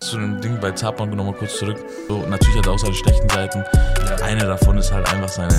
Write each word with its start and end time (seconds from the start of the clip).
Zu 0.00 0.18
dem 0.18 0.40
Ding 0.40 0.60
bei 0.60 0.70
Zapan 0.72 1.10
nochmal 1.10 1.32
kurz 1.34 1.58
zurück. 1.58 1.78
So, 2.08 2.18
natürlich 2.28 2.56
hat 2.58 2.66
er 2.66 2.72
auch 2.72 2.78
seine 2.78 2.94
schlechten 2.94 3.28
Seiten. 3.30 3.64
Eine 4.22 4.44
davon 4.46 4.76
ist 4.78 4.92
halt 4.92 5.10
einfach 5.12 5.28
seine 5.28 5.54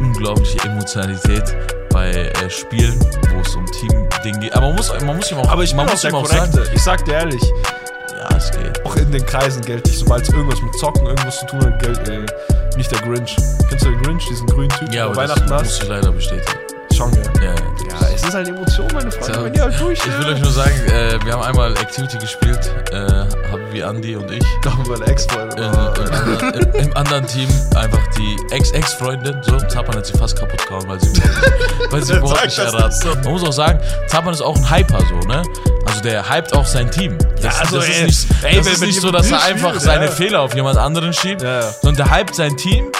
unglaubliche 0.00 0.58
Emotionalität 0.68 1.56
bei 1.90 2.10
äh, 2.10 2.50
Spielen, 2.50 2.98
wo 3.30 3.40
es 3.40 3.54
um 3.56 3.64
Team-Ding 3.66 4.40
geht. 4.40 4.54
Aber 4.54 4.66
man 4.68 4.76
muss, 4.76 4.92
man 5.04 5.16
muss 5.16 5.30
ihm 5.32 5.38
auch, 5.38 5.48
Aber 5.50 5.62
ich 5.62 5.74
man 5.74 5.86
muss 5.86 6.04
ihm 6.04 6.14
auch 6.14 6.24
Korrekte. 6.28 6.64
sagen, 6.64 6.70
Ich 6.74 6.82
sag 6.82 7.04
dir 7.06 7.14
ehrlich, 7.14 7.42
ja, 8.18 8.36
es 8.36 8.50
geht. 8.50 8.84
auch 8.84 8.94
in 8.96 9.10
den 9.10 9.24
Kreisen 9.24 9.62
gelte 9.64 9.90
ich, 9.90 9.98
sobald 9.98 10.22
es 10.22 10.28
irgendwas 10.34 10.60
mit 10.60 10.74
Zocken, 10.78 11.06
irgendwas 11.06 11.38
zu 11.40 11.46
tun 11.46 11.64
hat, 11.64 11.82
gilt 11.82 12.08
äh, 12.08 12.26
nicht 12.76 12.90
der 12.90 13.00
Grinch. 13.00 13.36
Kennst 13.68 13.84
du 13.86 13.90
den 13.90 14.02
Grinch, 14.02 14.26
diesen 14.28 14.46
grünen 14.46 14.68
Typ, 14.70 14.88
Ja, 14.88 14.92
der 14.94 15.04
aber 15.06 15.16
Weihnachten 15.16 15.40
das 15.48 15.52
hast? 15.52 15.62
muss 15.64 15.82
ich 15.82 15.88
leider 15.88 16.12
bestätigen. 16.12 16.58
Schon? 16.94 17.12
Ja, 17.14 17.22
ja. 17.42 17.54
Ja, 17.54 17.54
es 18.22 18.28
ist 18.28 18.34
halt 18.34 18.48
Emotion, 18.48 18.86
meine 18.94 19.10
Freunde. 19.10 19.32
Ja, 19.38 19.44
Wenn 19.44 19.54
ihr 19.54 19.62
halt 19.62 19.80
durch, 19.80 19.98
Ich 19.98 20.18
will 20.18 20.32
euch 20.34 20.40
nur 20.40 20.52
sagen, 20.52 20.74
äh, 20.86 21.18
wir 21.24 21.32
haben 21.32 21.42
einmal 21.42 21.72
Activity 21.72 22.18
gespielt, 22.18 22.58
äh, 22.92 22.96
Habibi, 23.50 23.80
Andy 23.80 24.16
und 24.16 24.30
ich. 24.30 24.44
Doch, 24.62 24.76
meine 24.86 25.04
Ex-Freunde. 25.06 25.56
Äh, 25.56 25.62
im, 25.66 25.76
anderen, 25.76 26.74
im, 26.74 26.74
Im 26.86 26.96
anderen 26.96 27.26
Team 27.26 27.48
einfach 27.74 28.00
die 28.16 28.36
Ex-Ex-Freundin, 28.54 29.36
so, 29.42 29.56
Zapan 29.68 29.96
hat 29.96 30.06
sie 30.06 30.16
fast 30.16 30.38
kaputt 30.38 30.66
gehauen, 30.66 30.84
weil 30.86 31.00
sie, 31.00 31.12
weil 31.90 32.02
sie 32.02 32.12
überhaupt 32.16 32.44
nicht 32.44 32.58
das 32.58 32.72
erraten. 32.72 32.92
so. 33.00 33.08
Man 33.08 33.32
muss 33.32 33.42
auch 33.44 33.52
sagen, 33.52 33.80
Zapan 34.06 34.32
ist 34.34 34.40
auch 34.42 34.56
ein 34.56 34.70
Hyper, 34.70 35.00
so, 35.08 35.28
ne? 35.28 35.42
Also 35.86 36.00
der 36.02 36.28
hypt 36.30 36.54
auch 36.54 36.64
sein 36.66 36.90
Team. 36.90 37.18
Das, 37.42 37.60
also, 37.60 37.76
das 37.76 37.88
ey, 37.88 38.06
ist 38.06 38.30
nicht, 38.30 38.44
ey, 38.44 38.56
das 38.56 38.66
wenn- 38.66 38.72
ist 38.74 38.80
nicht 38.82 39.00
so, 39.00 39.10
dass 39.10 39.30
er 39.30 39.42
einfach 39.42 39.70
spielt, 39.70 39.82
seine 39.82 40.04
ja. 40.06 40.10
Fehler 40.10 40.40
auf 40.40 40.54
jemand 40.54 40.78
anderen 40.78 41.12
schiebt, 41.12 41.42
Ja, 41.42 41.60
ja. 41.60 41.70
sondern 41.82 42.06
der 42.08 42.16
hypt 42.18 42.34
sein 42.36 42.56
Team 42.56 42.90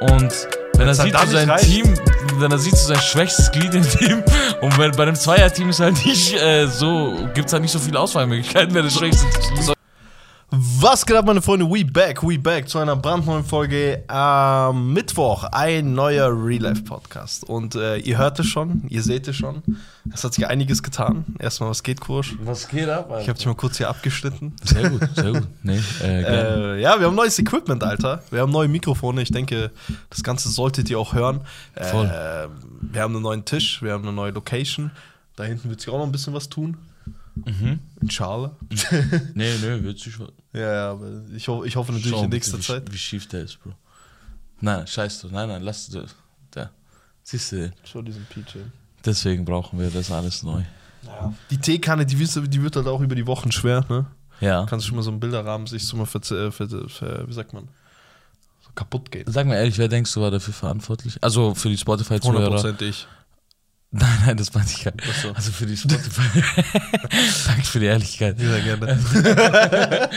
und 0.00 0.32
wenn 0.80 0.88
er 0.88 0.94
sieht, 0.94 1.12
nicht 1.12 1.28
sein. 1.28 1.56
Team, 1.58 1.94
wenn 2.38 2.50
er 2.50 2.58
sieht, 2.58 2.76
so 2.76 2.88
sein 2.88 3.00
schwächstes 3.00 3.52
Glied 3.52 3.74
im 3.74 3.82
Team 3.82 4.22
und 4.62 4.78
wenn, 4.78 4.92
bei 4.92 5.02
einem 5.02 5.14
Zweierteam 5.14 5.68
ist 5.68 5.80
halt 5.80 6.04
nicht 6.04 6.34
äh, 6.34 6.66
so, 6.66 7.28
gibt's 7.34 7.52
halt 7.52 7.62
nicht 7.62 7.72
so 7.72 7.78
viele 7.78 8.00
Auswahlmöglichkeiten, 8.00 8.74
wer 8.74 8.82
das 8.82 8.94
schwächste 8.94 9.26
Team 9.28 9.74
Was 10.52 11.06
geht 11.06 11.16
ab, 11.16 11.26
meine 11.26 11.40
Freunde? 11.40 11.64
We 11.64 11.84
back, 11.84 12.24
we 12.24 12.36
back 12.36 12.68
zu 12.68 12.78
einer 12.78 12.96
brandneuen 12.96 13.44
Folge 13.44 14.02
am 14.08 14.92
Mittwoch. 14.92 15.44
Ein 15.44 15.94
neuer 15.94 16.28
Real 16.28 16.62
Life 16.62 16.82
Podcast. 16.82 17.44
Und 17.44 17.76
äh, 17.76 17.98
ihr 17.98 18.18
hört 18.18 18.40
es 18.40 18.46
schon, 18.46 18.82
ihr 18.88 19.04
seht 19.04 19.28
es 19.28 19.36
schon. 19.36 19.62
Es 20.12 20.24
hat 20.24 20.34
sich 20.34 20.48
einiges 20.48 20.82
getan. 20.82 21.24
Erstmal, 21.38 21.70
was 21.70 21.84
geht, 21.84 22.00
Kursch? 22.00 22.34
Was 22.42 22.66
geht 22.66 22.88
ab? 22.88 23.16
Ich 23.20 23.28
habe 23.28 23.38
dich 23.38 23.46
mal 23.46 23.54
kurz 23.54 23.76
hier 23.76 23.88
abgeschnitten. 23.88 24.56
Sehr 24.64 24.90
gut, 24.90 25.08
sehr 25.14 25.32
gut. 25.32 25.46
Nee, 25.62 25.80
äh. 26.02 26.20
Äh, 26.30 26.80
ja, 26.80 26.98
wir 26.98 27.06
haben 27.06 27.14
neues 27.14 27.38
Equipment, 27.38 27.84
Alter. 27.84 28.24
Wir 28.32 28.40
haben 28.40 28.50
neue 28.50 28.66
Mikrofone. 28.66 29.22
Ich 29.22 29.30
denke, 29.30 29.70
das 30.08 30.24
Ganze 30.24 30.48
solltet 30.48 30.90
ihr 30.90 30.98
auch 30.98 31.14
hören. 31.14 31.42
Äh, 31.76 31.84
Voll. 31.84 32.10
wir 32.80 33.02
haben 33.02 33.14
einen 33.14 33.22
neuen 33.22 33.44
Tisch, 33.44 33.82
wir 33.82 33.92
haben 33.92 34.02
eine 34.02 34.12
neue 34.12 34.32
Location. 34.32 34.90
Da 35.36 35.44
hinten 35.44 35.70
wird 35.70 35.80
sich 35.80 35.90
auch 35.90 35.98
noch 35.98 36.06
ein 36.06 36.12
bisschen 36.12 36.34
was 36.34 36.48
tun. 36.48 36.76
Mhm. 37.34 37.80
In 38.00 38.10
Schale. 38.10 38.56
nee, 39.34 39.54
nee, 39.60 39.82
wird 39.82 39.98
sich 39.98 40.14
schon. 40.14 40.30
ja, 40.52 40.60
ja, 40.60 40.90
aber 40.92 41.22
ich, 41.34 41.48
ho 41.48 41.64
ich 41.64 41.76
hoffe 41.76 41.92
natürlich 41.92 42.10
Schau 42.12 42.24
in 42.24 42.30
bitte, 42.30 42.36
nächster 42.36 42.58
wie, 42.58 42.62
Zeit. 42.62 42.92
Wie 42.92 42.98
schief 42.98 43.28
der 43.28 43.42
ist, 43.42 43.62
Bro. 43.62 43.72
Nein, 44.60 44.86
scheiß 44.86 45.22
du. 45.22 45.28
Nein, 45.28 45.48
nein, 45.48 45.62
lass 45.62 45.88
du. 45.88 46.04
Da. 46.50 46.70
Siehst 47.22 47.52
du 47.52 47.56
den? 47.56 47.72
Schau 47.84 48.02
diesen 48.02 48.26
PJ. 48.26 48.58
Deswegen 49.04 49.44
brauchen 49.44 49.78
wir 49.78 49.90
das 49.90 50.10
alles 50.10 50.42
neu. 50.42 50.62
Ja. 51.06 51.32
Die 51.50 51.58
Teekanne, 51.58 52.04
die, 52.04 52.16
die 52.16 52.62
wird 52.62 52.76
halt 52.76 52.86
auch 52.86 53.00
über 53.00 53.14
die 53.14 53.26
Wochen 53.26 53.50
schwer, 53.50 53.86
ne? 53.88 54.06
Ja. 54.40 54.66
Kannst 54.66 54.84
du 54.84 54.88
schon 54.88 54.96
mal 54.96 55.02
so 55.02 55.10
einen 55.10 55.20
Bilderrahmen 55.20 55.66
sich 55.66 55.86
so 55.86 55.96
mal 55.96 56.06
für, 56.06 56.20
für 56.52 57.28
wie 57.28 57.32
sagt 57.32 57.52
man, 57.52 57.68
so 58.60 58.70
kaputt 58.74 59.10
gehen. 59.10 59.24
Sag 59.30 59.46
mal 59.46 59.54
ehrlich, 59.54 59.78
wer 59.78 59.88
denkst 59.88 60.12
du 60.12 60.20
war 60.20 60.30
dafür 60.30 60.54
verantwortlich? 60.54 61.18
Also 61.22 61.54
für 61.54 61.68
die 61.68 61.78
Spotify-Zuhörer. 61.78 62.56
100% 62.56 62.82
ich. 62.82 63.06
Nein, 63.92 64.22
nein, 64.24 64.36
das 64.36 64.54
meinte 64.54 64.72
ich 64.76 64.84
gar 64.84 64.94
nicht. 64.94 65.20
So. 65.20 65.32
Also 65.32 65.50
für 65.50 65.66
die 65.66 65.76
Spotify. 65.76 66.22
Danke 67.46 67.64
für 67.64 67.80
die 67.80 67.86
Ehrlichkeit. 67.86 68.38
Sehr 68.38 68.60
gerne. 68.60 68.98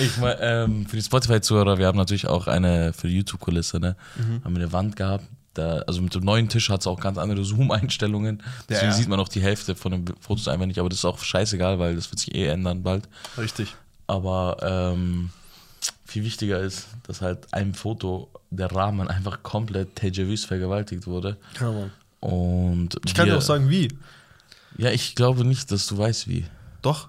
Ich 0.00 0.16
mein, 0.18 0.36
ähm, 0.40 0.86
für 0.86 0.96
die 0.96 1.02
Spotify-Zuhörer, 1.02 1.76
wir 1.76 1.86
haben 1.86 1.98
natürlich 1.98 2.28
auch 2.28 2.46
eine 2.46 2.92
für 2.92 3.08
die 3.08 3.16
YouTube-Kulisse, 3.16 3.80
ne? 3.80 3.96
Mhm. 4.16 4.44
Haben 4.44 4.54
wir 4.54 4.62
eine 4.62 4.72
Wand 4.72 4.96
gehabt. 4.96 5.24
Da, 5.54 5.78
also 5.86 6.00
mit 6.00 6.14
dem 6.14 6.24
neuen 6.24 6.48
Tisch 6.48 6.70
hat 6.70 6.80
es 6.80 6.86
auch 6.86 7.00
ganz 7.00 7.18
andere 7.18 7.44
Zoom-Einstellungen. 7.44 8.42
Deswegen 8.68 8.92
ja. 8.92 8.96
sieht 8.96 9.08
man 9.08 9.18
auch 9.18 9.28
die 9.28 9.42
Hälfte 9.42 9.74
von 9.74 9.92
den 9.92 10.04
Fotos 10.20 10.48
einfach 10.48 10.66
nicht. 10.66 10.78
Aber 10.78 10.88
das 10.88 10.98
ist 10.98 11.04
auch 11.04 11.18
scheißegal, 11.18 11.78
weil 11.78 11.96
das 11.96 12.10
wird 12.10 12.20
sich 12.20 12.34
eh 12.34 12.46
ändern 12.46 12.82
bald. 12.82 13.08
Richtig. 13.36 13.74
Aber 14.06 14.56
ähm, 14.62 15.30
viel 16.04 16.24
wichtiger 16.24 16.60
ist, 16.60 16.88
dass 17.04 17.20
halt 17.20 17.52
ein 17.52 17.74
Foto 17.74 18.30
der 18.50 18.70
Rahmen 18.70 19.08
einfach 19.08 19.42
komplett 19.42 19.96
Tejavis 19.96 20.44
vergewaltigt 20.44 21.06
wurde. 21.06 21.36
Ja, 21.60 21.70
Mann. 21.72 21.90
Und 22.22 22.96
Ich 23.04 23.14
kann 23.14 23.26
wir- 23.26 23.34
dir 23.34 23.38
auch 23.38 23.42
sagen, 23.42 23.68
wie. 23.68 23.88
Ja, 24.78 24.90
ich 24.90 25.14
glaube 25.14 25.44
nicht, 25.44 25.70
dass 25.70 25.86
du 25.86 25.98
weißt, 25.98 26.28
wie. 26.28 26.46
Doch. 26.80 27.08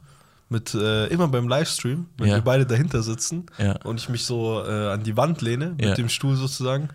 Mit, 0.50 0.74
äh, 0.76 1.08
immer 1.08 1.28
beim 1.30 1.48
Livestream, 1.48 2.08
wenn 2.18 2.28
Ja. 2.28 2.36
wir 2.36 2.42
beide 2.42 2.66
dahinter 2.66 3.02
sitzen 3.02 3.46
Ja. 3.58 3.74
und 3.84 4.00
ich 4.00 4.10
mich 4.10 4.26
so 4.26 4.64
äh, 4.64 4.90
an 4.92 5.02
die 5.04 5.16
Wand 5.18 5.42
lehne, 5.42 5.70
mit 5.78 5.86
Ja. 5.86 5.96
dem 5.96 6.10
Stuhl 6.10 6.36
sozusagen, 6.36 6.90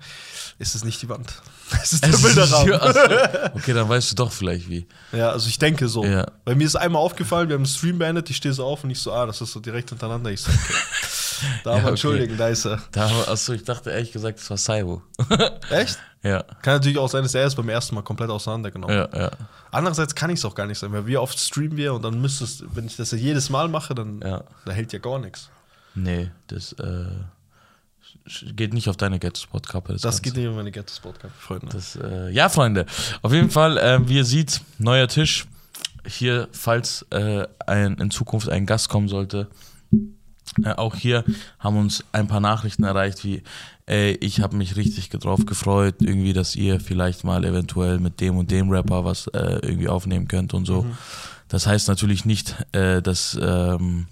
ist 0.60 0.74
es 0.76 0.84
nicht 0.84 1.00
die 1.02 1.08
Wand. 1.08 1.32
Es 1.82 1.92
ist 1.92 1.94
Es 1.94 2.00
der 2.02 2.10
ist- 2.10 2.22
Bilderrahmen. 2.22 2.74
Achso. 2.74 3.00
Okay, 3.54 3.72
dann 3.74 3.88
weißt 3.88 4.12
du 4.12 4.14
doch 4.16 4.30
vielleicht 4.32 4.68
wie. 4.68 4.86
Ja, 5.12 5.30
also 5.30 5.48
ich 5.48 5.58
denke 5.58 5.88
so. 5.88 6.04
Ja. 6.04 6.26
Bei 6.44 6.54
mir 6.54 6.66
ist 6.66 6.76
einmal 6.76 7.02
aufgefallen, 7.02 7.48
wir 7.48 7.54
haben 7.54 7.64
den 7.64 7.68
Stream 7.68 7.98
beendet, 7.98 8.30
ich 8.30 8.36
stehe 8.36 8.54
so 8.54 8.64
auf 8.64 8.84
und 8.84 8.90
ich 8.90 9.00
so, 9.00 9.12
ah, 9.12 9.26
das 9.26 9.40
ist 9.40 9.52
so 9.52 9.60
direkt 9.60 9.88
hintereinander. 9.90 10.30
Ich 10.30 10.40
so, 10.42 10.50
okay. 10.52 10.74
Da 11.65 11.72
Ja, 11.72 11.78
okay. 11.78 11.88
entschuldigen, 11.91 12.37
da 12.37 12.49
ist 12.49 12.65
er. 12.66 12.81
Da, 12.93 13.06
achso, 13.28 13.53
ich 13.53 13.65
dachte 13.65 13.91
ehrlich 13.91 14.12
gesagt, 14.12 14.38
das 14.38 14.49
war 14.50 14.56
Saibo. 14.56 15.03
Echt? 15.71 15.99
ja. 16.22 16.43
Kann 16.62 16.75
natürlich 16.75 16.99
auch 16.99 17.09
sein, 17.09 17.22
dass 17.22 17.34
er 17.34 17.47
es 17.47 17.54
beim 17.54 17.69
ersten 17.69 17.94
Mal 17.94 18.03
komplett 18.03 18.31
auseinandergenommen 18.31 18.97
hat. 18.99 19.15
Ja, 19.15 19.21
ja. 19.25 19.31
Andererseits 19.71 20.15
kann 20.15 20.31
ich 20.31 20.38
es 20.38 20.44
auch 20.44 20.54
gar 20.54 20.66
nicht 20.66 20.78
sein, 20.78 20.93
weil 20.93 21.06
wie 21.06 21.16
oft 21.16 21.38
streamen 21.38 21.76
wir 21.76 21.94
und 21.94 22.03
dann 22.03 22.21
müsstest, 22.21 22.65
wenn 22.75 22.87
ich 22.87 22.97
das 22.97 23.10
ja 23.12 23.19
jedes 23.19 23.50
Mal 23.50 23.69
mache, 23.69 23.94
dann 23.94 24.21
Ja. 24.21 24.43
da 24.65 24.72
hält 24.72 24.93
ja 24.93 24.99
gar 24.99 25.19
nichts. 25.19 25.50
Nee, 25.94 26.31
das 26.49 26.72
äh, 26.75 27.06
geht 28.55 28.72
nicht 28.75 28.88
auf 28.88 28.97
deine 28.97 29.19
Get-Spot-Kappe. 29.19 29.93
Das 29.94 30.03
Ganze. 30.03 30.22
geht 30.22 30.37
nicht 30.37 30.47
um 30.47 30.55
meine 30.56 30.70
Get 30.70 30.91
Spot 30.91 31.12
Cup, 31.12 31.31
Freunde. 31.38 31.66
Das, 31.72 31.97
äh, 31.97 32.31
ja, 32.31 32.49
Freunde. 32.49 32.87
Auf 33.22 33.32
jeden 33.32 33.50
Fall, 33.50 33.78
ähm, 33.82 34.09
wie 34.09 34.16
ihr 34.16 34.25
seht, 34.25 34.60
neuer 34.78 35.09
Tisch. 35.09 35.47
Hier, 36.06 36.49
falls 36.53 37.05
äh, 37.10 37.47
ein, 37.66 37.97
in 37.99 38.10
Zukunft 38.10 38.49
ein 38.49 38.65
Gast 38.66 38.88
kommen 38.88 39.09
sollte. 39.09 39.49
Äh, 40.62 40.72
auch 40.72 40.94
hier 40.94 41.25
haben 41.59 41.76
uns 41.76 42.04
ein 42.12 42.28
paar 42.28 42.41
Nachrichten 42.41 42.84
erreicht, 42.84 43.25
wie, 43.25 43.42
ey, 43.86 44.16
ich 44.20 44.41
habe 44.41 44.56
mich 44.56 44.76
richtig 44.76 45.10
drauf 45.10 45.47
gefreut, 45.47 45.97
irgendwie, 46.00 46.32
dass 46.32 46.56
ihr 46.56 46.81
vielleicht 46.81 47.25
mal 47.25 47.44
eventuell 47.44 47.98
mit 47.98 48.20
dem 48.20 48.36
und 48.36 48.50
dem 48.50 48.70
Rapper 48.70 49.04
was 49.04 49.26
äh, 49.28 49.58
irgendwie 49.62 49.88
aufnehmen 49.88 50.28
könnt 50.28 50.54
und 50.54 50.64
so. 50.64 50.87
Das 51.48 51.66
heißt 51.66 51.88
natürlich 51.88 52.25
nicht, 52.25 52.56
äh, 52.72 53.00
dass 53.00 53.38
ähm, 53.41 54.06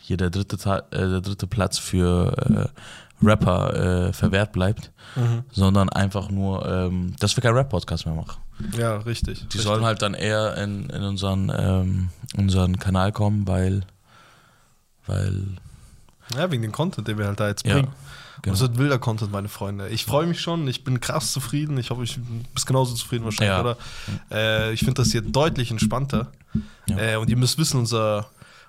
hier 0.00 0.16
der 0.16 0.30
dritte, 0.30 0.58
Ta 0.58 0.78
äh, 0.90 1.08
der 1.08 1.20
dritte 1.20 1.46
Platz 1.46 1.78
für 1.78 2.70
äh, 2.74 3.24
Rapper 3.24 4.12
verwehrt 4.12 4.50
bleibt, 4.50 4.90
sondern 5.52 5.88
einfach 5.90 6.28
nur, 6.28 6.66
ähm, 6.66 7.14
dass 7.20 7.36
wir 7.36 7.42
keinen 7.42 7.54
Rap-Podcast 7.54 8.04
mehr 8.04 8.16
machen. 8.16 8.42
Ja, 8.76 8.96
richtig. 8.98 9.38
Die 9.38 9.44
richtig. 9.44 9.62
sollen 9.62 9.84
halt 9.84 10.02
dann 10.02 10.14
eher 10.14 10.56
in, 10.56 10.88
in 10.90 11.02
unseren, 11.02 11.52
ähm, 11.56 12.08
unseren 12.36 12.78
Kanal 12.78 13.12
kommen, 13.12 13.46
weil, 13.46 13.82
weil, 15.06 15.40
Ja, 16.36 16.50
wegen 16.50 16.62
dem 16.62 16.72
Content, 16.72 17.06
den 17.08 17.18
wir 17.18 17.26
halt 17.26 17.40
da 17.40 17.48
jetzt 17.48 17.66
ja, 17.66 17.74
bringen. 17.74 17.88
genau. 18.42 18.52
Das 18.54 18.60
wird 18.60 18.78
wilder 18.78 18.98
Content, 18.98 19.32
meine 19.32 19.48
Freunde. 19.48 19.88
Ich 19.88 20.04
freue 20.04 20.26
mich 20.26 20.40
schon, 20.40 20.66
ich 20.68 20.84
bin 20.84 21.00
krass 21.00 21.32
zufrieden. 21.32 21.78
Ich 21.78 21.90
hoffe, 21.90 22.02
ich 22.04 22.18
bist 22.54 22.66
genauso 22.66 22.94
zufrieden 22.94 23.24
wahrscheinlich, 23.24 23.54
Ja. 23.54 23.60
oder? 23.60 23.76
Äh, 24.30 24.72
ich 24.72 24.80
finde 24.80 24.94
das 24.94 25.12
hier 25.12 25.22
deutlich 25.22 25.70
entspannter. 25.70 26.28
Ja. 26.88 26.98
Äh, 26.98 27.16
und 27.16 27.30
ihr 27.30 27.36
müsst 27.36 27.58
wissen, 27.58 27.78
unser, 27.80 28.26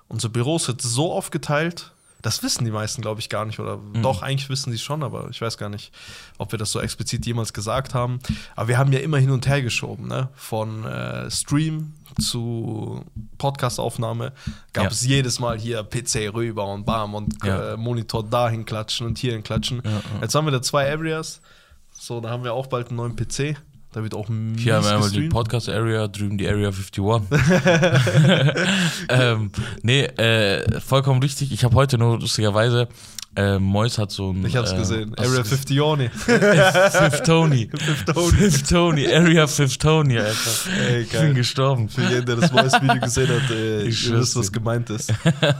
unser 0.08 0.28
Büro 0.28 0.56
ist 0.56 0.68
jetzt 0.68 0.82
so 0.84 1.12
aufgeteilt. 1.12 1.90
Das 2.24 2.42
wissen 2.42 2.64
die 2.64 2.70
meisten, 2.70 3.02
glaube 3.02 3.20
ich, 3.20 3.28
gar 3.28 3.44
nicht. 3.44 3.60
Oder 3.60 3.76
Mhm. 3.76 4.02
doch, 4.02 4.22
eigentlich 4.22 4.48
wissen 4.48 4.72
sie 4.72 4.78
schon, 4.78 5.02
aber 5.02 5.28
ich 5.30 5.40
weiß 5.42 5.58
gar 5.58 5.68
nicht, 5.68 5.92
ob 6.38 6.52
wir 6.52 6.58
das 6.58 6.72
so 6.72 6.80
explizit 6.80 7.26
jemals 7.26 7.52
gesagt 7.52 7.92
haben. 7.92 8.18
Aber 8.56 8.68
wir 8.68 8.78
haben 8.78 8.92
ja 8.92 9.00
immer 9.00 9.18
hin 9.18 9.30
und 9.30 9.46
her 9.46 9.60
geschoben, 9.60 10.08
ne? 10.08 10.28
Von 10.34 10.84
äh, 10.86 11.30
Stream 11.30 11.92
zu 12.20 13.04
Podcastaufnahme 13.38 14.32
gab 14.72 14.84
Ja. 14.84 14.90
es 14.90 15.04
jedes 15.04 15.38
Mal 15.38 15.58
hier 15.58 15.82
PC 15.82 16.32
rüber 16.32 16.66
und 16.72 16.84
bam 16.86 17.14
und 17.14 17.44
Ja. 17.44 17.74
äh, 17.74 17.76
Monitor 17.76 18.24
dahin 18.24 18.64
klatschen 18.64 19.06
und 19.06 19.18
hierhin 19.18 19.42
klatschen. 19.42 19.82
Ja, 19.84 19.90
ja. 19.90 20.00
Jetzt 20.22 20.34
haben 20.34 20.46
wir 20.46 20.52
da 20.52 20.62
zwei 20.62 20.90
Areas. 20.90 21.40
So, 21.92 22.20
da 22.20 22.30
haben 22.30 22.42
wir 22.44 22.54
auch 22.54 22.66
bald 22.68 22.88
einen 22.88 22.96
neuen 22.96 23.16
PC. 23.16 23.56
Da 23.94 24.02
wird 24.02 24.12
auch 24.12 24.28
mies 24.28 24.60
Hier 24.60 24.74
haben 24.74 24.84
wir 24.84 24.94
einmal 24.94 25.08
die. 25.08 25.28
Podcast-Area, 25.28 26.08
drüben 26.08 26.36
die 26.36 26.48
Area 26.48 26.66
51. 26.66 26.98
ähm, 29.08 29.52
nee, 29.82 30.02
äh, 30.02 30.80
vollkommen 30.80 31.22
richtig. 31.22 31.52
Ich 31.52 31.62
habe 31.62 31.76
heute 31.76 31.96
nur 31.96 32.18
lustigerweise 32.18 32.88
Äh, 33.36 33.58
Mois 33.58 33.98
hat 33.98 34.10
so 34.12 34.32
ein. 34.32 34.44
Ich 34.46 34.56
hab's 34.56 34.72
äh, 34.72 34.76
gesehen. 34.76 35.14
Area 35.18 35.38
du 35.42 35.44
50 35.44 35.80
Oni. 35.80 36.08
Fifth 36.08 37.24
Tony. 37.24 37.68
Fifth 37.76 38.06
Tony. 38.14 38.30
Fifth 38.36 38.68
Tony. 38.70 39.06
Area 39.12 39.46
Fifth 39.46 39.80
Tony, 39.80 40.18
Alter. 40.18 40.34
Ey, 40.88 41.02
Ich 41.02 41.10
geil. 41.10 41.26
bin 41.26 41.34
gestorben. 41.34 41.88
Für 41.88 42.02
jeden, 42.02 42.26
der 42.26 42.36
das 42.36 42.50
Voice-Video 42.50 43.00
gesehen 43.00 43.28
hat, 43.28 43.50
äh, 43.50 43.80
ihr 43.82 43.86
Ich 43.88 43.98
schwör's 44.00 44.20
wisst, 44.20 44.36
was 44.36 44.52
gemeint 44.52 44.88
ist. 44.90 45.12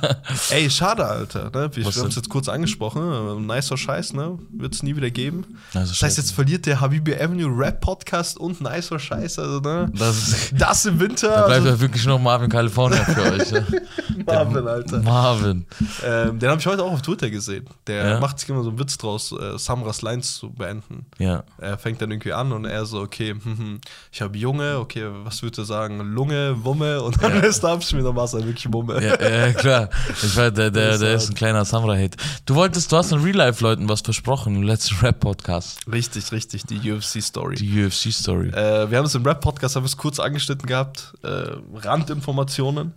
Ey, 0.51 0.71
schade, 0.71 1.05
Alter. 1.05 1.45
Ne? 1.53 1.71
Wir 1.75 1.85
haben 1.85 2.07
es 2.09 2.15
jetzt 2.17 2.29
kurz 2.29 2.49
angesprochen. 2.49 3.03
Ne? 3.09 3.55
Nicer 3.55 3.77
Scheiß, 3.77 4.13
ne? 4.13 4.39
Wird 4.53 4.75
es 4.75 4.83
nie 4.83 4.95
wieder 4.95 5.11
geben. 5.11 5.45
Also 5.75 5.93
Das 5.93 6.03
heißt, 6.03 6.19
jetzt 6.19 6.33
verliert 6.33 6.67
der 6.67 6.81
Habibi 6.81 7.15
Avenue 7.15 7.51
Rap 7.59 7.81
Podcast 7.81 8.39
und 8.39 8.61
Nicer 8.61 8.99
Scheiß. 9.01 9.39
Also, 9.41 9.59
ne? 9.61 9.91
Das, 9.95 10.29
ist, 10.29 10.55
Das 10.57 10.85
im 10.87 11.01
Winter. 11.01 11.29
da 11.29 11.47
bleibt 11.47 11.53
also, 11.61 11.69
ja 11.71 11.81
wirklich 11.81 12.07
noch 12.07 12.21
Marvin 12.21 12.51
California 12.51 13.05
für 13.05 13.23
euch. 13.33 13.51
Ja. 13.51 13.63
Marvin, 14.27 14.67
Alter. 14.69 15.03
Marvin. 15.03 15.67
Ähm, 16.05 16.39
den 16.39 16.49
habe 16.51 16.61
ich 16.61 16.67
heute 16.67 16.83
auch 16.85 16.93
auf 16.93 17.03
Twitter 17.03 17.31
gesehen. 17.31 17.64
Der 17.87 18.09
Ja? 18.09 18.21
macht 18.21 18.39
sich 18.39 18.49
immer 18.49 18.63
so 18.63 18.69
einen 18.71 18.79
Witz 18.79 18.97
draus, 18.99 19.33
äh, 19.33 19.59
Samras 19.59 20.03
Lines 20.03 20.37
zu 20.37 20.51
beenden. 20.51 21.07
Ja. 21.19 21.43
Er 21.59 21.77
fängt 21.79 22.01
dann 22.01 22.11
irgendwie 22.11 22.33
an 22.33 22.53
und 22.53 22.65
er 22.65 22.87
so, 22.87 23.01
okay, 23.01 23.31
hm, 23.31 23.59
hm, 23.59 23.81
ich 24.13 24.23
habe 24.23 24.39
Junge, 24.39 24.79
okay, 24.79 25.09
was 25.25 25.43
würde 25.43 25.63
er 25.63 25.65
sagen? 25.65 25.99
Lunge, 26.01 26.65
Wumme 26.65 27.03
und 27.03 27.21
dann 27.23 27.41
lässt 27.41 27.65
er 27.65 27.71
abschmieren, 27.71 28.07
dann 28.07 28.17
war 28.17 28.25
es 28.25 28.33
halt 28.35 28.47
wirklich 28.47 28.73
Wumme. 28.73 29.03
Ja, 29.05 29.21
ja, 29.21 29.53
klar. 29.53 29.89
Ich 30.23 30.37
weiß, 30.37 30.53
der, 30.55 30.71
der, 30.71 30.99
der 30.99 31.15
ist 31.15 31.25
ist 31.25 31.31
ein 31.31 31.35
kleiner 31.35 31.65
Samurai-Hit. 31.65 32.17
Du 32.47 32.55
wolltest, 32.55 32.93
du 32.93 32.97
hast 32.97 33.11
den 33.11 33.21
Real-Life-Leuten 33.21 33.89
was 33.89 34.03
versprochen 34.03 34.57
im 34.57 34.63
letzten 34.63 34.97
Rap-Podcast. 34.97 35.81
Richtig, 35.91 36.31
richtig, 36.33 36.65
die 36.65 36.93
UFC-Story. 36.93 37.57
Die 37.57 37.85
UFC-Story. 37.85 38.49
Äh, 38.51 38.91
wir 38.91 38.99
haben 38.99 39.07
es 39.07 39.15
im 39.15 39.25
Rap-Podcast, 39.25 39.77
haben 39.77 39.85
wir 39.85 39.89
es 39.89 39.97
kurz 39.97 40.21
angeschnitten 40.21 40.67
gehabt. 40.67 41.15
Äh, 41.23 41.53
Randinformationen. 41.75 42.93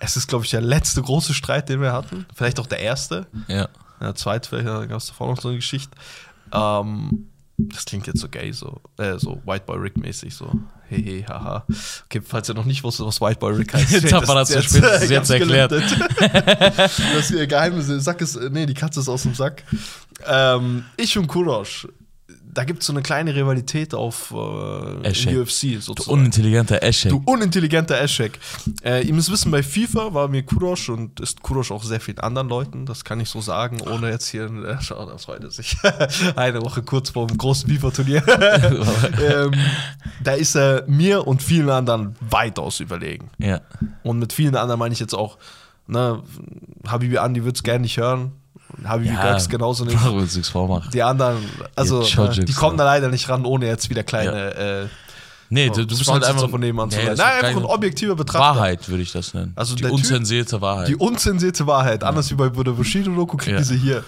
Es 0.00 0.16
ist, 0.16 0.28
glaube 0.28 0.44
ich, 0.44 0.50
der 0.50 0.60
letzte 0.60 1.02
große 1.02 1.34
Streit, 1.34 1.68
den 1.68 1.80
wir 1.80 1.92
hatten. 1.92 2.26
Vielleicht 2.34 2.60
auch 2.60 2.66
der 2.66 2.80
erste. 2.80 3.26
Ja. 3.48 3.68
Der 4.00 4.14
zweite, 4.14 4.48
vielleicht 4.48 4.88
gab 4.88 4.98
es 4.98 5.06
davor 5.06 5.28
noch 5.28 5.40
so 5.40 5.48
eine 5.48 5.56
Geschichte. 5.56 5.96
Ähm, 6.52 7.28
das 7.58 7.84
klingt 7.84 8.06
jetzt 8.06 8.20
so 8.20 8.28
gay, 8.28 8.52
so, 8.52 8.80
äh, 8.98 9.18
so 9.18 9.42
White 9.44 9.64
Boy 9.66 9.78
Rick 9.78 9.96
mäßig, 9.96 10.32
so 10.32 10.52
hehe, 10.88 11.26
haha. 11.26 11.66
Okay, 12.04 12.20
falls 12.24 12.48
ihr 12.48 12.54
noch 12.54 12.64
nicht 12.64 12.84
wusstet, 12.84 13.04
was 13.04 13.20
White 13.20 13.40
Boy 13.40 13.52
Rick 13.54 13.74
heißt. 13.74 14.08
Tapper 14.08 14.36
hat's 14.36 14.50
ja 14.54 14.62
spätestens 14.62 15.10
jetzt 15.10 15.30
erklärt. 15.30 15.72
das 16.22 17.32
geheime 17.48 17.82
Sack 18.00 18.20
ist, 18.20 18.38
nee, 18.50 18.64
die 18.64 18.74
Katze 18.74 19.00
ist 19.00 19.08
aus 19.08 19.24
dem 19.24 19.34
Sack. 19.34 19.64
Ähm, 20.24 20.84
ich 20.96 21.18
und 21.18 21.26
Kurosh, 21.26 21.88
da 22.52 22.64
gibt 22.64 22.80
es 22.80 22.86
so 22.86 22.92
eine 22.92 23.02
kleine 23.02 23.34
Rivalität 23.34 23.94
auf 23.94 24.30
äh, 24.30 24.34
UFC 24.34 25.60
Du 25.74 25.80
sozusagen. 25.80 26.18
unintelligenter 26.18 26.82
Eschek. 26.82 27.10
Du 27.10 27.22
unintelligenter 27.26 28.00
Eschek. 28.00 28.38
Äh, 28.82 29.06
ihr 29.06 29.14
müsst 29.14 29.30
wissen, 29.30 29.50
bei 29.50 29.62
FIFA 29.62 30.14
war 30.14 30.28
mir 30.28 30.42
Kurosh 30.42 30.88
und 30.88 31.20
ist 31.20 31.42
Kurosh 31.42 31.70
auch 31.70 31.82
sehr 31.82 32.00
vielen 32.00 32.18
anderen 32.20 32.48
Leuten, 32.48 32.86
das 32.86 33.04
kann 33.04 33.20
ich 33.20 33.28
so 33.28 33.40
sagen, 33.40 33.80
ohne 33.82 34.10
jetzt 34.10 34.28
hier, 34.28 34.44
äh, 34.44 34.76
schau, 34.80 35.04
das 35.06 35.24
freut 35.26 35.44
er 35.44 35.50
sich, 35.50 35.76
eine 36.36 36.62
Woche 36.62 36.82
kurz 36.82 37.10
vor 37.10 37.26
dem 37.26 37.38
großen 37.38 37.68
FIFA-Turnier. 37.68 38.22
ähm, 39.28 39.52
da 40.22 40.32
ist 40.32 40.56
er 40.56 40.84
mir 40.86 41.26
und 41.26 41.42
vielen 41.42 41.70
anderen 41.70 42.16
weitaus 42.20 42.80
überlegen. 42.80 43.30
ja. 43.38 43.60
Und 44.02 44.18
mit 44.18 44.32
vielen 44.32 44.56
anderen 44.56 44.78
meine 44.78 44.92
ich 44.92 45.00
jetzt 45.00 45.14
auch, 45.14 45.38
ne, 45.86 46.22
Habibi 46.86 47.18
Andi 47.18 47.44
wird 47.44 47.56
es 47.56 47.62
gerne 47.62 47.80
nicht 47.82 47.98
hören, 47.98 48.32
Habibi 48.84 49.08
Ja, 49.14 49.22
Gags 49.22 49.48
genauso 49.48 49.84
nicht. 49.84 49.96
Brauchen 49.96 50.14
wir 50.16 50.22
uns 50.22 50.34
nichts 50.34 50.48
vormachen. 50.50 50.90
Die 50.92 51.02
anderen, 51.02 51.38
also, 51.74 52.00
ne, 52.00 52.06
Chojiks, 52.06 52.44
die 52.44 52.52
kommen 52.52 52.78
ja. 52.78 52.84
da 52.84 52.90
leider 52.92 53.08
nicht 53.08 53.28
ran, 53.28 53.44
ohne 53.44 53.66
jetzt 53.66 53.88
wieder 53.90 54.02
kleine 54.02 54.54
äh, 54.54 54.86
Nee, 55.50 55.70
du, 55.70 55.86
du 55.86 55.96
bist 55.96 56.06
halt 56.12 56.24
einfach. 56.24 56.50
von 56.50 56.60
nebenan 56.60 56.90
zu 56.90 56.98
Nee, 56.98 57.08
ist 57.10 57.16
Nein, 57.18 57.42
einfach 57.42 57.60
ein 57.62 57.64
objektiver 57.66 58.14
Betrachter. 58.14 58.40
Wahrheit, 58.56 58.86
würde 58.90 59.02
ich 59.02 59.12
das 59.12 59.32
nennen. 59.32 59.52
Also 59.56 59.74
die 59.74 59.80
der 59.80 59.90
Typ- 59.90 59.96
unzensierte 59.96 60.60
Wahrheit. 60.60 60.88
Die 60.88 60.96
unzensierte 60.96 61.66
Wahrheit, 61.66 62.04
anders 62.04 62.30
wie 62.30 62.34
bei 62.34 62.50
Buddha 62.50 62.72
Bushido-Doku, 62.72 63.38
kriegt 63.38 63.52
Ja. 63.52 63.58
diese 63.58 63.74
hier. 63.74 64.04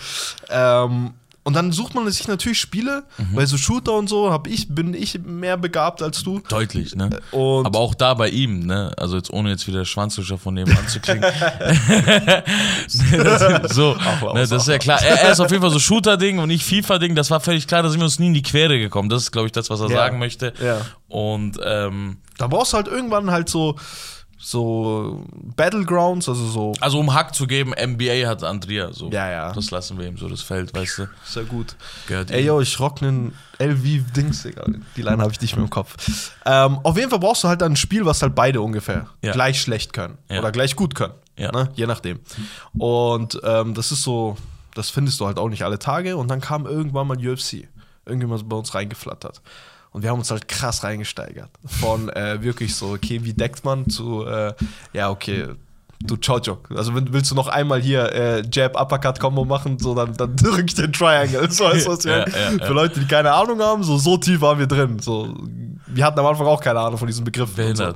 Ähm, 0.51 1.13
und 1.51 1.55
dann 1.57 1.73
sucht 1.73 1.95
man 1.97 2.09
sich 2.09 2.29
natürlich 2.29 2.61
Spiele, 2.61 3.03
Mhm. 3.19 3.35
bei 3.35 3.45
so 3.45 3.57
Shooter 3.57 3.93
und 3.95 4.09
so 4.09 4.31
hab 4.31 4.47
ich, 4.47 4.69
bin 4.73 4.95
ich 4.95 5.19
mehr 5.25 5.57
begabt 5.57 6.01
als 6.01 6.23
du. 6.23 6.41
Deutlich, 6.49 6.95
ne? 6.95 7.11
Und 7.33 7.67
Aber 7.67 7.81
auch 7.81 7.95
da 7.97 8.15
bei 8.15 8.29
ihm, 8.29 8.61
ne? 8.67 8.93
Also 8.97 9.17
jetzt 9.17 9.33
ohne 9.33 9.51
jetzt 9.51 9.67
wieder 9.67 9.85
Schwanzluscher 9.85 10.39
von 10.39 10.55
nebenan 10.55 10.87
zu 10.87 11.01
klingen. 11.01 11.25
das, 13.25 13.75
so, 13.75 13.97
Ach, 13.99 14.23
ne, 14.35 14.41
das 14.47 14.53
ist 14.53 14.69
ja 14.69 14.79
klar. 14.79 15.03
Er, 15.03 15.21
er 15.23 15.33
ist 15.33 15.41
auf 15.41 15.51
jeden 15.51 15.63
Fall 15.63 15.71
so 15.71 15.79
Shooter-Ding 15.79 16.39
und 16.39 16.49
nicht 16.49 16.65
FIFA-Ding. 16.65 17.15
Das 17.15 17.31
war 17.31 17.41
völlig 17.41 17.67
klar, 17.67 17.83
da 17.83 17.89
sind 17.89 18.01
wir 18.01 18.05
uns 18.05 18.19
nie 18.19 18.29
in 18.29 18.35
die 18.35 18.43
Quere 18.43 18.79
gekommen. 18.79 19.09
Das 19.09 19.23
ist, 19.23 19.33
glaube 19.33 19.47
ich, 19.47 19.53
das, 19.53 19.71
was 19.71 19.81
er 19.81 19.89
Ja. 19.91 19.97
sagen 19.97 20.19
möchte. 20.19 20.53
Ja. 20.63 20.79
Und 21.09 21.59
ähm, 21.65 22.19
da 22.39 22.47
brauchst 22.47 22.73
du 22.73 22.77
halt 22.77 22.87
irgendwann 22.89 23.31
halt 23.31 23.49
so, 23.49 23.77
so 24.43 25.23
Battlegrounds, 25.55 26.27
also 26.29 26.47
so. 26.47 26.73
also 26.81 26.99
um 26.99 27.13
Hack 27.13 27.35
zu 27.35 27.47
geben, 27.47 27.73
NBA 27.73 28.27
hat 28.27 28.43
Andrea. 28.43 28.91
So. 28.93 29.11
Ja, 29.11 29.31
ja. 29.31 29.53
Das 29.53 29.71
lassen 29.71 29.99
wir 29.99 30.07
ihm 30.07 30.17
so, 30.17 30.29
das 30.29 30.41
Feld, 30.41 30.75
weißt 30.75 30.99
du. 30.99 31.09
Sehr 31.25 31.45
gut. 31.45 31.77
Gehört 32.07 32.31
Ey, 32.31 32.41
ihm. 32.41 32.47
yo, 32.47 32.61
ich 32.61 32.81
rock 32.81 33.03
nen 33.03 33.35
LV-Dings, 33.59 34.47
egal. 34.47 34.81
Die 34.97 35.03
Line 35.03 35.19
habe 35.23 35.31
ich 35.31 35.41
nicht 35.43 35.55
mehr 35.57 35.65
im 35.65 35.71
Kopf. 35.71 35.95
Ähm, 36.47 36.79
auf 36.83 36.97
jeden 36.97 37.11
Fall 37.11 37.19
brauchst 37.19 37.45
du 37.45 37.49
halt 37.49 37.61
dann 37.61 37.73
ein 37.73 37.77
Spiel, 37.77 38.07
was 38.07 38.23
halt 38.23 38.35
beide 38.35 38.63
ungefähr 38.63 39.07
Ja. 39.23 39.33
gleich 39.33 39.61
schlecht 39.61 39.93
können. 39.93 40.17
Ja. 40.31 40.39
Oder 40.39 40.53
gleich 40.53 40.75
gut 40.75 40.95
können. 40.95 41.15
Ja. 41.37 41.53
Ne? 41.53 41.69
Je 41.75 41.87
nachdem. 41.87 42.21
Und 42.79 43.39
ähm, 43.45 43.75
das 43.75 43.93
ist 43.93 44.03
so, 44.03 44.37
das 44.75 44.89
findest 44.89 45.21
du 45.21 45.27
halt 45.27 45.39
auch 45.39 45.49
nicht 45.51 45.65
alle 45.65 45.79
Tage. 45.79 46.17
Und 46.17 46.29
dann 46.29 46.41
kam 46.41 46.65
irgendwann 46.67 47.07
mal 47.07 47.17
UFC. 47.19 47.69
Irgendjemand 48.07 48.49
bei 48.49 48.57
uns 48.57 48.75
reingeflattert. 48.75 49.43
Und 49.93 50.03
wir 50.03 50.11
haben 50.11 50.19
uns 50.19 50.31
halt 50.31 50.47
krass 50.47 50.85
reingesteigert. 50.85 51.51
Von 51.67 52.09
äh, 52.11 52.43
wirklich 52.43 52.75
so, 52.75 52.93
okay, 52.93 53.21
wie 53.25 53.33
deckt 53.33 53.65
man 53.65 53.89
zu, 53.89 54.25
äh, 54.25 54.55
ja, 54.93 55.11
okay, 55.11 55.49
du 56.03 56.17
Chojok. 56.17 56.71
Also 56.75 56.95
wenn, 56.95 57.13
willst 57.13 57.31
du 57.31 57.35
noch 57.35 57.49
einmal 57.49 57.81
hier 57.81 58.13
äh, 58.13 58.43
Jab, 58.53 58.81
Uppercut 58.81 59.21
Combo 59.21 59.45
machen, 59.45 59.79
so 59.79 59.95
dann, 59.95 60.17
dann 60.17 60.37
drück 60.37 60.65
ich 60.67 60.75
den 60.75 60.93
Triangle. 60.93 61.51
So, 61.51 61.65
weißt 61.65 61.87
du, 61.87 61.91
was 61.91 62.05
Ja, 62.05 62.27
ja, 62.29 62.53
ja. 62.53 62.67
Für 62.67 62.73
Leute, 62.73 63.01
die 63.01 63.07
keine 63.07 63.33
Ahnung 63.33 63.61
haben, 63.61 63.83
so, 63.83 63.99
so 63.99 64.17
tief 64.17 64.41
waren 64.41 64.59
wir 64.59 64.67
drin. 64.67 64.99
So, 64.99 65.35
wir 65.87 66.05
hatten 66.05 66.19
am 66.19 66.27
Anfang 66.27 66.47
auch 66.47 66.61
keine 66.61 66.81
Ahnung 66.81 66.99
von 66.99 67.07
diesem 67.07 67.25
Begriff. 67.25 67.51
So. 67.75 67.93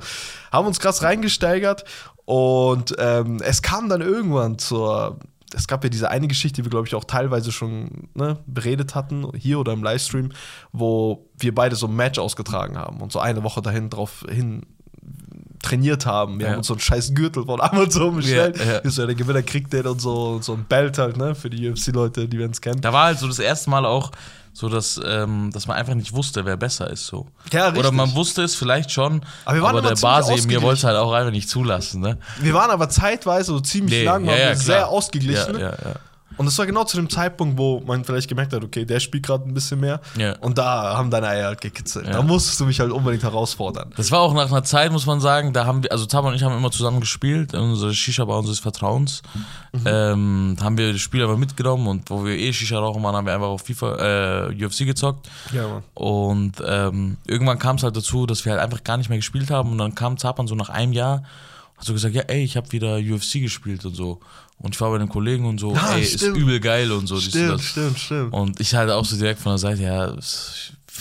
Haben 0.51 0.67
uns 0.67 0.79
krass 0.79 1.01
reingesteigert 1.01 1.85
und 2.25 2.95
ähm, 2.97 3.39
es 3.41 3.61
kam 3.61 3.89
dann 3.89 4.01
irgendwann 4.01 4.57
zur. 4.57 5.19
Es 5.55 5.67
gab 5.67 5.83
ja 5.83 5.89
diese 5.89 6.09
eine 6.09 6.27
Geschichte, 6.27 6.61
die 6.61 6.65
wir, 6.65 6.69
glaube 6.69 6.87
ich, 6.87 6.95
auch 6.95 7.05
teilweise 7.05 7.51
schon 7.51 8.09
ne, 8.13 8.39
beredet 8.45 8.93
hatten, 8.95 9.25
hier 9.35 9.59
oder 9.59 9.73
im 9.73 9.83
Livestream, 9.83 10.31
wo 10.71 11.25
wir 11.37 11.55
beide 11.55 11.75
so 11.75 11.87
ein 11.87 11.95
Match 11.95 12.19
ausgetragen 12.19 12.77
haben 12.77 12.99
und 13.01 13.11
so 13.11 13.19
eine 13.19 13.41
Woche 13.43 13.61
dahin 13.61 13.89
drauf 13.89 14.25
hin 14.29 14.63
trainiert 15.61 16.05
haben. 16.05 16.37
Wir 16.39 16.45
Ja. 16.45 16.51
haben 16.51 16.57
uns 16.59 16.67
so 16.67 16.73
einen 16.73 16.79
scheiß 16.81 17.13
Gürtel 17.15 17.45
von 17.45 17.59
Amazon 17.61 18.15
bestellt. 18.15 18.57
Ja, 18.59 18.65
ja. 18.73 18.77
Ist 18.79 18.97
ja 18.97 19.05
der 19.05 19.15
Gewinner 19.15 19.41
kriegt 19.41 19.73
den 19.73 19.87
und 19.87 19.99
so, 19.99 20.29
und 20.35 20.43
so 20.43 20.53
ein 20.53 20.65
Belt 20.65 20.97
halt, 20.97 21.17
ne, 21.17 21.33
für 21.35 21.49
die 21.49 21.69
UFC-Leute, 21.69 22.27
die 22.27 22.37
wir 22.37 22.45
uns 22.45 22.61
kennen. 22.61 22.81
Da 22.81 22.93
war 22.93 23.05
halt 23.05 23.19
so 23.19 23.27
das 23.27 23.39
erste 23.39 23.69
Mal 23.71 23.85
auch 23.85 24.11
so, 24.55 24.69
dass, 24.69 24.99
ähm, 25.05 25.51
dass 25.51 25.67
man 25.67 25.75
einfach 25.75 25.95
nicht 25.95 26.13
wusste, 26.13 26.45
wer 26.45 26.55
besser 26.55 26.89
ist. 26.89 27.07
So. 27.07 27.27
Ja, 27.51 27.65
richtig. 27.65 27.79
Oder 27.81 27.91
man 27.91 28.15
wusste 28.15 28.41
es 28.41 28.55
vielleicht 28.55 28.89
schon, 28.89 29.21
Aber 29.43 29.55
wir 29.55 29.61
waren 29.61 29.77
aber 29.77 29.93
der 29.93 30.37
in 30.37 30.47
mir 30.47 30.61
wollte 30.61 30.77
es 30.77 30.83
halt 30.85 30.95
auch 30.95 31.11
einfach 31.11 31.31
nicht 31.31 31.49
zulassen. 31.49 31.99
Ne? 31.99 32.17
Wir 32.39 32.53
waren 32.53 32.71
aber 32.71 32.87
zeitweise 32.87 33.51
so 33.51 33.59
ziemlich 33.59 33.99
Nee, 33.99 34.05
lang, 34.05 34.23
ja, 34.23 34.31
waren 34.31 34.39
ja, 34.39 34.55
sehr 34.55 34.87
ausgeglichen. 34.87 35.55
Ja, 35.55 35.71
ja, 35.71 35.77
ja. 35.83 35.95
Und 36.37 36.47
es 36.47 36.57
war 36.57 36.65
genau 36.65 36.83
zu 36.83 36.97
dem 36.97 37.09
Zeitpunkt, 37.09 37.57
wo 37.57 37.81
man 37.85 38.03
vielleicht 38.03 38.27
gemerkt 38.27 38.53
hat, 38.53 38.63
okay, 38.63 38.85
der 38.85 38.99
spielt 38.99 39.25
gerade 39.25 39.47
ein 39.47 39.53
bisschen 39.53 39.79
mehr. 39.79 40.01
Ja. 40.17 40.37
Und 40.39 40.57
da 40.57 40.97
haben 40.97 41.09
deine 41.09 41.27
Eier 41.27 41.47
halt 41.47 41.61
gekitzelt. 41.61 42.07
Ja. 42.07 42.13
Da 42.13 42.21
musstest 42.21 42.59
du 42.59 42.65
mich 42.65 42.79
halt 42.79 42.91
unbedingt 42.91 43.23
herausfordern. 43.23 43.91
Das 43.95 44.11
war 44.11 44.19
auch 44.19 44.33
nach 44.33 44.51
einer 44.51 44.63
Zeit, 44.63 44.91
muss 44.91 45.05
man 45.05 45.21
sagen, 45.21 45.53
da 45.53 45.65
haben 45.65 45.83
wir, 45.83 45.91
also 45.91 46.05
Taba 46.05 46.29
und 46.29 46.35
ich 46.35 46.43
haben 46.43 46.57
immer 46.57 46.71
zusammen 46.71 46.99
gespielt, 46.99 47.53
in 47.53 47.59
unserer 47.59 47.93
Shisha-Bar 47.93 48.39
unseres 48.39 48.59
Vertrauens. 48.59 49.21
Mhm. 49.73 49.81
Ähm, 49.85 50.57
haben 50.61 50.77
wir 50.77 50.91
das 50.91 51.01
Spiel 51.01 51.23
aber 51.23 51.37
mitgenommen 51.37 51.87
und 51.87 52.09
wo 52.09 52.25
wir 52.25 52.37
eh 52.37 52.53
Shisha 52.53 52.79
rauchen 52.79 53.03
waren, 53.03 53.15
haben 53.15 53.25
wir 53.25 53.33
einfach 53.33 53.47
auf 53.47 53.61
FIFA, 53.61 54.49
äh, 54.49 54.65
UFC 54.65 54.85
gezockt. 54.85 55.29
Ja, 55.53 55.67
Mann. 55.67 55.83
Und 55.93 56.53
ähm, 56.65 57.17
irgendwann 57.25 57.59
kam 57.59 57.77
es 57.77 57.83
halt 57.83 57.95
dazu, 57.95 58.25
dass 58.25 58.45
wir 58.45 58.53
halt 58.53 58.61
einfach 58.61 58.83
gar 58.83 58.97
nicht 58.97 59.09
mehr 59.09 59.17
gespielt 59.17 59.49
haben. 59.51 59.71
Und 59.71 59.77
dann 59.77 59.95
kam 59.95 60.17
Zapan 60.17 60.47
so 60.47 60.55
nach 60.55 60.69
einem 60.69 60.93
Jahr, 60.93 61.23
hat 61.77 61.85
so 61.85 61.93
gesagt, 61.93 62.15
ja, 62.15 62.21
ey, 62.23 62.43
ich 62.43 62.55
habe 62.57 62.71
wieder 62.71 62.95
UFC 62.97 63.33
gespielt 63.41 63.83
und 63.85 63.95
so. 63.95 64.19
Und 64.57 64.73
ich 64.73 64.79
war 64.81 64.89
bei 64.91 64.97
den 64.97 65.09
Kollegen 65.09 65.45
und 65.45 65.59
so, 65.59 65.73
Ah, 65.75 65.95
ey, 65.95 66.05
stimmt. 66.05 66.21
ist 66.37 66.41
übel 66.41 66.59
geil 66.59 66.91
und 66.91 67.07
so. 67.07 67.19
Stimmt, 67.19 67.61
stimmt, 67.61 67.99
stimmt. 67.99 68.33
Und 68.33 68.59
ich 68.61 68.73
halt 68.73 68.89
auch 68.89 69.03
so 69.05 69.17
direkt 69.17 69.41
von 69.41 69.51
der 69.51 69.57
Seite, 69.59 69.83
ja, 69.83 70.15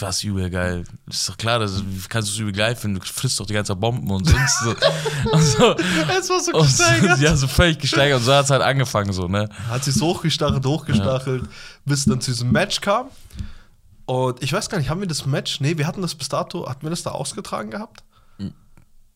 was 0.00 0.24
übel 0.24 0.50
geil. 0.50 0.82
Ist 1.08 1.28
doch 1.28 1.36
klar, 1.36 1.60
das 1.60 1.80
kannst 2.08 2.28
du 2.28 2.32
es 2.32 2.38
übel 2.40 2.52
geil 2.52 2.74
finden. 2.74 2.98
Du 2.98 3.06
frisst 3.06 3.38
doch 3.38 3.46
die 3.46 3.52
ganze 3.52 3.72
Zeit 3.74 3.80
Bomben 3.80 4.10
und 4.10 4.24
sonst 4.28 4.58
so. 4.64 4.70
und 5.30 5.40
so. 5.42 5.76
Es 6.18 6.28
war 6.28 6.40
so 6.40 6.52
Und 6.52 6.68
so, 6.68 6.82
gesteigert. 6.82 7.20
ja, 7.20 7.36
so 7.36 7.46
völlig 7.46 7.78
gesteigert. 7.78 8.18
Und 8.18 8.24
so 8.24 8.34
hat 8.34 8.46
es 8.46 8.50
halt 8.50 8.62
angefangen, 8.62 9.12
so, 9.12 9.28
ne? 9.28 9.48
Hat 9.68 9.84
sich 9.84 9.94
so 9.94 10.06
hochgestachelt, 10.08 10.66
hochgestachelt, 10.66 11.44
bis 11.84 12.00
es 12.00 12.04
dann 12.06 12.20
zu 12.20 12.32
diesem 12.32 12.50
Match 12.50 12.80
kam. 12.80 13.06
Und 14.06 14.42
ich 14.42 14.52
weiß 14.52 14.68
gar 14.68 14.78
nicht, 14.78 14.90
haben 14.90 15.00
wir 15.00 15.06
das 15.08 15.24
Match? 15.26 15.60
Nee, 15.60 15.78
wir 15.78 15.86
hatten 15.86 16.02
das 16.02 16.16
bis 16.16 16.28
dato, 16.28 16.68
hatten 16.68 16.82
wir 16.82 16.90
das 16.90 17.04
da 17.04 17.10
ausgetragen 17.12 17.70
gehabt? 17.70 18.02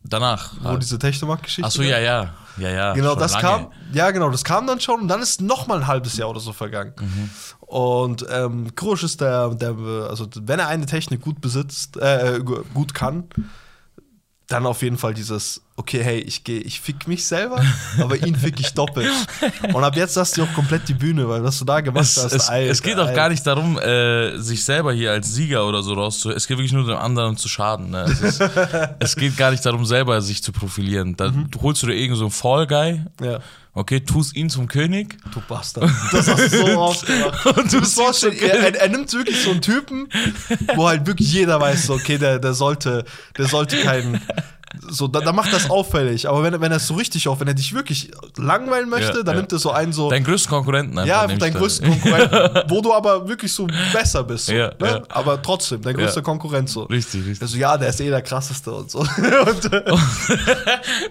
Danach. 0.09 0.53
Wo 0.61 0.77
diese 0.77 0.99
Technomark-Geschichte? 0.99 1.67
Achso, 1.67 1.83
ja, 1.83 1.99
ja. 1.99 2.35
Ja, 2.57 2.71
ja. 2.71 2.93
Genau, 2.93 3.15
das 3.15 3.33
lange. 3.35 3.45
kam, 3.47 3.67
ja 3.93 4.11
genau, 4.11 4.31
das 4.31 4.43
kam 4.43 4.67
dann 4.67 4.81
schon 4.81 5.03
und 5.03 5.09
dann 5.09 5.23
ist 5.23 5.41
noch 5.41 5.67
mal 5.69 5.79
ein 5.81 5.87
halbes 5.87 6.17
Jahr 6.17 6.29
oder 6.31 6.41
so 6.41 6.53
vergangen. 6.53 6.93
Mhm. 6.99 7.31
Und 7.61 8.27
ähm, 8.31 8.75
Krusch 8.75 9.05
ist 9.05 9.21
der, 9.21 9.51
der, 9.55 9.77
also 10.11 10.27
wenn 10.41 10.59
er 10.59 10.67
eine 10.69 10.87
Technik 10.87 11.21
gut 11.21 11.41
besitzt, 11.41 11.97
äh, 11.99 12.41
gu- 12.43 12.65
gut 12.75 12.95
kann, 12.95 13.29
dann 14.49 14.67
auf 14.67 14.83
jeden 14.83 14.99
Fall 14.99 15.15
dieses, 15.15 15.61
okay, 15.79 16.03
hey, 16.03 16.19
ich 16.19 16.43
gehe, 16.45 16.61
ich 16.61 16.81
fick 16.81 17.07
mich 17.09 17.25
selber, 17.25 17.65
aber 18.01 18.17
ihn 18.17 18.35
fick 18.37 18.59
ich 18.61 18.75
doppelt. 18.75 19.09
Und 19.73 19.85
ab 19.85 19.97
jetzt 19.97 20.17
hast 20.17 20.37
du 20.37 20.43
auch 20.43 20.53
komplett 20.53 20.89
die 20.89 20.95
Bühne, 20.95 21.29
weil 21.29 21.43
was 21.45 21.59
du 21.61 21.65
da 21.65 21.81
gemacht 21.81 22.05
Es, 22.05 22.17
hast, 22.23 22.33
es, 22.33 22.49
Alter, 22.49 22.71
es 22.71 22.83
geht 22.83 22.97
auch 22.97 23.03
Alter. 23.07 23.13
gar 23.15 23.29
nicht 23.29 23.47
darum, 23.47 23.79
äh, 23.79 24.37
sich 24.39 24.65
selber 24.65 24.93
hier 24.93 25.13
als 25.13 25.33
Sieger 25.33 25.67
oder 25.67 25.83
so 25.83 25.95
rauszu. 25.95 26.31
Es 26.31 26.47
geht 26.49 26.59
wirklich 26.59 26.73
nur 26.73 26.85
dem 26.85 26.97
anderen 26.97 27.37
zu 27.37 27.49
schaden. 27.49 27.91
Ne? 27.91 28.03
Es, 28.11 28.21
ist, 28.21 28.41
es 28.99 29.17
geht 29.17 29.37
gar 29.37 29.51
nicht 29.53 29.65
darum, 29.65 29.87
selber 29.87 30.21
sich 30.21 30.43
zu 30.43 30.53
profilieren. 30.53 31.17
Da 31.17 31.31
Mhm. 31.31 31.49
holst 31.63 31.83
du 31.83 31.87
dir 31.87 31.95
irgendeinen 31.95 32.19
so 32.19 32.25
einen 32.25 32.67
Fall 32.67 32.67
Guy, 32.67 33.03
Ja. 33.25 33.39
okay, 33.73 34.01
tust 34.01 34.35
ihn 34.35 34.51
zum 34.51 34.67
König. 34.67 35.17
Du 35.33 35.41
Bastard. 35.47 35.89
Das 36.11 36.27
hast 36.29 36.53
du 36.53 36.67
so 36.67 36.67
oft 36.81 37.07
gemacht. 37.07 37.47
Und 37.47 37.73
Du 37.73 37.85
siehst 37.85 37.95
so 38.21 38.29
er, 38.29 38.43
er, 38.75 38.75
er 38.83 38.89
nimmt 38.89 39.13
wirklich 39.13 39.41
so 39.43 39.53
einen 39.53 39.61
Typen, 39.63 40.09
wo 40.75 40.89
halt 40.89 41.07
wirklich 41.07 41.33
jeder 41.33 41.61
weiß, 41.61 41.91
okay, 41.91 42.19
der, 42.19 42.39
der 42.41 42.55
sollte, 42.55 43.05
der 43.37 43.47
sollte 43.47 43.77
keinen. 43.79 44.21
So, 44.91 45.09
da, 45.09 45.21
da 45.21 45.33
macht 45.33 45.53
das 45.53 45.71
auffällig. 45.71 46.29
Aber 46.29 46.43
wenn, 46.43 46.53
er- 46.53 46.61
wenn 46.61 46.71
er 46.71 46.77
es 46.77 46.87
so 46.87 46.95
richtig 46.95 47.27
auf, 47.27 47.41
wenn 47.41 47.49
er 47.49 47.55
dich 47.55 47.73
wirklich 47.73 48.11
langweilen 48.37 48.89
möchte, 48.89 49.19
Ja, 49.19 49.23
dann 49.23 49.35
ja. 49.35 49.41
nimmt 49.41 49.53
er 49.53 49.59
so 49.59 49.71
einen 49.71 49.93
so. 49.95 50.11
Deinen 50.11 50.25
größten 50.25 50.51
Konkurrenten 50.51 50.99
einfach. 50.99 51.09
ja, 51.09 51.27
deinen 51.27 51.39
da. 51.55 51.59
größten 51.59 51.89
Konkurrenten, 51.89 52.63
wo 52.69 52.81
du 52.83 52.93
aber 52.93 53.27
wirklich 53.27 53.53
so 53.53 53.67
besser 53.93 54.25
bist. 54.25 54.47
So, 54.47 54.53
Ja, 54.53 54.73
ne? 54.79 55.03
Aber 55.09 55.41
trotzdem, 55.41 55.81
dein 55.83 55.97
größter. 55.97 56.21
Konkurrent 56.23 56.69
so. 56.69 56.83
Richtig, 56.83 57.21
richtig. 57.25 57.41
Also 57.43 57.57
ja, 57.57 57.77
der 57.79 57.89
ist 57.89 58.01
eh 58.01 58.11
der 58.11 58.23
krasseste 58.23 58.71
und 58.73 58.91
so. 58.91 58.99
und, 59.47 59.73
äh, 59.73 59.83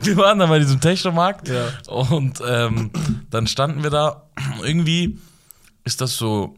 wir 0.01 0.17
waren 0.17 0.37
dann 0.39 0.49
bei 0.49 0.59
diesem 0.59 0.79
Technomarkt 0.79 1.47
Ja. 1.49 1.65
und 1.91 2.39
ähm, 2.47 2.91
dann 3.31 3.47
standen 3.47 3.81
wir 3.83 3.89
da. 3.89 4.23
Irgendwie 4.63 5.17
ist 5.83 5.99
das 6.01 6.15
so 6.15 6.55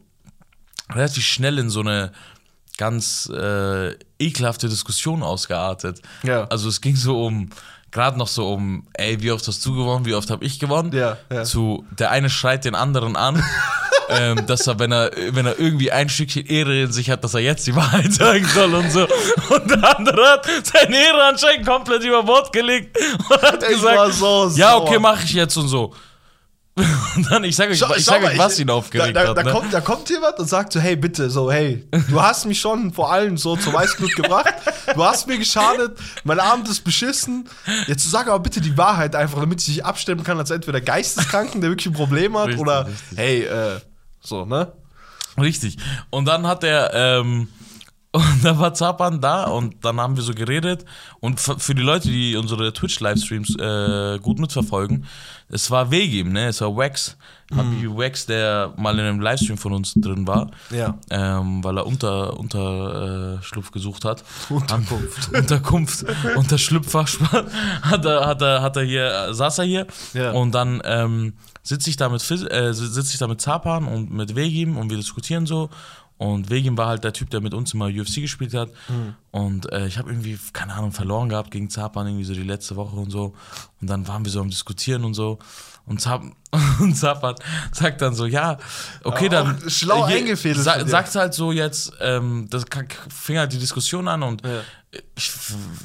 relativ 0.94 1.24
schnell 1.26 1.60
in 1.60 1.70
so 1.70 1.80
eine 1.80 2.12
ganz 2.80 3.30
äh, 3.30 3.94
ekelhafte 4.20 4.70
Diskussion 4.70 5.22
ausgeartet. 5.22 6.02
Ja. 6.24 6.46
Also 6.46 6.70
es 6.70 6.80
ging 6.80 6.96
so 6.96 7.26
um, 7.26 7.50
gerade 7.92 8.18
noch 8.18 8.30
so 8.30 8.54
um, 8.54 8.88
ey, 8.94 9.22
wie 9.22 9.32
oft 9.32 9.46
hast 9.48 9.66
du 9.66 9.76
gewonnen, 9.76 10.06
wie 10.06 10.14
oft 10.14 10.30
habe 10.32 10.46
ich 10.46 10.60
gewonnen? 10.60 10.94
Ja, 10.94 11.18
ja. 11.30 11.44
Zu, 11.44 11.86
der 11.92 12.12
eine 12.12 12.30
schreit 12.30 12.64
den 12.64 12.76
anderen 12.76 13.18
an. 13.18 13.44
ähm, 14.10 14.46
dass 14.48 14.66
er, 14.66 14.80
wenn 14.80 14.94
er, 14.94 15.12
wenn 15.32 15.46
er 15.46 15.60
irgendwie 15.60 15.92
ein 15.92 16.08
Stückchen 16.08 16.46
Ehre 16.46 16.84
in 16.84 16.92
sich 16.92 17.10
hat, 17.10 17.24
dass 17.24 17.34
er 17.34 17.42
jetzt 17.42 17.68
die 17.68 17.76
Wahrheit 17.76 18.14
sagen 18.14 18.46
soll 18.46 18.74
und 18.74 18.92
so. 18.92 19.02
Und 19.02 19.70
der 19.70 19.98
andere 19.98 20.26
hat 20.26 20.48
seine 20.64 20.96
Ehre 20.96 21.24
anscheinend 21.26 21.68
komplett 21.68 22.04
über 22.04 22.24
Bord 22.24 22.52
gelegt 22.54 22.98
und 23.30 23.42
hat 23.42 23.62
Ich 23.62 23.76
gesagt, 23.76 24.14
so 24.14 24.50
ja, 24.56 24.78
okay, 24.78 25.00
mache 25.00 25.26
ich 25.26 25.34
jetzt 25.34 25.58
und 25.58 25.68
so. 25.68 25.94
Und 27.16 27.32
dann, 27.32 27.44
ich 27.44 27.56
sage 27.56 27.72
euch, 27.72 27.80
Schau- 27.80 27.94
ich 27.96 28.06
sag 28.06 28.24
euch, 28.24 28.38
was 28.38 28.54
ich- 28.56 28.62
ihn 28.62 28.70
aufgeregt 28.70 29.16
da, 29.16 29.24
da, 29.24 29.30
hat. 29.30 29.38
Da, 29.38 29.44
ne? 29.44 29.52
kommt, 29.52 29.74
da 29.74 29.82
kommt 29.82 30.10
jemand 30.10 30.40
und 30.40 30.48
sagt 30.50 30.74
so, 30.74 30.80
hey, 30.80 30.96
bitte, 30.96 31.30
so, 31.30 31.52
hey, 31.52 31.86
du 32.10 32.22
hast 32.22 32.46
mich 32.46 32.60
schon 32.60 32.94
vor 32.94 33.12
allem 33.12 33.38
so 33.38 33.56
zum 33.56 33.74
Weißblut 33.74 34.16
gebracht, 34.16 34.54
du 34.94 35.04
hast 35.04 35.28
mir 35.28 35.38
geschadet, 35.38 35.98
mein 36.24 36.40
Abend 36.40 36.68
ist 36.70 36.84
beschissen, 36.84 37.48
jetzt 37.88 38.10
sag 38.10 38.28
aber 38.28 38.40
bitte 38.40 38.62
die 38.62 38.78
Wahrheit 38.78 39.16
einfach, 39.16 39.40
damit 39.40 39.60
ich 39.62 39.68
dich 39.68 39.86
abstimmen 39.86 40.24
kann 40.24 40.38
als 40.38 40.52
entweder 40.52 40.82
Geisteskranken, 40.82 41.62
der 41.62 41.70
wirklich 41.72 41.88
ein 41.88 41.94
Problem 41.94 42.38
hat, 42.38 42.48
Richtig, 42.48 42.62
oder, 42.62 42.88
richtig. 42.88 43.18
hey, 43.18 43.44
äh, 43.44 43.80
so, 44.22 44.46
ne? 44.46 44.72
Richtig. 45.40 45.78
Und 46.10 46.26
dann 46.26 46.46
hat 46.48 46.64
er, 46.64 46.94
ähm, 46.94 47.48
und 48.12 48.44
da 48.44 48.58
war 48.58 48.74
Zapan 48.74 49.22
da 49.22 49.44
und 49.46 49.86
dann 49.86 50.00
haben 50.00 50.16
wir 50.16 50.24
so 50.24 50.34
geredet. 50.34 50.84
Und 51.20 51.40
für 51.40 51.76
die 51.76 51.82
Leute, 51.84 52.08
die 52.10 52.36
unsere 52.36 52.74
Twitch-Livestreams 52.74 53.56
äh, 53.60 54.20
gut 54.20 54.40
mitverfolgen, 54.40 55.06
es 55.50 55.70
war 55.72 55.90
Wegim, 55.92 56.32
ne? 56.32 56.48
Es 56.48 56.62
war 56.62 56.76
Wax, 56.76 57.18
Happy 57.52 57.88
Wax, 57.90 58.28
der 58.28 58.74
mal 58.78 58.94
in 59.00 59.06
einem 59.06 59.20
Livestream 59.20 59.58
von 59.58 59.74
uns 59.74 59.94
drin 59.96 60.28
war. 60.28 60.52
Ja. 60.70 60.98
Ähm, 61.10 61.64
weil 61.64 61.78
er 61.78 61.88
unter, 61.88 62.38
unter 62.40 63.40
äh, 63.42 63.72
gesucht 63.72 64.06
hat. 64.06 64.24
Unterkunft. 64.50 65.34
Unterkunft, 65.34 66.06
Unterschlüpfer, 66.36 67.06
hat 67.82 68.06
er, 68.06 68.26
hat 68.28 68.42
er, 68.42 68.62
hat 68.62 68.76
er 68.78 68.84
hier, 68.84 69.12
äh, 69.30 69.34
saß 69.34 69.60
er 69.60 69.66
hier 69.66 69.88
Ja. 70.14 70.32
und 70.32 70.54
dann 70.54 70.82
ähm, 70.86 71.34
sitze 71.64 71.90
ich 71.90 71.98
da 71.98 72.10
mit 72.10 72.22
Fis- 72.22 72.46
äh, 72.48 72.74
sitze 72.74 73.12
ich 73.14 73.18
da 73.20 73.28
mit 73.28 73.42
Zapan 73.42 73.86
und 73.88 74.12
mit 74.12 74.36
Vegim 74.36 74.78
und 74.78 74.90
wir 74.92 74.98
diskutieren 74.98 75.46
so 75.48 75.70
und 76.20 76.50
Vegim 76.50 76.78
war 76.78 76.88
halt 76.88 77.06
der 77.06 77.14
Typ, 77.14 77.30
der 77.30 77.40
mit 77.40 77.54
uns 77.54 77.74
immer 77.74 77.86
UFC 77.86 78.16
gespielt 78.16 78.54
hat. 78.54 78.70
Mhm. 78.90 79.16
und 79.32 79.72
äh, 79.72 79.88
ich 79.88 79.98
habe 79.98 80.10
irgendwie, 80.12 80.38
keine 80.54 80.74
Ahnung, 80.74 80.92
verloren 80.92 81.30
gehabt 81.30 81.50
gegen 81.50 81.70
Zapan 81.70 82.08
irgendwie 82.08 82.26
so 82.26 82.34
die 82.34 82.44
letzte 82.44 82.76
Woche 82.76 82.98
und 82.98 83.10
so. 83.10 83.34
Und 83.80 83.90
dann 83.90 84.08
waren 84.08 84.26
wir 84.26 84.32
so 84.32 84.42
am 84.42 84.50
Diskutieren 84.50 85.06
und 85.06 85.14
so 85.14 85.40
und 85.90 86.00
Zap 86.00 86.22
und 86.80 86.96
sagt 86.98 88.02
dann 88.02 88.16
so, 88.16 88.26
ja, 88.26 88.58
okay, 89.04 89.26
Ja, 89.26 89.30
dann 89.30 89.70
schlau 89.70 90.08
hier, 90.08 90.18
eingefädelt 90.18 90.64
sa 90.64 90.86
sagt 90.88 91.14
halt 91.16 91.34
so 91.34 91.52
jetzt, 91.52 91.92
ähm, 92.02 92.48
das 92.50 92.66
fing 93.14 93.38
halt 93.38 93.52
die 93.54 93.60
Diskussion 93.60 94.08
an 94.08 94.24
und 94.24 94.44
Ja. 94.44 94.62
ich, 95.16 95.32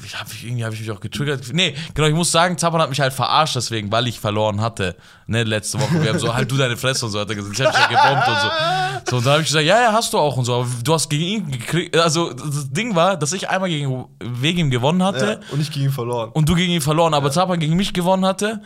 ich 0.03 0.19
hab, 0.19 0.27
irgendwie 0.43 0.63
habe 0.65 0.73
ich 0.73 0.81
mich 0.81 0.89
auch 0.91 0.99
getriggert. 0.99 1.43
Nee, 1.53 1.75
genau, 1.93 2.07
ich 2.07 2.15
muss 2.15 2.31
sagen, 2.31 2.57
Zapan 2.57 2.81
hat 2.81 2.89
mich 2.89 2.99
halt 2.99 3.13
verarscht 3.13 3.55
deswegen, 3.55 3.91
weil 3.91 4.07
ich 4.07 4.19
verloren 4.19 4.59
hatte. 4.61 4.95
Ne, 5.27 5.43
letzte 5.43 5.79
Woche. 5.79 6.01
Wir 6.01 6.09
haben 6.09 6.19
so, 6.19 6.33
halt 6.33 6.49
du 6.51 6.57
deine 6.57 6.77
Fresse 6.77 7.05
und 7.05 7.11
so, 7.11 7.19
hat 7.19 7.29
er 7.29 7.35
gesagt. 7.35 7.59
Ich 7.59 7.65
hab 7.65 7.71
dich 7.71 7.81
ja 7.81 7.87
gebombt 8.09 8.27
und 8.27 8.39
so. 8.41 9.11
So, 9.11 9.17
und 9.17 9.25
da 9.27 9.31
habe 9.33 9.41
ich 9.41 9.47
gesagt, 9.47 9.65
ja, 9.65 9.79
ja, 9.83 9.93
hast 9.93 10.13
du 10.13 10.17
auch 10.17 10.35
und 10.37 10.45
so, 10.45 10.55
aber 10.55 10.67
du 10.83 10.93
hast 10.95 11.09
gegen 11.09 11.23
ihn 11.25 11.51
gekriegt. 11.51 11.95
Also, 11.95 12.33
das 12.33 12.71
Ding 12.71 12.95
war, 12.95 13.17
dass 13.17 13.33
ich 13.33 13.49
einmal 13.49 13.69
gegen 13.69 14.05
wegen 14.19 14.57
ihm 14.61 14.69
gewonnen 14.71 15.03
hatte 15.03 15.39
Ja, 15.47 15.53
und 15.53 15.61
ich 15.61 15.69
gegen 15.71 15.85
ihn 15.85 15.91
verloren. 15.91 16.31
und 16.31 16.49
du 16.49 16.55
gegen 16.55 16.73
ihn 16.73 16.81
verloren, 16.81 17.13
aber 17.13 17.29
Zapan 17.29 17.59
gegen 17.59 17.75
mich 17.75 17.93
gewonnen 17.93 18.25
hatte. 18.25 18.61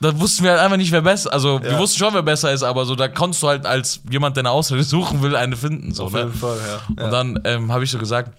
Da 0.00 0.18
wussten 0.20 0.44
wir 0.44 0.52
halt 0.52 0.60
einfach 0.60 0.76
nicht, 0.76 0.92
wer 0.92 1.02
besser 1.02 1.32
Also, 1.32 1.60
wir 1.62 1.72
Ja. 1.72 1.78
wussten 1.78 1.98
schon, 1.98 2.14
wer 2.14 2.22
besser 2.22 2.52
ist, 2.52 2.62
aber 2.62 2.84
so, 2.86 2.94
da 2.94 3.08
konntest 3.08 3.42
du 3.42 3.48
halt 3.48 3.66
als 3.66 4.00
jemand, 4.10 4.36
der 4.36 4.42
eine 4.42 4.50
Ausrede 4.50 4.84
suchen 4.84 5.22
will, 5.22 5.34
eine 5.34 5.56
finden. 5.56 5.92
So, 5.92 6.04
Auf 6.04 6.12
ne? 6.12 6.20
jeden 6.20 6.34
Fall, 6.34 6.56
ja. 6.96 7.04
Und 7.04 7.10
dann 7.10 7.40
ähm, 7.44 7.72
habe 7.72 7.82
ich 7.84 7.90
so 7.90 7.98
gesagt, 7.98 8.32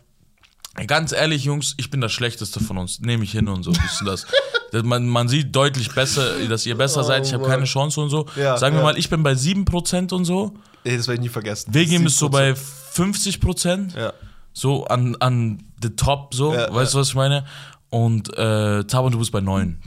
ganz 0.88 1.12
ehrlich, 1.12 1.44
Jungs, 1.44 1.74
ich 1.78 1.90
bin 1.92 2.00
das 2.00 2.14
Schlechteste 2.14 2.62
von 2.62 2.78
uns. 2.78 3.02
Nehme 3.02 3.24
ich 3.26 3.32
hin 3.32 3.50
und 3.50 3.64
so. 3.64 3.72
Wisst 3.72 4.02
ihr 4.02 4.06
das? 4.72 4.84
Man, 4.86 5.08
man 5.10 5.28
sieht 5.28 5.54
deutlich 5.54 5.94
besser, 5.94 6.40
dass 6.48 6.66
ihr 6.66 6.78
besser 6.78 7.02
Oh 7.02 7.04
seid. 7.04 7.26
Ich 7.26 7.34
habe 7.34 7.46
keine 7.46 7.66
Chance 7.66 8.00
und 8.00 8.10
so. 8.10 8.26
Ja, 8.38 8.56
Sagen 8.58 8.76
wir 8.76 8.82
ja. 8.82 8.92
mal, 8.92 8.98
ich 8.98 9.10
bin 9.10 9.22
bei 9.24 9.34
7% 9.34 10.14
und 10.14 10.24
so. 10.26 10.54
Ey, 10.86 10.96
das 10.96 11.08
werde 11.08 11.16
ich 11.16 11.24
nie 11.24 11.30
vergessen. 11.30 11.74
Wegim 11.74 12.06
ist 12.06 12.18
so 12.18 12.28
7%. 12.28 12.30
bei 12.30 12.54
50%. 12.54 13.98
Ja. 13.98 14.14
So 14.54 14.86
an, 14.86 15.16
an 15.20 15.64
the 15.82 15.90
top, 15.90 16.34
so. 16.34 16.54
Ja, 16.54 16.74
weißt 16.74 16.94
du, 16.94 17.00
was 17.00 17.10
ich 17.10 17.16
meine? 17.16 17.46
Und 17.92 18.30
äh, 18.38 18.84
Taban, 18.84 19.12
du 19.12 19.18
bist 19.18 19.32
bei 19.32 19.42
9. 19.42 19.82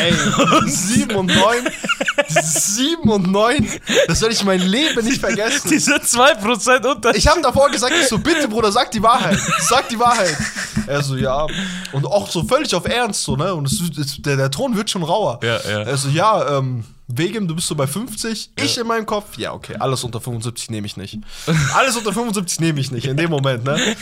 Ey, 0.00 0.12
7 0.66 1.16
und 1.16 1.26
9. 1.26 1.36
7 2.28 3.10
und 3.10 3.32
9. 3.32 3.68
Das 4.06 4.20
werde 4.20 4.32
ich 4.32 4.44
mein 4.44 4.60
Leben 4.60 5.04
nicht 5.04 5.18
vergessen. 5.18 5.68
Diese 5.68 5.96
2% 5.96 6.86
Unterschied. 6.86 7.18
Ich 7.18 7.26
habe 7.26 7.40
davor 7.42 7.68
gesagt, 7.70 7.94
ich 8.00 8.06
so, 8.06 8.18
bitte, 8.18 8.46
Bruder, 8.46 8.70
sag 8.70 8.92
die 8.92 9.02
Wahrheit. 9.02 9.40
Sag 9.58 9.88
die 9.88 9.98
Wahrheit. 9.98 10.36
Er 10.86 11.02
so, 11.02 11.16
ja. 11.16 11.46
Und 11.90 12.06
auch 12.06 12.30
so 12.30 12.44
völlig 12.44 12.72
auf 12.76 12.84
Ernst, 12.86 13.24
so, 13.24 13.34
ne? 13.34 13.52
Und 13.52 13.66
es, 13.66 13.80
es, 13.98 14.22
der, 14.22 14.36
der 14.36 14.50
Ton 14.50 14.76
wird 14.76 14.88
schon 14.90 15.02
rauer. 15.02 15.40
Ja, 15.42 15.58
ja. 15.68 15.82
Er 15.82 15.96
so, 15.96 16.08
ja, 16.10 16.58
ähm, 16.58 16.84
Wegem, 17.16 17.48
du 17.48 17.54
bist 17.54 17.68
so 17.68 17.74
bei 17.74 17.86
50. 17.86 18.50
Ich 18.56 18.78
in 18.78 18.86
meinem 18.86 19.06
Kopf, 19.06 19.36
ja, 19.36 19.52
okay, 19.52 19.76
alles 19.78 20.04
unter 20.04 20.20
75 20.20 20.70
nehme 20.70 20.86
ich 20.86 20.96
nicht. 20.96 21.18
Alles 21.74 21.96
unter 21.96 22.12
75 22.12 22.60
nehme 22.60 22.80
ich 22.80 22.90
nicht, 22.90 23.06
in 23.06 23.16
dem 23.16 23.30
Moment, 23.30 23.64
ne? 23.64 23.78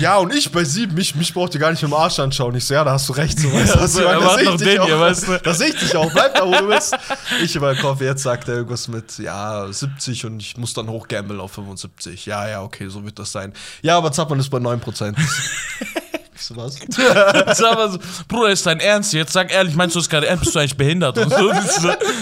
Ja, 0.00 0.16
und 0.16 0.34
ich 0.34 0.50
bei 0.50 0.64
7, 0.64 0.92
mich, 0.94 1.14
mich 1.14 1.32
braucht 1.32 1.54
ihr 1.54 1.60
gar 1.60 1.70
nicht 1.70 1.82
dem 1.82 1.94
Arsch 1.94 2.18
anschauen. 2.18 2.56
Ich 2.56 2.64
so, 2.64 2.74
ja, 2.74 2.82
da 2.82 2.92
hast 2.92 3.08
du 3.08 3.12
recht. 3.12 3.38
So, 3.38 3.52
weißt 3.52 3.74
du, 3.74 3.80
was 3.80 3.94
ich 3.94 4.00
er 4.00 4.06
meine? 4.06 4.20
Da 4.20 4.26
macht 4.26 4.38
seh 4.38 4.42
ich 4.42 4.48
noch 4.48 4.56
dich 4.56 4.66
den 4.66 4.78
auch. 4.80 4.86
hier, 4.86 5.00
weißt 5.00 5.28
du? 5.28 5.38
Da 5.38 5.54
sehe 5.54 5.68
ich 5.68 5.78
dich 5.78 5.96
auch. 5.96 6.12
Bleib 6.12 6.34
da, 6.34 6.44
wo 6.44 6.50
du 6.50 6.66
bist. 6.66 6.98
Ich 7.40 7.54
in 7.54 7.62
meinem 7.62 7.78
Kopf, 7.78 8.00
jetzt 8.00 8.24
sagt 8.24 8.48
er 8.48 8.54
irgendwas 8.56 8.88
mit, 8.88 9.18
ja, 9.18 9.70
70 9.70 10.26
und 10.26 10.40
ich 10.40 10.56
muss 10.56 10.74
dann 10.74 10.88
hochgambeln 10.88 11.38
auf 11.38 11.52
75. 11.52 12.26
Ja, 12.26 12.48
ja, 12.48 12.62
okay, 12.62 12.88
so 12.88 13.04
wird 13.04 13.20
das 13.20 13.30
sein. 13.30 13.52
Ja, 13.82 13.96
aber 13.96 14.10
Zappmann 14.10 14.40
ist 14.40 14.50
bei 14.50 14.58
9%. 14.58 15.14
Ich 16.40 16.46
so, 16.46 16.56
was? 16.56 16.80
Aber 17.64 17.90
so, 17.90 17.98
Bruder, 18.26 18.50
ist 18.50 18.64
dein 18.64 18.80
Ernst? 18.80 19.12
Jetzt 19.12 19.34
sag 19.34 19.52
ehrlich, 19.52 19.74
meinst 19.74 19.94
du 19.94 20.00
das 20.00 20.08
gerade 20.08 20.26
ernst? 20.26 20.44
Bist 20.44 20.54
du 20.54 20.58
eigentlich 20.58 20.76
behindert? 20.76 21.18
Und 21.18 21.30
so, 21.30 21.52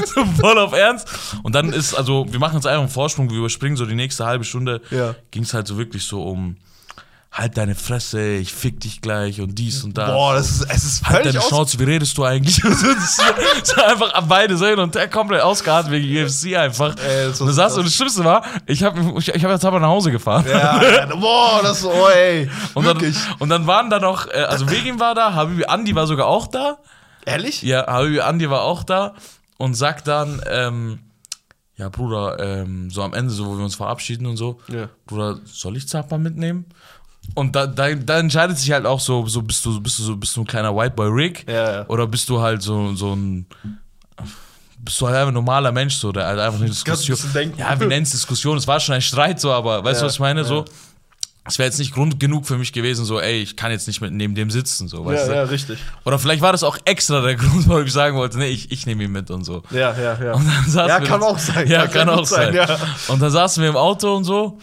so 0.07 0.25
voll 0.41 0.59
auf 0.59 0.73
Ernst. 0.73 1.09
Und 1.45 1.55
dann 1.55 1.73
ist, 1.73 1.95
also, 1.95 2.27
wir 2.29 2.41
machen 2.41 2.57
jetzt 2.57 2.67
einfach 2.67 2.81
einen 2.81 2.89
Vorsprung, 2.89 3.31
wir 3.31 3.39
überspringen 3.39 3.77
so 3.77 3.87
die 3.87 3.95
nächste 3.95 4.27
halbe 4.27 4.45
Stunde. 4.45 4.81
Ja. 4.91 5.15
Ging 5.31 5.45
es 5.45 5.55
halt 5.55 5.69
so 5.69 5.79
wirklich 5.79 6.05
so 6.05 6.25
um, 6.25 6.57
halt 7.31 7.57
deine 7.57 7.75
Fresse, 7.75 8.21
ich 8.37 8.53
fick 8.53 8.81
dich 8.81 9.01
gleich 9.01 9.41
und 9.41 9.59
dies 9.59 9.85
und 9.85 9.97
das. 9.99 10.11
Boah, 10.11 10.35
das 10.35 10.51
ist, 10.51 10.67
es 10.71 10.85
ist 10.85 11.05
Halt 11.05 11.19
völlig 11.19 11.33
deine 11.33 11.45
aus 11.45 11.49
Schnauze, 11.49 11.79
wie 11.79 11.85
redest 11.85 12.17
du 12.17 12.25
eigentlich? 12.25 12.57
So, 12.57 12.69
das 12.69 12.83
ist 12.83 13.17
so, 13.17 13.23
so 13.75 13.83
einfach 13.83 14.15
an 14.15 14.27
beide 14.29 14.57
Seiten 14.57 14.81
und 14.81 14.95
der 14.95 15.09
komplett 15.09 15.43
ausgeharrt 15.43 15.91
wegen 15.91 16.25
UFC 16.25 16.57
einfach. 16.57 16.97
Ey, 16.97 17.27
das 17.27 17.35
ist 17.35 17.41
und, 17.43 17.57
das 17.57 17.77
und 17.77 17.85
das 17.85 17.95
Schlimmste 17.95 18.25
war, 18.25 18.45
ich 18.67 18.83
habe 18.83 18.99
ich, 19.19 19.29
ich 19.29 19.45
hab 19.45 19.51
jetzt 19.51 19.65
aber 19.65 19.79
nach 19.79 19.89
Hause 19.89 20.11
gefahren. 20.11 20.45
Ja, 20.49 21.07
boah, 21.15 21.61
das 21.63 21.81
so, 21.81 21.91
oh, 21.93 22.09
ey. 22.09 22.51
Und 22.75 22.87
dann, 22.87 23.15
und 23.39 23.49
dann 23.49 23.67
waren 23.67 23.91
da 23.91 23.99
noch, 23.99 24.27
äh, 24.29 24.39
also 24.49 24.71
Wegin 24.71 25.01
war 25.01 25.15
da, 25.15 25.35
Habibi 25.35 25.65
Andi 25.67 25.95
war 25.95 26.07
sogar 26.07 26.27
auch 26.27 26.47
da. 26.47 26.79
Ehrlich? 27.25 27.63
Ja, 27.63 27.87
Habibi 27.87 28.21
Andi 28.21 28.49
war 28.49 28.63
auch 28.63 28.85
da 28.85 29.15
und 29.59 29.75
sagt 29.75 30.07
dann, 30.07 30.41
ähm, 30.49 31.01
ja, 31.77 31.89
Bruder, 31.89 32.39
ähm, 32.41 32.91
so 32.91 33.03
am 33.03 33.15
Ende, 33.15 33.31
so 33.33 33.47
wo 33.47 33.57
wir 33.57 33.65
uns 33.65 33.75
verabschieden 33.77 34.27
und 34.27 34.37
so, 34.37 34.59
Ja. 34.69 34.89
Bruder, 35.07 35.39
soll 35.45 35.77
ich 35.77 35.89
Zappa 35.89 36.19
mitnehmen? 36.19 36.67
Und 37.35 37.55
da, 37.55 37.67
da, 37.67 37.95
da 37.95 38.19
entscheidet 38.19 38.59
sich 38.59 38.71
halt 38.73 38.85
auch 38.87 39.01
so, 39.01 39.27
so 39.27 39.43
bist 39.43 39.65
du, 39.65 39.81
bist 39.81 39.99
du 39.99 40.03
so, 40.03 40.17
bist 40.17 40.37
du 40.37 40.41
ein 40.43 40.47
kleiner 40.47 40.75
White 40.75 40.95
Boy 40.97 41.09
Rick? 41.09 41.47
Ja, 41.49 41.73
ja. 41.73 41.87
Oder 41.89 42.07
bist 42.07 42.29
du 42.29 42.41
halt 42.41 42.63
so, 42.63 42.95
so 42.95 43.15
ein, 43.15 43.47
bist 44.81 45.01
du 45.01 45.07
halt 45.07 45.17
einfach 45.17 45.29
ein 45.29 45.35
normaler 45.35 45.73
Mensch, 45.73 45.97
so, 45.97 46.11
der 46.13 46.27
halt 46.27 46.39
einfach 46.41 46.59
eine 46.59 46.67
ein 46.67 46.71
Diskussion. 46.71 47.19
denken. 47.35 47.59
Ja, 47.59 47.79
wir 47.79 47.87
nennen 47.87 48.03
es 48.05 48.11
Diskussion, 48.11 48.57
es 48.57 48.67
war 48.67 48.81
schon 48.81 48.95
ein 48.95 49.03
Streit, 49.03 49.41
so, 49.41 49.53
aber 49.53 49.85
weißt 49.85 50.01
du, 50.03 50.07
was 50.07 50.15
ich 50.15 50.21
meine? 50.21 50.45
So. 50.45 50.65
es 51.45 51.59
wäre 51.59 51.67
jetzt 51.69 51.79
nicht 51.79 51.93
Grund 51.95 52.19
genug 52.21 52.47
für 52.47 52.59
mich 52.59 52.73
gewesen, 52.73 53.05
so, 53.05 53.21
ey, 53.21 53.41
ich 53.43 53.57
kann 53.57 53.71
jetzt 53.71 53.87
nicht 53.87 54.01
mit 54.01 54.13
neben 54.13 54.35
dem 54.35 54.51
sitzen, 54.51 54.89
so, 54.89 55.05
weißt 55.05 55.27
Ja, 55.27 55.33
du? 55.33 55.35
ja, 55.39 55.43
richtig. 55.45 55.79
Oder 56.05 56.19
vielleicht 56.19 56.43
war 56.43 56.53
das 56.53 56.63
auch 56.65 56.79
extra 56.85 57.21
der 57.21 57.37
Grund, 57.37 57.69
warum 57.69 57.85
ich 57.85 57.93
sagen 57.93 58.17
wollte, 58.17 58.39
nee, 58.39 58.49
ich, 58.49 58.71
ich 58.73 58.87
nehme 58.87 59.05
ihn 59.05 59.13
mit 59.13 59.31
und 59.31 59.45
so. 59.45 59.63
Ja, 59.71 59.95
ja, 59.97 60.19
ja. 60.23 60.33
Und 60.35 60.47
dann 60.47 60.65
saßen 60.67 60.89
Ja, 60.89 61.01
wir 61.01 61.07
kann 61.07 61.23
auch 61.23 61.39
sein. 61.39 61.69
Ja, 61.69 61.87
Kann 61.87 62.07
kann, 62.07 62.09
auch 62.11 62.25
sein, 62.27 62.55
sein. 62.55 62.69
ja. 62.69 62.79
Und 63.09 63.21
dann 63.21 63.31
saßen 63.31 63.63
wir 63.63 63.71
im 63.71 63.77
Auto 63.77 64.17
und 64.17 64.25
so. 64.25 64.59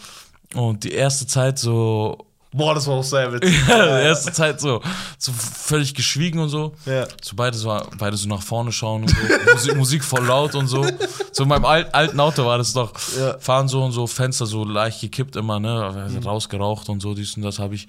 Und 0.54 0.84
die 0.84 0.92
erste 0.92 1.26
Zeit 1.26 1.58
so, 1.58 2.26
Boah, 2.56 2.74
das 2.74 2.86
war 2.86 2.94
auch 2.94 3.04
sehr 3.04 3.30
witzig. 3.32 3.54
ja, 3.68 4.00
erste 4.00 4.32
Zeit 4.32 4.60
so, 4.60 4.80
so 5.18 5.32
völlig 5.32 5.94
geschwiegen 5.94 6.40
und 6.40 6.48
so. 6.48 6.74
Ja. 6.86 7.06
So 7.22 7.36
beide 7.36 7.56
so, 7.56 7.78
beide 7.98 8.16
so 8.16 8.28
nach 8.28 8.42
vorne 8.42 8.72
schauen 8.72 9.02
und 9.02 9.10
so. 9.10 9.52
Musik, 9.52 9.76
Musik 9.76 10.04
voll 10.04 10.24
laut 10.24 10.54
und 10.54 10.66
so. 10.66 10.86
So 11.32 11.42
in 11.42 11.48
meinem 11.50 11.66
alt, 11.66 11.94
alten 11.94 12.18
Auto 12.18 12.46
war 12.46 12.56
das 12.56 12.72
doch. 12.72 12.92
Ja. 13.18 13.38
Fahren 13.38 13.68
so 13.68 13.84
und 13.84 13.92
so, 13.92 14.06
Fenster 14.06 14.46
so 14.46 14.64
leicht 14.64 15.02
gekippt 15.02 15.36
immer, 15.36 15.60
ne? 15.60 15.84
Also 15.84 16.18
Rausgeraucht 16.20 16.88
und 16.88 17.00
so, 17.00 17.14
dies 17.14 17.36
und 17.36 17.42
das 17.42 17.58
habe 17.58 17.74
ich. 17.74 17.86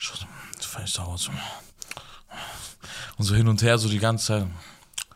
So, 0.00 0.14
sauer. 0.84 1.16
So. 1.16 1.30
Und 3.18 3.24
so 3.24 3.34
hin 3.34 3.46
und 3.46 3.62
her, 3.62 3.78
so 3.78 3.88
die 3.88 3.98
ganze 3.98 4.26
Zeit. 4.26 4.46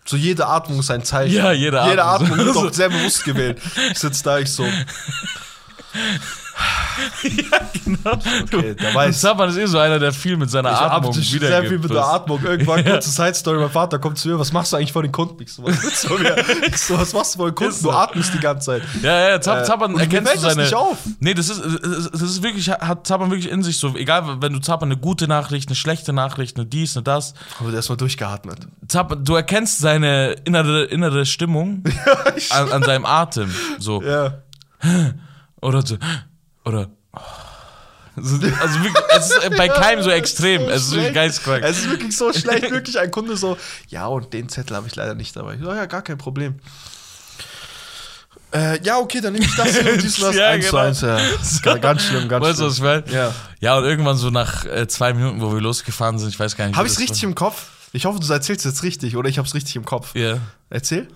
So 0.05 0.17
jede 0.17 0.47
Atmung 0.47 0.79
ist 0.81 0.91
ein 0.91 1.05
Zeichen. 1.05 1.35
Ja, 1.35 1.53
jede 1.53 1.83
Jede 1.89 2.05
Atmung. 2.05 2.33
Atmung 2.33 2.47
wird 2.47 2.57
auch 2.73 2.73
sehr 2.73 2.89
bewusst 2.89 3.25
gewählt. 3.25 3.61
Ich 3.91 3.99
sitze 3.99 4.23
da, 4.23 4.39
ich 4.39 4.53
so. 4.53 4.65
Genau. 7.85 8.13
Okay, 8.43 8.75
da 8.75 8.95
weiß 8.95 9.17
ist 9.17 9.57
eh 9.57 9.67
so 9.67 9.79
einer, 9.79 9.99
der 9.99 10.13
viel 10.13 10.37
mit 10.37 10.51
seiner 10.51 10.71
ich 10.73 10.77
Atmung 10.77 11.13
hab 11.15 11.17
wiedergibt. 11.17 11.41
sehr 11.47 11.63
viel 11.65 11.79
mit 11.79 11.91
der? 11.91 12.05
Atmung. 12.05 12.43
Irgendwann 12.45 12.85
kurze 12.85 13.11
Side-Story. 13.11 13.59
Mein 13.59 13.71
Vater 13.71 13.99
kommt 13.99 14.19
zu 14.19 14.29
mir, 14.29 14.39
was 14.39 14.53
machst 14.53 14.73
du 14.73 14.77
eigentlich 14.77 14.93
vor 14.93 15.03
den 15.03 15.13
Kunden? 15.13 15.43
Ich 15.43 15.53
so, 15.53 15.63
was, 15.65 15.83
ich 16.67 16.77
so, 16.79 16.99
was 16.99 17.13
machst 17.13 17.35
du 17.35 17.39
vor 17.39 17.51
den 17.51 17.55
Kunden? 17.55 17.73
So. 17.73 17.91
Du 17.91 17.97
atmest 17.97 18.35
die 18.35 18.39
ganze 18.39 18.67
Zeit. 18.67 18.83
Ja, 19.03 19.29
ja, 19.31 19.41
Zap, 19.41 19.65
Äh, 19.91 19.93
mir 19.95 20.01
erkennst 20.01 20.27
du 20.35 20.39
fällt 20.41 20.45
das 20.45 20.53
seine. 20.55 20.63
nicht 20.63 20.75
auf. 20.75 20.99
Nee, 21.21 21.35
das 21.35 21.49
ist, 21.49 21.63
das 22.13 22.23
ist 22.23 22.43
wirklich, 22.43 22.69
hat 22.71 23.07
Zappern 23.07 23.31
wirklich 23.31 23.51
in 23.51 23.63
sich 23.63 23.79
so, 23.79 23.95
egal, 23.97 24.41
wenn 24.41 24.53
du 24.53 24.59
Zappern 24.59 24.91
eine 24.91 25.01
gute 25.01 25.29
Nachricht, 25.29 25.69
eine 25.69 25.77
schlechte 25.77 26.13
Nachricht, 26.13 26.57
eine 26.57 26.67
dies, 26.67 26.97
eine 26.97 27.05
das, 27.05 27.35
Aber 27.61 27.71
der 27.71 27.81
ist 27.81 27.89
mal 27.89 27.97
durchgeatmet. 27.97 28.59
Zappern, 28.89 29.25
du 29.25 29.35
erkennst 29.35 29.79
seine 29.79 30.33
innere, 30.45 30.85
innere 30.85 31.27
Stimmung 31.27 31.83
an, 32.51 32.71
an 32.73 32.83
seinem 32.83 33.05
Atem, 33.05 33.53
so. 33.79 34.03
Ja. 34.03 34.43
Oder 35.61 35.87
so, 35.87 35.97
oder. 36.65 36.89
So, 38.17 38.37
Also 38.61 38.83
wirklich, 38.85 39.05
es 39.17 39.31
ist 39.31 39.57
bei 39.57 39.69
keinem 39.81 40.03
so 40.03 40.11
extrem, 40.11 40.63
es 40.69 40.83
ist 40.83 40.91
wirklich 40.91 41.03
schlecht. 41.13 41.15
geistkrank. 41.15 41.65
Es 41.65 41.79
ist 41.79 41.91
wirklich 41.91 42.17
so 42.17 42.31
schlecht, 42.33 42.71
wirklich 42.71 42.99
ein 42.99 43.11
Kunde 43.11 43.37
so, 43.39 43.57
ja, 43.89 44.07
und 44.07 44.33
den 44.35 44.49
Zettel 44.51 44.77
habe 44.77 44.87
ich 44.87 44.95
leider 44.97 45.15
nicht 45.15 45.35
dabei. 45.35 45.55
Ich 45.55 45.61
so, 45.63 45.73
ja, 45.73 45.87
gar 45.87 46.03
kein 46.03 46.19
Problem. 46.19 46.57
Äh, 48.55 48.83
ja, 48.85 48.99
okay, 48.99 49.23
dann 49.23 49.33
nehme 49.33 49.47
ich 49.47 49.57
das 49.57 49.79
hier 49.79 49.93
und 49.95 50.03
dies 50.03 50.19
und 50.19 50.27
das. 50.29 50.37
Ja, 50.37 50.49
eins 50.49 50.67
genau. 50.67 50.79
eins, 50.83 51.01
ja. 51.01 51.19
Ga- 51.63 51.79
Ganz 51.79 52.03
schlimm, 52.03 52.29
ganz 52.29 52.45
Weißt 52.45 52.61
du, 52.61 52.67
was 52.67 52.77
schlimm. 52.77 53.03
ich 53.07 53.13
meine? 53.13 53.17
Ja. 53.25 53.35
Ja, 53.61 53.79
und 53.79 53.85
irgendwann 53.85 54.19
so 54.19 54.29
nach 54.29 54.67
äh, 54.67 54.87
zwei 54.89 55.15
Minuten, 55.15 55.41
wo 55.41 55.53
wir 55.55 55.61
losgefahren 55.63 56.19
sind, 56.19 56.29
ich 56.29 56.39
weiß 56.39 56.55
gar 56.57 56.67
nicht. 56.67 56.77
Habe 56.77 56.87
ich 56.87 56.93
es 56.93 57.01
richtig 57.01 57.23
im 57.25 57.35
Kopf? 57.35 57.69
Ich 57.95 58.05
hoffe, 58.05 58.21
du 58.21 58.31
erzählst 58.31 58.67
jetzt 58.67 58.83
richtig 58.83 59.17
oder 59.17 59.29
ich 59.31 59.39
habe 59.39 59.49
es 59.49 59.55
richtig 59.55 59.77
im 59.77 59.87
Kopf. 59.87 60.15
war. 60.15 60.21
Ja. 60.23 60.39
Erzähl? 60.69 61.09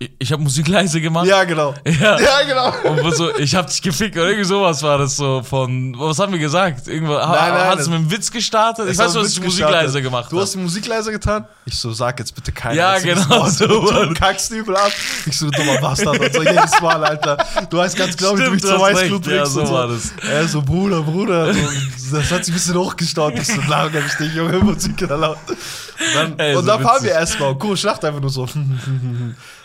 Ich, 0.00 0.10
ich 0.18 0.32
habe 0.32 0.42
Musik 0.42 0.66
leise 0.66 1.00
gemacht. 1.00 1.24
Ja, 1.26 1.44
genau. 1.44 1.72
Ja. 1.86 2.18
Ja, 2.20 2.42
genau. 2.42 3.00
Und 3.04 3.14
so, 3.14 3.32
ich 3.38 3.54
hab 3.54 3.68
dich 3.68 3.80
gefickt 3.80 4.16
oder 4.16 4.26
irgendwie 4.26 4.44
sowas 4.44 4.82
war 4.82 4.98
das 4.98 5.16
so 5.16 5.40
von, 5.44 5.94
was 5.96 6.18
haben 6.18 6.32
wir 6.32 6.40
gesagt? 6.40 6.88
Irgendwo, 6.88 7.14
ha, 7.14 7.28
Nein, 7.32 7.54
nein, 7.54 7.76
das- 7.76 7.84
du 7.84 7.90
mit 7.92 8.00
einem 8.00 8.10
Witz 8.10 8.30
gestartet? 8.32 8.88
Ich 8.90 8.98
weiß, 8.98 9.12
du 9.12 9.20
hast 9.20 9.36
die 9.36 9.40
Musik 9.40 9.60
leise 9.70 10.02
gemacht. 10.02 10.32
Du 10.32 10.40
hast 10.40 10.52
die 10.54 10.58
Musik 10.58 10.86
leise 10.86 11.12
getan? 11.12 11.46
Ich 11.64 11.78
so, 11.78 11.92
sag 11.92 12.18
jetzt 12.18 12.34
bitte 12.34 12.50
keiner. 12.50 12.74
Ja, 12.74 12.98
genau 12.98 13.28
Wort. 13.30 13.52
so, 13.52 13.66
Du 13.68 14.14
kackst 14.14 14.50
übel 14.50 14.74
ab. 14.76 14.90
Ich 15.26 15.38
so, 15.38 15.48
du 15.48 15.52
dummer 15.52 15.78
Bastard. 15.80 16.18
Und 16.18 16.32
so 16.34 16.42
jedes 16.42 16.80
Mal, 16.80 17.04
Alter. 17.04 17.36
Du 17.70 17.76
weißt 17.78 17.96
ganz 17.96 18.16
genau, 18.16 18.36
wie 18.36 18.44
du 18.44 18.50
mich 18.50 18.64
hast 18.64 18.80
Weißglut 18.80 19.26
recht. 19.28 19.36
Ja, 19.36 19.42
bringst. 19.42 19.54
so 19.54 19.60
und 19.60 19.66
so. 19.68 19.72
war 19.74 19.88
das. 19.88 20.12
Er 20.28 20.48
so, 20.48 20.60
Bruder, 20.60 21.02
Bruder. 21.02 21.54
So, 21.54 22.16
das 22.16 22.32
hat 22.32 22.44
sich 22.44 22.52
ein 22.52 22.56
bisschen 22.58 22.74
hochgestaut. 22.76 23.34
Ich 23.34 23.46
so, 23.46 23.60
na, 23.68 23.88
kenn 23.88 24.02
ich 24.06 24.18
nicht, 24.18 24.34
Junge, 24.34 24.58
Musik 24.58 24.96
da 25.06 25.14
laut. 25.14 25.38
Und 25.48 26.14
dann, 26.14 26.38
Ey, 26.38 26.56
und 26.56 26.62
so 26.64 26.68
dann 26.68 26.82
fahren 26.82 27.04
wir 27.04 27.12
erstmal. 27.12 27.54
Kuro 27.56 27.76
schlacht 27.76 28.04
einfach 28.04 28.20
nur 28.20 28.30
so. 28.30 28.48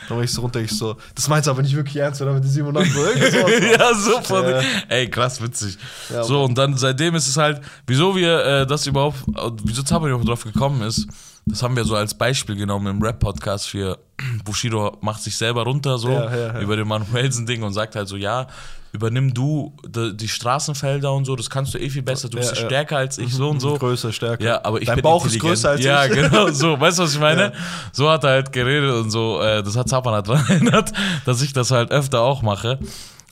Dann 0.10 0.18
war 0.18 0.24
ich 0.25 0.34
so 0.34 0.42
runter, 0.42 0.60
ich 0.60 0.72
so, 0.75 0.98
das 1.16 1.28
meinst 1.30 1.48
du 1.48 1.51
aber 1.51 1.62
nicht 1.62 1.75
wirklich 1.75 1.96
ernst, 1.98 2.22
oder 2.22 2.34
mit 2.34 2.44
den 2.44 2.50
700 2.50 2.86
so, 2.88 3.06
irgendwie 3.06 3.32
sowas. 3.32 3.51
ja, 3.80 3.94
so 3.96 4.22
von, 4.22 4.44
Ja. 4.44 4.62
ey, 4.89 5.10
krass 5.10 5.42
witzig. 5.42 5.78
Ja, 6.12 6.24
so, 6.24 6.44
und 6.44 6.58
dann 6.58 6.75
seitdem 6.75 7.16
ist 7.16 7.28
es 7.28 7.38
halt, 7.38 7.62
wieso 7.88 8.16
wir 8.16 8.44
äh, 8.44 8.68
das 8.68 8.86
überhaupt, 8.88 9.18
wieso 9.63 9.84
Zappa 9.84 10.08
überhaupt 10.08 10.28
drauf 10.28 10.44
gekommen 10.44 10.82
ist, 10.82 11.08
das 11.46 11.63
haben 11.63 11.75
wir 11.75 11.84
so 11.86 11.96
als 11.96 12.13
Beispiel 12.13 12.56
genommen 12.56 12.88
im 12.88 13.01
Rap-Podcast 13.01 13.70
für 13.70 13.98
Bushido 14.44 14.98
macht 15.01 15.22
sich 15.24 15.38
selber 15.38 15.63
runter, 15.63 15.98
so, 15.98 16.10
Ja, 16.10 16.36
ja, 16.36 16.54
ja. 16.56 16.60
über 16.62 16.75
den 16.75 16.88
Manuelsen-Ding 16.88 17.63
und 17.63 17.74
sagt 17.74 17.96
halt 17.96 18.08
so, 18.08 18.16
ja, 18.18 18.48
übernimm 18.91 19.34
du 19.34 19.74
die, 19.88 20.27
Straßenfelder 20.27 21.12
und 21.13 21.25
so, 21.25 21.36
das 21.36 21.50
kannst 21.50 21.74
du 21.74 21.77
eh 21.77 21.89
viel 21.89 22.01
besser, 22.01 22.29
du 22.29 22.38
bist 22.38 22.51
Ja, 22.51 22.55
ja, 22.58 22.62
ja. 22.63 22.67
stärker 22.67 22.98
als 22.98 23.17
ich, 23.17 23.34
so 23.34 23.50
und 23.50 23.60
so. 23.60 23.77
Größer, 23.77 24.12
stärker. 24.12 24.43
Ja, 24.43 24.63
aber 24.63 24.81
ich 24.81 24.88
Dein 24.88 24.96
bin 24.96 25.03
Bauch 25.03 25.25
ist 25.25 25.39
größer 25.39 25.69
als 25.72 25.84
ja, 25.84 26.05
ich. 26.05 26.12
genau, 26.13 26.50
so. 26.50 26.79
Weißt 26.79 27.00
du, 27.00 27.03
was 27.03 27.13
ich 27.13 27.19
meine? 27.19 27.39
Ja. 27.39 27.51
So 27.91 28.10
hat 28.10 28.24
er 28.24 28.31
halt 28.31 28.51
geredet 28.51 28.91
und 28.93 29.12
so. 29.12 29.41
Äh, 29.41 29.62
das 29.63 29.75
hat 29.77 29.88
Zapan 29.89 30.13
halt 30.13 30.27
daran 30.27 30.46
erinnert, 30.50 30.92
dass 31.25 31.42
ich 31.42 31.53
das 31.53 31.72
halt 31.72 31.92
öfter 31.92 32.22
auch 32.22 32.42
mache. 32.42 32.79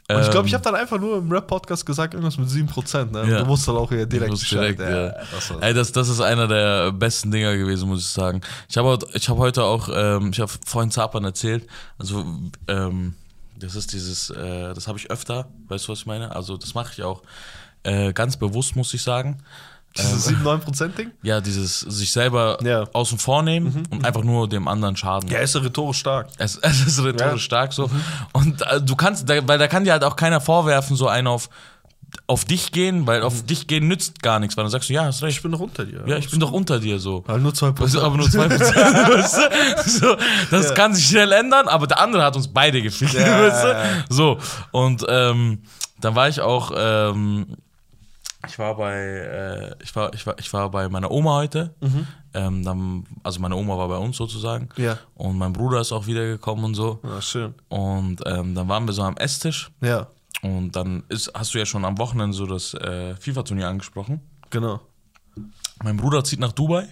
Und 0.09 0.21
ich 0.21 0.31
glaube, 0.31 0.47
ich 0.47 0.53
Ähm, 0.53 0.59
habe 0.59 0.63
dann 0.63 0.75
einfach 0.75 0.97
nur 0.99 1.17
im 1.17 1.29
Rap-Podcast 1.29 1.85
gesagt, 1.85 2.13
irgendwas 2.13 2.37
mit 2.37 2.47
7%. 2.47 3.11
Ne? 3.11 3.29
Ja. 3.29 3.39
Du 3.39 3.47
wusstest 3.47 3.67
dann 3.69 3.75
auch 3.77 3.89
hier 3.89 4.05
direkt 4.05 4.31
Bescheid. 4.31 4.77
direkt, 4.77 4.79
ja. 4.79 5.09
das 5.35 5.49
war- 5.53 5.61
Ey, 5.63 5.73
das, 5.73 5.91
das 5.91 6.07
ist 6.07 6.21
einer 6.21 6.47
der 6.47 6.93
besten 6.93 7.29
Dinger 7.29 7.57
gewesen, 7.57 7.89
muss 7.89 7.99
ich 7.99 8.07
sagen. 8.07 8.39
Ich 8.69 8.77
habe 8.77 8.97
ich 9.13 9.27
hab 9.27 9.37
heute 9.37 9.63
auch, 9.63 9.89
ähm, 9.93 10.29
ich 10.31 10.39
habe 10.39 10.51
vorhin 10.65 10.91
Zapan 10.91 11.25
erzählt, 11.25 11.67
also 11.99 12.23
ähm, 12.69 13.15
das 13.59 13.75
ist 13.75 13.93
dieses, 13.93 14.29
äh, 14.29 14.73
das 14.73 14.87
habe 14.87 14.97
ich 14.97 15.09
öfter, 15.11 15.47
weißt 15.67 15.87
du, 15.87 15.91
was 15.91 15.99
ich 15.99 16.05
meine? 16.05 16.35
Also 16.35 16.57
das 16.57 16.73
mache 16.73 16.91
ich 16.93 17.03
auch 17.03 17.21
äh, 17.83 18.13
ganz 18.13 18.37
bewusst, 18.37 18.75
muss 18.75 18.93
ich 18.93 19.01
sagen. 19.03 19.37
Dieses 19.97 20.27
7-9%-Ding? 20.29 21.11
Ja, 21.23 21.41
dieses 21.41 21.79
sich 21.79 22.11
selber 22.11 22.59
Ja. 22.63 22.83
außen 22.93 23.17
vornehmen 23.17 23.83
und 23.89 24.05
einfach 24.05 24.23
nur 24.23 24.47
dem 24.47 24.67
anderen 24.67 24.95
schaden. 24.95 25.29
Ja, 25.29 25.39
ist 25.39 25.55
ja 25.55 25.61
rhetorisch 25.61 25.97
stark. 25.99 26.27
Es, 26.37 26.55
es 26.61 26.85
ist 26.85 26.99
rhetorisch 27.03 27.31
Ja. 27.43 27.45
stark 27.45 27.73
so. 27.73 27.89
Und 28.33 28.61
äh, 28.61 28.79
du 28.81 28.95
kannst, 28.95 29.27
da, 29.29 29.47
weil 29.47 29.57
da 29.57 29.67
kann 29.67 29.85
dir 29.85 29.93
halt 29.93 30.03
auch 30.03 30.15
keiner 30.15 30.39
vorwerfen, 30.41 30.95
so 30.95 31.07
einen 31.07 31.27
auf, 31.27 31.49
auf 32.29 32.43
dich 32.43 32.73
gehen, 32.73 33.07
weil 33.07 33.23
auf 33.23 33.45
dich 33.45 33.67
gehen 33.67 33.87
nützt 33.87 34.21
gar 34.21 34.39
nichts, 34.39 34.57
weil 34.57 34.65
dann 34.65 34.71
sagst 34.71 34.89
du, 34.89 34.93
ja, 34.93 35.05
hast 35.05 35.23
recht. 35.23 35.37
Ich 35.37 35.41
bin 35.41 35.51
noch 35.51 35.61
unter 35.61 35.85
dir. 35.85 36.03
Ja, 36.05 36.17
ich 36.17 36.29
bin 36.29 36.41
doch 36.41 36.51
unter 36.51 36.77
dir 36.77 36.99
so. 36.99 37.23
Halt 37.25 37.41
nur 37.41 37.53
2%. 37.53 37.79
Das 37.79 37.93
ist 37.93 38.01
aber 38.01 38.17
nur 38.17 38.27
2%. 38.27 38.49
weißt 38.49 40.01
du? 40.01 40.07
so, 40.07 40.17
das 40.51 40.73
kann 40.75 40.93
sich 40.93 41.07
schnell 41.07 41.31
ändern, 41.31 41.69
aber 41.69 41.87
der 41.87 41.99
andere 42.01 42.23
hat 42.23 42.35
uns 42.35 42.49
beide 42.49 42.81
gefickt. 42.81 43.13
Ja, 43.13 43.41
weißt 43.47 43.63
du? 43.63 43.67
ja, 43.69 43.83
ja. 43.83 44.05
So, 44.09 44.37
und 44.71 45.05
ähm, 45.07 45.59
dann 46.01 46.15
war 46.15 46.27
ich 46.27 46.41
auch, 46.41 46.73
ähm, 46.75 47.55
ich 48.45 48.59
war 48.59 48.75
bei, 48.75 48.93
äh, 48.93 49.75
ich 49.81 49.95
war, 49.95 50.13
ich 50.13 50.27
war, 50.27 50.35
ich 50.37 50.51
war 50.51 50.69
bei 50.69 50.89
meiner 50.89 51.09
Oma 51.09 51.35
heute. 51.35 51.73
Ähm, 52.33 52.63
dann, 52.63 53.05
also 53.23 53.39
meine 53.39 53.55
Oma 53.55 53.77
war 53.77 53.87
bei 53.87 53.97
uns 53.97 54.17
sozusagen. 54.17 54.69
Ja. 54.75 54.97
Und 55.15 55.37
mein 55.37 55.53
Bruder 55.53 55.79
ist 55.79 55.93
auch 55.93 56.07
wiedergekommen 56.07 56.65
und 56.65 56.75
so. 56.75 56.99
Ja, 57.03 57.21
schön. 57.21 57.55
Und 57.69 58.21
ähm, 58.25 58.53
dann 58.53 58.67
waren 58.67 58.85
wir 58.85 58.93
so 58.93 59.01
am 59.01 59.17
Esstisch. 59.17 59.71
Ja, 59.81 60.07
Und 60.41 60.75
dann 60.75 61.03
ist, 61.09 61.31
hast 61.33 61.53
du 61.53 61.57
ja 61.57 61.65
schon 61.65 61.85
am 61.85 61.97
Wochenende 61.97 62.35
so 62.35 62.45
das 62.45 62.73
äh, 62.73 63.15
FIFA-Turnier 63.15 63.67
angesprochen. 63.67 64.21
genau. 64.49 64.81
Mein 65.83 65.97
Bruder 65.97 66.23
zieht 66.23 66.39
nach 66.39 66.53
Dubai 66.53 66.87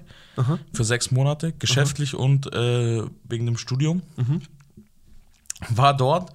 für 0.72 0.84
sechs 0.84 1.10
Monate, 1.10 1.54
geschäftlich 1.54 2.14
und 2.14 2.54
äh, 2.54 3.02
wegen 3.24 3.48
dem 3.48 3.58
Studium. 3.58 4.04
War 5.70 5.98
dort 5.98 6.32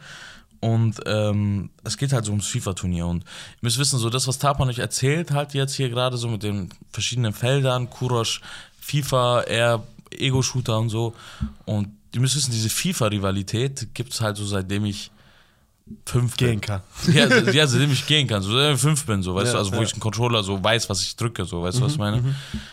und 0.60 1.00
ähm, 1.06 1.70
es 1.84 1.96
geht 1.96 2.12
halt 2.12 2.26
so 2.26 2.32
ums 2.32 2.46
FIFA-Turnier. 2.46 3.06
Und 3.06 3.24
ihr 3.24 3.58
müsst 3.62 3.78
wissen, 3.78 3.98
so 3.98 4.10
das, 4.10 4.28
was 4.28 4.38
Tapan 4.38 4.68
euch 4.68 4.78
erzählt, 4.78 5.30
halt 5.30 5.54
jetzt 5.54 5.74
hier 5.74 5.88
gerade 5.88 6.18
so 6.18 6.28
mit 6.28 6.42
den 6.42 6.68
verschiedenen 6.90 7.32
Feldern, 7.32 7.88
Kurosch, 7.88 8.42
FIFA, 8.78 9.42
Air, 9.42 9.82
Ego-Shooter 10.10 10.78
und 10.78 10.90
so. 10.90 11.14
Und 11.64 11.88
ihr 12.14 12.20
müsst 12.20 12.36
wissen, 12.36 12.52
diese 12.52 12.68
FIFA-Rivalität 12.68 13.94
gibt 13.94 14.12
es 14.12 14.20
halt 14.20 14.36
so 14.36 14.44
seitdem 14.44 14.84
ich 14.84 15.10
fünf 16.06 16.36
bin. 16.36 16.48
Gehen 16.48 16.60
kann. 16.60 16.80
Ja, 17.12 17.28
se- 17.28 17.50
ja, 17.52 17.66
seitdem 17.66 17.90
ich 17.92 18.06
gehen 18.06 18.26
kann, 18.28 18.42
so 18.42 18.52
seitdem 18.52 18.74
ich 18.74 18.80
fünf 18.80 19.04
bin, 19.06 19.22
so, 19.22 19.34
weißt 19.34 19.46
Ja, 19.48 19.52
du, 19.54 19.58
also 19.58 19.72
wo 19.72 19.76
ja. 19.76 19.82
ich 19.82 19.92
einen 19.92 20.00
Controller 20.00 20.42
so 20.42 20.62
weiß, 20.62 20.88
was 20.90 21.02
ich 21.02 21.16
drücke, 21.16 21.44
so, 21.44 21.62
weißt 21.62 21.78
du, 21.78 21.82
was 21.82 21.92
ich 21.92 21.98
meine? 21.98 22.22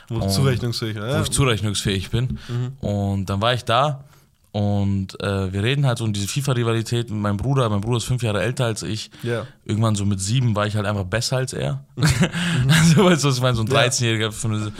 Wo 0.08 0.20
Und- 0.20 0.30
zurechnungsfähig. 0.32 0.96
Wo 0.98 1.02
Ja, 1.02 1.22
ich 1.22 1.30
zurechnungsfähig 1.32 2.10
bin. 2.10 2.38
Und 2.82 3.26
dann 3.26 3.42
war 3.42 3.54
ich 3.54 3.64
da 3.66 4.04
und 4.52 5.20
äh, 5.22 5.54
wir 5.54 5.62
reden 5.62 5.86
halt 5.86 5.98
so 6.00 6.04
um 6.04 6.14
diese 6.14 6.28
FIFA-Rivalität 6.28 7.12
mit 7.12 7.20
meinem 7.20 7.38
Bruder. 7.38 7.70
Mein 7.70 7.82
Bruder 7.82 7.98
ist 7.98 8.06
fünf 8.06 8.24
Jahre 8.24 8.42
älter 8.42 8.66
als 8.66 8.82
ich. 8.82 9.12
Ja. 9.22 9.46
Irgendwann 9.66 9.96
so 9.96 10.06
mit 10.06 10.20
sieben 10.20 10.56
war 10.56 10.66
ich 10.66 10.76
halt 10.76 10.86
einfach 10.88 11.04
besser 11.04 11.38
als 11.38 11.54
er. 11.54 11.84
also, 11.98 13.06
weißt 13.06 13.24
du, 13.24 13.28
was 13.28 13.36
ich 13.36 13.42
meine? 13.42 13.56
So 13.56 13.62
ein 13.64 13.68
Ja. 13.68 13.82
13-Jähriger, 13.82 14.32
von 14.32 14.52
der- 14.54 14.72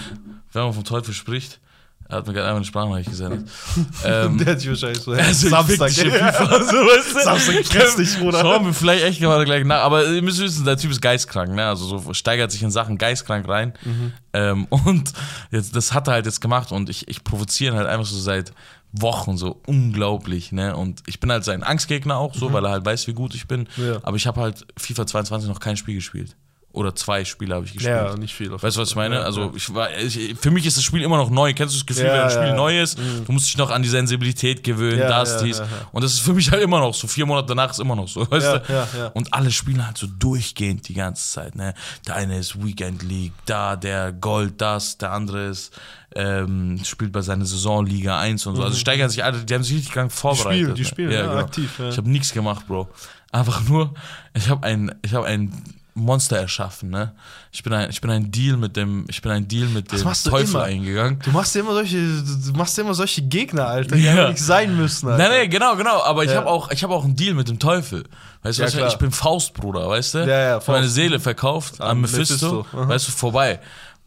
wenn 0.54 0.64
man 0.64 0.74
vom 0.74 0.84
Teufel 0.84 1.14
spricht, 1.14 1.60
er 2.10 2.18
hat 2.18 2.28
mir 2.28 2.34
gerade 2.34 2.48
einfach 2.48 2.58
eine 2.58 2.66
Sprachnachricht 2.66 3.10
gesendet. 3.10 3.50
ähm, 4.06 4.38
Der 4.38 4.48
hat 4.54 4.60
sich 4.62 4.70
wahrscheinlich 4.70 5.00
so, 5.00 5.14
hey, 5.14 5.34
Samstag. 5.34 5.90
so, 5.92 6.04
weißt 6.04 7.16
du? 7.16 7.20
Samstag 7.22 7.66
fress 7.66 7.96
dich, 7.98 8.18
Bruder. 8.18 8.40
Schauen 8.40 8.66
wir 8.66 8.74
vielleicht 8.74 9.04
echt 9.04 9.20
gerade 9.20 9.44
gleich 9.44 9.66
nach. 9.66 9.82
Aber 9.84 10.08
ihr 10.08 10.22
müsst 10.22 10.40
wissen, 10.40 10.64
der 10.64 10.78
Typ 10.78 10.92
ist 10.92 11.02
geistkrank, 11.02 11.54
ne? 11.54 11.66
Also 11.66 11.98
so 11.98 12.14
steigert 12.14 12.52
sich 12.52 12.64
in 12.64 12.72
Sachen 12.72 12.98
geistkrank 12.98 13.48
rein. 13.48 13.74
Mhm. 13.84 14.14
Ähm, 14.34 14.66
und 14.70 15.12
jetzt, 15.52 15.76
das 15.76 15.94
hat 15.94 16.08
er 16.08 16.14
halt 16.14 16.26
jetzt 16.26 16.40
gemacht 16.40 16.72
und 16.72 16.90
ich, 16.90 17.08
ich 17.10 17.26
provoziere 17.26 17.74
ihn 17.74 17.78
halt 17.78 17.88
einfach 17.88 18.06
so 18.06 18.18
seit 18.18 18.54
Wochen 18.94 19.38
so 19.38 19.62
unglaublich, 19.68 20.54
ne? 20.54 20.78
Und 20.78 21.04
ich 21.08 21.20
bin 21.20 21.30
halt 21.30 21.44
sein 21.44 21.62
Angstgegner 21.62 22.18
auch 22.18 22.34
so, 22.34 22.54
weil 22.54 22.64
er 22.64 22.72
halt 22.72 22.86
weiß, 22.86 23.08
wie 23.08 23.14
gut 23.14 23.36
ich 23.36 23.48
bin. 23.48 23.68
Mhm. 23.76 23.86
Ja. 23.86 23.98
Aber 24.04 24.16
ich 24.16 24.28
habe 24.28 24.40
halt 24.40 24.66
FIFA 24.78 25.06
22 25.08 25.50
noch 25.50 25.60
kein 25.60 25.76
Spiel 25.76 25.96
gespielt. 25.96 26.38
Oder 26.78 26.96
zwei 26.96 27.26
Spiele 27.26 27.56
habe 27.56 27.66
ich 27.66 27.74
gespielt. 27.74 27.96
Ja, 27.96 28.16
nicht 28.16 28.34
viel. 28.34 28.52
Weißt 28.52 28.78
du, 28.78 28.82
was 28.82 28.90
ich 28.90 28.96
meine? 28.96 29.22
Also 29.22 29.52
ich 29.56 29.74
war, 29.74 29.90
ich, 29.98 30.36
für 30.40 30.52
mich 30.52 30.66
ist 30.66 30.78
das 30.78 30.84
Spiel 30.84 31.02
immer 31.02 31.18
noch 31.18 31.30
neu. 31.30 31.54
Kennst 31.54 31.74
du 31.76 31.80
das 31.80 31.86
Gefühl, 31.86 32.06
Ja, 32.06 32.14
wenn 32.14 32.22
ein 32.22 32.30
Spiel 32.30 32.48
ja, 32.48 32.56
neu 32.56 32.82
ist, 32.82 32.98
du 32.98 33.32
musst 33.32 33.48
dich 33.48 33.58
noch 33.58 33.72
an 33.72 33.82
die 33.82 33.90
Sensibilität 33.90 34.64
gewöhnen, 34.64 35.00
Ja, 35.00 35.10
das, 35.10 35.44
dies. 35.44 35.62
Und 35.92 36.04
das 36.04 36.14
ist 36.14 36.20
für 36.20 36.34
mich 36.34 36.52
halt 36.52 36.62
immer 36.62 36.80
noch 36.80 36.94
so. 36.94 37.08
Vier 37.08 37.26
Monate 37.26 37.48
danach 37.48 37.72
ist 37.72 37.80
immer 37.80 37.96
noch 37.96 38.08
so, 38.08 38.30
weißt 38.32 38.48
du? 38.68 39.12
Und 39.14 39.34
alle 39.34 39.52
spielen 39.52 39.86
halt 39.86 39.98
so 39.98 40.08
durchgehend 40.08 40.88
die 40.88 40.94
ganze 40.94 41.32
Zeit. 41.32 41.56
Ne? 41.56 41.74
Der 42.08 42.16
eine 42.16 42.38
ist 42.38 42.64
Weekend 42.64 43.04
League, 43.04 43.34
da 43.46 43.76
der 43.76 44.14
Gold, 44.14 44.62
das, 44.62 44.98
der 44.98 45.12
andere 45.12 45.48
ist 45.48 45.74
ähm, 46.16 46.80
spielt 46.84 47.12
bei 47.12 47.22
seiner 47.22 47.46
Saison 47.46 47.86
Liga 47.86 48.20
1 48.20 48.46
und 48.48 48.56
so. 48.56 48.64
Also 48.64 48.78
steigern 48.78 49.10
sich 49.10 49.24
alle, 49.24 49.44
die 49.44 49.54
haben 49.54 49.64
sich 49.64 49.78
richtig 49.78 49.96
lang 49.96 50.10
vorbereitet. 50.10 50.54
spielen, 50.62 50.76
die 50.76 50.82
ne? 50.82 50.88
spielen, 50.88 51.12
ja, 51.12 51.38
aktiv, 51.38 51.80
ja. 51.80 51.90
Ich 51.90 51.98
habe 51.98 52.10
nichts 52.10 52.34
gemacht, 52.34 52.68
Bro. 52.68 52.88
Einfach 53.32 53.68
nur, 53.68 53.94
ich 54.34 54.50
habe 54.50 54.66
ein, 54.66 54.96
ich 55.04 55.14
habe 55.14 55.28
ein 55.28 55.52
Monster 55.98 56.38
erschaffen, 56.38 56.90
ne? 56.90 57.14
Ich 57.52 57.64
bin 57.64 57.74
ein, 57.74 57.90
ich 57.90 58.00
bin 58.02 58.10
ein 58.12 58.32
Deal 58.32 58.56
mit 58.58 58.76
dem, 58.78 59.06
ich 59.10 59.22
bin 59.22 59.32
ein 59.32 59.48
Deal 59.48 59.68
mit 59.68 59.92
dem 59.92 60.02
Teufel 60.04 60.50
immer. 60.50 60.64
eingegangen. 60.64 61.20
Du 61.24 61.32
machst 61.32 61.56
dir 61.56 61.60
immer 61.62 61.74
solche, 61.74 61.98
du 61.98 62.52
machst 62.56 62.78
immer 62.80 62.94
solche 62.94 63.22
Gegner, 63.24 63.68
Alter, 63.68 63.96
die 63.96 64.04
Ja. 64.04 64.12
einfach 64.12 64.30
nicht 64.30 64.44
sein 64.44 64.76
müssen, 64.78 65.10
Alter. 65.10 65.24
Nein, 65.24 65.32
nein, 65.32 65.50
genau, 65.50 65.76
genau. 65.76 66.02
Aber 66.04 66.24
ich 66.24 66.32
Ja. 66.32 66.38
habe 66.38 66.48
auch, 66.48 66.70
ich 66.72 66.84
habe 66.84 66.94
auch 66.94 67.04
einen 67.04 67.16
Deal 67.16 67.34
mit 67.34 67.48
dem 67.50 67.60
Teufel. 67.60 68.04
Weißt 68.44 68.60
du, 68.60 68.64
Ja, 68.64 68.68
ich, 68.88 68.94
ich 68.94 69.00
bin 69.00 69.12
Faustbruder, 69.12 69.90
weißt 69.90 70.14
du? 70.14 70.18
Ja, 70.20 70.26
ja, 70.28 70.48
Ich 70.58 70.62
hab 70.62 70.68
meine 70.68 70.84
Faust. 70.84 70.96
Seele 70.96 71.20
verkauft 71.20 71.82
an 71.82 71.90
An 71.90 72.02
Mephisto. 72.02 72.58
Mephisto. 72.64 72.66
Weißt 72.88 73.08
du, 73.08 73.12
vorbei. 73.12 73.60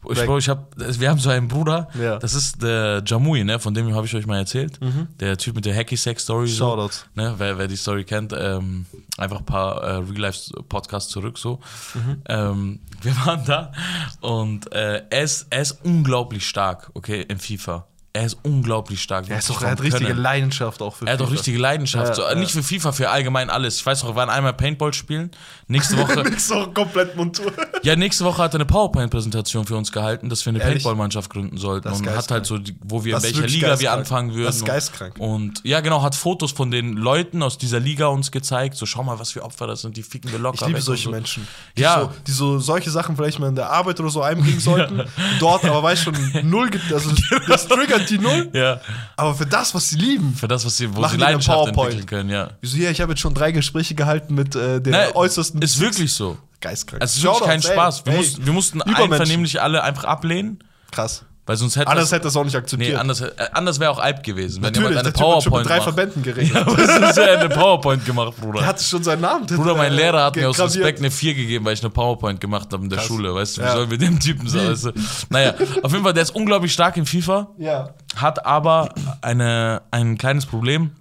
Ich, 0.09 0.19
ich 0.19 0.49
hab, 0.49 0.73
wir 0.77 1.11
haben 1.11 1.19
so 1.19 1.31
einen 1.31 1.49
Bruder, 1.49 1.89
Ja. 2.01 2.19
das 2.19 2.35
ist 2.35 2.63
der 2.63 3.03
Jamui, 3.07 3.45
ne? 3.45 3.59
Von 3.59 3.75
dem 3.75 3.95
habe 3.95 4.07
ich 4.07 4.15
euch 4.15 4.27
mal 4.27 4.39
erzählt. 4.39 4.79
Der 5.21 5.37
Typ 5.37 5.55
mit 5.57 5.65
der 5.67 5.75
Hacky 5.75 5.97
Sex 5.97 6.23
Story. 6.23 6.47
So, 6.49 6.65
Mhm. 6.67 6.71
Shoutouts. 6.71 7.07
ne? 7.15 7.35
wer, 7.39 7.59
wer 7.59 7.69
die 7.69 7.77
Story 7.77 8.05
kennt, 8.05 8.33
ähm, 8.37 8.87
einfach 9.19 9.39
ein 9.41 9.45
paar 9.47 9.83
äh, 9.83 9.91
Real 9.97 10.17
Life 10.19 10.51
Podcasts 10.69 11.11
zurück 11.11 11.37
so. 11.39 11.61
Mhm. 11.95 12.23
Ähm, 12.29 12.81
wir 13.03 13.17
waren 13.27 13.45
da 13.45 13.73
und 14.21 14.73
äh, 14.73 15.03
er, 15.11 15.23
ist, 15.23 15.47
er 15.51 15.63
ist 15.63 15.79
unglaublich 15.85 16.47
stark, 16.47 16.91
okay, 16.95 17.23
im 17.29 17.39
FIFA. 17.39 17.87
Er 18.13 18.27
ist 18.27 18.39
unglaublich 18.43 19.01
stark. 19.01 19.31
Er, 19.31 19.39
ist 19.39 19.49
doch, 19.49 19.63
er 19.63 19.71
hat 19.71 19.83
richtige 19.83 20.07
Können. 20.07 20.19
Leidenschaft 20.21 20.83
auch 20.83 20.97
für 20.97 21.07
Er 21.07 21.13
hat 21.13 21.23
auch 21.23 21.31
richtige 21.31 21.59
Leidenschaft. 21.59 22.09
Ja, 22.09 22.15
so, 22.17 22.23
ja. 22.23 22.35
Nicht 22.35 22.51
für 22.51 22.65
FIFA, 22.65 22.91
für 22.91 23.09
allgemein 23.09 23.51
alles. 23.51 23.77
Ich 23.77 23.87
weiß 23.87 24.03
noch, 24.03 24.11
wir 24.11 24.17
waren 24.17 24.29
einmal 24.31 24.53
Paintball 24.53 24.93
spielen. 24.93 25.31
Nächste 25.69 25.97
Woche, 25.97 26.21
ist 26.29 26.51
doch 26.51 26.75
komplett 26.75 27.15
Montur. 27.15 27.53
ja, 27.85 27.95
nächste 27.95 28.25
Woche 28.25 28.43
hat 28.43 28.53
er 28.53 28.57
eine 28.57 28.65
PowerPoint-Präsentation 28.65 29.65
für 29.65 29.77
uns 29.77 29.93
gehalten, 29.93 30.29
dass 30.29 30.45
wir 30.45 30.51
eine? 30.51 30.59
Paintball-Mannschaft 30.59 31.31
gründen 31.31 31.57
sollten. 31.57 31.87
Und 31.87 32.05
hat 32.11 32.29
halt 32.33 32.47
so, 32.47 32.59
wo 32.83 33.05
wir, 33.05 33.15
Das 33.15 33.27
in 33.27 33.35
welcher 33.37 33.47
Liga 33.47 33.67
wir 33.67 33.71
geistkrank. 33.71 33.99
anfangen 34.01 34.31
würden. 34.35 34.47
Das 34.47 34.57
ist 34.57 34.65
geistkrank. 34.67 35.15
Und 35.21 35.61
ja, 35.63 35.79
genau, 35.79 36.03
hat 36.03 36.17
Fotos 36.17 36.51
von 36.51 36.73
den 36.73 36.95
Leuten 36.95 37.45
aus 37.45 37.59
dieser 37.59 37.79
Liga 37.79 38.09
uns 38.09 38.33
gezeigt. 38.33 38.75
So, 38.77 38.87
schau 38.87 39.05
mal, 39.05 39.21
was 39.21 39.31
für 39.31 39.45
Opfer 39.45 39.69
das 39.69 39.83
sind. 39.83 39.97
Die 39.97 40.03
ficken 40.03 40.33
wir 40.33 40.41
locker. 40.41 40.63
Ich 40.63 40.67
liebe 40.67 40.81
solche 40.81 41.05
so. 41.05 41.11
Menschen. 41.13 41.47
Die 41.77 41.83
Ja. 41.83 42.01
So, 42.01 42.11
die 42.27 42.33
so 42.33 42.59
solche 42.59 42.91
Sachen 42.91 43.15
vielleicht 43.17 43.39
mal 43.39 43.49
in 43.51 43.55
der 43.55 43.71
Arbeit 43.71 44.01
oder 44.01 44.11
so 44.11 44.21
einbringen 44.21 44.59
sollten. 44.59 45.05
Dort 45.39 45.65
aber 45.65 45.81
weiß 45.81 46.03
schon 46.03 46.17
null, 46.43 46.71
gibt- 46.71 46.93
also 46.93 47.13
das 47.47 47.69
triggert 47.69 48.00
die 48.09 48.19
null. 48.19 48.51
Ja, 48.55 48.81
Aber 49.17 49.35
für 49.35 49.47
das, 49.47 49.75
was 49.75 49.89
sie 49.91 49.97
lieben. 49.97 50.35
für 50.35 50.49
das, 50.49 50.65
was 50.65 50.77
sie, 50.77 50.95
wo 50.95 51.07
sie 51.07 51.17
Leidenschaft 51.17 51.57
PowerPoint. 51.59 51.93
entwickeln 51.93 52.07
können, 52.07 52.31
ja. 52.31 52.51
Wieso 52.61 52.77
hier, 52.77 52.91
ich 52.91 53.01
habe 53.01 53.13
jetzt 53.13 53.21
schon 53.21 53.35
drei 53.35 53.53
Gespräche 53.53 53.95
gehalten 53.95 54.35
mit 54.35 54.55
äh, 54.55 54.81
der 54.81 54.93
Nein, 54.93 55.13
äußersten 55.15 55.61
ist 55.63 55.79
wirklich 55.81 56.13
so. 56.13 56.39
geistkrank. 56.61 57.03
Es 57.03 57.17
ist 57.17 57.23
wirklich 57.23 57.45
kein 57.49 57.63
Spaß. 57.63 58.07
Wir, 58.07 58.15
mussten, 58.15 58.47
wir 58.47 58.53
mussten 58.53 58.83
einvernehmlich 58.83 59.61
alle 59.61 59.83
einfach 59.83 60.05
ablehnen, 60.05 60.63
Krass. 60.91 61.25
Weil 61.51 61.57
sonst 61.57 61.75
hätte 61.75 61.89
Anders 61.89 62.05
das- 62.05 62.13
hätte 62.13 62.25
das 62.29 62.37
auch 62.37 62.45
nicht 62.45 62.53
Nee, 62.53 62.59
akzeptiert. 62.61 62.97
anders, 62.97 63.21
äh, 63.23 63.33
anders 63.55 63.81
wäre 63.81 63.91
auch 63.91 63.99
Alp 63.99 64.23
gewesen. 64.23 64.63
Wenn 64.63 64.73
Natürlich, 64.73 64.91
jemand 64.91 64.99
eine 64.99 65.09
hat 65.09 65.19
schon 65.19 65.27
PowerPoint 65.27 65.65
mit 65.65 65.69
drei 65.69 65.77
macht. 65.79 65.85
Verbänden 65.85 66.23
geredet. 66.23 66.55
Ja, 66.55 66.65
was 66.65 67.11
ist 67.11 67.17
ja 67.19 67.25
eine 67.39 67.49
PowerPoint 67.49 68.07
gemacht, 68.07 68.37
Bruder? 68.41 68.61
Der 68.61 68.69
hatte 68.69 68.85
schon 68.85 69.03
seinen 69.03 69.23
Namen. 69.23 69.47
Bruder, 69.47 69.75
mein 69.75 69.93
Lehrer 69.93 70.27
hat 70.27 70.37
mir 70.37 70.49
aus. 70.49 70.61
Respekt 70.61 71.01
eine 71.01 71.11
4 71.11 71.35
gegeben, 71.35 71.65
weil 71.65 71.75
ich 71.75 71.81
eine 71.83 71.91
PowerPoint 71.91 72.41
gemacht 72.41 72.73
habe 72.73 72.85
in 72.85 72.89
der 72.89 72.99
Krass. 72.99 73.09
Schule. 73.09 73.35
Weißt 73.35 73.57
du, 73.57 73.63
wie 73.63 73.67
Ja. 73.67 73.73
sollen 73.73 73.91
wir 73.91 73.99
dem 73.99 74.21
Typen 74.21 74.49
sagen? 74.49 74.69
Weißt 74.71 74.85
du? 74.85 74.93
Naja, 75.31 75.55
auf 75.83 75.91
jeden 75.91 76.05
Fall, 76.05 76.13
der 76.13 76.23
ist 76.23 76.31
unglaublich 76.37 76.73
stark 76.73 76.97
in 76.97 77.05
FIFA, 77.07 77.49
Ja. 77.59 77.91
hat 78.15 78.47
aber 78.47 78.91
eine, 79.21 79.83
ein 79.91 80.19
kleines 80.19 80.47
Problem, 80.47 80.93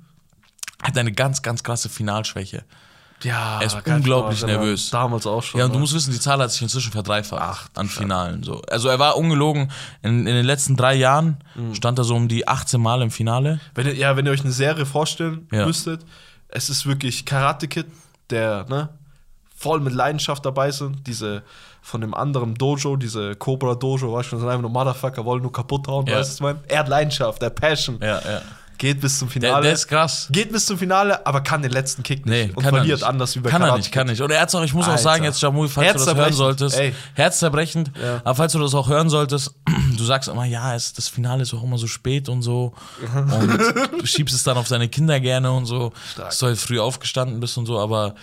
hat 0.82 0.98
eine 0.98 1.12
ganz, 1.12 1.44
ganz 1.44 1.62
krasse 1.64 1.90
Finalschwäche. 1.90 2.64
Ja, 3.24 3.60
Er 3.60 3.66
ist 3.68 3.78
unglaublich 3.86 4.42
erinnern. 4.44 4.62
nervös. 4.62 4.90
Damals 4.92 5.28
auch 5.28 5.44
schon. 5.44 5.60
Ja, 5.60 5.66
und 5.66 5.72
du 5.72 5.76
ne? 5.78 5.82
musst 5.82 5.94
wissen, 5.94 6.12
die 6.14 6.20
Zahl 6.20 6.40
hat 6.40 6.52
sich 6.52 6.62
inzwischen 6.62 6.92
verdreifacht 6.92 7.42
Ach, 7.42 7.68
an 7.80 7.88
Finalen. 7.90 8.44
So. 8.44 8.62
Also 8.70 8.88
er 8.90 8.98
war 9.00 9.18
ungelogen, 9.18 9.72
in, 10.02 10.20
in 10.26 10.36
den 10.36 10.46
letzten 10.46 10.76
drei 10.78 10.96
Jahren 10.96 11.38
Mhm. 11.56 11.76
stand 11.76 11.98
er 12.00 12.06
so 12.06 12.16
um 12.16 12.28
die 12.30 12.48
18 12.48 12.80
Mal 12.82 13.02
im 13.02 13.12
Finale. 13.12 13.60
Wenn 13.76 13.88
ihr, 13.88 13.96
ja, 13.96 14.16
wenn 14.16 14.26
ihr 14.26 14.32
euch 14.32 14.42
eine 14.42 14.52
Serie 14.54 14.86
vorstellen 14.86 15.48
Ja. 15.52 15.66
müsstet, 15.66 16.02
es 16.48 16.70
ist 16.70 16.86
wirklich 16.86 17.26
Karate 17.26 17.68
Kid, 17.68 17.88
der 18.30 18.66
ne, 18.70 18.90
voll 19.56 19.82
mit 19.82 19.94
Leidenschaft 19.94 20.46
dabei 20.46 20.72
sind. 20.72 21.06
Diese 21.06 21.44
von 21.82 22.00
dem 22.02 22.14
anderen 22.14 22.56
Dojo, 22.56 22.96
diese 22.96 23.36
Cobra 23.36 23.76
Dojo, 23.76 24.14
weißt 24.14 24.32
du, 24.32 24.38
sind 24.38 24.48
einfach 24.48 24.62
nur 24.62 24.70
Motherfucker, 24.72 25.26
wollen 25.26 25.42
nur 25.42 25.52
kaputt 25.52 25.88
hauen, 25.88 26.06
Ja. 26.08 26.18
weißt 26.20 26.28
du, 26.30 26.30
was 26.30 26.36
ich 26.36 26.42
meine? 26.42 26.60
Er 26.70 26.80
hat 26.80 26.88
Leidenschaft, 26.88 27.42
der 27.42 27.48
hat 27.48 27.56
Passion. 27.56 27.98
Ja, 28.02 28.20
ja. 28.22 28.42
Geht 28.80 29.00
bis 29.02 29.20
zum 29.20 29.28
Der, 29.28 29.34
Finale. 29.34 29.64
der 29.64 29.74
ist 29.74 29.88
krass. 29.88 30.28
geht 30.32 30.52
bis 30.52 30.66
zum 30.66 30.78
Finale, 30.80 31.24
aber 31.28 31.42
kann 31.42 31.62
den 31.62 31.72
letzten 31.72 32.02
Kick 32.02 32.26
nicht. 32.26 32.48
Nee, 32.48 32.52
und 32.56 32.64
kann 32.64 32.74
er 32.74 32.78
verliert 32.80 33.04
anders 33.04 33.36
wie 33.36 33.42
bei 33.42 33.50
Kann 33.52 33.62
er 33.62 33.66
Karate 33.68 33.82
nicht, 33.82 33.92
kann 33.92 34.08
nicht. 34.08 34.22
Und 34.22 34.32
er 34.32 34.42
hat's 34.42 34.56
auch, 34.56 34.64
ich 34.64 34.74
muss 34.74 34.86
auch 34.86 34.92
Alter. 34.92 35.04
sagen, 35.04 35.24
jetzt 35.26 35.42
Jamui, 35.42 35.68
falls 35.68 35.94
du 36.02 36.06
das 36.06 36.16
hören 36.16 36.34
solltest, 36.34 36.78
ey. 36.80 36.96
herzzerbrechend, 37.14 37.92
Ja. 38.02 38.22
aber 38.24 38.36
falls 38.36 38.54
du 38.54 38.60
das 38.60 38.74
auch 38.74 38.88
hören 38.90 39.10
solltest, 39.10 39.54
du 39.98 40.04
sagst 40.04 40.30
immer, 40.30 40.46
ja, 40.46 40.74
es, 40.76 40.94
das 40.94 41.08
Finale 41.10 41.44
ist 41.44 41.54
auch 41.54 41.62
immer 41.64 41.78
so 41.78 41.88
spät 41.88 42.30
und 42.30 42.42
so 42.42 42.74
und 43.16 44.00
du 44.02 44.06
schiebst 44.08 44.34
es 44.34 44.44
dann 44.44 44.58
auf 44.58 44.68
deine 44.70 44.88
Kinder 44.90 45.20
gerne 45.20 45.52
und 45.52 45.66
so, 45.66 45.92
Stark. 46.14 46.30
dass 46.30 46.40
du 46.40 46.46
halt 46.48 46.58
früh 46.58 46.80
aufgestanden 46.80 47.40
bist 47.40 47.58
und 47.58 47.66
so, 47.66 47.78
aber 47.80 48.16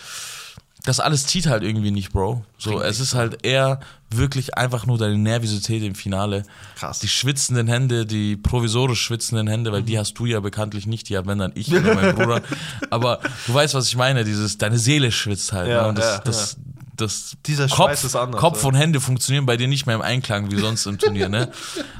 das 0.86 1.00
alles 1.00 1.26
zieht 1.26 1.46
halt 1.46 1.64
irgendwie 1.64 1.90
nicht, 1.90 2.12
Bro. 2.12 2.44
So, 2.58 2.80
es 2.80 3.00
ist 3.00 3.14
halt 3.14 3.44
eher 3.44 3.80
wirklich 4.08 4.56
einfach 4.56 4.86
nur 4.86 4.98
deine 4.98 5.18
Nervosität 5.18 5.82
im 5.82 5.96
Finale. 5.96 6.44
Krass. 6.76 7.00
Die 7.00 7.08
schwitzenden 7.08 7.66
Hände, 7.66 8.06
die 8.06 8.36
provisorisch 8.36 9.02
schwitzenden 9.02 9.48
Hände, 9.48 9.72
weil 9.72 9.82
die 9.82 9.98
hast 9.98 10.14
du 10.14 10.26
ja 10.26 10.38
bekanntlich 10.38 10.86
nicht, 10.86 11.08
die 11.08 11.18
hat 11.18 11.26
wenn 11.26 11.38
dann 11.38 11.50
ich 11.56 11.74
oder 11.74 11.92
mein 11.94 12.14
Bruder. 12.14 12.40
Aber 12.90 13.18
du 13.48 13.52
weißt, 13.52 13.74
was 13.74 13.88
ich 13.88 13.96
meine, 13.96 14.24
dieses, 14.24 14.58
deine 14.58 14.78
Seele 14.78 15.10
schwitzt 15.10 15.52
halt. 15.52 15.68
Ja, 15.68 15.82
ne? 15.82 15.88
Und 15.88 15.98
das, 15.98 16.04
ja, 16.04 16.18
das, 16.20 16.56
das 16.96 17.36
Dieser 17.46 17.68
Kopf, 17.68 18.14
anders, 18.14 18.40
Kopf 18.40 18.64
und 18.64 18.74
Hände 18.74 19.00
funktionieren 19.00 19.46
bei 19.46 19.56
dir 19.56 19.68
nicht 19.68 19.86
mehr 19.86 19.94
im 19.96 20.02
Einklang 20.02 20.50
wie 20.50 20.56
sonst 20.58 20.86
im 20.86 20.98
Turnier, 20.98 21.28
ne? 21.28 21.50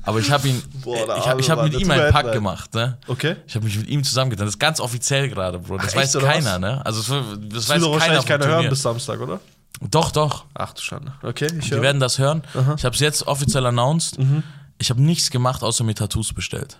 Aber 0.02 0.18
ich 0.20 0.30
habe 0.30 0.48
ihn, 0.48 0.62
Boah, 0.82 1.16
ich 1.18 1.26
habe 1.28 1.42
hab 1.42 1.62
mit 1.64 1.78
ihm 1.80 1.90
einen 1.90 2.12
leid. 2.12 2.32
gemacht, 2.32 2.74
ne? 2.74 2.98
Okay. 3.06 3.36
Ich 3.46 3.54
habe 3.54 3.64
mich 3.64 3.76
mit 3.78 3.88
ihm 3.88 4.02
zusammengetan. 4.04 4.46
Das 4.46 4.54
ist 4.54 4.58
ganz 4.58 4.80
offiziell 4.80 5.28
gerade, 5.28 5.58
Bro. 5.58 5.78
Das 5.78 5.92
Ach, 5.92 5.96
weiß 5.96 6.14
echt, 6.16 6.24
keiner, 6.24 6.52
was? 6.54 6.60
ne? 6.60 6.86
Also 6.86 7.00
das, 7.00 7.08
das 7.08 7.48
Das 7.50 7.68
weiß 7.68 7.82
keiner 7.82 7.92
wahrscheinlich 7.92 8.18
vom 8.18 8.26
keiner 8.26 8.46
hören 8.46 8.68
bis 8.68 8.82
Samstag, 8.82 9.20
oder? 9.20 9.40
Doch, 9.80 10.10
doch. 10.10 10.46
Ach 10.54 10.72
du 10.72 10.80
Schande. 10.80 11.12
Okay, 11.22 11.48
ich 11.58 11.66
Die 11.66 11.70
höre. 11.72 11.82
werden 11.82 12.00
das 12.00 12.18
hören. 12.18 12.42
Ich 12.76 12.84
habe 12.84 12.94
es 12.94 13.00
jetzt 13.00 13.26
offiziell 13.26 13.66
announced. 13.66 14.18
Ich 14.78 14.90
habe 14.90 15.02
nichts 15.02 15.30
gemacht, 15.30 15.62
außer 15.62 15.84
mir 15.84 15.94
Tattoos 15.94 16.32
bestellt. 16.32 16.78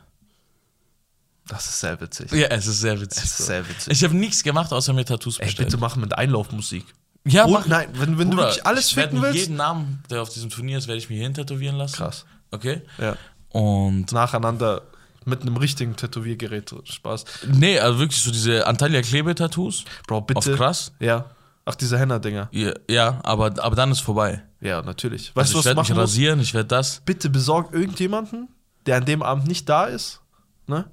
Das 1.48 1.66
ist 1.66 1.78
sehr 1.80 2.00
witzig. 2.00 2.32
Ja, 2.32 2.48
es 2.48 2.66
ist 2.66 2.80
sehr 2.80 3.00
witzig. 3.00 3.22
Es 3.22 3.38
ist 3.38 3.46
sehr 3.46 3.68
witzig. 3.68 3.92
Ich 3.92 4.02
habe 4.02 4.16
nichts 4.16 4.42
gemacht, 4.42 4.72
außer 4.72 4.92
mir 4.92 5.04
Tattoos 5.04 5.38
Ey, 5.38 5.46
bestellt. 5.46 5.68
bitte 5.68 5.78
machen 5.80 6.00
mit 6.00 6.16
Einlaufmusik. 6.16 6.84
Ja, 7.26 7.44
Und, 7.44 7.52
mach. 7.52 7.66
nein, 7.66 7.88
wenn, 7.94 8.18
wenn 8.18 8.30
du 8.30 8.36
Bruder, 8.36 8.48
wirklich 8.48 8.66
alles 8.66 8.88
ich 8.88 8.94
ficken 8.94 9.20
willst. 9.22 9.36
jeden 9.38 9.56
Namen, 9.56 10.02
der 10.10 10.22
auf 10.22 10.28
diesem 10.30 10.50
Turnier 10.50 10.78
ist, 10.78 10.86
werde 10.88 10.98
ich 10.98 11.10
mir 11.10 11.16
hier 11.18 11.32
tätowieren 11.32 11.76
lassen. 11.76 11.96
Krass. 11.96 12.24
Okay. 12.50 12.82
Ja. 12.98 13.16
Und 13.50 14.12
Nacheinander 14.12 14.82
mit 15.24 15.42
einem 15.42 15.56
richtigen 15.56 15.96
Tätowiergerät. 15.96 16.72
Spaß. 16.84 17.24
nee, 17.52 17.78
also 17.80 17.98
wirklich 17.98 18.22
so 18.22 18.30
diese 18.30 18.66
Antalya 18.66 19.02
Klebe-Tattoos. 19.02 19.84
Bro, 20.06 20.20
bitte. 20.22 20.38
Auf 20.52 20.56
krass. 20.58 20.92
Ja. 21.00 21.26
Ach, 21.64 21.74
diese 21.74 21.98
Henna-Dinger. 21.98 22.48
Ja, 22.52 22.72
ja, 22.88 23.18
aber, 23.24 23.46
aber 23.62 23.74
dann 23.74 23.90
ist 23.90 23.98
vorbei. 24.00 24.44
Ja, 24.60 24.82
natürlich. 24.82 25.34
Weißt 25.34 25.52
Also 25.52 25.54
du, 25.54 25.58
ich 25.58 25.58
was 25.58 25.62
du 25.64 25.68
werde 25.68 25.80
mich 25.80 25.88
musst? 25.90 25.98
rasieren, 26.00 26.40
ich 26.40 26.54
werde 26.54 26.68
das. 26.68 27.02
Bitte 27.04 27.28
besorg 27.28 27.74
irgendjemanden, 27.74 28.48
der 28.86 28.98
an 28.98 29.04
dem 29.04 29.20
Abend 29.22 29.48
nicht 29.48 29.68
da 29.68 29.86
ist, 29.86 30.20
ne? 30.68 30.84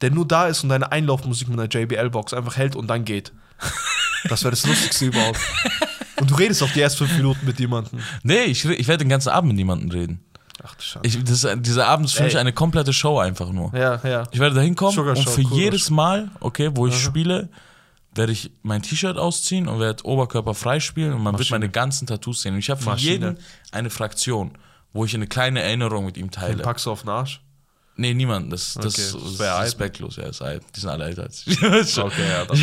Der 0.00 0.10
nur 0.10 0.26
da 0.26 0.46
ist 0.48 0.62
und 0.62 0.70
deine 0.70 0.90
Einlaufmusik 0.90 1.48
mit 1.48 1.58
einer 1.60 1.68
JBL-Box 1.68 2.32
einfach 2.32 2.56
hält 2.56 2.76
und 2.76 2.86
dann 2.88 3.04
geht. 3.04 3.32
Das 4.28 4.42
wäre 4.42 4.50
das 4.50 4.66
Lustigste 4.66 5.06
überhaupt. 5.06 5.38
Und 6.20 6.30
du 6.30 6.34
redest 6.36 6.62
auch 6.62 6.70
die 6.70 6.80
ersten 6.80 7.06
fünf 7.06 7.16
Minuten 7.18 7.44
mit 7.46 7.58
jemandem. 7.60 7.98
Nee, 8.22 8.44
ich, 8.44 8.64
ich 8.64 8.88
werde 8.88 9.04
den 9.04 9.08
ganzen 9.08 9.30
Abend 9.30 9.48
mit 9.48 9.56
niemandem 9.56 9.90
reden. 9.90 10.24
Ach 10.62 10.74
du 10.76 10.82
Scheiße. 10.82 11.00
Ich, 11.06 11.24
das, 11.24 11.46
dieser 11.58 11.86
Abend 11.88 12.06
ist 12.06 12.12
für 12.14 12.20
Ey. 12.20 12.26
mich 12.26 12.38
eine 12.38 12.52
komplette 12.52 12.92
Show 12.92 13.18
einfach 13.18 13.50
nur. 13.50 13.74
Ja, 13.76 14.00
ja. 14.04 14.22
Ich 14.30 14.38
werde 14.38 14.54
da 14.54 14.60
hinkommen 14.62 14.94
Sugar 14.94 15.16
und 15.16 15.22
Show, 15.22 15.30
für 15.30 15.42
Sugar 15.42 15.58
jedes. 15.58 15.90
Mal, 15.90 16.30
okay, 16.40 16.70
wo 16.74 16.86
ich 16.86 16.96
spiele, 16.96 17.48
werde 18.14 18.32
ich 18.32 18.52
mein 18.62 18.80
T-Shirt 18.80 19.18
ausziehen 19.18 19.66
und 19.68 19.80
werde 19.80 20.04
Oberkörper 20.04 20.54
frei 20.54 20.80
spielen 20.80 21.12
und 21.12 21.22
man 21.22 21.34
wird 21.34 21.40
Maschine. 21.40 21.58
meine 21.58 21.70
ganzen 21.70 22.06
Tattoos 22.06 22.42
sehen. 22.42 22.54
Und 22.54 22.60
ich 22.60 22.70
habe 22.70 22.80
für 22.80 22.90
Maschine. 22.90 23.12
jeden 23.12 23.38
eine 23.72 23.90
Fraktion, 23.90 24.52
wo 24.92 25.04
ich 25.04 25.14
eine 25.14 25.26
kleine 25.26 25.60
Erinnerung 25.60 26.06
mit 26.06 26.16
ihm 26.16 26.26
Den 26.26 26.30
teile. 26.30 26.62
packst 26.62 26.86
du 26.86 26.92
auf 26.92 27.00
den 27.02 27.10
Arsch. 27.10 27.40
Nee, 27.96 28.12
niemand. 28.12 28.52
Das, 28.52 28.74
das, 28.74 28.86
Okay, 28.86 29.02
das 29.02 29.12
das 29.12 29.32
ist 29.32 29.38
wär 29.38 29.54
alt. 29.54 29.66
respektlos. 29.66 30.16
Ja, 30.16 30.24
ist 30.24 30.42
alt. 30.42 30.62
Die 30.74 30.80
sind 30.80 30.90
alle 30.90 31.04
älter 31.04 31.22
als 31.22 31.44
ich. 31.46 31.62
Okay, 31.62 32.28
ja, 32.28 32.44
dann. 32.48 32.58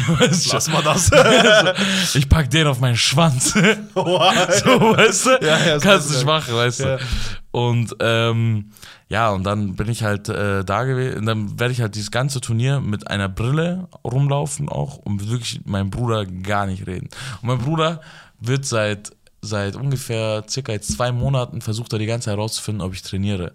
Lass 0.52 0.67
mal 0.70 0.84
das. 0.84 1.10
Ich 2.15 2.28
pack 2.28 2.50
den 2.50 2.67
auf 2.67 2.80
meinen 2.82 2.98
Schwanz. 2.98 3.54
Wow. 3.94 4.34
so, 4.54 4.70
weißt 4.98 5.26
du? 5.28 5.30
Ja, 5.41 5.58
ja, 5.65 5.80
Kannst 5.80 6.10
nicht 6.10 6.20
ich. 6.20 6.26
machen, 6.26 6.54
weißt 6.54 6.80
Ja. 6.82 6.98
du? 6.98 7.04
Und 7.52 7.96
ähm, 8.02 8.72
ja, 9.10 9.30
und 9.32 9.44
dann 9.44 9.76
bin 9.76 9.89
ich 9.89 10.04
halt 10.04 10.28
äh, 10.30 10.63
da 10.63 10.84
gewesen. 10.84 11.20
Und 11.20 11.26
dann 11.26 11.60
werde 11.60 11.74
ich 11.74 11.82
halt 11.82 11.96
dieses 11.96 12.12
ganze 12.12 12.39
Turnier 12.41 12.80
mit 12.82 13.08
einer 13.10 13.28
Brille 13.30 13.88
rumlaufen 14.06 14.70
auch 14.70 14.98
und 14.98 15.30
wirklich 15.30 15.60
mit 15.60 15.67
meinem 15.67 15.89
Bruder 15.89 16.26
gar 16.26 16.65
nicht 16.65 16.88
reden. 16.88 17.10
Und 17.41 17.48
mein 17.48 17.58
Bruder 17.60 18.02
wird 18.39 18.65
seit 18.65 19.12
seit 19.41 19.75
ungefähr 19.75 20.43
circa 20.47 20.71
jetzt 20.71 20.91
zwei 20.93 21.12
Monaten 21.12 21.62
versucht 21.62 21.91
er 21.93 21.99
die 21.99 22.06
ganze 22.06 22.25
Zeit 22.25 22.38
herauszufinden, 22.38 22.82
ob 22.82 22.93
ich 22.93 23.01
trainiere. 23.01 23.51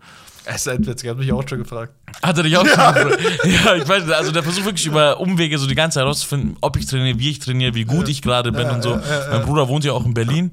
Es 0.49 0.59
ist 0.59 0.69
ein 0.69 0.87
Witz, 0.87 1.03
ich 1.03 1.11
hab 1.11 1.17
mich 1.19 1.33
auch 1.33 1.43
schon 1.49 1.59
gefragt. 1.59 1.93
Hat 2.23 2.37
er 2.37 2.45
dich 2.45 2.57
auch 2.57 2.65
schon 2.65 2.69
gefragt? 2.77 3.19
Ja, 3.45 3.75
ich 3.75 3.89
weiß, 3.89 4.09
also 4.11 4.31
der 4.31 4.45
versucht 4.45 4.65
wirklich 4.65 4.87
über 4.87 5.19
Umwege 5.19 5.59
so 5.59 5.67
die 5.67 5.75
ganze 5.75 5.97
Zeit 5.97 6.05
herauszufinden, 6.05 6.57
ob 6.61 6.77
ich 6.77 6.87
trainiere, 6.87 7.19
wie 7.19 7.31
ich 7.31 7.41
trainiere, 7.41 7.75
wie 7.75 7.85
gut 7.85 8.09
ich 8.09 8.23
gerade 8.23 8.53
bin 8.53 8.69
und 8.71 8.81
so. 8.83 8.97
Mein 9.31 9.43
Bruder 9.43 9.67
wohnt 9.69 9.85
ja 9.85 9.93
auch 9.93 10.05
in 10.07 10.15
Berlin 10.15 10.53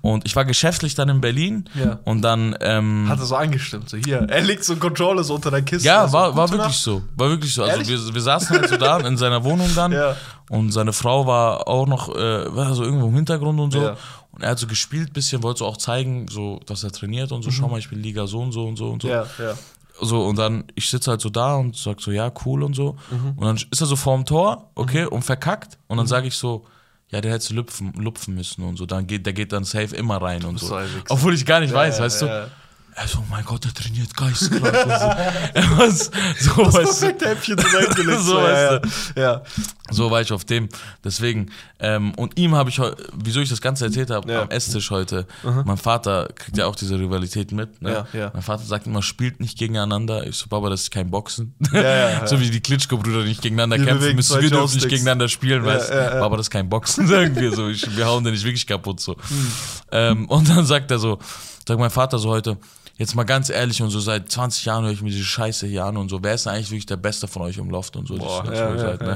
und 0.00 0.24
ich 0.26 0.34
war 0.34 0.46
geschäftlich 0.46 0.94
dann 0.94 1.10
in 1.10 1.20
Berlin 1.20 1.68
Ja. 1.74 1.98
und 2.04 2.22
dann 2.22 2.56
ähm, 2.60 3.04
Hat 3.06 3.18
er 3.18 3.26
so 3.26 3.36
angestimmt, 3.36 3.90
so 3.90 3.98
hier. 3.98 4.20
Er 4.30 4.40
legt 4.40 4.64
so 4.64 4.72
einen 4.72 4.80
Controller 4.80 5.22
so 5.24 5.34
unter 5.34 5.50
der 5.50 5.60
Kiste. 5.60 5.86
ja, 5.86 6.06
so, 6.08 6.14
war, 6.14 6.34
war 6.34 6.50
wirklich 6.50 6.76
so. 6.78 7.02
War 7.14 7.28
wirklich 7.28 7.52
so. 7.52 7.64
Also 7.64 7.86
wir, 7.86 8.14
wir 8.14 8.20
saßen 8.22 8.56
halt 8.56 8.70
so 8.70 8.78
da 8.78 8.98
in 9.06 9.18
seiner 9.18 9.44
Wohnung 9.44 9.68
dann 9.74 9.92
Ja. 9.92 10.16
und 10.48 10.72
seine 10.72 10.94
Frau 10.94 11.26
war 11.26 11.68
auch 11.68 11.86
noch, 11.86 12.08
äh, 12.16 12.56
war 12.56 12.72
so 12.74 12.82
irgendwo 12.82 13.08
im 13.08 13.14
Hintergrund 13.14 13.60
und 13.60 13.72
so. 13.74 13.92
Und 14.34 14.42
er 14.42 14.50
hat 14.50 14.58
so 14.58 14.66
gespielt 14.66 15.12
bisschen, 15.12 15.42
wollte 15.42 15.60
so 15.60 15.66
auch 15.66 15.76
zeigen, 15.76 16.26
so, 16.28 16.60
dass 16.66 16.82
er 16.82 16.90
trainiert 16.90 17.30
und 17.30 17.42
so, 17.42 17.50
schau 17.50 17.68
mal, 17.68 17.78
ich 17.78 17.88
bin 17.88 18.02
Liga 18.02 18.26
so 18.26 18.40
und 18.40 18.52
so 18.52 18.66
und 18.66 18.76
so 18.76 18.90
und 18.90 19.02
so. 19.02 19.08
Mhm. 19.08 19.14
Ja, 19.14 19.26
ja. 19.38 19.54
So, 20.00 20.26
und 20.26 20.36
dann, 20.36 20.64
ich 20.74 20.90
sitze 20.90 21.12
halt 21.12 21.20
so 21.20 21.30
da 21.30 21.54
und 21.54 21.76
sag 21.76 22.00
so, 22.00 22.10
ja, 22.10 22.32
cool 22.44 22.64
und 22.64 22.74
so. 22.74 22.96
Mhm. 23.12 23.34
Und 23.36 23.46
dann 23.46 23.56
ist 23.56 23.80
er 23.80 23.86
so 23.86 23.94
vorm 23.94 24.24
Tor, 24.24 24.70
okay, 24.74 25.06
und 25.06 25.22
verkackt. 25.22 25.78
Und 25.86 25.98
dann 25.98 26.08
sage 26.08 26.26
ich 26.26 26.34
so, 26.34 26.66
ja, 27.10 27.20
der 27.20 27.30
hätte 27.32 27.54
lupfen, 27.54 27.92
lupfen 27.92 28.34
müssen 28.34 28.64
und 28.64 28.76
so. 28.76 28.86
Dann 28.86 29.06
geht, 29.06 29.24
der 29.24 29.32
geht 29.32 29.52
dann 29.52 29.62
safe 29.62 29.94
immer 29.94 30.20
rein 30.20 30.42
und 30.44 30.58
so. 30.58 30.74
ein. 30.74 30.88
Obwohl 31.10 31.32
ich 31.32 31.46
gar 31.46 31.60
nicht 31.60 31.72
weiß, 31.72 31.98
Ja, 31.98 32.04
weißt 32.04 32.22
ja, 32.22 32.44
du. 32.46 32.50
Er 32.96 33.08
so, 33.08 33.18
oh 33.18 33.24
mein 33.28 33.44
Gott, 33.44 33.64
der 33.64 33.74
trainiert 33.74 34.14
geistkrank. 34.16 34.62
so. 34.62 34.70
Er 34.70 35.78
war 35.78 35.90
so, 35.90 36.10
so, 36.38 36.72
weißt 36.72 37.02
du. 37.02 37.12
Perfekte 37.14 37.28
Häppchen 37.28 37.58
so 37.58 37.76
reingelegt. 37.76 38.20
So, 38.24 38.38
ja, 38.38 38.44
weißt 38.82 39.12
ja. 39.16 39.22
ja. 39.22 39.42
So 39.90 40.10
war 40.10 40.20
ich 40.20 40.32
auf 40.32 40.44
dem. 40.44 40.68
Deswegen, 41.02 41.50
ähm, 41.80 42.14
und 42.14 42.38
ihm 42.38 42.54
habe 42.54 42.70
ich 42.70 42.78
heute, 42.78 43.04
wieso 43.12 43.40
ich 43.40 43.48
das 43.48 43.60
Ganze 43.60 43.86
erzählt 43.86 44.10
habe, 44.10 44.30
Ja. 44.30 44.42
am 44.42 44.50
Esstisch 44.50 44.90
heute, 44.90 45.26
mein 45.64 45.76
Vater 45.76 46.28
kriegt 46.34 46.56
ja 46.56 46.66
auch 46.66 46.76
diese 46.76 46.98
Rivalität 46.98 47.52
mit. 47.52 47.82
Ne? 47.82 48.06
Ja, 48.12 48.18
ja. 48.18 48.30
Mein 48.32 48.42
Vater 48.42 48.62
sagt 48.64 48.86
immer, 48.86 49.02
spielt 49.02 49.40
nicht 49.40 49.58
gegeneinander. 49.58 50.26
Ich 50.26 50.36
so, 50.36 50.46
Baba, 50.48 50.70
das 50.70 50.82
ist 50.82 50.90
kein 50.90 51.10
Boxen. 51.10 51.54
Ja, 51.72 51.82
ja, 51.82 52.26
so 52.26 52.40
wie 52.40 52.48
die 52.50 52.60
Klitschko-Brüder 52.60 53.24
nicht 53.24 53.42
gegeneinander 53.42 53.78
Wir 53.78 53.86
kämpfen 53.86 54.14
müssen. 54.14 54.40
Wir 54.40 54.50
dürfen 54.50 54.74
nicht 54.74 54.88
gegeneinander 54.88 55.28
spielen, 55.28 55.64
weißt 55.64 55.90
du. 55.90 55.94
Baba, 55.94 56.36
das 56.36 56.46
ist 56.46 56.50
kein 56.50 56.68
Boxen, 56.68 57.06
sagen 57.08 57.34
wir 57.36 57.52
so. 57.52 57.68
Ich, 57.68 57.96
wir 57.96 58.06
hauen 58.06 58.22
den 58.24 58.32
nicht 58.32 58.44
wirklich 58.44 58.66
kaputt 58.66 59.00
so. 59.00 59.14
Hm. 59.14 59.52
Ähm, 59.90 60.28
und 60.28 60.48
dann 60.48 60.64
sagt 60.64 60.90
er 60.90 60.98
so, 60.98 61.18
sagt 61.66 61.80
mein 61.80 61.90
Vater 61.90 62.18
so 62.18 62.30
heute, 62.30 62.56
jetzt 62.96 63.14
mal 63.14 63.24
ganz 63.24 63.50
ehrlich 63.50 63.80
und 63.82 63.90
so 63.90 64.00
seit 64.00 64.30
20 64.30 64.64
Jahren 64.64 64.84
höre 64.84 64.92
ich 64.92 65.02
mir 65.02 65.10
diese 65.10 65.24
Scheiße 65.24 65.66
hier 65.66 65.84
an 65.84 65.96
und 65.96 66.08
so, 66.08 66.22
wer 66.22 66.34
ist 66.34 66.46
denn 66.46 66.52
eigentlich 66.54 66.70
wirklich 66.70 66.86
der 66.86 66.96
Beste 66.96 67.26
von 67.28 67.42
euch 67.42 67.56
im 67.58 67.70
Loft 67.70 67.96
und 67.96 68.06
so. 68.06 68.16
Boah, 68.16 68.44
ja, 68.46 68.52
ja, 68.76 68.82
halt, 68.82 69.00
ja. 69.00 69.06
ne? 69.06 69.12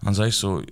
Und 0.00 0.06
dann 0.06 0.14
sage 0.14 0.28
ich 0.28 0.36
so, 0.36 0.62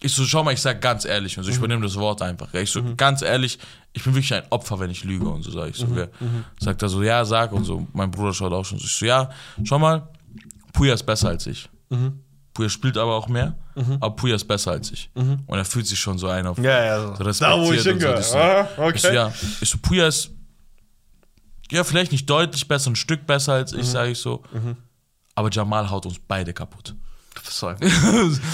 ich 0.00 0.12
so, 0.14 0.24
schau 0.24 0.44
mal, 0.44 0.54
ich 0.54 0.60
sag 0.60 0.80
ganz 0.80 1.04
ehrlich 1.04 1.36
und 1.38 1.44
so, 1.44 1.50
ich 1.50 1.56
Mhm. 1.56 1.64
übernehme 1.64 1.86
das 1.86 1.96
Wort 1.96 2.22
einfach. 2.22 2.52
Ich 2.54 2.70
so, 2.70 2.82
ganz 2.96 3.22
ehrlich, 3.22 3.58
ich 3.92 4.04
bin 4.04 4.14
wirklich 4.14 4.32
ein 4.32 4.44
Opfer, 4.50 4.78
wenn 4.78 4.90
ich 4.90 5.02
lüge 5.02 5.28
und 5.28 5.42
so, 5.42 5.50
sage 5.50 5.70
ich 5.70 5.76
so. 5.76 5.86
Mhm. 5.86 5.94
gell. 5.96 6.10
Sagt 6.60 6.82
er 6.82 6.88
so, 6.88 7.02
ja, 7.02 7.24
sag 7.24 7.50
und 7.52 7.64
so. 7.64 7.86
Mein 7.92 8.10
Bruder 8.10 8.32
schaut 8.32 8.52
auch 8.52 8.64
schon 8.64 8.78
so. 8.78 8.84
Ich 8.84 8.92
so, 8.94 9.06
ja, 9.06 9.28
schau 9.64 9.78
mal, 9.80 10.08
Puya 10.72 10.94
ist 10.94 11.04
besser 11.04 11.30
als 11.30 11.46
ich. 11.48 11.68
Mhm. 11.90 12.20
Puya 12.58 12.68
spielt 12.68 12.98
aber 12.98 13.14
auch 13.14 13.28
mehr, 13.28 13.54
aber 14.00 14.16
Puya 14.16 14.34
ist 14.34 14.48
besser 14.48 14.72
als 14.72 14.90
ich. 14.90 15.10
Und 15.14 15.46
er 15.56 15.64
fühlt 15.64 15.86
sich 15.86 15.98
schon 16.00 16.18
so 16.18 16.26
ein 16.26 16.44
auf 16.44 16.58
Ja, 16.58 16.84
ja. 16.84 17.00
So. 17.00 17.14
so 17.14 17.22
respektiert 17.22 17.40
Da, 17.40 17.60
wo 17.60 17.72
ich 17.72 17.78
und 17.78 17.84
so. 17.84 17.90
hingehöre. 17.90 18.22
So, 18.22 18.36
Ah, 18.36 18.66
ich 18.92 19.00
so, 19.00 19.08
okay. 19.08 19.14
ja, 19.14 19.32
ich 19.60 19.68
so, 19.70 19.78
Puya 19.78 20.08
ist 20.08 20.30
ja 21.70 21.84
vielleicht 21.84 22.10
nicht 22.10 22.28
deutlich 22.28 22.66
besser, 22.66 22.90
ein 22.90 22.96
Stück 22.96 23.26
besser 23.28 23.52
als 23.52 23.72
Mhm. 23.72 23.78
ich, 23.80 23.86
sage 23.86 24.10
ich 24.10 24.18
so. 24.18 24.42
Aber 25.36 25.50
Jamal 25.52 25.88
haut 25.88 26.04
uns 26.06 26.16
beide 26.26 26.52
kaputt. 26.52 26.96
So. 27.48 27.72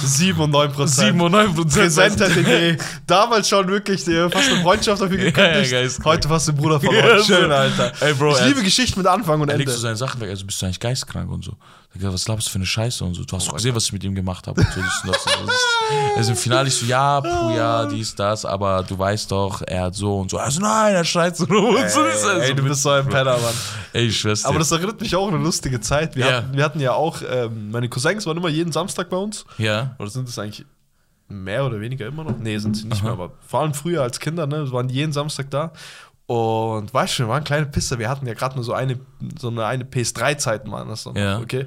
7 0.05 0.39
und 0.39 0.51
9 0.51 0.71
Prozent. 0.71 1.07
7 1.09 1.21
und 1.23 1.33
9 1.33 1.55
Prozent. 1.55 1.85
Präsenter 1.85 2.29
denn 2.29 2.47
je. 2.47 2.77
Damals 3.07 3.49
schon 3.49 3.67
wirklich 3.67 4.03
fast 4.05 4.51
eine 4.53 4.63
Freundschaft 4.63 5.01
dafür 5.01 5.19
Ja, 5.19 5.25
gekündigt. 5.31 5.73
ja, 5.73 5.81
geistkrank. 5.81 6.05
Heute 6.17 6.29
fast 6.29 6.49
den 6.49 6.57
Bruder 6.57 6.79
verloren. 6.81 7.17
Ja. 7.19 7.25
Schön, 7.25 7.51
Alter. 7.51 7.93
Ey, 8.01 8.13
Bro, 8.15 8.37
ich 8.37 8.45
liebe 8.45 8.63
Geschichten 8.63 9.01
mit 9.01 9.07
Anfang 9.07 9.41
und 9.41 9.49
Ende. 9.49 9.65
legst 9.65 9.77
du 9.77 9.81
seine 9.81 9.97
Sachen 9.97 10.21
weg, 10.21 10.29
also 10.29 10.45
bist 10.45 10.61
du 10.61 10.67
eigentlich 10.67 10.79
geistkrank 10.81 11.31
und 11.31 11.43
so. 11.43 11.57
Was 11.97 12.25
glaubst 12.25 12.49
du 12.49 12.51
für 12.51 12.57
eine 12.59 12.67
Scheiße 12.67 13.05
und 13.05 13.15
so. 13.15 13.25
Du 13.25 13.37
hast 13.37 13.45
Oh 13.45 13.51
doch 13.51 13.57
gesehen, 13.57 13.75
was 13.75 13.85
ich 13.85 13.93
mit 13.93 14.03
ihm 14.03 14.15
gemacht 14.15 14.47
habe. 14.47 14.61
So, 14.63 14.81
das. 14.81 15.25
Das 15.25 15.27
Also 16.17 16.31
im 16.33 16.37
Finale 16.37 16.69
ich 16.69 16.75
so, 16.75 16.87
ja, 16.87 17.21
Puja, 17.21 17.87
dies, 17.87 18.15
das, 18.15 18.45
aber 18.45 18.83
du 18.83 18.99
weißt 18.99 19.31
doch, 19.31 19.63
er 19.67 19.83
hat 19.85 19.95
so 19.95 20.19
und 20.21 20.31
so. 20.31 20.39
Also 20.39 20.61
nein, 20.61 20.95
er 20.95 21.05
schreit 21.05 21.37
so 21.37 21.45
rum 21.45 21.77
und 21.77 21.89
so. 21.91 22.03
Das 22.05 22.17
ist 22.17 22.25
Ey, 22.25 22.31
also 22.31 22.41
ey, 22.41 22.55
du 22.55 22.63
bist 22.65 22.83
so 22.83 22.91
ein 22.91 23.07
Penner, 23.09 23.39
Mann. 23.39 23.55
Ey, 23.93 24.09
dir. 24.09 24.35
Aber 24.45 24.59
das 24.59 24.71
erinnert 24.73 25.01
mich 25.01 25.15
auch 25.15 25.29
an 25.29 25.35
eine 25.35 25.45
lustige 25.45 25.81
Zeit. 25.81 26.17
Wir, 26.17 26.27
Ja. 26.27 26.33
hatten, 26.39 26.57
wir 26.57 26.65
hatten 26.65 26.81
ja 26.81 26.93
auch, 26.95 27.19
ähm, 27.31 27.71
meine 27.71 27.89
Cousins 27.89 28.27
waren 28.27 28.37
immer 28.37 28.49
jeden 28.49 28.73
Samstag 28.73 29.09
bei 29.11 29.17
uns. 29.17 29.45
ja. 29.59 29.95
Oder 29.99 30.11
sind 30.11 30.29
es 30.29 30.39
eigentlich 30.39 30.65
mehr 31.29 31.65
oder 31.65 31.81
weniger 31.81 32.07
immer 32.07 32.25
noch? 32.25 32.37
Nee, 32.39 32.59
sind 32.59 32.77
sie 32.77 32.87
nicht 32.87 33.03
mehr, 33.03 33.13
aber 33.13 33.31
vor 33.47 33.61
allem 33.61 33.73
früher 33.75 34.03
als 34.03 34.19
Kinder, 34.21 34.47
ne, 34.47 34.71
waren 34.73 34.89
die 34.89 34.95
jeden 34.97 35.13
Samstag 35.13 35.51
da. 35.51 35.73
Und 36.27 36.95
weißt 36.95 37.19
du, 37.19 37.25
wir 37.25 37.29
waren 37.29 37.45
kleine 37.45 37.67
Pisser, 37.67 37.99
wir 37.99 38.09
hatten 38.09 38.27
ja 38.27 38.33
gerade 38.35 38.55
nur 38.55 38.65
so 38.65 38.73
eine, 38.73 38.99
so 39.39 39.49
eine, 39.49 39.67
eine 39.67 39.85
PS3-Zeiten 39.85 40.71
waren 40.73 40.89
das 40.89 41.05
Ja. 41.15 41.39
okay? 41.39 41.67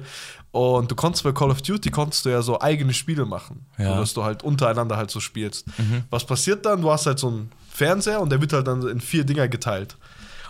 Und 0.50 0.90
du 0.90 0.96
konntest 0.96 1.22
bei 1.22 1.30
Call 1.32 1.50
of 1.50 1.62
Duty, 1.62 1.90
konntest 1.90 2.24
du 2.24 2.30
ja 2.30 2.42
so 2.42 2.60
eigene 2.60 2.92
Spiele 2.92 3.24
machen, 3.24 3.66
Ja. 3.78 3.94
so 3.94 4.00
dass 4.00 4.14
du 4.14 4.24
halt 4.24 4.42
untereinander 4.42 4.96
halt 4.96 5.10
so 5.10 5.20
spielst. 5.20 5.66
Was 6.10 6.24
passiert 6.24 6.66
dann? 6.66 6.82
Du 6.82 6.90
hast 6.90 7.06
halt 7.06 7.18
so 7.20 7.28
einen 7.28 7.52
Fernseher 7.70 8.20
und 8.20 8.30
der 8.30 8.40
wird 8.40 8.52
halt 8.52 8.66
dann 8.66 8.86
in 8.88 9.00
vier 9.00 9.24
Dinger 9.24 9.46
geteilt. 9.46 9.96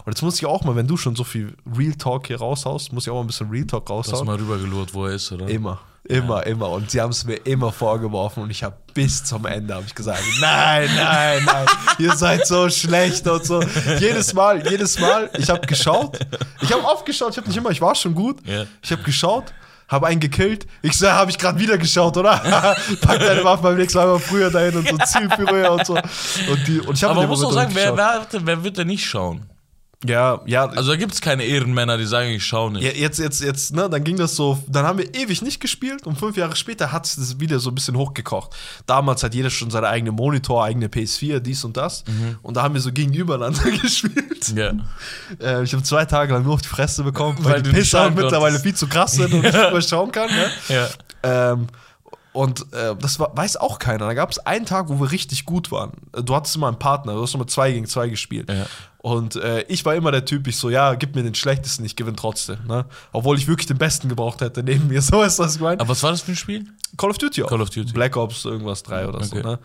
Und 0.06 0.12
jetzt 0.14 0.22
muss 0.22 0.36
ich 0.36 0.46
auch 0.46 0.64
mal, 0.64 0.74
wenn 0.76 0.86
du 0.86 0.96
schon 0.96 1.14
so 1.14 1.24
viel 1.24 1.54
Real 1.76 1.92
Talk 1.92 2.28
hier 2.28 2.38
raushaust, 2.38 2.92
muss 2.94 3.04
ich 3.06 3.10
auch 3.10 3.16
mal 3.16 3.20
ein 3.22 3.26
bisschen 3.26 3.50
Real 3.50 3.66
Talk 3.66 3.86
Du 3.86 3.98
hast 3.98 4.08
raushauen. 4.12 4.26
mal 4.26 4.36
rübergelurrt, 4.36 4.94
wo 4.94 5.04
er 5.04 5.14
ist, 5.16 5.30
oder? 5.32 5.46
Immer, 5.48 5.80
immer, 6.08 6.46
immer. 6.46 6.70
Und 6.70 6.90
sie 6.90 7.00
haben 7.00 7.10
es 7.10 7.24
mir 7.24 7.36
immer 7.36 7.70
vorgeworfen 7.70 8.42
und 8.42 8.50
ich 8.50 8.64
habe 8.64 8.76
bis 8.94 9.22
zum 9.24 9.46
Ende 9.46 9.74
habe 9.74 9.84
ich 9.86 9.94
gesagt, 9.94 10.22
nein, 10.40 10.88
nein, 10.96 11.42
nein, 11.44 11.66
ihr 11.98 12.14
seid 12.16 12.46
so 12.46 12.68
schlecht 12.70 13.26
und 13.28 13.44
so. 13.44 13.62
Jedes 13.98 14.34
Mal, 14.34 14.66
jedes 14.68 14.98
Mal, 14.98 15.30
ich 15.38 15.48
habe 15.48 15.66
geschaut, 15.66 16.18
ich 16.60 16.72
habe 16.72 16.84
oft 16.84 17.04
geschaut, 17.06 17.32
ich 17.32 17.36
habe 17.36 17.48
nicht 17.48 17.56
immer, 17.56 17.70
ich 17.70 17.80
war 17.80 17.94
schon 17.94 18.14
gut. 18.14 18.38
Ja. 18.46 18.64
Ich 18.82 18.90
habe 18.90 19.02
geschaut, 19.02 19.52
habe 19.88 20.06
einen 20.06 20.20
gekillt. 20.20 20.66
Ich 20.82 20.96
so, 20.96 21.10
habe 21.10 21.30
ich 21.30 21.38
gerade 21.38 21.58
wieder 21.58 21.78
geschaut, 21.78 22.16
oder? 22.16 22.38
Pack 23.00 23.20
deine 23.20 23.44
Waffe 23.44 23.62
beim 23.62 23.76
nächsten 23.76 23.98
Mal 23.98 24.06
mal 24.06 24.18
früher 24.18 24.50
dahin 24.50 24.76
und 24.76 24.88
so 24.88 24.96
Zielführer 24.98 25.72
und 25.72 25.86
so. 25.86 25.94
Und, 25.94 26.66
die, 26.66 26.80
und 26.80 26.96
ich 26.96 27.04
Aber 27.04 27.14
man 27.14 27.28
muss 27.28 27.44
auch 27.44 27.52
sagen, 27.52 27.70
wer, 27.74 27.96
wer, 27.96 28.26
wer 28.32 28.64
wird 28.64 28.78
denn 28.78 28.88
nicht 28.88 29.04
schauen? 29.04 29.48
Ja, 30.06 30.40
ja, 30.46 30.66
Also 30.66 30.90
da 30.92 30.96
gibt 30.96 31.12
es 31.12 31.20
keine 31.20 31.42
Ehrenmänner, 31.42 31.98
die 31.98 32.06
sagen, 32.06 32.30
ich 32.30 32.44
schaue 32.44 32.72
nicht. 32.72 32.84
Ja, 32.84 32.92
jetzt, 32.92 33.18
jetzt, 33.18 33.42
jetzt, 33.42 33.74
ne, 33.74 33.90
dann 33.90 34.04
ging 34.04 34.16
das 34.16 34.36
so, 34.36 34.62
dann 34.68 34.86
haben 34.86 34.98
wir 34.98 35.12
ewig 35.12 35.42
nicht 35.42 35.58
gespielt 35.60 36.06
und 36.06 36.16
fünf 36.16 36.36
Jahre 36.36 36.54
später 36.54 36.92
hat 36.92 37.04
es 37.04 37.16
das 37.16 37.40
wieder 37.40 37.58
so 37.58 37.70
ein 37.70 37.74
bisschen 37.74 37.96
hochgekocht. 37.96 38.54
Damals 38.86 39.24
hat 39.24 39.34
jeder 39.34 39.50
schon 39.50 39.70
seine 39.70 39.88
eigene 39.88 40.12
Monitor, 40.12 40.64
eigene 40.64 40.86
PS4, 40.86 41.40
dies 41.40 41.64
und 41.64 41.76
das. 41.76 42.04
Und 42.42 42.56
da 42.56 42.62
haben 42.62 42.74
wir 42.74 42.80
so 42.80 42.92
gegeneinander 42.92 43.70
gespielt. 43.82 44.52
Ja. 44.54 44.72
Äh, 45.40 45.64
ich 45.64 45.72
habe 45.72 45.82
zwei 45.82 46.04
Tage 46.04 46.32
lang 46.32 46.44
nur 46.44 46.54
auf 46.54 46.62
die 46.62 46.68
Fresse 46.68 47.02
bekommen, 47.02 47.38
weil, 47.40 47.54
Weil 47.54 47.62
die 47.62 47.70
Pisser 47.70 48.10
mittlerweile 48.10 48.60
viel 48.60 48.74
zu 48.74 48.86
krass 48.86 49.12
sind 49.12 49.34
und 49.34 49.42
nicht 49.42 49.52
mehr 49.52 49.82
schauen 49.82 50.12
kann. 50.12 50.30
Ne? 50.30 50.50
Ja. 50.68 50.88
Ähm, 51.52 51.66
und 52.38 52.72
äh, 52.72 52.94
das 53.00 53.18
war, 53.18 53.36
weiß 53.36 53.56
auch 53.56 53.80
keiner. 53.80 54.06
Da 54.06 54.14
gab 54.14 54.30
es 54.30 54.38
einen 54.38 54.64
Tag, 54.64 54.88
wo 54.88 55.00
wir 55.00 55.10
richtig 55.10 55.44
gut 55.44 55.72
waren. 55.72 55.90
Äh, 56.16 56.22
Du 56.22 56.36
hattest 56.36 56.54
immer 56.54 56.68
einen 56.68 56.78
Partner, 56.78 57.14
du 57.14 57.22
hast 57.22 57.34
immer 57.34 57.48
zwei 57.48 57.72
gegen 57.72 57.86
zwei 57.86 58.08
gespielt. 58.08 58.48
Ja. 58.48 58.66
Und 58.98 59.34
äh, 59.36 59.62
ich 59.62 59.84
war 59.84 59.94
immer 59.96 60.12
der 60.12 60.24
Typ, 60.24 60.46
ich 60.46 60.56
so, 60.56 60.70
ja, 60.70 60.94
gib 60.94 61.14
mir 61.16 61.22
den 61.24 61.34
schlechtesten, 61.34 61.84
ich 61.84 61.96
gewinne 61.96 62.16
trotzdem. 62.16 62.58
Ne? 62.68 62.84
Obwohl 63.12 63.36
ich 63.38 63.48
wirklich 63.48 63.66
den 63.66 63.78
besten 63.78 64.08
gebraucht 64.08 64.40
hätte 64.40 64.62
neben 64.62 64.86
mir. 64.88 65.02
So 65.08 65.22
ist 65.22 65.38
das 65.38 65.58
gemeint. 65.58 65.80
Aber 65.80 65.90
was 65.90 66.02
war 66.04 66.10
das 66.12 66.22
für 66.22 66.32
ein 66.32 66.36
Spiel? 66.36 66.64
Call 66.96 67.10
of 67.10 67.18
Duty 67.18 67.42
auch. 67.42 67.48
Call 67.48 67.60
of 67.62 67.70
Duty. 67.70 67.92
Black 67.92 68.16
Ops 68.16 68.44
irgendwas 68.44 68.82
3 68.84 69.08
oder 69.08 69.18
Okay. 69.18 69.26
so. 69.26 69.36
Ne? 69.48 69.58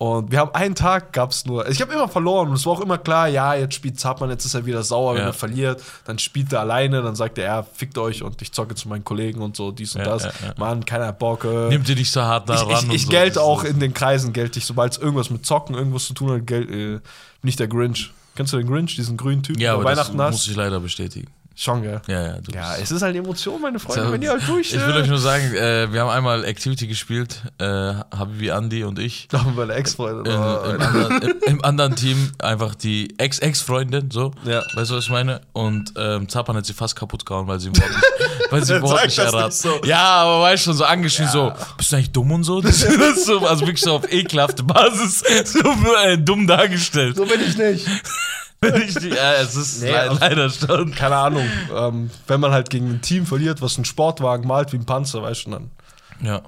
Und 0.00 0.30
wir 0.30 0.38
haben 0.38 0.54
einen 0.54 0.76
Tag, 0.76 1.12
gab 1.12 1.32
es 1.32 1.44
nur. 1.44 1.68
Ich 1.68 1.80
habe 1.80 1.92
immer 1.92 2.06
verloren 2.08 2.48
und 2.50 2.54
es 2.54 2.64
war 2.64 2.74
auch 2.74 2.80
immer 2.80 2.98
klar, 2.98 3.26
ja, 3.26 3.54
jetzt 3.54 3.74
spielt 3.74 3.98
Zapman, 3.98 4.30
jetzt 4.30 4.44
ist 4.44 4.54
er 4.54 4.64
wieder 4.64 4.84
sauer, 4.84 5.14
wenn 5.14 5.22
Ja. 5.22 5.26
er 5.26 5.32
verliert. 5.32 5.82
Dann 6.04 6.20
spielt 6.20 6.52
er 6.52 6.60
alleine, 6.60 7.02
dann 7.02 7.16
sagt 7.16 7.36
er, 7.38 7.44
ja, 7.46 7.62
fickt 7.64 7.98
euch 7.98 8.22
und 8.22 8.40
ich 8.40 8.52
zocke 8.52 8.76
zu 8.76 8.86
meinen 8.88 9.02
Kollegen 9.02 9.42
und 9.42 9.56
so, 9.56 9.72
dies 9.72 9.96
und 9.96 10.02
Ja, 10.02 10.06
das. 10.06 10.22
ja. 10.22 10.30
Mann, 10.56 10.84
keiner 10.84 11.12
Bock. 11.12 11.44
Äh, 11.44 11.68
Nimm 11.70 11.82
dir 11.82 11.96
nicht 11.96 12.12
so 12.12 12.22
hart 12.22 12.48
da 12.48 12.54
ich, 12.54 12.60
ran. 12.62 12.86
ich, 12.90 12.94
ich 12.94 13.02
so. 13.06 13.10
gelte 13.10 13.40
auch 13.42 13.64
in 13.64 13.80
den 13.80 13.92
Kreisen, 13.92 14.32
gelte 14.32 14.60
ich, 14.60 14.66
sobald 14.66 14.92
es 14.92 14.98
irgendwas 14.98 15.30
mit 15.30 15.44
Zocken, 15.44 15.74
irgendwas 15.74 16.04
zu 16.06 16.14
tun 16.14 16.30
hat, 16.30 16.46
gel, 16.46 16.62
äh, 16.62 17.00
bin 17.40 17.48
ich 17.48 17.56
der 17.56 17.66
Grinch. 17.66 18.12
Kennst 18.36 18.52
du 18.52 18.56
den 18.58 18.68
Grinch, 18.68 18.94
diesen 18.94 19.16
grünen 19.16 19.42
Typen, 19.42 19.60
Ja, 19.60 19.72
der 19.72 19.80
aber 19.80 19.90
das 19.90 19.98
Weihnachten 19.98 20.16
muss 20.16 20.24
hast? 20.42 20.46
ich 20.46 20.54
leider 20.54 20.78
bestätigen. 20.78 21.26
Schon, 21.60 21.82
gell? 21.82 22.00
Ja, 22.06 22.22
ja. 22.22 22.40
Du 22.40 22.52
Ja, 22.54 22.76
es 22.76 22.92
ist 22.92 23.02
halt 23.02 23.16
Emotion, 23.16 23.60
meine 23.60 23.80
Freunde, 23.80 24.06
So, 24.06 24.12
wenn 24.12 24.22
ihr 24.22 24.30
halt 24.30 24.46
durch 24.46 24.72
Ich 24.72 24.86
will 24.86 24.94
euch 24.94 25.08
nur 25.08 25.18
sagen, 25.18 25.52
äh, 25.52 25.92
wir 25.92 26.02
haben 26.02 26.10
einmal 26.10 26.44
Activity 26.44 26.86
gespielt, 26.86 27.42
äh, 27.58 27.64
Habibi 27.64 28.52
Andi 28.52 28.84
und 28.84 29.00
ich. 29.00 29.26
Da 29.26 29.42
haben 29.42 29.56
meine 29.56 29.72
Ex-Freunde. 29.72 30.30
In, 30.30 30.36
oh, 30.36 30.70
im, 30.70 30.80
anderen, 30.80 31.22
im, 31.22 31.38
Im 31.48 31.64
anderen 31.64 31.96
Team 31.96 32.30
einfach 32.38 32.76
die 32.76 33.12
Ex-Ex-Freundin, 33.18 34.12
so. 34.12 34.30
Ja. 34.44 34.62
Weißt 34.76 34.92
du, 34.92 34.94
was 34.94 35.06
ich 35.06 35.10
meine? 35.10 35.40
Und 35.52 35.94
ähm, 35.96 36.28
Zapan 36.28 36.54
hat 36.58 36.64
sie 36.64 36.74
fast 36.74 36.94
kaputt 36.94 37.26
gehauen, 37.26 37.48
weil 37.48 37.58
sie 37.58 37.70
im 37.70 37.76
Wort 37.76 37.90
nicht, 37.90 38.52
weil 38.52 38.64
sie 38.64 38.74
im 38.76 38.82
Wort 38.82 39.04
nicht 39.04 39.18
erraten. 39.18 39.50
so. 39.50 39.80
Ja, 39.84 40.04
aber 40.04 40.42
weißt 40.42 40.62
schon, 40.62 40.74
so 40.74 40.84
angeschrien, 40.84 41.28
so, 41.28 41.52
bist 41.76 41.90
du 41.90 41.96
eigentlich 41.96 42.12
dumm 42.12 42.30
und 42.30 42.44
so? 42.44 42.60
Das 42.60 42.84
ist 42.84 43.26
so 43.26 43.44
also 43.44 43.62
wirklich 43.62 43.80
so 43.80 43.96
auf 43.96 44.12
ekelhafte 44.12 44.62
Basis 44.62 45.24
so 45.44 45.74
äh, 46.04 46.16
dumm 46.16 46.46
dargestellt. 46.46 47.16
So 47.16 47.26
bin 47.26 47.40
ich 47.40 47.58
nicht. 47.58 47.84
Ja, 48.64 49.34
es 49.34 49.54
ist 49.54 49.82
Nee, 49.82 49.90
le 49.90 50.10
auf- 50.10 50.20
leider 50.20 50.50
schon. 50.50 50.92
Keine 50.94 51.16
Ahnung. 51.16 51.46
Ähm, 51.74 52.10
wenn 52.26 52.40
man 52.40 52.50
halt 52.52 52.70
gegen 52.70 52.88
ein 52.90 53.00
Team 53.02 53.24
verliert, 53.26 53.62
was 53.62 53.76
einen 53.76 53.84
Sportwagen 53.84 54.46
malt 54.46 54.72
wie 54.72 54.76
ein 54.78 54.84
Panzer, 54.86 55.22
weißt 55.22 55.46
du 55.46 55.50
dann. 55.50 55.70
Ja. 56.20 56.42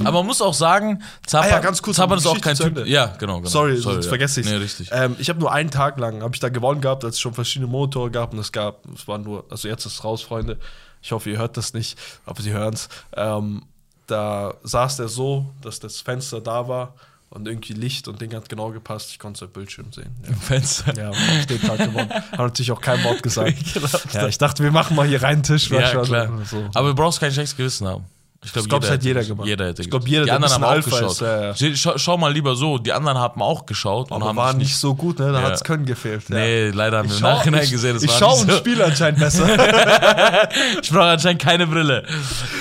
Aber 0.00 0.18
man 0.18 0.26
muss 0.26 0.40
auch 0.40 0.54
sagen, 0.54 1.02
Zapan, 1.26 1.48
Ah 1.50 1.52
ja, 1.54 1.58
ganz 1.60 1.82
kurz, 1.82 1.96
Zapan 1.96 2.18
ist 2.18 2.26
auch 2.26 2.40
kein 2.40 2.54
Typ. 2.56 2.86
Ja, 2.86 3.06
genau, 3.18 3.38
genau. 3.38 3.48
Sorry, 3.48 3.76
sonst 3.76 4.04
ja. 4.04 4.08
vergesse 4.08 4.40
ich 4.40 4.46
Nee, 4.46 4.54
richtig. 4.56 4.88
Ähm, 4.92 5.16
ich 5.18 5.28
habe 5.28 5.40
nur 5.40 5.52
einen 5.52 5.70
Tag 5.70 5.98
lang, 5.98 6.22
habe 6.22 6.34
ich 6.34 6.40
da 6.40 6.48
gewonnen 6.48 6.80
gehabt, 6.80 7.04
als 7.04 7.16
es 7.16 7.20
schon 7.20 7.34
verschiedene 7.34 7.70
Monitore 7.70 8.10
gab 8.10 8.32
und 8.32 8.38
es 8.38 8.52
gab, 8.52 8.80
es 8.94 9.06
war 9.08 9.18
nur, 9.18 9.44
also 9.50 9.68
jetzt 9.68 9.84
ist 9.84 9.94
es 9.94 10.04
raus, 10.04 10.22
Freunde. 10.22 10.58
Ich 11.02 11.12
hoffe, 11.12 11.28
ihr 11.28 11.38
hört 11.38 11.56
das 11.58 11.74
nicht, 11.74 11.98
aber 12.24 12.40
sie 12.40 12.52
hören 12.52 12.72
es. 12.74 12.88
Ähm, 13.16 13.62
da 14.06 14.54
saß 14.62 14.96
der 14.98 15.08
so, 15.08 15.46
dass 15.60 15.80
das 15.80 16.00
Fenster 16.00 16.40
da 16.40 16.66
war 16.68 16.94
und 17.34 17.46
irgendwie 17.46 17.72
Licht 17.74 18.08
und 18.08 18.20
Ding 18.20 18.34
hat 18.34 18.48
genau 18.48 18.70
gepasst. 18.70 19.10
Ich 19.10 19.18
konnte 19.18 19.38
es 19.38 19.42
auf 19.42 19.52
Bildschirm 19.52 19.92
sehen. 19.92 20.14
Ja. 20.28 20.34
Fenster. 20.36 20.94
Ja, 20.96 21.10
ich 21.38 21.46
den 21.46 21.60
Tag 21.60 21.78
gewonnen. 21.78 22.08
Haben 22.10 22.44
natürlich 22.46 22.72
auch 22.72 22.80
kein 22.80 23.02
Wort 23.04 23.22
gesagt. 23.22 23.54
Ja, 24.12 24.26
ich 24.28 24.38
dachte, 24.38 24.62
wir 24.62 24.70
machen 24.70 24.96
mal 24.96 25.06
hier 25.06 25.22
reinen 25.22 25.42
Tisch. 25.42 25.68
Ja, 25.70 25.90
klar. 26.02 26.28
So. 26.48 26.64
Aber 26.74 26.88
du 26.88 26.94
brauchst 26.94 27.20
kein 27.20 27.32
schlechtes 27.32 27.56
Gewissen 27.56 27.86
haben. 27.86 28.04
Ich 28.46 28.52
glaube, 28.52 28.84
es 28.84 28.90
hat 28.90 28.98
hätte 28.98 29.06
jeder 29.06 29.20
das- 29.20 29.28
gemacht. 29.28 29.46
Jeder 29.48 29.66
hätte 29.68 29.80
ich 29.80 29.88
glaube, 29.88 30.04
das. 30.04 30.10
jeder, 30.12 30.24
Die 30.26 30.30
anderen 30.32 30.52
haben 30.54 30.64
auch 30.64 30.68
Alpha 30.70 30.90
geschaut. 30.90 31.12
ist. 31.12 31.20
Ja, 31.22 31.68
ja. 31.70 31.76
Schau, 31.76 31.96
schau 31.96 32.18
mal 32.18 32.30
lieber 32.30 32.54
so, 32.54 32.76
die 32.76 32.92
anderen 32.92 33.16
haben 33.16 33.40
auch 33.40 33.64
geschaut 33.64 34.10
und 34.10 34.18
Aber 34.18 34.26
haben 34.28 34.36
war 34.36 34.50
sich 34.50 34.58
nicht 34.58 34.76
so 34.76 34.94
gut, 34.94 35.18
ne? 35.18 35.32
Da 35.32 35.40
Ja. 35.40 35.46
hat 35.46 35.54
es 35.54 35.64
Können 35.64 35.86
gefehlt. 35.86 36.28
ja. 36.28 36.34
Nee, 36.36 36.68
leider 36.68 36.98
haben 36.98 37.08
wir 37.08 37.14
Ich 37.14 37.20
im 37.20 37.26
schau- 37.26 37.32
Nachhinein 37.36 37.64
ich, 37.64 37.70
gesehen, 37.70 37.94
das 37.94 38.02
ich 38.02 38.10
war 38.10 38.18
schaue 38.18 38.32
nicht 38.34 38.42
und 38.44 38.50
so. 38.50 38.56
spiele 38.58 38.84
anscheinend 38.84 39.18
besser. 39.18 39.46
Ich 40.82 40.90
brauche 40.90 41.04
anscheinend 41.04 41.40
keine 41.42 41.66
Brille. 41.66 42.04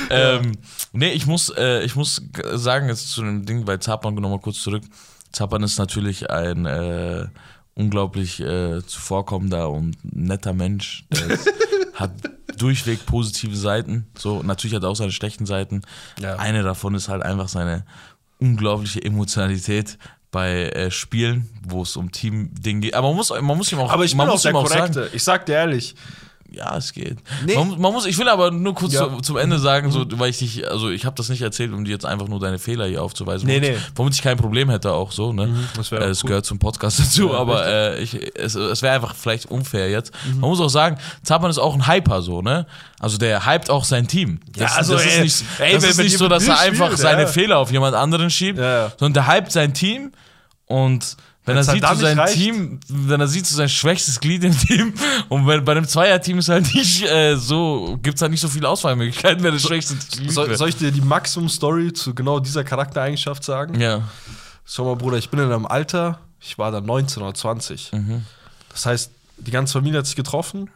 Ähm, 0.10 0.54
nee, 0.94 1.12
ich 1.12 1.26
muss, 1.26 1.50
äh, 1.50 1.84
ich 1.84 1.96
muss 1.96 2.22
sagen, 2.54 2.88
jetzt 2.88 3.12
zu 3.12 3.22
dem 3.22 3.46
Ding 3.46 3.66
bei 3.66 3.78
Zapan 3.78 4.16
nochmal 4.16 4.40
kurz 4.40 4.62
zurück. 4.62 4.84
Zapan 5.32 5.64
ist 5.64 5.78
natürlich 5.78 6.30
ein 6.30 6.66
äh, 6.66 7.28
unglaublich 7.76 8.40
äh, 8.40 8.82
zuvorkommender 8.86 9.70
und 9.70 9.98
netter 10.04 10.54
Mensch. 10.54 11.06
Der 11.12 11.32
ist, 11.32 11.52
hat 11.96 12.12
durchweg 12.58 13.06
positive 13.06 13.56
Seiten. 13.56 14.08
So, 14.18 14.44
natürlich 14.44 14.76
hat 14.76 14.84
er 14.84 14.90
auch 14.90 14.96
seine 14.96 15.12
schlechten 15.12 15.46
Seiten. 15.46 15.82
Ja. 16.20 16.36
Eine 16.36 16.64
davon 16.64 16.96
ist 16.96 17.10
halt 17.10 17.24
einfach 17.24 17.50
seine 17.50 17.86
unglaubliche 18.40 19.04
Emotionalität 19.04 19.98
bei 20.32 20.70
äh, 20.70 20.92
Spielen, 20.92 21.50
wo 21.68 21.84
es 21.84 21.96
um 21.96 22.12
Team-Ding 22.12 22.82
geht. 22.82 22.94
Aber 22.96 23.08
man 23.10 23.18
muss, 23.18 23.30
man 23.30 23.58
muss 23.58 23.72
ihm 23.72 23.80
auch, 23.80 23.92
Aber 23.92 24.04
ich 24.04 24.12
bin 24.12 24.22
auch 24.22 24.42
der 24.42 24.56
auch 24.56 24.68
sagen, 24.68 24.94
Korrekte. 24.94 25.10
Ich 25.14 25.24
sag 25.24 25.46
dir 25.46 25.54
ehrlich. 25.54 25.96
Ja, 26.52 26.78
es 26.78 26.94
geht. 26.94 27.18
Nee. 27.46 27.56
Man, 27.56 27.80
man 27.80 27.92
muss, 27.94 28.06
ich 28.06 28.18
will 28.20 28.30
aber 28.30 28.52
nur 28.52 28.76
kurz 28.76 28.94
Ja. 28.94 29.08
Mhm. 29.08 29.16
zu, 29.18 29.22
zum 29.22 29.38
Ende 29.38 29.58
sagen, 29.58 29.92
so, 29.92 30.06
weil 30.20 30.30
ich 30.30 30.38
dich, 30.38 30.70
also 30.70 30.90
ich 30.92 31.06
habe 31.06 31.16
das 31.16 31.30
nicht 31.30 31.42
erzählt, 31.42 31.74
um 31.74 31.84
dir 31.84 31.92
jetzt 31.92 32.06
einfach 32.06 32.28
nur 32.28 32.40
deine 32.40 32.60
Fehler 32.60 32.86
hier 32.86 33.02
aufzuweisen. 33.02 33.48
Nee, 33.48 33.56
womit, 33.58 33.70
nee. 33.72 33.76
Mhm, 33.78 33.82
womit 33.96 34.14
ich 34.14 34.22
kein 34.22 34.38
Problem 34.38 34.70
hätte 34.70 34.92
auch 34.92 35.12
so, 35.12 35.34
ne? 35.34 35.50
das 35.76 35.92
wär 35.92 36.02
äh, 36.02 36.10
es 36.10 36.24
cool. 36.24 36.28
gehört 36.28 36.46
zum 36.46 36.60
Podcast 36.60 37.00
dazu, 37.00 37.30
Ja, 37.30 37.38
aber 37.40 37.66
äh, 37.66 38.04
ich, 38.04 38.20
es, 38.38 38.54
es 38.54 38.82
wäre 38.84 38.94
einfach 38.94 39.16
vielleicht 39.16 39.50
unfair 39.50 39.90
jetzt. 39.90 40.14
Mhm. 40.26 40.42
Man 40.42 40.50
muss 40.52 40.60
auch 40.60 40.70
sagen, 40.70 40.98
Zapan 41.24 41.50
ist 41.50 41.58
auch 41.58 41.74
ein 41.74 41.88
Hyper 41.88 42.22
so, 42.22 42.42
ne? 42.44 42.68
Also 43.00 43.18
der 43.18 43.46
hypt 43.48 43.70
auch 43.72 43.84
sein 43.84 44.08
Team. 44.08 44.40
Ja, 44.56 44.66
Das, 44.68 44.78
also, 44.78 44.94
das 44.94 45.06
ist 45.06 45.12
ey, 45.18 45.22
nicht, 45.24 45.44
ey, 45.60 45.74
das 45.74 45.84
ist 45.86 45.98
nicht 45.98 46.18
so, 46.18 46.28
dass 46.30 46.48
er 46.48 46.60
einfach 46.60 46.86
spielt, 46.88 47.00
seine 47.00 47.22
ja. 47.24 47.28
Fehler 47.28 47.58
auf 47.58 47.72
jemand 47.72 47.96
anderen 47.96 48.30
schiebt, 48.30 48.60
Ja, 48.60 48.86
ja. 48.86 48.92
sondern 49.00 49.14
der 49.26 49.28
hypt 49.36 49.52
sein 49.52 49.74
Team 49.74 50.12
und 50.68 51.18
wenn 51.46 51.58
Wenn's 51.58 51.68
er 51.68 51.74
sieht, 51.74 51.86
zu 51.86 52.18
reicht. 52.18 52.34
Team, 52.36 52.80
wenn 52.88 53.20
er 53.20 53.28
sieht, 53.28 53.46
zu 53.46 53.54
sein 53.54 53.68
schwächstes 53.68 54.20
Glied 54.20 54.44
im 54.46 54.58
Team 54.58 54.94
und 55.30 55.46
wenn, 55.46 55.66
bei 55.66 55.74
einem 55.74 55.88
Zweierteam 55.88 56.40
ist 56.40 56.48
halt 56.48 56.74
nicht 56.74 57.04
äh, 57.04 57.36
so, 57.36 58.00
gibt 58.02 58.16
es 58.16 58.22
halt 58.22 58.32
nicht 58.32 58.40
so 58.42 58.48
viele 58.48 58.70
Auswahlmöglichkeiten, 58.70 59.44
wer 59.44 59.52
das 59.52 59.64
schwächste 59.64 59.96
Glied 59.96 60.32
Soll, 60.32 60.48
wäre. 60.48 60.58
soll 60.58 60.70
ich 60.70 60.78
dir 60.78 60.92
die 60.92 61.02
Maximum-Story 61.02 61.92
zu 61.92 62.16
genau 62.16 62.40
dieser 62.40 62.64
Charaktereigenschaft 62.64 63.44
sagen? 63.44 63.80
Ja. 63.80 64.08
Schau 64.66 64.86
mal, 64.86 64.96
Bruder, 64.96 65.18
ich 65.18 65.30
bin 65.30 65.42
in 65.42 65.52
einem 65.52 65.66
Alter, 65.66 66.20
ich 66.40 66.58
war 66.58 66.72
da 66.72 66.80
19 66.80 67.22
oder 67.22 67.34
20. 67.34 67.92
Mhm. 67.92 68.26
Das 68.70 68.86
heißt, 68.86 69.12
die 69.38 69.52
ganze 69.52 69.74
Familie 69.74 70.00
hat 70.00 70.06
sich 70.06 70.16
getroffen 70.16 70.70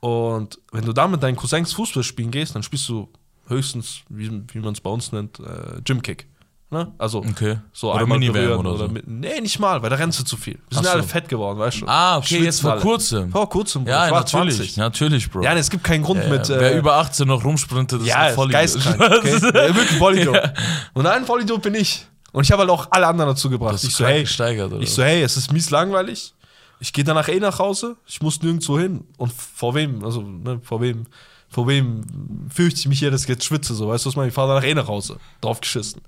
und 0.00 0.58
wenn 0.72 0.84
du 0.84 0.92
da 0.92 1.06
mit 1.06 1.22
deinen 1.22 1.36
Cousins 1.36 1.72
Fußball 1.74 2.02
spielen 2.02 2.32
gehst, 2.32 2.56
dann 2.56 2.64
spielst 2.64 2.88
du 2.88 3.08
höchstens, 3.46 4.00
wie, 4.08 4.42
wie 4.52 4.58
man 4.58 4.74
es 4.74 4.80
bei 4.80 4.90
uns 4.90 5.12
nennt, 5.12 5.38
äh, 5.40 5.80
Gymkick. 5.84 6.26
Ne? 6.70 6.92
Also 6.98 7.20
Okay. 7.20 7.56
so 7.72 7.90
Oder 7.92 8.00
einmal 8.02 8.18
Minivam 8.18 8.34
berühren 8.42 8.66
oder 8.66 8.76
so. 8.76 8.88
mit, 8.88 9.08
Nee, 9.08 9.40
nicht 9.40 9.58
mal, 9.58 9.80
weil 9.80 9.88
da 9.88 9.96
rennst 9.96 10.20
du 10.20 10.24
zu 10.24 10.36
viel. 10.36 10.58
Wir 10.68 10.76
sind 10.76 10.86
Ach 10.86 10.92
alle 10.92 11.02
so. 11.02 11.08
fett 11.08 11.26
geworden, 11.26 11.58
weißt 11.58 11.80
du? 11.80 11.86
Ah, 11.86 12.18
okay, 12.18 12.26
Schwitzen 12.26 12.44
jetzt 12.44 12.60
vor 12.60 12.72
alle. 12.72 12.80
kurzem. 12.82 13.30
Vor 13.32 13.48
kurzem, 13.48 13.84
Bruder. 13.84 13.96
Ja, 13.96 14.04
ich 14.06 14.12
war 14.12 14.18
natürlich, 14.20 14.56
20. 14.56 14.76
natürlich, 14.76 15.30
Bro. 15.30 15.42
Ja, 15.44 15.54
es 15.54 15.70
gibt 15.70 15.82
keinen 15.82 16.02
Grund 16.02 16.22
Ja, 16.22 16.28
mit. 16.28 16.46
Wer 16.50 16.74
äh, 16.74 16.78
über 16.78 16.96
18 16.96 17.26
noch 17.26 17.42
rumsprintet, 17.42 18.02
ist 18.02 18.06
ja, 18.08 18.16
ein 18.18 18.34
Vollidiot. 18.34 18.60
geistkrank. 18.60 19.00
Okay? 19.00 19.38
Ja, 19.42 19.74
wirklich 19.74 19.98
Vollidiot. 19.98 20.34
Ja. 20.34 20.52
Und 20.92 21.06
ein 21.06 21.24
Vollidiot 21.24 21.62
bin 21.62 21.74
ich. 21.74 22.06
Und 22.32 22.44
ich 22.44 22.52
habe 22.52 22.60
halt 22.60 22.70
auch 22.70 22.86
alle 22.90 23.06
anderen 23.06 23.30
dazu 23.30 23.48
gebracht. 23.48 23.82
Ich 23.82 23.94
so, 23.94 24.04
hey, 24.04 24.20
gesteigert, 24.20 24.70
oder? 24.70 24.82
ich 24.82 24.90
so, 24.92 25.02
hey, 25.02 25.22
es 25.22 25.38
ist 25.38 25.50
mies 25.50 25.70
langweilig. 25.70 26.34
Ich 26.80 26.92
gehe 26.92 27.02
danach 27.02 27.28
eh 27.28 27.40
nach 27.40 27.58
Hause. 27.58 27.96
Ich 28.06 28.20
muss 28.20 28.42
nirgendwo 28.42 28.78
hin. 28.78 29.04
Und 29.16 29.32
vor 29.32 29.74
wem, 29.74 30.04
also, 30.04 30.20
ne, 30.20 30.60
vor 30.62 30.82
wem, 30.82 31.06
vor 31.50 31.66
wem 31.66 32.02
fürchte 32.50 32.80
ich 32.80 32.88
mich 32.88 32.98
hier, 32.98 33.10
dass 33.10 33.22
ich 33.22 33.28
jetzt 33.28 33.44
schwitze, 33.44 33.74
so, 33.74 33.88
weißt 33.88 34.06
du, 34.06 34.14
was? 34.14 34.26
Ich 34.26 34.34
fahre 34.34 34.48
danach 34.54 34.64
eh 34.64 34.74
nach 34.74 34.88
Hause. 34.88 35.16
Drauf 35.40 35.60
geschissen. 35.60 36.02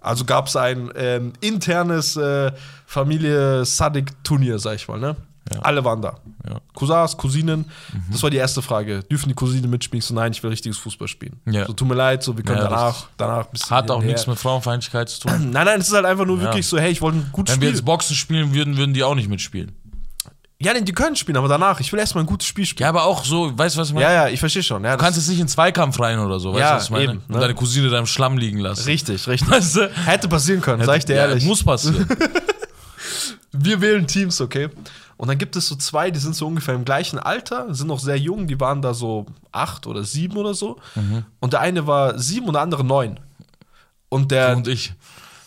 Also 0.00 0.24
gab 0.24 0.48
es 0.48 0.56
ein 0.56 0.90
ähm, 0.96 1.32
internes 1.40 2.16
äh, 2.16 2.52
Familie-Sadik-Turnier, 2.86 4.58
sag 4.58 4.76
ich 4.76 4.88
mal, 4.88 4.98
ne? 4.98 5.16
Ja. 5.52 5.60
Alle 5.60 5.84
waren 5.84 6.00
da. 6.00 6.16
Ja. 6.48 6.58
Cousins, 6.74 7.16
Cousinen. 7.18 7.66
Das 8.10 8.22
war 8.22 8.30
die 8.30 8.38
erste 8.38 8.62
Frage. 8.62 9.02
Dürfen 9.02 9.28
die 9.28 9.34
Cousinen 9.34 9.68
mitspielen? 9.70 9.98
Ich 9.98 10.06
so, 10.06 10.14
nein, 10.14 10.32
ich 10.32 10.42
will 10.42 10.48
richtiges 10.50 10.78
Fußball 10.78 11.06
spielen. 11.06 11.38
Ja. 11.44 11.66
So, 11.66 11.74
tut 11.74 11.86
mir 11.86 11.94
leid, 11.94 12.22
so, 12.22 12.34
wir 12.34 12.42
können 12.44 12.58
Ja, 12.58 12.64
danach, 12.68 13.08
danach 13.18 13.44
ein 13.46 13.52
bisschen 13.52 13.70
Hat 13.76 13.90
auch 13.90 14.02
nichts 14.02 14.26
mit 14.26 14.38
Frauenfeindlichkeit 14.38 15.10
zu 15.10 15.20
tun. 15.28 15.32
Nein, 15.50 15.66
nein, 15.66 15.80
es 15.80 15.88
ist 15.88 15.94
halt 15.94 16.06
einfach 16.06 16.24
nur 16.24 16.40
wirklich 16.40 16.66
so, 16.66 16.78
hey, 16.78 16.90
ich 16.90 17.02
wollte 17.02 17.18
ein 17.18 17.28
gutes 17.30 17.54
Wenn 17.54 17.60
wir 17.60 17.68
Spiel. 17.68 17.76
jetzt 17.76 17.84
Boxen 17.84 18.16
spielen 18.16 18.54
würden, 18.54 18.78
würden 18.78 18.94
die 18.94 19.04
auch 19.04 19.14
nicht 19.14 19.28
mitspielen. 19.28 19.72
Ja, 20.60 20.72
denn 20.72 20.84
die 20.84 20.92
können 20.92 21.16
spielen, 21.16 21.36
aber 21.36 21.48
danach, 21.48 21.80
ich 21.80 21.92
will 21.92 21.98
erstmal 21.98 22.22
ein 22.24 22.26
gutes 22.28 22.46
Spiel 22.46 22.64
spielen. 22.64 22.84
Ja, 22.84 22.88
aber 22.88 23.02
auch 23.04 23.24
so, 23.24 23.56
weißt 23.58 23.74
du, 23.76 23.80
was 23.80 23.88
ich 23.88 23.94
meine? 23.94 24.06
Ja, 24.06 24.12
ja, 24.12 24.28
ich 24.28 24.38
verstehe 24.40 24.62
schon. 24.62 24.84
Ja, 24.84 24.96
Du 24.96 25.02
kannst 25.02 25.18
jetzt 25.18 25.28
nicht 25.28 25.40
in 25.40 25.48
Zweikampf 25.48 25.98
rein 26.00 26.18
oder 26.20 26.38
so, 26.38 26.52
weißt 26.52 26.60
Ja, 26.60 26.70
du, 26.70 26.76
was 26.76 26.84
ich 26.84 26.90
meine? 26.90 27.04
eben, 27.04 27.12
Und 27.18 27.30
ne? 27.30 27.40
deine 27.40 27.54
Cousine 27.54 27.88
da 27.90 27.98
im 27.98 28.06
Schlamm 28.06 28.38
liegen 28.38 28.58
lassen. 28.60 28.84
richtig, 28.84 29.26
richtig. 29.26 29.50
Weißt 29.50 29.76
du? 29.76 29.90
Hätte 30.06 30.28
passieren 30.28 30.60
können, 30.60 30.84
sag 30.84 30.98
ich 30.98 31.04
dir 31.04 31.16
Ja, 31.16 31.26
ehrlich. 31.26 31.44
Muss 31.44 31.62
passieren. 31.64 32.06
Wir 33.52 33.80
wählen 33.80 34.06
Teams, 34.06 34.40
okay? 34.40 34.68
Und 35.16 35.28
dann 35.28 35.38
gibt 35.38 35.54
es 35.56 35.68
so 35.68 35.76
zwei, 35.76 36.10
die 36.10 36.18
sind 36.18 36.34
so 36.34 36.46
ungefähr 36.46 36.74
im 36.74 36.84
gleichen 36.84 37.18
Alter, 37.18 37.72
sind 37.72 37.86
noch 37.86 38.00
sehr 38.00 38.16
jung, 38.18 38.48
die 38.48 38.58
waren 38.58 38.82
da 38.82 38.94
so 38.94 39.26
acht 39.52 39.86
oder 39.86 40.02
sieben 40.02 40.36
oder 40.36 40.54
so. 40.54 40.78
Mhm. 40.96 41.24
Und 41.40 41.52
der 41.52 41.60
eine 41.60 41.86
war 41.86 42.18
sieben 42.18 42.46
und 42.48 42.54
der 42.54 42.62
andere 42.62 42.84
neun. 42.84 43.20
Und 44.08 44.30
der. 44.32 44.50
du 44.52 44.56
und 44.58 44.68
ich. 44.68 44.92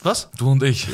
Was? 0.04 0.30
Du 0.38 0.52
und 0.52 0.64
ich. 0.64 0.88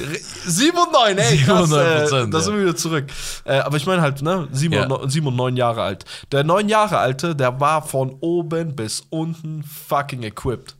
Sieben 0.45 0.77
und 0.77 0.91
neun, 0.91 1.17
ey, 1.17 1.37
krass, 1.37 1.69
97%, 1.69 2.27
äh, 2.27 2.29
da 2.29 2.39
sind 2.41 2.55
wir 2.55 2.61
wieder 2.63 2.75
zurück. 2.75 3.05
Äh, 3.45 3.57
aber 3.59 3.77
ich 3.77 3.85
meine 3.85 4.01
halt, 4.01 4.21
ne, 4.21 4.47
sieben, 4.51 4.73
Ja. 4.73 4.83
und 4.83 4.89
neun, 4.89 5.09
sieben 5.09 5.27
und 5.27 5.35
neun 5.35 5.57
Jahre 5.57 5.81
alt. 5.83 6.05
Der 6.31 6.43
neun 6.43 6.69
Jahre 6.69 6.97
alte, 6.99 7.35
der 7.35 7.59
war 7.59 7.85
von 7.85 8.15
oben 8.21 8.75
bis 8.75 9.03
unten 9.09 9.63
fucking 9.63 10.23
equipped. 10.23 10.75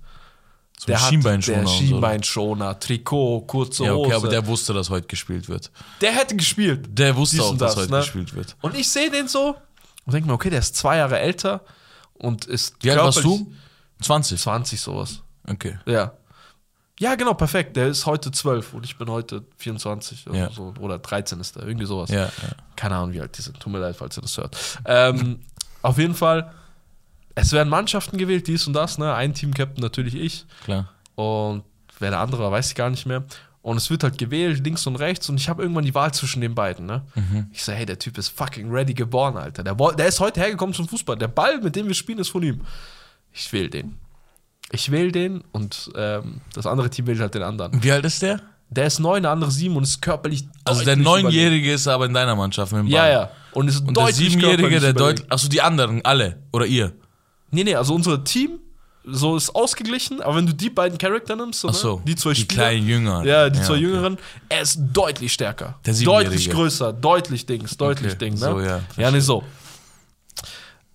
So 0.80 0.88
Der 0.88 0.98
Schienbeinschoner. 0.98 1.58
der 1.60 1.66
und 1.66 1.70
so. 1.72 1.78
Schienbeinschoner, 1.86 2.80
Trikot, 2.80 3.42
kurze 3.48 3.86
Ja, 3.86 3.94
okay, 3.94 4.06
Hose. 4.08 4.16
aber 4.16 4.28
der 4.30 4.48
wusste, 4.48 4.74
dass 4.74 4.90
heute 4.90 5.08
gespielt 5.08 5.48
wird. 5.50 5.72
der 6.02 6.12
hätte 6.14 6.36
gespielt. 6.36 6.88
Der 6.98 7.16
wusste 7.16 7.38
Dies 7.38 7.46
auch, 7.46 7.52
und 7.52 7.62
dass 7.62 7.76
das, 7.76 7.84
heute 7.84 7.92
ne? 7.94 8.00
gespielt 8.00 8.34
wird. 8.36 8.56
Und 8.62 8.76
ich 8.76 8.90
sehe 8.90 9.10
den 9.12 9.28
so 9.28 9.56
und 10.06 10.14
denke 10.14 10.28
mir, 10.28 10.34
okay, 10.34 10.50
der 10.50 10.60
ist 10.60 10.76
zwei 10.76 10.98
Jahre 10.98 11.20
älter 11.20 11.62
und 12.16 12.46
ist 12.46 12.76
Wie 12.82 12.92
alt 12.92 13.00
warst 13.00 13.24
du? 13.24 13.52
20. 14.02 14.40
20 14.42 14.82
sowas. 14.82 15.22
Okay. 15.48 15.78
Ja. 15.86 16.14
Ja, 17.00 17.16
genau, 17.16 17.34
perfekt. 17.34 17.76
Der 17.76 17.88
ist 17.88 18.06
heute 18.06 18.32
12 18.32 18.74
und 18.76 18.86
ich 18.86 18.98
bin 18.98 19.10
heute 19.10 19.44
24 19.58 20.28
oder, 20.28 20.38
Ja. 20.38 20.50
so, 20.52 20.74
oder 20.80 21.00
13 21.00 21.40
ist 21.40 21.56
der, 21.56 21.64
irgendwie 21.64 21.86
sowas. 21.88 22.10
Ja, 22.12 22.26
ja. 22.26 22.32
Keine 22.76 22.96
Ahnung, 22.96 23.14
wie 23.14 23.22
alt 23.22 23.36
die 23.38 23.42
sind. 23.42 23.60
Tut 23.60 23.72
mir 23.74 23.80
leid, 23.80 23.96
falls 23.96 24.18
ihr 24.18 24.22
das 24.22 24.38
hört. 24.38 24.56
Ähm, 24.86 25.40
auf 25.82 25.98
jeden 25.98 26.14
Fall, 26.14 26.52
es 27.36 27.52
werden 27.52 27.70
Mannschaften 27.70 28.18
gewählt, 28.18 28.48
dies 28.48 28.68
und 28.68 28.74
das. 28.74 28.98
Ne? 29.00 29.14
Ein 29.14 29.34
Team-Captain 29.34 29.82
natürlich 29.82 30.14
ich. 30.16 30.46
klar. 30.64 30.90
Und 31.16 31.64
wer 32.00 32.12
der 32.12 32.20
andere 32.20 32.44
war, 32.44 32.52
weiß 32.52 32.70
ich 32.70 32.76
gar 32.76 32.90
nicht 32.92 33.06
mehr. 33.06 33.24
Und 33.64 33.78
es 33.78 33.90
wird 33.90 34.04
halt 34.04 34.18
gewählt, 34.18 34.64
links 34.64 34.86
und 34.88 34.98
rechts. 34.98 35.30
Und 35.30 35.38
ich 35.38 35.48
habe 35.50 35.62
irgendwann 35.64 35.86
die 35.86 35.96
Wahl 35.96 36.14
zwischen 36.14 36.42
den 36.42 36.54
beiden. 36.54 36.86
Ne? 36.86 37.02
Mhm. 37.16 37.48
Ich 37.54 37.64
so, 37.64 37.72
hey, 37.72 37.86
der 37.86 37.98
Typ 37.98 38.18
ist 38.18 38.28
fucking 38.30 38.70
ready 38.70 38.94
geboren, 38.94 39.38
Alter. 39.38 39.64
Der, 39.64 39.74
der 39.74 40.08
ist 40.08 40.20
heute 40.20 40.42
hergekommen 40.42 40.76
zum 40.76 40.88
Fußball. 40.88 41.16
Der 41.18 41.30
Ball, 41.30 41.60
mit 41.62 41.76
dem 41.76 41.88
wir 41.88 41.96
spielen, 41.96 42.20
ist 42.20 42.30
von 42.30 42.44
ihm. 42.44 42.62
Ich 43.32 43.52
wähle 43.54 43.70
den. 43.70 43.98
Ich 44.74 44.90
wähle 44.92 45.12
den 45.12 45.44
und 45.52 45.92
ähm, 45.96 46.42
das 46.56 46.66
andere 46.66 46.90
Team 46.90 47.06
wählt 47.06 47.20
halt 47.20 47.36
den 47.36 47.44
anderen. 47.44 47.84
Wie 47.84 47.92
alt 47.92 48.04
ist 48.06 48.22
der? 48.24 48.42
Der 48.72 48.88
ist 48.88 49.00
neun, 49.00 49.22
der 49.22 49.32
andere 49.32 49.52
sieben 49.52 49.76
und 49.76 49.84
ist 49.84 50.02
körperlich 50.02 50.46
Also 50.66 50.84
der. 50.84 50.96
Neunjährige 50.96 51.74
ist 51.74 51.88
aber 51.88 52.06
in 52.08 52.14
deiner 52.14 52.36
Mannschaft 52.36 52.72
mit 52.72 52.80
dem 52.82 52.86
Ball. 52.88 52.94
Ja, 52.94 53.08
ja. 53.08 53.30
Und 53.52 53.68
ist 53.68 53.88
Und 53.88 53.96
der 53.96 54.12
Siebenjährige, 54.12 54.80
der 54.80 54.94
deutlich. 54.94 55.32
Achso, 55.32 55.48
die 55.48 55.62
anderen, 55.62 56.04
alle. 56.04 56.40
Oder 56.52 56.66
ihr. 56.66 56.92
Nee, 57.52 57.64
nee, 57.64 57.76
also 57.76 57.94
unser 57.94 58.24
Team 58.24 58.60
so 59.06 59.36
ist 59.36 59.54
ausgeglichen, 59.54 60.22
aber 60.22 60.38
wenn 60.38 60.48
du 60.48 60.54
die 60.54 60.70
beiden 60.70 60.98
Charakter 60.98 61.36
nimmst, 61.36 61.60
so, 61.60 61.68
Ach 61.70 61.74
so. 61.74 61.96
ne? 61.98 62.04
die 62.08 62.16
zwei 62.16 62.34
Die 62.34 62.42
Spieler, 62.42 62.64
kleinen 62.64 62.88
Jünger. 62.88 63.24
Ja, 63.26 63.50
die 63.50 63.60
zwei 63.62 63.74
okay. 63.74 63.82
Jüngeren. 63.82 64.18
Er 64.50 64.62
ist 64.62 64.80
deutlich 64.92 65.34
stärker. 65.34 65.78
Der. 65.86 65.94
Deutlich 65.94 66.50
größer, 66.50 66.94
deutlich 66.94 67.46
Dings, 67.46 67.78
deutlich 67.78 68.14
Okay, 68.14 68.30
Ding. 68.30 68.34
Ne? 68.34 68.40
so, 68.40 68.60
ja, 68.60 68.80
ja, 68.98 69.12
nee, 69.12 69.20
so. 69.20 69.44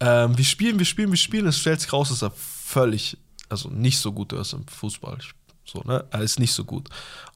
Ähm, 0.00 0.36
wir 0.36 0.44
spielen, 0.44 0.78
wir 0.78 0.86
spielen, 0.86 1.10
wir 1.10 1.16
spielen. 1.18 1.46
Es 1.46 1.58
stellt 1.58 1.80
sich 1.80 1.92
raus, 1.92 2.08
dass 2.08 2.22
er 2.22 2.32
völlig, 2.34 3.18
also 3.48 3.68
nicht 3.70 3.98
so 3.98 4.12
gut 4.12 4.32
ist 4.32 4.52
im 4.52 4.66
Fußball. 4.66 5.18
So, 5.64 5.82
ne? 5.84 6.04
Er 6.10 6.20
ist 6.20 6.38
nicht 6.38 6.54
so 6.54 6.64
gut. 6.64 6.88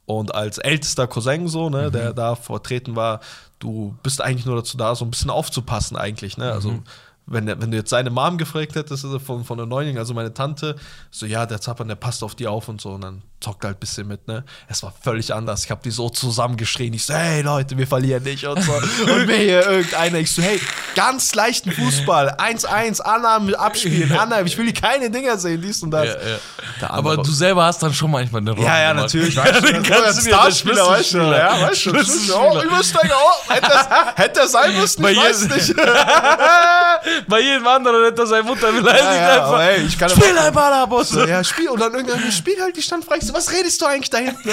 Und 0.07 0.35
als 0.35 0.59
ältester 0.59 1.07
Cousin, 1.07 1.49
so, 1.49 1.69
ne, 1.71 1.89
Mhm. 1.89 1.93
der 1.93 2.13
da 2.15 2.35
vertreten 2.35 2.97
war, 2.97 3.21
du 3.59 3.95
bist 4.03 4.21
eigentlich 4.21 4.47
nur 4.47 4.57
dazu 4.57 4.77
da, 4.77 4.95
so 4.95 5.05
ein 5.05 5.11
bisschen 5.11 5.31
aufzupassen, 5.31 5.97
eigentlich. 5.97 6.37
Ne? 6.39 6.51
Also, 6.51 6.71
Mhm. 6.73 6.85
Wenn, 7.33 7.47
der, 7.47 7.61
wenn 7.61 7.71
du 7.71 7.79
jetzt 7.79 7.91
seine 7.91 8.11
Mom 8.11 8.37
gefragt 8.37 8.75
hättest, 8.75 9.05
also 9.05 9.19
von, 9.19 9.45
von 9.45 9.57
der 9.57 9.67
Neunjährigen, 9.67 9.99
also 9.99 10.15
meine 10.15 10.33
Tante, 10.33 10.77
so, 11.11 11.27
ja, 11.27 11.47
der 11.47 11.61
Zappern, 11.61 11.89
der 11.89 11.97
passt 11.97 12.23
auf 12.23 12.35
die 12.35 12.47
auf 12.47 12.69
und 12.69 12.81
so. 12.81 12.91
Und 12.91 13.01
dann 13.03 13.23
zockt 13.41 13.65
er 13.65 13.69
halt 13.69 13.79
ein 13.79 13.81
bisschen 13.81 14.07
mit, 14.07 14.29
ne? 14.29 14.45
Es 14.69 14.83
war 14.83 14.93
völlig 15.03 15.33
anders. 15.35 15.65
Ich 15.65 15.71
habe 15.71 15.81
die 15.83 15.91
so 15.91 16.09
zusammengeschrien. 16.09 16.93
Ich 16.95 17.05
so, 17.05 17.15
hey 17.15 17.43
Leute, 17.43 17.77
wir 17.77 17.87
verlieren 17.87 18.23
nicht 18.23 18.47
und 18.47 18.63
so. 18.63 18.73
und 19.13 19.27
mir 19.27 19.37
hier 19.37 19.67
irgendeiner, 19.67 20.19
ich 20.19 20.31
so, 20.31 20.43
hey, 20.43 20.61
ganz 20.95 21.35
leichten 21.35 21.73
Fußball, 21.73 22.37
1-1, 22.37 23.01
Annahme, 23.01 23.59
abspielen, 23.59 24.13
Annahme, 24.13 24.47
ich 24.47 24.57
will 24.57 24.67
hier 24.67 24.75
keine 24.75 25.11
Dinger 25.11 25.39
sehen, 25.39 25.61
dies 25.61 25.83
und 25.83 25.91
das. 25.91 26.07
Ja, 26.07 26.13
ja. 26.83 26.91
Aber 26.91 27.17
du 27.17 27.31
selber 27.33 27.65
hast 27.65 27.83
dann 27.83 27.95
schon 27.95 28.11
manchmal 28.11 28.43
eine 28.43 28.53
Rolle. 28.53 28.67
Ja, 28.67 28.81
ja, 28.81 28.95
natürlich. 28.95 29.35
Ja, 29.35 29.45
mir 29.45 29.81
der 29.81 30.13
Starspieler, 30.13 30.87
weißt 30.87 31.15
du, 31.15 31.19
ja, 31.19 31.61
weißt 31.63 31.87
du, 31.87 31.91
oh, 32.37 32.63
Übersteiger, 32.63 33.17
oh, 33.17 33.53
hätte 33.53 33.69
das, 33.69 33.89
hätte 34.17 34.41
das 34.41 34.53
sein 34.53 34.79
müssen, 34.79 35.05
ich 35.07 35.17
weiß 35.17 35.49
nicht. 35.49 35.75
Bei 37.29 37.41
jedem 37.41 37.67
anderen 37.67 38.05
hätte 38.05 38.27
seine 38.27 38.43
Mutter 38.45 38.73
beleidigt 38.73 39.03
Ja, 39.05 39.15
ja, 39.37 39.45
einfach. 39.45 39.61
ey, 39.61 39.83
ich 39.83 39.99
kann 39.99 40.11
Spiel 40.11 40.37
ein 40.39 40.53
Ball 40.53 40.73
ab, 40.73 40.91
Boss. 40.91 41.11
So, 41.11 41.25
ja, 41.25 41.43
Spiel. 41.45 41.69
Und 41.69 41.81
dann 41.81 41.95
irgendwann, 41.95 42.31
Spiel 42.33 42.61
halt 42.61 42.77
die 42.77 42.83
Stand 42.83 43.05
frei. 43.05 43.17
Ich 43.19 43.27
so, 43.27 43.35
was 43.35 43.51
redest 43.53 43.81
du 43.81 43.87
eigentlich 43.87 44.11
da 44.11 44.19
hinten? 44.19 44.51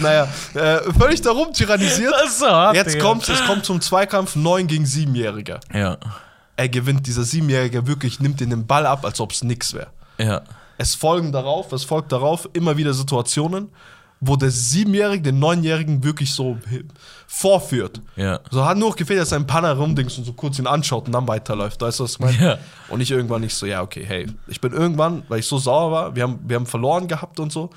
naja, 0.00 0.28
äh, 0.54 0.78
völlig 0.98 1.20
darum 1.22 1.52
tyrannisiert. 1.52 2.12
Das 2.12 2.30
ist 2.30 2.38
so 2.40 2.46
hart, 2.50 2.76
Jetzt 2.76 2.98
kommt 2.98 3.28
es 3.28 3.44
kommt 3.44 3.64
zum 3.64 3.80
Zweikampf 3.80 4.36
9 4.36 4.66
gegen 4.66 4.84
7-Jähriger. 4.84 5.60
Ja, 5.72 5.96
Er 6.56 6.68
gewinnt, 6.68 7.06
dieser 7.06 7.22
7-Jährige 7.22 7.86
wirklich, 7.86 8.20
nimmt 8.20 8.40
ihn 8.40 8.50
den 8.50 8.66
Ball 8.66 8.86
ab, 8.86 9.04
als 9.04 9.20
ob 9.20 9.32
es 9.32 9.42
nix 9.42 9.74
wäre. 9.74 9.88
ja. 10.18 10.42
Es 10.76 10.96
folgen 10.96 11.30
darauf, 11.30 11.70
es 11.70 11.84
folgt 11.84 12.10
darauf 12.10 12.48
immer 12.52 12.76
wieder 12.76 12.92
Situationen, 12.94 13.70
wo 14.26 14.36
der 14.36 14.50
7-Jährige 14.50 15.22
den 15.22 15.42
9-Jährigen 15.42 16.02
wirklich 16.04 16.32
so 16.32 16.58
vorführt. 17.26 18.00
Ja. 18.16 18.40
So 18.50 18.64
hat 18.64 18.78
nur 18.78 18.90
noch 18.90 18.96
gefehlt, 18.96 19.20
dass 19.20 19.32
er 19.32 19.38
ein 19.38 19.46
Panner 19.46 19.72
rumdings 19.72 20.16
und 20.18 20.24
so 20.24 20.32
kurz 20.32 20.58
ihn 20.58 20.66
anschaut 20.66 21.06
und 21.06 21.12
dann 21.12 21.26
weiterläuft. 21.28 21.80
Weißt 21.80 22.00
du, 22.00 22.04
was 22.04 22.12
ich 22.12 22.18
meine? 22.20 22.38
Ja. 22.38 22.58
Und 22.88 23.00
ich 23.00 23.10
irgendwann 23.10 23.40
nicht 23.40 23.54
so, 23.54 23.66
ja, 23.66 23.82
okay, 23.82 24.04
hey, 24.06 24.26
ich 24.46 24.60
bin 24.60 24.72
irgendwann, 24.72 25.24
weil 25.28 25.40
ich 25.40 25.46
so 25.46 25.58
sauer 25.58 25.90
war, 25.92 26.16
wir 26.16 26.22
haben, 26.22 26.38
wir 26.46 26.56
haben 26.56 26.66
verloren 26.66 27.08
gehabt 27.08 27.40
und 27.40 27.52
so. 27.52 27.70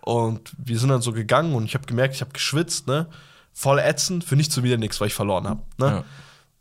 Und 0.00 0.52
wir 0.58 0.78
sind 0.78 0.88
dann 0.88 1.02
so 1.02 1.12
gegangen 1.12 1.54
und 1.54 1.64
ich 1.64 1.74
habe 1.74 1.86
gemerkt, 1.86 2.14
ich 2.14 2.20
habe 2.20 2.32
geschwitzt, 2.32 2.86
ne? 2.88 3.06
Voll 3.52 3.78
ätzend, 3.78 4.24
für 4.24 4.34
nichts 4.34 4.54
so 4.54 4.62
wieder 4.62 4.78
nichts, 4.78 5.00
weil 5.00 5.08
ich 5.08 5.14
verloren 5.14 5.46
habe. 5.46 5.60
Ne? 5.76 5.86
Ja. 5.86 6.04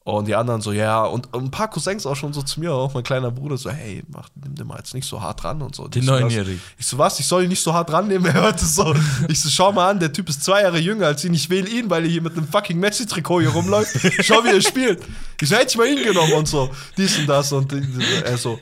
Und 0.03 0.27
die 0.27 0.33
anderen 0.35 0.61
so, 0.61 0.71
ja, 0.71 1.03
und 1.03 1.31
ein 1.35 1.51
paar 1.51 1.69
Cousins 1.69 2.07
auch 2.07 2.15
schon 2.15 2.33
so 2.33 2.41
zu 2.41 2.59
mir, 2.59 2.73
auch 2.73 2.91
mein 2.95 3.03
kleiner 3.03 3.29
Bruder, 3.29 3.55
so, 3.55 3.69
hey, 3.69 4.03
mach, 4.07 4.29
nimm 4.33 4.55
den 4.55 4.65
mal 4.65 4.77
jetzt 4.77 4.95
nicht 4.95 5.07
so 5.07 5.21
hart 5.21 5.43
ran 5.43 5.61
und 5.61 5.75
so. 5.75 5.87
Den 5.87 6.03
das. 6.03 6.19
Neunjährigen. 6.19 6.59
Ich 6.79 6.87
so, 6.87 6.97
was? 6.97 7.19
Ich 7.19 7.27
soll 7.27 7.43
ihn 7.43 7.49
nicht 7.49 7.61
so 7.61 7.71
hart 7.71 7.91
rannehmen? 7.91 8.25
Er 8.31 8.33
hörte 8.33 8.65
so. 8.65 8.95
Ich 9.27 9.39
so, 9.39 9.49
schau 9.49 9.71
mal 9.71 9.91
an, 9.91 9.99
der 9.99 10.11
Typ 10.11 10.27
ist 10.29 10.43
zwei 10.43 10.63
Jahre 10.63 10.79
jünger 10.79 11.05
als 11.05 11.23
ihn. 11.23 11.35
Ich 11.35 11.51
wähle 11.51 11.69
ihn, 11.69 11.87
weil 11.89 12.03
er 12.03 12.09
hier 12.09 12.21
mit 12.23 12.35
einem 12.35 12.47
fucking 12.47 12.79
Messi-Trikot 12.79 13.41
hier 13.41 13.49
rumläuft. 13.49 13.95
Schau, 14.23 14.43
wie 14.43 14.49
er 14.49 14.61
spielt. 14.61 15.03
Ich 15.39 15.49
so, 15.49 15.55
hätte 15.55 15.67
ich 15.69 15.77
mal 15.77 15.87
ihn 15.87 16.03
genommen 16.03 16.33
und 16.33 16.47
so. 16.47 16.71
Dies 16.97 17.19
und 17.19 17.27
das. 17.27 17.51
Und 17.51 17.71
er 17.71 18.37
so. 18.37 18.57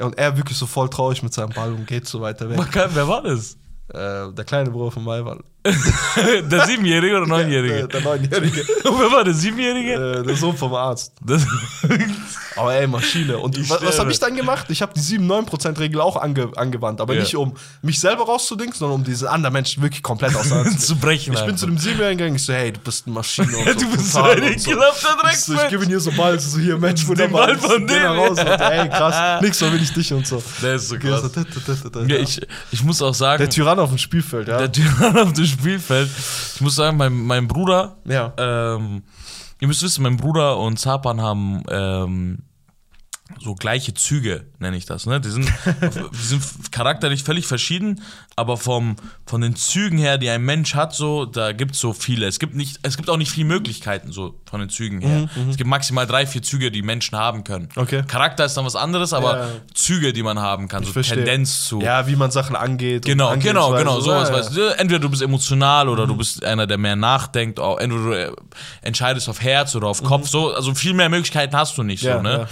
Und 0.00 0.18
er 0.18 0.36
wirklich 0.36 0.58
so 0.58 0.66
voll 0.66 0.90
traurig 0.90 1.22
mit 1.22 1.32
seinem 1.32 1.50
Ball 1.50 1.72
und 1.72 1.86
geht 1.86 2.08
so 2.08 2.20
weiter 2.20 2.48
weg. 2.50 2.56
Man 2.56 2.70
kann, 2.70 2.90
wer 2.94 3.06
war 3.06 3.22
das? 3.22 3.56
Äh, 3.88 4.32
der 4.32 4.44
kleine 4.44 4.70
Bruder 4.70 4.90
von 4.90 5.04
Maiwald. 5.04 5.42
Der 6.50 6.66
Siebenjährige 6.66 7.16
oder 7.18 7.26
Der, 7.26 7.36
Neunjährige? 7.38 7.86
der 7.88 8.00
Neunjährige. 8.00 8.60
Und 8.84 8.98
wer 9.00 9.12
war 9.12 9.22
der 9.24 9.32
Siebenjährige? 9.34 9.92
äh, 10.20 10.22
der 10.26 10.36
Sohn 10.36 10.56
vom 10.56 10.74
Arzt. 10.74 11.12
Aber 12.56 12.74
ey, 12.74 12.86
Maschine. 12.86 13.38
Und 13.38 13.56
Ich 13.56 13.70
was, 13.70 13.82
was 13.82 13.98
habe 13.98 14.10
ich 14.12 14.18
dann 14.18 14.34
gemacht? 14.36 14.66
Ich 14.68 14.82
habe 14.82 14.92
die 14.94 15.00
7-9%-Regel 15.00 16.00
auch 16.00 16.16
ange, 16.16 16.50
angewandt. 16.56 17.00
Aber 17.00 17.14
Ja. 17.14 17.20
nicht 17.20 17.34
um 17.36 17.54
mich 17.80 17.98
selber 18.00 18.24
rauszudingen, 18.24 18.74
sondern 18.74 18.96
um 19.00 19.04
diese 19.04 19.30
anderen 19.30 19.52
Menschen 19.54 19.82
wirklich 19.82 20.02
komplett 20.02 20.34
auseinanderzunehmen. 20.34 20.78
zu 20.78 20.96
brechen. 20.96 21.32
Ich 21.32 21.44
bin 21.46 21.56
zu 21.56 21.66
dem 21.66 21.78
Siebenjährigen 21.78 22.18
gegangen, 22.18 22.36
ich 22.36 22.44
so, 22.44 22.52
hey, 22.52 22.72
du 22.72 22.80
bist 22.80 23.06
eine 23.06 23.14
Maschine. 23.14 23.56
Und 23.56 23.80
Du 23.80 23.90
bist 23.96 24.12
so 24.12 24.20
ein 24.22 24.38
so. 24.58 24.70
ekelhafter 24.70 25.16
Ich, 25.32 25.38
so, 25.38 25.54
ich 25.54 25.68
gebe 25.68 25.84
ihm 25.84 25.88
hier 25.90 26.00
so 26.00 26.10
Ball, 26.12 26.38
so 26.38 26.58
hier, 26.58 26.76
Mensch, 26.76 27.06
wo 27.06 27.14
Den 27.14 27.30
Ball 27.32 27.56
von 27.56 27.86
dem. 27.86 28.02
Hause. 28.08 28.40
Und, 28.42 28.48
ey, 28.60 28.88
krass, 28.88 29.40
nix, 29.42 29.58
so 29.58 29.72
will 29.72 29.82
ich 29.82 29.92
dich 29.92 30.12
und 30.12 30.26
so. 30.26 30.42
Der 30.60 30.74
ist 30.74 30.88
so 30.88 30.96
so, 30.96 31.00
krass. 31.00 31.30
ja. 32.08 32.16
ich, 32.16 32.40
ich 32.70 32.82
muss 32.84 33.00
auch 33.00 33.14
sagen, 33.14 33.38
Der 33.38 33.48
Tyrann 33.48 33.78
auf 33.78 33.88
dem 33.90 33.98
Spielfeld, 33.98 34.48
ja. 34.48 34.58
der 34.58 34.72
Tyrann 34.72 35.16
auf 35.18 35.32
dem 35.32 35.44
Spielfeld. 35.46 35.51
Ich 36.54 36.60
muss 36.60 36.76
sagen, 36.76 36.96
mein, 36.96 37.14
mein 37.14 37.48
Bruder, 37.48 37.96
ja. 38.04 38.32
ähm, 38.36 39.02
ihr 39.60 39.68
müsst 39.68 39.82
wissen, 39.82 40.02
mein 40.02 40.16
Bruder 40.16 40.58
und 40.58 40.78
Zapan 40.78 41.20
haben 41.20 41.62
ähm, 41.68 42.38
so 43.40 43.54
gleiche 43.54 43.94
Züge, 43.94 44.46
nenne 44.58 44.76
ich 44.76 44.86
das. 44.86 45.06
Ne? 45.06 45.20
Die, 45.20 45.30
sind, 45.30 45.46
die 46.12 46.22
sind 46.26 46.42
charakterlich 46.72 47.22
völlig 47.24 47.46
verschieden, 47.46 48.02
aber 48.36 48.56
vom, 48.56 48.96
von 49.26 49.40
den 49.40 49.56
Zügen 49.56 49.98
her, 49.98 50.18
die 50.18 50.30
ein 50.30 50.42
Mensch 50.42 50.74
hat, 50.74 50.94
so, 50.94 51.24
da 51.26 51.52
gibt 51.52 51.74
es 51.74 51.80
so 51.80 51.92
viele. 51.92 52.26
Es 52.26 52.38
gibt, 52.38 52.54
nicht, 52.54 52.78
es 52.82 52.96
gibt 52.96 53.10
auch 53.10 53.16
nicht 53.16 53.30
viele 53.30 53.46
Möglichkeiten 53.46 54.12
so 54.12 54.34
von 54.48 54.60
den 54.60 54.68
Zügen 54.68 55.00
her. 55.00 55.28
Es 55.50 55.56
gibt 55.56 55.68
maximal 55.68 56.06
drei, 56.06 56.26
vier 56.26 56.42
Züge, 56.42 56.70
die 56.70 56.82
Menschen 56.82 57.16
haben 57.18 57.44
können. 57.44 57.68
Mhm, 57.74 57.82
Okay. 57.82 58.02
Charakter 58.06 58.44
ist 58.44 58.54
dann 58.56 58.64
was 58.64 58.76
anderes, 58.76 59.12
aber 59.12 59.38
Ja. 59.38 59.48
Züge, 59.74 60.12
die 60.12 60.22
man 60.22 60.38
haben 60.38 60.68
kann, 60.68 60.84
so 60.84 60.92
verstehe. 60.92 61.16
Tendenz 61.16 61.66
zu. 61.66 61.80
ja, 61.80 62.06
wie 62.06 62.16
man 62.16 62.30
Sachen 62.30 62.54
angeht. 62.56 63.04
Genau, 63.04 63.36
genau, 63.38 63.72
genau, 63.72 64.00
sowas, 64.00 64.28
Ja, 64.28 64.34
weißt 64.36 64.56
du. 64.56 64.78
Entweder 64.78 65.00
du 65.00 65.08
bist 65.10 65.22
emotional 65.22 65.88
oder 65.88 66.04
Mhm. 66.04 66.08
du 66.08 66.16
bist 66.16 66.44
einer, 66.44 66.66
der 66.66 66.78
mehr 66.78 66.96
nachdenkt, 66.96 67.58
entweder 67.58 68.04
du 68.04 68.12
äh, 68.12 68.32
entscheidest 68.82 69.28
auf 69.28 69.40
Herz 69.40 69.74
oder 69.74 69.88
auf 69.88 70.02
Kopf, 70.02 70.28
so, 70.28 70.52
also 70.54 70.74
viel 70.74 70.94
mehr 70.94 71.08
Möglichkeiten 71.08 71.56
hast 71.56 71.76
du 71.78 71.82
nicht, 71.82 72.02
Mhm. 72.02 72.08
Ja, 72.08 72.16
so, 72.16 72.22
ne? 72.22 72.46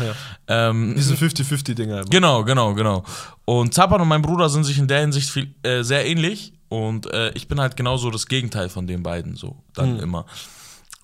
Ja, 0.51 0.55
ja. 0.65 0.71
Ähm, 0.71 0.95
Diese 0.97 1.15
50-50-Dinger. 1.15 2.05
genau, 2.11 2.45
genau, 2.45 2.75
genau. 2.75 3.05
Und 3.45 3.73
Zapan 3.75 4.01
und 4.01 4.09
mein 4.09 4.23
Bruder 4.23 4.49
sind 4.49 4.65
sich 4.65 4.79
in 4.79 4.89
der 4.89 5.01
Hinsicht 5.01 5.31
viel, 5.31 5.55
äh, 5.63 5.83
sehr 5.83 6.07
ähnlich 6.07 6.53
und 6.69 7.07
äh, 7.13 7.31
ich 7.33 7.49
bin 7.49 7.61
halt 7.61 7.77
genauso 7.77 8.11
das 8.11 8.27
Gegenteil 8.27 8.69
von 8.69 8.87
den 8.87 9.03
beiden, 9.03 9.37
so, 9.37 9.57
dann 9.75 9.95
Mhm. 9.95 10.01
immer. 10.01 10.27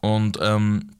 Und, 0.01 0.39
ähm, 0.41 0.91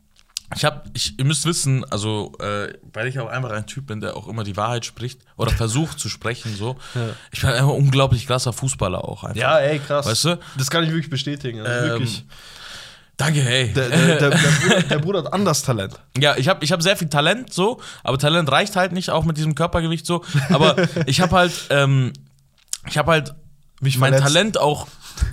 ich 0.55 0.65
hab, 0.65 0.87
ich, 0.95 1.19
ihr 1.19 1.25
müsst 1.25 1.45
wissen, 1.45 1.85
also, 1.91 2.33
äh, 2.39 2.73
weil 2.93 3.09
ich 3.09 3.19
auch 3.19 3.29
einfach 3.29 3.51
ein 3.51 3.67
Typ 3.67 3.89
bin, 3.89 4.01
der 4.01 4.17
auch 4.17 4.29
immer 4.29 4.45
die 4.45 4.57
Wahrheit 4.57 4.85
spricht 4.85 5.19
oder 5.37 5.51
versucht 5.65 5.99
zu 5.99 6.09
sprechen, 6.09 6.55
so. 6.55 6.77
Ich 7.33 7.41
bin 7.41 7.51
einfach 7.51 7.67
unglaublich 7.75 8.29
krasser 8.29 8.53
Fußballer 8.53 9.05
auch 9.05 9.25
einfach. 9.25 9.35
Ja, 9.41 9.59
ey, 9.59 9.81
krass. 9.81 10.07
Weißt 10.07 10.25
du? 10.25 10.39
Das 10.57 10.71
kann 10.71 10.85
ich 10.85 10.91
wirklich 10.91 11.11
bestätigen. 11.11 11.61
Also 11.67 11.73
Ähm, 11.87 11.91
wirklich. 11.91 12.25
Danke, 13.17 13.41
hey. 13.41 13.73
Der, 13.73 13.89
der, 13.89 14.07
der, 14.19 14.31
der, 14.31 14.39
Bruder, 14.39 14.83
der 14.83 14.99
Bruder 14.99 15.19
hat 15.25 15.33
anders 15.33 15.63
Talent. 15.63 15.95
Ja, 16.19 16.37
ich 16.37 16.49
habe 16.49 16.63
ich 16.65 16.73
hab 16.73 16.83
sehr 16.83 16.97
viel 16.97 17.09
Talent 17.09 17.53
so, 17.53 17.81
aber 18.05 18.19
Talent 18.19 18.51
reicht 18.51 18.77
halt 18.77 18.93
nicht, 18.93 19.11
auch 19.11 19.25
mit 19.25 19.37
diesem 19.39 19.55
Körpergewicht 19.55 20.07
so. 20.07 20.23
Aber 20.51 20.77
ich 21.07 21.21
habe 21.21 21.35
halt, 21.35 21.53
ähm, 21.71 22.13
ich 22.87 22.99
habe 22.99 23.11
halt 23.11 23.35
Mich 23.81 23.99
mein 23.99 24.13
verletzt. 24.13 24.35
Talent 24.35 24.59
auch, 24.59 24.87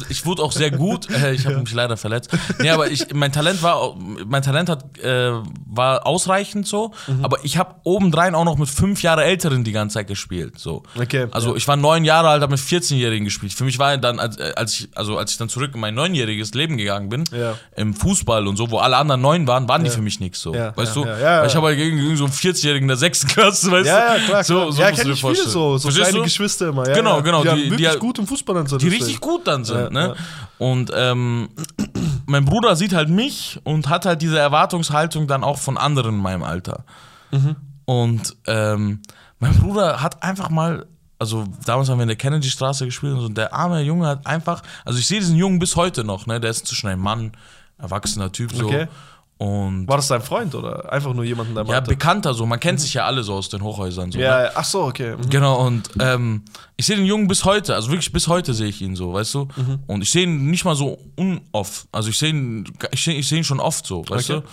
ich 0.09 0.25
wurde 0.25 0.41
auch 0.43 0.51
sehr 0.51 0.71
gut, 0.71 1.09
äh, 1.09 1.33
ich 1.33 1.45
habe 1.45 1.57
mich 1.57 1.73
leider 1.73 1.97
verletzt. 1.97 2.29
Nee, 2.59 2.69
aber 2.69 2.89
ich, 2.89 3.13
mein 3.13 3.31
Talent 3.31 3.61
war, 3.63 3.95
mein 4.25 4.41
Talent 4.41 4.69
hat, 4.69 4.97
äh, 4.99 5.31
war 5.65 6.05
ausreichend 6.05 6.67
so, 6.67 6.91
Mhm. 7.07 7.23
aber 7.25 7.43
ich 7.43 7.57
habe 7.57 7.75
obendrein 7.83 8.35
auch 8.35 8.45
noch 8.45 8.57
mit 8.57 8.69
fünf 8.69 9.01
Jahre 9.01 9.23
Älteren 9.23 9.63
die 9.63 9.71
ganze 9.71 9.95
Zeit 9.95 10.07
gespielt, 10.07 10.59
so. 10.59 10.83
Okay, 10.99 11.27
Also 11.31 11.51
ja. 11.51 11.55
ich 11.55 11.67
war 11.67 11.75
neun 11.75 12.05
Jahre 12.05 12.29
alt, 12.29 12.41
habe 12.41 12.51
mit 12.51 12.59
14-Jährigen 12.61 13.25
gespielt. 13.25 13.53
Für 13.53 13.63
mich 13.63 13.79
war 13.79 13.97
dann, 13.97 14.19
als, 14.19 14.37
äh, 14.37 14.53
als 14.55 14.73
ich, 14.73 14.89
also 14.95 15.17
als 15.17 15.31
ich 15.31 15.37
dann 15.37 15.49
zurück 15.49 15.71
in 15.73 15.79
mein 15.79 15.93
neunjähriges 15.95 16.53
Leben 16.53 16.77
gegangen 16.77 17.09
bin, 17.09 17.23
Ja. 17.31 17.55
im 17.75 17.93
Fußball 17.93 18.47
und 18.47 18.57
so, 18.57 18.71
wo 18.71 18.77
alle 18.79 18.97
anderen 18.97 19.21
neun 19.21 19.47
waren, 19.47 19.67
waren 19.67 19.83
die 19.83 19.89
Ja. 19.89 19.95
für 19.95 20.01
mich 20.01 20.19
nichts 20.19 20.41
so. 20.41 20.53
Ja, 20.53 20.75
weißt 20.75 20.95
ja, 20.95 21.01
du? 21.01 21.07
ja, 21.07 21.19
ja, 21.19 21.39
Weil 21.41 21.47
ich 21.47 21.53
ja. 21.53 21.57
habe 21.57 21.67
halt 21.67 21.77
gegen, 21.77 21.97
gegen 21.97 22.15
so 22.17 22.25
einen 22.25 22.33
40-Jährigen 22.33 22.87
der 22.87 22.97
sechsten 22.97 23.27
Klasse, 23.27 23.71
weißt 23.71 23.87
Ja, 23.87 24.13
du? 24.15 24.19
ja, 24.21 24.25
klar. 24.25 24.43
So, 24.43 24.53
klar. 24.55 24.71
so 24.71 24.81
ja, 24.81 24.89
musst 24.89 25.03
du 25.03 25.07
dir 25.09 25.15
viele 25.15 25.35
so, 25.49 25.77
so 25.77 25.89
kleine 25.89 26.11
du? 26.13 26.23
Geschwister 26.23 26.69
immer. 26.69 26.87
Ja, 26.87 26.93
Genau, 26.93 27.15
ja. 27.17 27.21
genau, 27.21 27.43
Die, 27.43 27.49
die- 27.63 27.71
wirklich 27.71 27.89
die- 27.91 27.97
gut 27.99 28.19
im 28.19 28.27
Fußball 28.27 28.55
dann 28.55 28.67
sind. 28.67 28.81
die 28.81 28.87
richtig 28.87 29.19
gut 29.19 29.47
dann 29.47 29.63
sind, 29.65 29.72
Ja, 29.75 29.89
ne? 29.89 30.15
Und 30.57 30.91
ähm, 30.95 31.49
mein 32.25 32.45
Bruder 32.45 32.75
sieht 32.75 32.93
halt 32.93 33.09
mich 33.09 33.59
und 33.63 33.89
hat 33.89 34.05
halt 34.05 34.21
diese 34.21 34.39
Erwartungshaltung 34.39 35.27
dann 35.27 35.43
auch 35.43 35.57
von 35.57 35.77
anderen 35.77 36.15
in 36.15 36.21
meinem 36.21 36.43
Alter. 36.43 36.85
Mhm. 37.31 37.55
Und 37.85 38.35
ähm, 38.47 39.01
mein 39.39 39.53
Bruder 39.55 40.01
hat 40.01 40.23
einfach 40.23 40.49
mal, 40.49 40.85
also 41.19 41.45
damals 41.65 41.89
haben 41.89 41.97
wir 41.97 42.03
in 42.03 42.09
der 42.09 42.17
Kennedy-Straße 42.17 42.85
gespielt 42.85 43.13
und 43.13 43.19
so, 43.19 43.25
und 43.27 43.37
der 43.37 43.53
arme 43.53 43.81
Junge 43.81 44.07
hat 44.07 44.25
einfach, 44.25 44.61
also 44.85 44.99
ich 44.99 45.07
sehe 45.07 45.19
diesen 45.19 45.35
Jungen 45.35 45.59
bis 45.59 45.75
heute 45.75 46.03
noch, 46.03 46.25
ne? 46.27 46.39
Der 46.39 46.49
ist 46.49 46.61
inzwischen 46.61 46.87
ein 46.87 46.99
Mann, 46.99 47.33
erwachsener 47.77 48.31
Typ 48.31 48.53
so. 48.53 48.65
Okay. 48.65 48.87
Und 49.43 49.87
War 49.89 49.97
das 49.97 50.07
dein 50.07 50.21
Freund 50.21 50.55
oder 50.55 50.89
einfach 50.91 51.13
nur 51.13 51.25
jemand 51.25 51.49
in 51.49 51.55
deinem 51.55 51.67
ja, 51.67 51.75
Alter? 51.75 51.87
bekannter 51.89 52.33
so, 52.33 52.45
man 52.45 52.59
kennt 52.61 52.79
sich 52.79 52.93
ja 52.93 53.05
alle 53.05 53.23
so 53.23 53.33
aus 53.33 53.49
den 53.49 53.61
Hochhäusern 53.61 54.09
so. 54.09 54.17
Ne? 54.17 54.23
Ja, 54.23 54.43
ja, 54.43 54.51
ach 54.55 54.63
so, 54.63 54.83
okay. 54.83 55.17
Mhm. 55.17 55.29
Genau, 55.29 55.65
und 55.67 55.89
ähm, 55.99 56.43
ich 56.77 56.85
sehe 56.85 56.95
den 56.95 57.05
Jungen 57.05 57.27
bis 57.27 57.43
heute, 57.43 57.75
also 57.75 57.89
wirklich 57.89 58.13
bis 58.13 58.29
heute 58.29 58.53
sehe 58.53 58.67
ich 58.67 58.81
ihn 58.81 58.95
so, 58.95 59.11
weißt 59.11 59.33
du? 59.33 59.47
Mhm. 59.55 59.79
Und 59.85 60.01
ich 60.01 60.11
sehe 60.11 60.23
ihn 60.23 60.49
nicht 60.49 60.63
mal 60.63 60.75
so 60.75 60.97
unoft, 61.17 61.87
also 61.91 62.09
ich 62.09 62.17
sehe 62.17 62.29
ihn, 62.29 62.71
ich 62.91 63.03
sehe 63.27 63.37
ihn 63.37 63.43
schon 63.43 63.59
oft 63.59 63.85
so, 63.85 64.05
weißt 64.07 64.29
Okay. 64.29 64.41
du? 64.41 64.47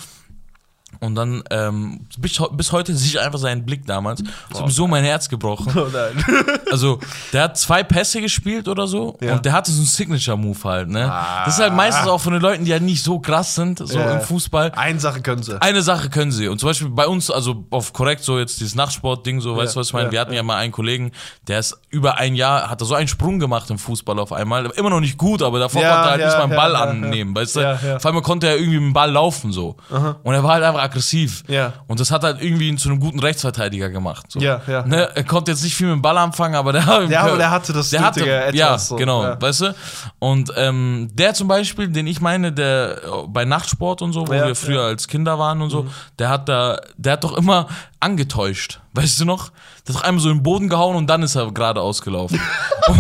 Und 0.99 1.15
dann, 1.15 1.43
ähm, 1.51 2.01
bis, 2.19 2.43
bis 2.53 2.73
heute 2.73 2.95
sehe 2.95 3.09
ich 3.09 3.21
einfach 3.21 3.39
seinen 3.39 3.65
Blick 3.65 3.87
damals. 3.87 4.23
Das 4.51 4.59
hat 4.59 4.67
mir 4.67 4.73
so 4.73 4.87
mein 4.87 5.05
Herz 5.05 5.29
gebrochen. 5.29 5.73
Oh 5.77 5.87
nein. 5.93 6.25
Also, 6.71 7.01
der 7.33 7.43
hat 7.45 7.59
zwei 7.59 7.83
Pässe 7.83 8.21
gespielt 8.21 8.69
oder 8.69 8.87
so 8.87 9.17
Ja. 9.21 9.33
und 9.35 9.45
der 9.45 9.53
hatte 9.53 9.73
so 9.73 9.79
einen 9.79 9.87
Signature-Move 9.87 10.59
halt, 10.63 10.89
ne? 10.89 11.13
Das 11.45 11.55
ist 11.55 11.61
halt 11.61 11.75
meistens 11.75 12.07
auch 12.07 12.21
von 12.21 12.33
den 12.33 12.41
Leuten, 12.43 12.65
die 12.65 12.71
ja 12.71 12.79
nicht 12.79 13.03
so 13.03 13.19
krass 13.19 13.57
sind, 13.57 13.81
so 13.85 13.99
Ja. 13.99 14.13
im 14.13 14.21
Fußball. 14.21 14.71
Eine 14.77 15.01
Sache 15.01 15.21
können 15.21 15.43
sie. 15.43 15.61
Eine 15.61 15.83
Sache 15.83 16.11
können 16.11 16.31
sie. 16.31 16.47
Und 16.47 16.61
zum 16.61 16.69
Beispiel 16.69 16.89
bei 16.91 17.09
uns, 17.09 17.29
also 17.29 17.65
auf 17.71 17.93
korrekt 17.93 18.23
so 18.23 18.39
jetzt 18.39 18.61
dieses 18.61 18.77
Nachtsport-Ding, 18.77 19.41
so, 19.41 19.57
weißt 19.57 19.75
du, 19.75 19.81
was 19.81 19.89
ich 19.89 19.93
meine? 19.95 20.07
ja, 20.07 20.13
Wir 20.13 20.21
hatten 20.21 20.33
ja. 20.33 20.45
mal 20.45 20.59
einen 20.59 20.71
Kollegen, 20.73 21.11
der 21.49 21.59
ist 21.59 21.77
über 21.89 22.19
ein 22.19 22.37
Jahr, 22.37 22.71
hat 22.71 22.81
er 22.81 22.85
so 22.87 22.95
einen 22.95 23.09
Sprung 23.09 23.41
gemacht 23.41 23.69
im 23.71 23.79
Fußball 23.79 24.19
auf 24.21 24.33
einmal. 24.33 24.67
Immer 24.77 24.91
noch 24.91 25.01
nicht 25.01 25.19
gut, 25.19 25.43
aber 25.43 25.59
davor 25.59 25.83
Ja, 25.83 25.89
konnte 25.95 26.07
er 26.07 26.11
halt 26.13 26.21
ja, 26.21 26.27
nicht 26.29 26.37
mal 26.37 26.43
einen 26.45 26.53
ja, 26.53 26.57
Ball 26.59 26.73
ja, 26.73 26.81
annehmen, 26.83 27.35
weißt 27.35 27.57
du? 27.57 27.61
Ja, 27.61 27.79
ja. 27.85 27.97
Auf 27.97 28.07
einmal 28.07 28.23
konnte 28.23 28.47
er 28.47 28.55
irgendwie 28.57 28.79
mit 28.79 28.87
dem 28.91 28.93
Ball 28.93 29.11
laufen, 29.11 29.51
so. 29.51 29.77
Und 30.23 30.35
er 30.35 30.45
war 30.45 30.53
halt 30.53 30.63
einfach 30.65 30.80
aggressiv. 30.81 31.43
Ja. 31.49 31.73
Und 31.87 32.01
das 32.01 32.11
hat 32.11 32.23
halt 32.25 32.43
irgendwie 32.43 32.69
ihn 32.69 32.79
zu 32.79 32.89
einem 32.89 33.01
guten 33.01 33.21
Rechtsverteidiger 33.21 33.91
gemacht. 33.91 34.27
So. 34.33 34.41
Ja, 34.41 34.61
ja. 34.67 34.85
Ne? 34.85 35.09
Er 35.15 35.25
konnte 35.25 35.51
jetzt 35.51 35.63
nicht 35.63 35.75
viel 35.77 35.87
mit 35.87 35.95
dem 35.97 36.03
Ball 36.03 36.19
anfangen, 36.19 36.55
aber 36.55 36.73
der, 36.73 36.83
Ja, 37.09 37.23
aber 37.23 37.37
der 37.39 37.51
hatte 37.51 37.73
das 37.73 37.91
der 37.91 38.03
hatte, 38.03 38.29
Etwas 38.31 38.55
Ja, 38.55 38.79
so, 38.79 38.97
genau, 38.97 39.23
ja. 39.23 39.41
weißt 39.41 39.61
du? 39.63 39.75
Und 40.19 40.53
ähm, 40.57 41.09
der 41.13 41.35
zum 41.35 41.49
Beispiel, 41.49 41.89
den 41.89 42.07
ich 42.07 42.21
meine, 42.21 42.53
der 42.53 43.01
äh, 43.05 43.27
bei 43.29 43.45
Nachtsport 43.45 44.03
und 44.03 44.13
so, 44.13 44.27
wo 44.27 44.33
Ja, 44.33 44.47
wir 44.47 44.55
früher 44.55 44.77
ja. 44.81 44.83
Mhm. 44.85 44.89
als 44.91 45.09
Kinder 45.09 45.39
waren 45.39 45.63
und 45.63 45.71
so, 45.71 45.87
der 46.19 46.29
hat 46.29 46.49
da, 46.49 46.81
der 46.97 47.15
hat 47.15 47.25
doch 47.25 47.37
immer 47.37 47.67
angetäuscht. 48.01 48.81
Weißt 48.93 49.21
du 49.21 49.25
noch? 49.25 49.51
Der 49.87 49.95
hat 49.95 50.03
doch 50.03 50.09
einmal 50.09 50.21
so 50.23 50.31
in 50.31 50.39
den 50.39 50.43
Boden 50.43 50.69
gehauen 50.69 50.97
und 50.97 51.07
dann 51.09 51.23
ist 51.23 51.37
er 51.37 51.51
gerade 51.53 51.81
ausgelaufen. 51.81 52.41
und, 52.89 52.97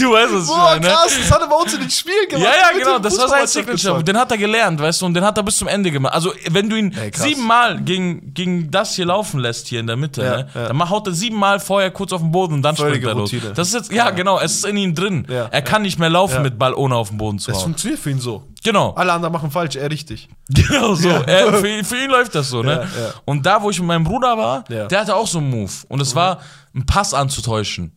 du 0.00 0.10
weißt, 0.12 0.32
ich 0.42 0.46
Boah, 0.46 0.56
meine. 0.74 0.86
krass, 0.88 1.12
das 1.18 1.30
hat 1.30 1.40
er 1.40 1.48
bei 1.48 1.56
uns 1.56 1.72
in 1.74 1.80
den 1.80 1.90
Spielen 1.90 2.28
gemacht. 2.28 2.44
Ja, 2.46 2.52
ja, 2.72 2.78
genau, 2.78 2.98
das 2.98 3.16
war 3.18 3.28
sein 3.28 3.46
Signature. 3.46 4.02
Den 4.04 4.16
hat 4.18 4.30
er 4.30 4.38
gelernt, 4.38 4.80
weißt 4.80 5.02
du, 5.02 5.06
und 5.06 5.14
den 5.14 5.24
hat 5.24 5.36
er 5.36 5.42
bis 5.42 5.56
zum 5.56 5.68
Ende 5.68 5.90
gemacht. 5.90 6.14
Also, 6.14 6.32
wenn 6.50 6.68
du 6.68 6.76
ihn 6.76 6.92
Ey, 6.92 7.10
siebenmal 7.14 7.80
gegen, 7.80 8.34
gegen 8.34 8.70
das 8.70 8.94
hier 8.94 9.06
laufen 9.06 9.40
lässt, 9.40 9.68
hier 9.68 9.80
in 9.80 9.86
der 9.86 9.96
Mitte, 9.96 10.22
Ja, 10.22 10.36
ne, 10.36 10.48
ja. 10.54 10.68
dann 10.68 10.90
haut 10.90 11.06
er 11.06 11.14
siebenmal 11.14 11.60
vorher 11.60 11.90
kurz 11.90 12.12
auf 12.12 12.20
den 12.20 12.30
Boden 12.32 12.54
und 12.54 12.62
dann 12.62 12.76
springt 12.76 13.04
er 13.04 13.14
los. 13.14 13.32
Routine. 13.32 13.52
Das 13.54 13.68
ist 13.68 13.74
jetzt, 13.74 13.92
ja, 13.92 14.10
genau, 14.10 14.38
es 14.38 14.54
ist 14.56 14.66
in 14.66 14.76
ihm 14.76 14.94
drin. 14.94 15.26
Ja, 15.30 15.46
er 15.50 15.62
kann 15.62 15.82
nicht 15.82 15.98
mehr 15.98 16.10
laufen 16.10 16.34
Ja. 16.36 16.40
mit 16.42 16.58
Ball, 16.58 16.74
ohne 16.74 16.94
auf 16.96 17.08
den 17.08 17.18
Boden 17.18 17.38
zu 17.38 17.50
Das 17.50 17.58
hauen. 17.58 17.64
funktioniert 17.64 18.00
für 18.00 18.10
ihn 18.10 18.20
so. 18.20 18.44
Genau, 18.64 18.92
Alle 18.94 19.12
anderen 19.12 19.32
machen 19.32 19.50
falsch, 19.50 19.76
er 19.76 19.90
richtig. 19.90 20.28
genau 20.48 20.94
so. 20.94 21.08
Er, 21.08 21.52
für, 21.54 21.68
ihn- 21.68 21.84
für 21.84 22.02
ihn 22.02 22.10
läuft 22.10 22.34
das 22.34 22.48
so, 22.48 22.62
ne? 22.62 22.72
Ja, 22.96 23.02
ja. 23.02 23.12
Und 23.26 23.44
da, 23.44 23.62
wo 23.62 23.68
ich 23.70 23.78
mit 23.78 23.86
meinem 23.86 24.04
Bruder 24.04 24.36
war, 24.38 24.64
Ja. 24.70 24.86
der 24.86 25.00
hatte 25.00 25.14
auch 25.14 25.26
so 25.26 25.38
einen 25.38 25.50
Move. 25.50 25.70
Und 25.88 26.00
es 26.00 26.14
war, 26.14 26.40
einen 26.74 26.86
Pass 26.86 27.12
anzutäuschen. 27.14 27.92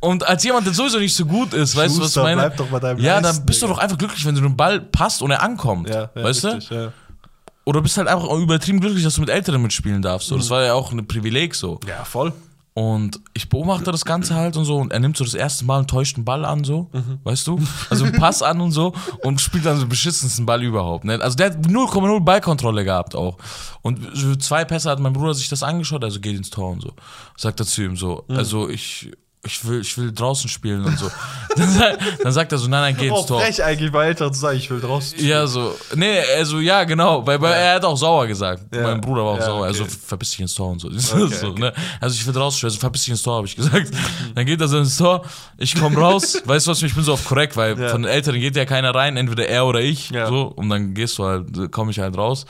Und 0.00 0.24
als 0.26 0.44
jemand, 0.44 0.66
der 0.66 0.74
sowieso 0.74 0.98
nicht 0.98 1.14
so 1.14 1.26
gut 1.26 1.52
ist, 1.54 1.74
weißt 1.74 1.96
du, 1.96 2.00
was 2.02 2.08
ich 2.08 2.14
Schuster, 2.14 2.22
meine? 2.22 2.36
bleib 2.42 2.56
doch 2.56 2.66
bei 2.68 2.78
deinem 2.78 3.00
ja, 3.00 3.18
Leisten, 3.18 3.38
dann 3.38 3.46
bist 3.46 3.62
du 3.62 3.66
doch 3.66 3.78
einfach 3.78 3.98
glücklich, 3.98 4.24
wenn 4.24 4.34
du 4.36 4.40
den 4.40 4.56
Ball 4.56 4.80
passt 4.80 5.22
und 5.22 5.30
er 5.32 5.42
ankommt. 5.42 5.88
Ja, 5.88 6.10
ja 6.14 6.22
weißt 6.22 6.44
richtig, 6.44 6.68
du? 6.68 6.74
Ja. 6.74 6.92
Oder 7.64 7.82
bist 7.82 7.96
halt 7.98 8.06
einfach 8.06 8.30
übertrieben 8.30 8.78
glücklich, 8.80 9.02
dass 9.02 9.14
du 9.16 9.20
mit 9.22 9.30
Älteren 9.30 9.60
mitspielen 9.60 10.00
darfst. 10.02 10.28
So. 10.28 10.36
Das 10.36 10.50
war 10.50 10.62
ja 10.62 10.74
auch 10.74 10.92
ein 10.92 11.04
Privileg 11.08 11.56
so. 11.56 11.80
ja, 11.88 12.04
voll. 12.04 12.32
Und 12.78 13.20
ich 13.32 13.48
beobachte 13.48 13.90
das 13.90 14.04
Ganze 14.04 14.34
halt 14.34 14.54
und 14.58 14.66
so 14.66 14.76
und 14.76 14.92
er 14.92 15.00
nimmt 15.00 15.16
so 15.16 15.24
das 15.24 15.32
erste 15.32 15.64
Mal 15.64 15.78
einen 15.78 15.86
täuschten 15.86 16.26
Ball 16.26 16.44
an, 16.44 16.62
so, 16.62 16.90
weißt 17.24 17.46
du? 17.46 17.58
Also 17.88 18.04
einen 18.04 18.12
Pass 18.12 18.42
an 18.42 18.60
und 18.60 18.70
so 18.70 18.92
und 19.22 19.40
spielt 19.40 19.64
dann 19.64 19.76
so 19.76 19.84
den 19.84 19.88
beschissensten 19.88 20.44
Ball 20.44 20.62
überhaupt. 20.62 21.06
Ne? 21.06 21.18
Also 21.22 21.38
der 21.38 21.46
hat 21.46 21.56
0,0 21.56 22.20
Ballkontrolle 22.20 22.84
gehabt 22.84 23.14
auch. 23.14 23.38
Und 23.80 24.42
zwei 24.42 24.66
Pässe 24.66 24.90
hat 24.90 25.00
mein 25.00 25.14
Bruder 25.14 25.32
sich 25.32 25.48
das 25.48 25.62
angeschaut, 25.62 26.04
also 26.04 26.20
geht 26.20 26.36
ins 26.36 26.50
Tor 26.50 26.72
und 26.72 26.82
so. 26.82 26.92
Sagt 27.38 27.60
er 27.60 27.66
zu 27.66 27.82
ihm 27.82 27.96
so, 27.96 28.26
also 28.28 28.68
ich, 28.68 29.10
ich 29.46 29.66
will, 29.66 29.80
ich 29.80 29.96
will 29.96 30.12
draußen 30.12 30.48
spielen 30.50 30.84
und 30.84 30.98
so. 30.98 31.10
Dann, 31.56 31.70
sagt- 31.70 32.02
dann 32.22 32.32
sagt 32.32 32.52
er 32.52 32.58
so, 32.58 32.68
nein, 32.68 32.82
nein, 32.82 32.96
geh 32.98 33.06
ins 33.08 33.16
Oh, 33.18 33.22
Tor. 33.22 33.40
frech 33.40 33.64
eigentlich 33.64 33.90
bei 33.90 34.08
Eltern 34.08 34.30
zu 34.34 34.40
sagen, 34.40 34.58
ich 34.58 34.68
will 34.68 34.78
draußen. 34.78 35.18
Ja, 35.24 35.46
so. 35.46 35.74
Nee, 35.94 36.18
also 36.36 36.58
ja, 36.60 36.84
genau. 36.84 37.26
Weil, 37.26 37.40
weil 37.40 37.54
er 37.54 37.76
hat 37.76 37.84
auch 37.86 37.96
sauer 37.96 38.26
gesagt. 38.26 38.62
Ja. 38.74 38.82
Mein 38.82 39.00
Bruder 39.00 39.24
war 39.24 39.32
auch 39.32 39.38
Ja, 39.38 39.46
sauer. 39.46 39.58
okay. 39.60 39.68
Also 39.68 39.84
verpiss 39.86 40.32
dich 40.32 40.40
ins 40.40 40.54
Tor 40.54 40.68
und 40.72 40.80
so. 40.80 40.88
Okay, 41.16 41.34
so 41.34 41.48
okay. 41.48 41.60
Ne? 41.60 41.72
Also 41.98 42.14
ich 42.14 42.26
will 42.26 42.36
rausstellen, 42.36 42.70
also 42.72 42.78
verpiss 42.80 43.02
dich 43.04 43.10
ins 43.12 43.22
Tor, 43.22 43.36
habe 43.36 43.46
ich 43.46 43.56
gesagt. 43.56 43.90
Dann 44.34 44.44
geht 44.44 44.60
er 44.60 44.68
so 44.68 44.76
ins 44.78 44.98
Tor, 44.98 45.24
ich 45.56 45.74
komme 45.80 45.96
raus, 45.98 46.42
weißt 46.44 46.66
du 46.66 46.70
was, 46.72 46.82
ich 46.82 46.94
bin 46.94 47.02
so 47.04 47.14
auf 47.14 47.24
korrekt, 47.24 47.56
weil 47.56 47.80
Ja. 47.80 47.88
von 47.88 48.02
den 48.02 48.10
Älteren 48.12 48.38
geht 48.38 48.54
ja 48.54 48.66
keiner 48.66 48.94
rein, 48.94 49.16
entweder 49.16 49.48
er 49.48 49.64
oder 49.64 49.80
ich. 49.80 50.10
Ja. 50.10 50.26
So, 50.28 50.42
und 50.42 50.68
dann 50.68 50.92
gehst 50.92 51.16
du 51.16 51.24
halt, 51.24 51.72
komme 51.72 51.90
ich 51.90 51.98
halt 52.00 52.18
raus. 52.18 52.44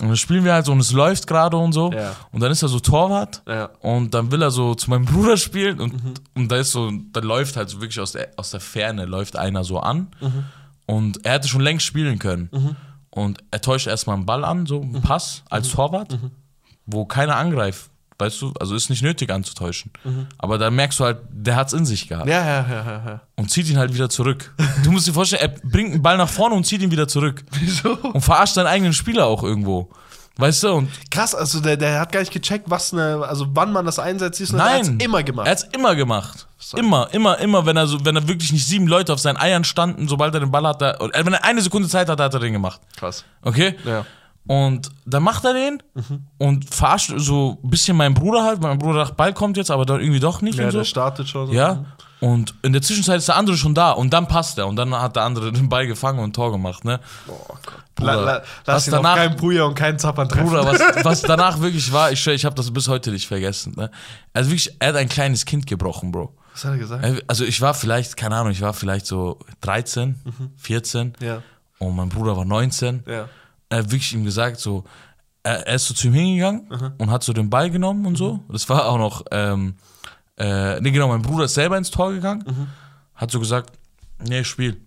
Und 0.00 0.08
dann 0.08 0.16
spielen 0.16 0.44
wir 0.44 0.54
halt 0.54 0.64
so 0.66 0.72
und 0.72 0.80
es 0.80 0.90
läuft 0.92 1.26
gerade 1.26 1.56
und 1.56 1.72
so. 1.72 1.92
Ja. 1.92 2.16
Und 2.32 2.40
dann 2.40 2.50
ist 2.50 2.62
er 2.62 2.68
so 2.68 2.80
Torwart. 2.80 3.42
Ja. 3.46 3.66
Und 3.80 4.14
dann 4.14 4.30
will 4.32 4.40
er 4.42 4.50
so 4.50 4.74
zu 4.74 4.88
meinem 4.90 5.04
Bruder 5.04 5.36
spielen 5.36 5.80
und, 5.80 5.92
Mhm. 5.92 6.14
und 6.34 6.50
da 6.50 6.56
ist 6.56 6.72
so, 6.72 6.90
da 7.12 7.20
läuft 7.20 7.56
halt 7.56 7.68
so 7.68 7.80
wirklich 7.80 8.00
aus 8.00 8.12
der, 8.12 8.30
aus 8.36 8.50
der 8.50 8.60
Ferne 8.60 9.04
läuft 9.04 9.36
einer 9.36 9.64
so 9.64 9.78
an. 9.80 10.08
Mhm. 10.20 10.44
Und 10.86 11.24
er 11.24 11.34
hätte 11.34 11.46
schon 11.48 11.60
längst 11.60 11.86
spielen 11.86 12.18
können. 12.18 12.76
Und 13.10 13.44
er 13.50 13.60
täuscht 13.60 13.86
erstmal 13.86 14.16
einen 14.16 14.26
Ball 14.26 14.44
an, 14.44 14.66
so 14.66 14.80
einen 14.80 14.92
Mhm. 14.92 15.02
Pass 15.02 15.42
als 15.50 15.68
Torwart, 15.70 16.18
wo 16.86 17.04
keiner 17.04 17.36
angreift. 17.36 17.90
Weißt 18.18 18.40
du, 18.40 18.52
also 18.60 18.74
ist 18.74 18.90
nicht 18.90 19.02
nötig 19.02 19.30
anzutäuschen. 19.30 19.90
Aber 20.38 20.58
dann 20.58 20.74
merkst 20.74 21.00
du 21.00 21.04
halt, 21.04 21.18
der 21.30 21.56
hat's 21.56 21.72
in 21.72 21.84
sich 21.84 22.08
gehabt. 22.08 22.28
Ja, 22.28 22.44
ja, 22.44 22.66
ja, 22.68 22.84
ja, 22.84 23.02
ja. 23.06 23.20
Und 23.36 23.50
zieht 23.50 23.68
ihn 23.68 23.78
halt 23.78 23.94
wieder 23.94 24.08
zurück. 24.08 24.54
Du 24.84 24.92
musst 24.92 25.06
dir 25.06 25.12
vorstellen, 25.12 25.42
er 25.42 25.68
bringt 25.68 25.92
einen 25.92 26.02
Ball 26.02 26.16
nach 26.16 26.28
vorne 26.28 26.54
und 26.54 26.64
zieht 26.64 26.82
ihn 26.82 26.90
wieder 26.90 27.08
zurück. 27.08 27.42
Wieso? 27.58 27.94
Und 27.94 28.20
verarscht 28.20 28.54
seinen 28.54 28.66
eigenen 28.66 28.92
Spieler 28.92 29.26
auch 29.26 29.42
irgendwo. 29.42 29.90
Weißt 30.36 30.62
du? 30.62 30.72
Und 30.72 30.88
Krass, 31.10 31.34
also 31.34 31.60
der, 31.60 31.76
der 31.76 32.00
hat 32.00 32.10
gar 32.10 32.20
nicht 32.20 32.32
gecheckt, 32.32 32.70
was 32.70 32.92
eine, 32.92 33.24
also 33.26 33.46
wann 33.50 33.70
man 33.72 33.84
das 33.84 33.98
einsetzt, 33.98 34.38
siehst 34.38 34.52
du, 34.52 34.56
er 34.56 34.64
Nein. 34.64 34.78
hat's 34.78 35.04
immer 35.04 35.22
gemacht. 35.22 35.46
Er 35.46 35.50
hat's 35.50 35.66
immer 35.72 35.94
gemacht. 35.94 36.46
Immer, 36.76 37.08
immer, 37.12 37.38
immer, 37.38 37.66
wenn 37.66 37.76
er 37.76 37.86
so, 37.86 38.02
wenn 38.04 38.16
er 38.16 38.26
wirklich 38.28 38.52
nicht 38.52 38.66
sieben 38.66 38.86
Leute 38.86 39.12
auf 39.12 39.18
seinen 39.18 39.36
Eiern 39.36 39.64
standen, 39.64 40.08
sobald 40.08 40.32
er 40.32 40.40
den 40.40 40.50
Ball 40.50 40.66
hatte, 40.66 40.96
oder 41.00 41.26
wenn 41.26 41.34
er 41.34 41.44
eine 41.44 41.60
Sekunde 41.60 41.88
Zeit 41.88 42.08
hatte, 42.08 42.22
hat 42.22 42.32
er 42.32 42.40
den 42.40 42.52
gemacht. 42.52 42.80
Krass. 42.96 43.24
Okay? 43.42 43.76
Ja. 43.84 44.06
Und 44.46 44.90
dann 45.06 45.22
macht 45.22 45.44
er 45.44 45.54
den 45.54 45.82
und 46.38 46.68
verarscht 46.74 47.12
so 47.16 47.58
ein 47.62 47.70
bisschen 47.70 47.96
meinen 47.96 48.14
Bruder 48.14 48.42
halt. 48.42 48.60
Mein 48.60 48.78
Bruder 48.78 49.00
dachte, 49.00 49.14
Ball 49.14 49.32
kommt 49.32 49.56
jetzt, 49.56 49.70
aber 49.70 49.86
dann 49.86 50.00
irgendwie 50.00 50.18
doch 50.20 50.40
nicht 50.42 50.58
Ja, 50.58 50.70
so. 50.70 50.78
der 50.78 50.84
startet 50.84 51.28
schon. 51.28 51.50
Ja. 51.52 51.84
Und 52.18 52.54
in 52.62 52.72
der 52.72 52.82
Zwischenzeit 52.82 53.18
ist 53.18 53.28
der 53.28 53.36
andere 53.36 53.56
schon 53.56 53.74
da 53.74 53.92
und 53.92 54.12
dann 54.12 54.26
passt 54.28 54.56
er 54.58 54.66
und 54.68 54.76
dann 54.76 54.94
hat 54.94 55.16
der 55.16 55.22
andere 55.24 55.52
den 55.52 55.68
Ball 55.68 55.86
gefangen 55.86 56.18
und 56.18 56.30
ein 56.30 56.32
Tor 56.32 56.50
gemacht, 56.52 56.84
ne? 56.84 57.00
Boah, 57.26 57.36
Gott. 57.48 57.74
Bruder, 57.94 58.16
la, 58.16 58.22
la, 58.36 58.42
lass 58.66 58.86
ihn 58.88 58.92
danach- 58.92 59.16
keinen 59.16 59.36
Bruder 59.36 59.66
und 59.66 59.74
keinen 59.74 59.98
Zappern 59.98 60.28
treffen. 60.28 60.46
Bruder, 60.48 60.64
was, 60.66 60.80
was 61.04 61.22
danach 61.22 61.60
wirklich 61.60 61.92
war, 61.92 62.10
ich 62.10 62.20
schwör, 62.20 62.34
ich 62.34 62.44
habe 62.44 62.54
das 62.56 62.70
bis 62.72 62.88
heute 62.88 63.10
nicht 63.12 63.26
vergessen. 63.28 63.74
Ne? 63.76 63.90
Also 64.32 64.50
wirklich, 64.50 64.74
er 64.80 64.88
hat 64.88 64.96
ein 64.96 65.08
kleines 65.08 65.44
Kind 65.44 65.66
gebrochen, 65.66 66.10
Bro. 66.10 66.34
Was 66.52 66.64
hat 66.64 66.72
er 66.72 66.78
gesagt? 66.78 67.04
Er- 67.04 67.22
Also 67.28 67.44
ich 67.44 67.60
war 67.60 67.74
vielleicht, 67.74 68.16
keine 68.16 68.36
Ahnung, 68.36 68.50
ich 68.52 68.60
war 68.62 68.72
vielleicht 68.72 69.06
so 69.06 69.38
13, 69.60 70.16
14 70.56 71.14
Ja, 71.20 71.42
und 71.78 71.94
mein 71.96 72.08
Bruder 72.08 72.36
war 72.36 72.44
19. 72.44 73.04
ja. 73.06 73.28
Er 73.72 73.78
hat 73.78 73.90
wirklich 73.90 74.12
ihm 74.12 74.22
gesagt, 74.24 74.60
so, 74.60 74.84
er, 75.42 75.66
er 75.66 75.76
ist 75.76 75.86
so 75.86 75.94
zu 75.94 76.08
ihm 76.08 76.12
hingegangen 76.12 76.94
und 76.98 77.10
hat 77.10 77.22
so 77.22 77.32
den 77.32 77.48
Ball 77.48 77.70
genommen 77.70 78.04
und 78.04 78.16
so. 78.16 78.40
Das 78.50 78.68
war 78.68 78.86
auch 78.86 78.98
noch, 78.98 79.24
ähm, 79.30 79.76
äh, 80.36 80.78
nee, 80.82 80.90
genau, 80.90 81.08
mein 81.08 81.22
Bruder 81.22 81.46
ist 81.46 81.54
selber 81.54 81.78
ins 81.78 81.90
Tor 81.90 82.12
gegangen, 82.12 82.68
hat 83.14 83.30
so 83.30 83.40
gesagt, 83.40 83.72
nee, 84.18 84.44
spiel. 84.44 84.78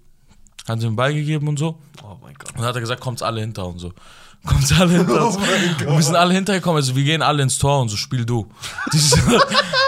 Hat 0.67 0.77
ihm 0.77 0.89
den 0.89 0.95
Ball 0.95 1.15
gegeben 1.15 1.47
und 1.47 1.57
so. 1.57 1.79
Oh 2.03 2.17
mein 2.21 2.35
Gott. 2.35 2.51
Und 2.51 2.59
dann 2.59 2.67
hat 2.67 2.75
er 2.75 2.81
gesagt, 2.81 3.01
kommt's 3.01 3.23
alle 3.23 3.41
hinter 3.41 3.65
und 3.65 3.79
so. 3.79 3.91
Kommt's 4.45 4.71
alle 4.79 4.91
hinter 4.97 5.25
uns. 5.27 5.35
Oh 5.35 5.39
mein 5.39 5.75
Gott. 5.77 5.87
und 5.87 5.95
wir 5.97 6.03
sind 6.03 6.15
alle 6.15 6.33
hintergekommen, 6.33 6.77
also 6.77 6.95
wir 6.95 7.03
gehen 7.03 7.21
alle 7.21 7.43
ins 7.43 7.57
Tor 7.57 7.81
und 7.81 7.89
so, 7.89 7.97
spiel 7.97 8.25
du. 8.25 8.47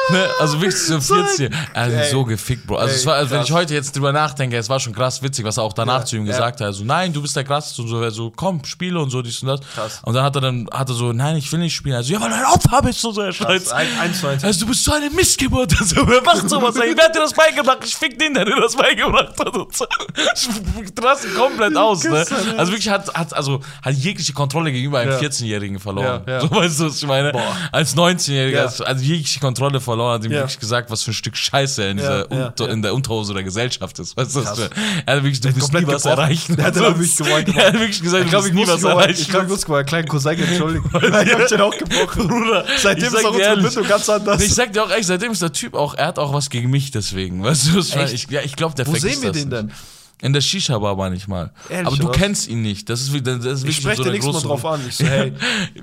Ne, 0.09 0.25
also 0.39 0.61
wirklich 0.61 0.81
so 0.81 1.01
14. 1.01 1.53
Also 1.73 1.97
Ey. 1.97 2.11
so 2.11 2.23
gefickt, 2.23 2.65
Bro. 2.65 2.77
Also 2.77 2.93
Ey, 2.93 2.95
es 2.95 3.05
war, 3.05 3.15
also 3.15 3.31
wenn 3.31 3.41
ich 3.41 3.51
heute 3.51 3.73
jetzt 3.73 3.93
drüber 3.93 4.13
nachdenke, 4.13 4.55
es 4.55 4.69
war 4.69 4.79
schon 4.79 4.93
krass 4.93 5.21
witzig, 5.21 5.43
was 5.43 5.57
er 5.57 5.63
auch 5.63 5.73
danach 5.73 5.99
Ja, 5.99 6.05
zu 6.05 6.15
ihm 6.15 6.25
ja. 6.25 6.31
gesagt 6.31 6.61
hat. 6.61 6.67
Also 6.67 6.85
nein, 6.85 7.11
du 7.11 7.21
bist 7.21 7.35
der 7.35 7.43
krasseste 7.43 7.81
und 7.81 7.89
so, 7.89 8.01
er 8.01 8.11
so, 8.11 8.31
komm, 8.33 8.63
spiele 8.63 9.01
und 9.01 9.09
so, 9.09 9.21
dies 9.21 9.41
und 9.41 9.49
das. 9.49 9.59
Krass. 9.75 9.99
Und 10.03 10.13
dann 10.13 10.23
hat 10.23 10.33
er 10.35 10.41
dann, 10.41 10.65
hat 10.71 10.87
er 10.87 10.95
so, 10.95 11.11
nein, 11.11 11.35
ich 11.35 11.51
will 11.51 11.59
nicht 11.59 11.75
spielen. 11.75 11.97
Also, 11.97 12.13
ja, 12.13 12.21
weil 12.21 12.29
du 12.29 12.35
ein 12.37 12.45
Opfer 12.45 12.81
bist 12.83 13.03
und 13.03 13.15
so, 13.15 13.21
er 13.21 13.33
schreit. 13.33 13.69
Ein, 13.73 13.87
eins. 13.99 14.23
Also 14.23 14.61
du 14.61 14.67
bist 14.67 14.85
so 14.85 14.93
eine 14.93 15.09
Missgeburt. 15.09 15.73
Also, 15.77 16.07
wer 16.07 16.21
macht 16.21 16.49
sowas? 16.49 16.75
Ey? 16.77 16.93
Wer 16.95 17.03
hat 17.05 17.15
dir 17.15 17.19
das 17.19 17.33
beigebracht? 17.33 17.79
Ich 17.83 17.95
fick 17.95 18.17
den, 18.17 18.33
der 18.33 18.45
dir 18.45 18.55
das 18.61 18.75
beigebracht 18.77 19.37
hat. 19.37 19.55
Und 19.55 19.75
so. 19.75 19.85
Ich 20.23 21.03
raste 21.03 21.27
komplett 21.29 21.75
aus, 21.75 22.03
ne? 22.05 22.25
Also 22.57 22.71
wirklich 22.71 22.89
hat, 22.89 23.13
hat, 23.13 23.33
also, 23.33 23.59
hat 23.81 23.93
jegliche 23.93 24.31
Kontrolle 24.31 24.46
gegenüber 24.47 24.99
einem 24.99 25.11
Ja. 25.11 25.19
14-Jährigen 25.19 25.79
verloren. 25.79 26.23
Ja, 26.27 26.33
ja. 26.33 26.41
So 26.41 26.51
weißt 26.51 26.79
du, 26.79 26.85
was 26.87 26.97
ich 26.97 27.07
meine? 27.07 27.31
Boah. 27.31 27.55
Als 27.71 27.95
19-Jähriger, 27.95 28.51
Ja. 28.79 28.85
also, 28.85 29.03
jegliche 29.03 29.39
Kontrolle 29.39 29.79
verloren, 29.79 30.15
hat 30.15 30.25
ihm 30.25 30.31
wirklich 30.31 30.59
gesagt, 30.59 30.89
was 30.91 31.03
für 31.03 31.11
ein 31.11 31.13
Stück 31.13 31.35
Scheiße 31.37 31.83
er 31.83 31.91
in, 31.91 31.97
dieser 31.97 32.31
Unter, 32.31 32.69
in 32.69 32.81
der 32.81 32.93
Unterhose 32.93 33.33
der 33.33 33.43
Gesellschaft 33.43 33.99
ist. 33.99 34.15
Weißt 34.17 34.35
du, 34.35 34.43
was? 34.45 34.59
Er 34.59 35.15
hat 35.15 35.23
wirklich, 35.23 35.41
du 35.41 35.55
wirst 35.55 35.73
nie 35.73 35.87
was 35.87 36.05
erreichen. 36.05 36.61
Hat 36.61 36.75
wirklich. 36.75 37.19
Er 37.19 37.67
hat 37.67 37.73
wirklich 37.73 38.01
gesagt, 38.01 38.23
Ich 38.25 38.29
glaube, 38.29 38.47
ich 38.47 38.53
nie 38.53 38.61
muss 38.65 38.69
was 38.69 38.83
erreichen. 38.83 39.21
Ich 39.21 39.29
glaube, 39.29 39.45
ich 39.45 39.51
muss 39.51 39.67
meinen 39.67 39.85
kleinen 39.85 40.07
Cousin 40.07 40.39
entschuldigen. 40.39 40.89
ich 40.93 41.33
hab 41.33 41.47
den 41.47 41.61
auch 41.61 41.77
gebrochen. 41.77 42.27
Bruder, 42.27 42.65
Seitdem 42.77 43.13
ist 43.13 43.25
auch 43.25 43.29
unsere 43.31 43.41
ehrlich, 43.49 43.65
Bindung 43.65 43.87
ganz 43.87 44.09
anders. 44.09 44.41
Ich 44.41 44.53
sag 44.53 44.73
dir 44.73 44.83
auch 44.83 44.91
echt, 44.91 45.05
seitdem 45.05 45.31
ist 45.31 45.41
der 45.41 45.51
Typ 45.53 45.73
auch, 45.73 45.93
er 45.93 46.07
hat 46.07 46.19
auch 46.19 46.33
was 46.33 46.49
gegen 46.49 46.69
mich 46.69 46.91
deswegen. 46.91 47.43
Weißt 47.43 47.67
du, 47.67 47.77
was 47.77 47.89
ich 47.89 47.95
meine? 47.95 48.11
Ich, 48.11 48.55
glaube, 48.55 48.75
der 48.75 48.87
Wo 48.87 48.95
sehen 48.95 49.21
wir 49.21 49.31
den 49.31 49.49
denn? 49.49 49.71
In 50.19 50.33
der 50.33 50.41
Shisha-Bar 50.41 50.95
manchmal. 50.95 51.51
Ehrlich, 51.69 51.87
Aber 51.87 51.95
du 51.97 52.07
was? 52.09 52.17
kennst 52.17 52.47
ihn 52.47 52.63
nicht. 52.63 52.89
Das 52.89 53.01
ist, 53.01 53.13
wie- 53.13 53.21
das 53.21 53.45
ist 53.45 53.63
Ich 53.65 53.75
spreche 53.77 53.97
so 53.97 54.03
dir 54.03 54.11
Mal 54.11 54.19
große- 54.19 54.41
drauf 54.47 54.65
an. 54.65 54.81
Ich 54.87 54.95
so, 54.97 55.05
hey, 55.05 55.31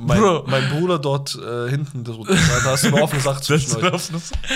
mein, 0.01 0.21
mein 0.47 0.69
Bruder 0.71 0.99
dort 0.99 1.37
äh, 1.37 1.71
hinten, 1.71 2.03
das, 2.03 2.17
da 2.65 2.71
hast 2.73 2.83
du 2.85 2.89
eine 2.89 3.03
offene 3.03 3.21
Sache 3.23 3.41
zwischen 3.43 3.77
euch. 3.77 4.03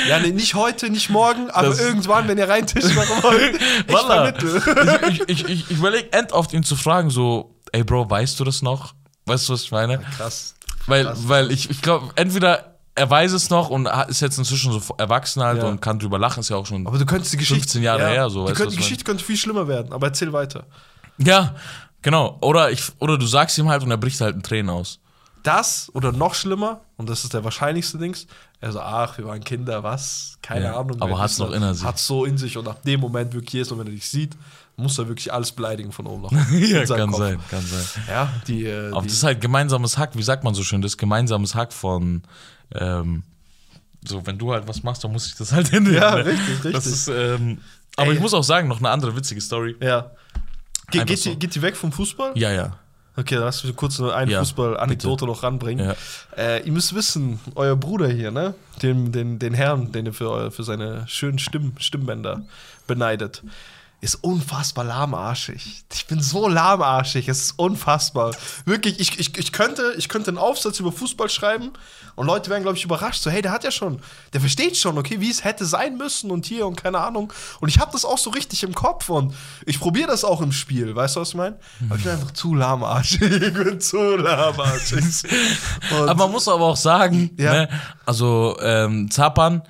Ja, 0.09 0.19
nee, 0.19 0.33
nicht 0.33 0.55
heute, 0.55 0.91
nicht 0.91 1.11
morgen, 1.11 1.49
aber 1.51 1.69
Das- 1.69 1.79
irgendwann, 1.81 2.27
wenn 2.27 2.39
ihr 2.39 2.49
reintischen 2.49 2.97
wollt. 2.97 3.59
Ich 3.87 3.97
vermittle. 3.97 5.01
ich 5.11 5.21
ich, 5.29 5.29
ich, 5.49 5.49
ich 5.49 5.71
überlege 5.71 6.13
end 6.13 6.33
oft 6.33 6.53
ihn 6.53 6.65
zu 6.65 6.75
fragen, 6.75 7.11
so, 7.11 7.55
ey 7.73 7.85
Bro, 7.85 8.11
weißt 8.11 8.39
du 8.41 8.45
das 8.45 8.63
noch? 8.63 8.95
Weißt 9.27 9.49
du, 9.49 9.53
was 9.53 9.63
ich 9.63 9.71
meine? 9.71 9.99
Krass. 10.17 10.55
Weil, 10.87 11.05
krass. 11.05 11.19
weil 11.27 11.53
ich, 11.53 11.71
ich 11.71 11.83
glaube, 11.83 12.09
entweder 12.17 12.78
er 12.99 13.09
weiß 13.09 13.33
es 13.33 13.49
noch 13.51 13.71
und 13.71 13.89
hat- 13.89 14.09
ist 14.11 14.21
jetzt 14.21 14.39
inzwischen 14.39 14.73
so 14.73 14.95
erwachsen 14.99 15.43
halt 15.43 15.63
Ja. 15.63 15.69
und 15.69 15.81
kann 15.81 15.99
drüber 15.99 16.19
lachen, 16.19 16.41
ist 16.41 16.49
ja 16.51 16.57
auch 16.57 16.67
schon. 16.67 16.87
Aber 16.87 16.99
du 16.99 17.07
könntest 17.07 17.33
die 17.33 17.37
Geschichte. 17.39 17.61
15 17.63 17.83
Jahre 17.83 18.09
her, 18.09 18.29
so, 18.31 18.47
Die, 18.47 18.53
was 18.53 18.59
die 18.59 18.69
ich 18.75 18.77
Geschichte 18.77 19.05
könnte 19.05 19.25
viel 19.25 19.37
schlimmer 19.37 19.67
werden, 19.69 19.93
aber 19.93 20.09
erzähl 20.09 20.33
weiter. 20.33 20.65
Ja, 21.19 21.55
genau. 22.03 22.39
Oder, 22.43 22.71
ich, 22.71 22.83
oder 22.99 23.17
du 23.19 23.27
sagst 23.27 23.57
ihm 23.59 23.69
halt 23.69 23.83
und 23.83 23.91
er 23.91 23.97
bricht 23.97 24.21
halt 24.21 24.35
in 24.37 24.43
Tränen 24.43 24.71
aus. 24.71 24.99
Das 25.45 25.91
oder 25.95 26.13
noch 26.13 26.35
schlimmer, 26.35 26.81
und 26.97 27.09
das 27.09 27.23
ist 27.25 27.33
der 27.33 27.45
wahrscheinlichste 27.45 27.97
Dings, 27.97 28.27
er 28.61 28.73
so, 28.73 28.81
ach, 28.81 29.17
wir 29.19 29.25
waren 29.25 29.43
Kinder, 29.43 29.83
was? 29.85 30.37
Keine 30.43 30.67
Ja, 30.67 30.77
Ahnung. 30.81 31.01
aber 31.01 31.19
hat's 31.19 31.35
ist 31.35 31.39
noch 31.39 31.53
in 31.53 31.73
sich. 31.75 31.85
Hat's 31.87 32.07
so 32.07 32.25
in 32.25 32.37
sich 32.37 32.57
und 32.59 32.67
ab 32.67 32.83
dem 32.83 33.01
Moment 33.01 33.33
wirklich 33.33 33.53
jedes 33.53 33.71
Mal, 33.71 33.79
wenn 33.79 33.87
er 33.87 33.93
dich 33.93 34.09
sieht, 34.09 34.37
muss 34.77 34.99
er 34.99 35.07
wirklich 35.09 35.33
alles 35.33 35.53
beleidigen 35.53 35.93
von 35.93 36.07
oben 36.07 36.23
nach 36.23 36.31
unten. 36.33 36.59
ja, 36.65 36.85
kann 36.85 37.11
Kopf. 37.11 37.19
sein, 37.21 37.39
kann 37.51 37.65
sein. 37.65 37.85
Ja, 38.09 38.29
die, 38.49 38.65
äh, 38.67 38.91
Aber 38.91 39.03
die 39.03 39.07
das 39.09 39.17
ist 39.17 39.23
halt 39.23 39.41
gemeinsames 39.41 39.97
Hack, 39.97 40.11
wie 40.17 40.23
sagt 40.25 40.43
man 40.45 40.55
so 40.55 40.65
schön, 40.65 40.83
das 40.83 40.93
ist 40.93 40.99
gemeinsames 40.99 41.55
Hack 41.55 41.73
von, 41.73 42.23
ähm, 42.75 43.23
so, 44.05 44.27
wenn 44.27 44.39
du 44.39 44.53
halt 44.53 44.67
was 44.69 44.83
machst, 44.83 45.05
dann 45.05 45.13
muss 45.13 45.27
ich 45.27 45.35
das 45.35 45.53
halt 45.53 45.69
hinnehmen. 45.71 45.97
Ja, 45.97 46.17
ne? 46.17 46.27
richtig, 46.27 46.49
richtig. 46.49 46.73
Das 46.73 46.87
ist, 46.87 47.09
ähm, 47.09 47.59
aber 47.97 48.09
Ey. 48.09 48.15
ich 48.15 48.21
muss 48.21 48.35
auch 48.35 48.45
sagen, 48.45 48.69
noch 48.69 48.79
eine 48.79 48.91
andere 48.91 49.15
witzige 49.17 49.41
Story. 49.41 49.77
ja. 49.81 50.11
Ge 50.91 51.05
geht, 51.05 51.19
so. 51.19 51.31
die, 51.31 51.39
geht 51.39 51.55
die 51.55 51.61
weg 51.61 51.77
vom 51.77 51.93
Fußball? 51.93 52.33
Ja, 52.35 52.51
ja. 52.51 52.79
Okay, 53.15 53.35
dann 53.35 53.45
lass 53.45 53.65
mich 53.65 53.75
kurz 53.75 54.01
eine 54.01 54.31
Ja, 54.31 54.39
Fußball-Anekdote 54.39 55.27
noch 55.27 55.43
ranbringen. 55.43 55.85
Ja. 55.85 55.97
Äh, 56.37 56.63
ihr 56.65 56.73
müsst 56.73 56.95
wissen, 56.95 57.41
euer 57.57 57.75
Bruder 57.75 58.09
hier, 58.09 58.31
ne? 58.31 58.55
Den, 58.81 59.11
den, 59.11 59.41
den 59.41 59.55
Herrn, 59.55 59.91
den 59.91 60.07
ihr 60.07 60.15
für, 60.15 60.53
für 60.53 60.63
seine 60.63 61.05
schönen 61.09 61.41
Stimm, 61.41 61.73
Stimmbänder 61.79 62.43
beneidet, 62.87 63.43
ist 64.01 64.15
unfassbar 64.23 64.85
lahmarschig. 64.85 65.83
Ich 65.93 66.07
bin 66.07 66.23
so 66.23 66.47
lahmarschig, 66.47 67.29
es 67.29 67.43
ist 67.43 67.59
unfassbar. 67.59 68.33
Wirklich, 68.65 69.01
ich, 69.01 69.19
ich, 69.19 69.37
ich, 69.37 69.53
könnte, 69.53 69.95
ich 69.99 70.09
könnte 70.09 70.29
einen 70.29 70.39
Aufsatz 70.39 70.79
über 70.79 70.93
Fußball 70.93 71.29
schreiben 71.29 71.73
und 72.15 72.27
Leute 72.29 72.49
wären, 72.49 72.63
glaube 72.63 72.77
ich, 72.79 72.85
überrascht. 72.85 73.23
So, 73.23 73.31
hey, 73.31 73.43
der 73.43 73.51
hat 73.51 73.65
ja 73.65 73.73
schon, 73.73 74.01
der 74.33 74.41
versteht 74.41 74.77
schon, 74.77 74.99
okay, 74.99 75.21
wie 75.21 75.31
es 75.31 75.43
hätte 75.43 75.65
sein 75.67 75.97
müssen 75.97 76.31
und 76.31 76.47
hier 76.47 76.67
und 76.69 76.77
keine 76.77 77.01
Ahnung. 77.01 77.33
Und 77.61 77.69
ich 77.71 77.81
habe 77.81 77.91
das 77.91 78.05
auch 78.05 78.19
so 78.19 78.31
richtig 78.31 78.63
im 78.63 78.73
Kopf 78.75 79.09
und 79.09 79.35
ich 79.67 79.81
probiere 79.81 80.07
das 80.09 80.23
auch 80.25 80.41
im 80.43 80.53
Spiel. 80.53 80.95
Weißt 80.95 81.17
du, 81.17 81.21
was 81.21 81.31
ich 81.31 81.35
meine? 81.35 81.59
Aber 81.89 81.97
ich 81.99 82.05
bin 82.05 82.13
einfach 82.13 82.31
zu 82.33 82.55
lahmarschig. 82.55 83.21
Ich 83.49 83.53
bin 83.55 83.81
zu 83.81 84.17
lahmarschig. 84.17 85.05
Aber 85.91 86.15
man 86.15 86.31
muss 86.33 86.47
aber 86.49 86.65
auch 86.67 86.77
sagen, 86.77 87.31
Ja. 87.37 87.53
ne, 87.53 87.69
also 88.07 88.57
ähm, 88.61 89.11
Zapan 89.11 89.63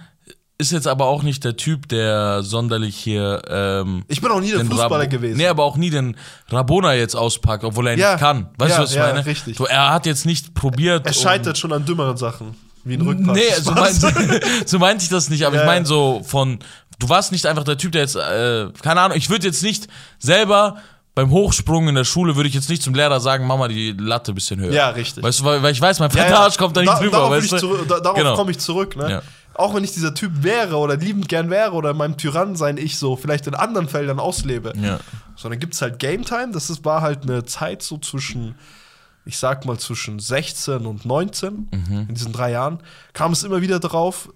ist 0.59 0.73
jetzt 0.73 0.89
aber 0.89 1.07
auch 1.07 1.23
nicht 1.23 1.45
der 1.45 1.57
Typ, 1.57 1.89
der 1.89 2.43
sonderlich 2.43 2.97
hier 2.97 3.43
ähm, 3.49 4.05
Ich 4.09 4.21
bin 4.21 4.31
auch 4.31 4.41
nie 4.41 4.51
der 4.51 4.65
Fußballer 4.65 5.05
Rab- 5.05 5.11
gewesen. 5.11 5.37
Nee, 5.37 5.47
aber 5.47 5.63
auch 5.65 5.77
nie 5.77 5.91
den 5.91 6.17
Rabona 6.51 6.95
jetzt 6.95 7.15
auspackt, 7.15 7.63
obwohl 7.65 7.87
er 7.87 7.97
Ja. 7.97 8.13
nicht 8.13 8.21
kann. 8.21 8.49
Weißt 8.59 8.71
Ja, 8.73 8.77
du, 8.79 8.83
was 8.83 8.91
ich 8.91 8.97
ja, 8.97 9.07
meine? 9.07 9.25
richtig. 9.25 9.57
So, 9.57 9.67
er 9.67 9.91
hat 9.93 10.05
jetzt 10.07 10.27
nicht 10.27 10.55
probiert. 10.55 11.07
Er 11.07 11.13
scheitert 11.13 11.57
schon 11.59 11.73
an 11.73 11.85
dümmeren 11.85 12.17
Sachen. 12.17 12.57
Wie 12.85 12.95
ein 12.95 13.03
Rückpass. 13.03 13.37
Nee, 13.37 13.55
so, 13.61 13.71
meinte, 13.73 14.41
so 14.67 14.79
meinte 14.79 15.05
ich 15.05 15.11
das 15.11 15.29
nicht, 15.31 15.45
aber 15.47 15.57
ich 15.61 15.65
meine 15.67 15.85
so 15.87 16.23
von, 16.25 16.59
du 16.99 17.09
warst 17.09 17.33
nicht 17.33 17.47
einfach 17.47 17.65
der 17.65 17.77
Typ, 17.79 17.93
der 17.93 18.03
jetzt, 18.03 18.17
äh, 18.17 18.69
keine 18.83 19.01
Ahnung, 19.03 19.17
ich 19.17 19.31
würde 19.31 19.47
jetzt 19.47 19.63
nicht 19.63 19.87
selber 20.19 20.77
beim 21.19 21.31
Hochsprung 21.33 21.89
in 21.89 21.97
der 21.97 22.05
Schule 22.05 22.37
würde 22.37 22.49
ich 22.49 22.55
jetzt 22.55 22.69
nicht 22.71 22.81
zum 22.81 22.95
Lehrer 22.95 23.19
sagen, 23.19 23.45
Mama, 23.45 23.67
die 23.67 23.91
Latte 23.91 24.31
ein 24.31 24.37
bisschen 24.37 24.61
höher. 24.61 24.71
Ja, 24.73 24.91
richtig. 24.91 25.25
Weißt 25.25 25.41
du, 25.41 25.45
weil, 25.45 25.61
weil 25.65 25.73
ich 25.73 25.81
weiß, 25.81 25.99
mein 25.99 26.11
Ja, 26.11 26.17
ja. 26.17 26.23
Frontalarsch 26.23 26.57
kommt 26.59 26.77
da 26.77 26.81
nicht 26.81 26.93
Da- 26.93 26.99
drüber, 27.01 27.17
Darauf, 27.17 27.31
weißt 27.33 27.45
ich 27.47 27.51
du? 27.51 27.59
zurück- 27.59 27.89
da, 27.89 27.99
darauf 27.99 28.17
Genau. 28.19 28.37
komme 28.37 28.53
ich 28.53 28.61
zurück. 28.61 28.95
Ne? 28.97 29.11
Ja. 29.11 29.23
Auch 29.55 29.75
wenn 29.75 29.83
ich 29.83 29.91
dieser 29.93 30.15
Typ 30.15 30.45
wäre 30.45 30.77
oder 30.77 30.97
liebend 30.97 31.29
gern 31.29 31.51
wäre 31.51 31.73
oder 31.73 31.91
in 31.91 31.97
meinem 31.97 32.17
Tyrann 32.17 32.55
sein 32.55 32.77
ich 32.77 32.99
so 32.99 33.17
vielleicht 33.17 33.49
in 33.49 33.57
anderen 33.57 33.89
Feldern 33.89 34.21
auslebe. 34.21 34.73
Ja. 34.81 35.01
Sondern 35.35 35.59
gibt 35.59 35.75
es 35.75 35.83
halt 35.83 35.99
Game 35.99 36.25
Time. 36.25 36.51
Das 36.53 36.71
ist, 36.71 36.85
war 36.85 37.01
halt 37.03 37.25
eine 37.25 37.45
Zeit 37.45 37.83
so 37.83 37.99
zwischen, 37.99 38.55
ich 39.29 39.37
sag 39.39 39.67
mal, 39.67 39.79
zwischen 39.79 40.19
16 40.19 40.87
und 40.87 41.05
19, 41.05 41.69
Mhm. 41.71 42.07
in 42.09 42.15
diesen 42.15 42.33
drei 42.33 42.51
Jahren, 42.53 42.79
kam 43.13 43.33
es 43.33 43.43
immer 43.45 43.61
wieder 43.61 43.79
drauf. 43.79 44.31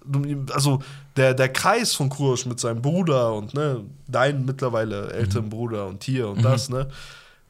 Also 0.53 0.79
der, 1.17 1.33
der 1.33 1.49
Kreis 1.51 1.95
von 1.95 2.09
Krusch 2.09 2.45
mit 2.45 2.59
seinem 2.59 2.81
Bruder 2.83 3.33
und 3.33 3.53
ne, 3.55 3.81
dein 4.07 4.45
mittlerweile 4.45 5.05
Mhm. 5.07 5.09
älteren 5.11 5.49
Bruder 5.49 5.87
und 5.87 6.03
hier 6.03 6.29
und 6.29 6.43
das, 6.45 6.69
ne? 6.69 6.87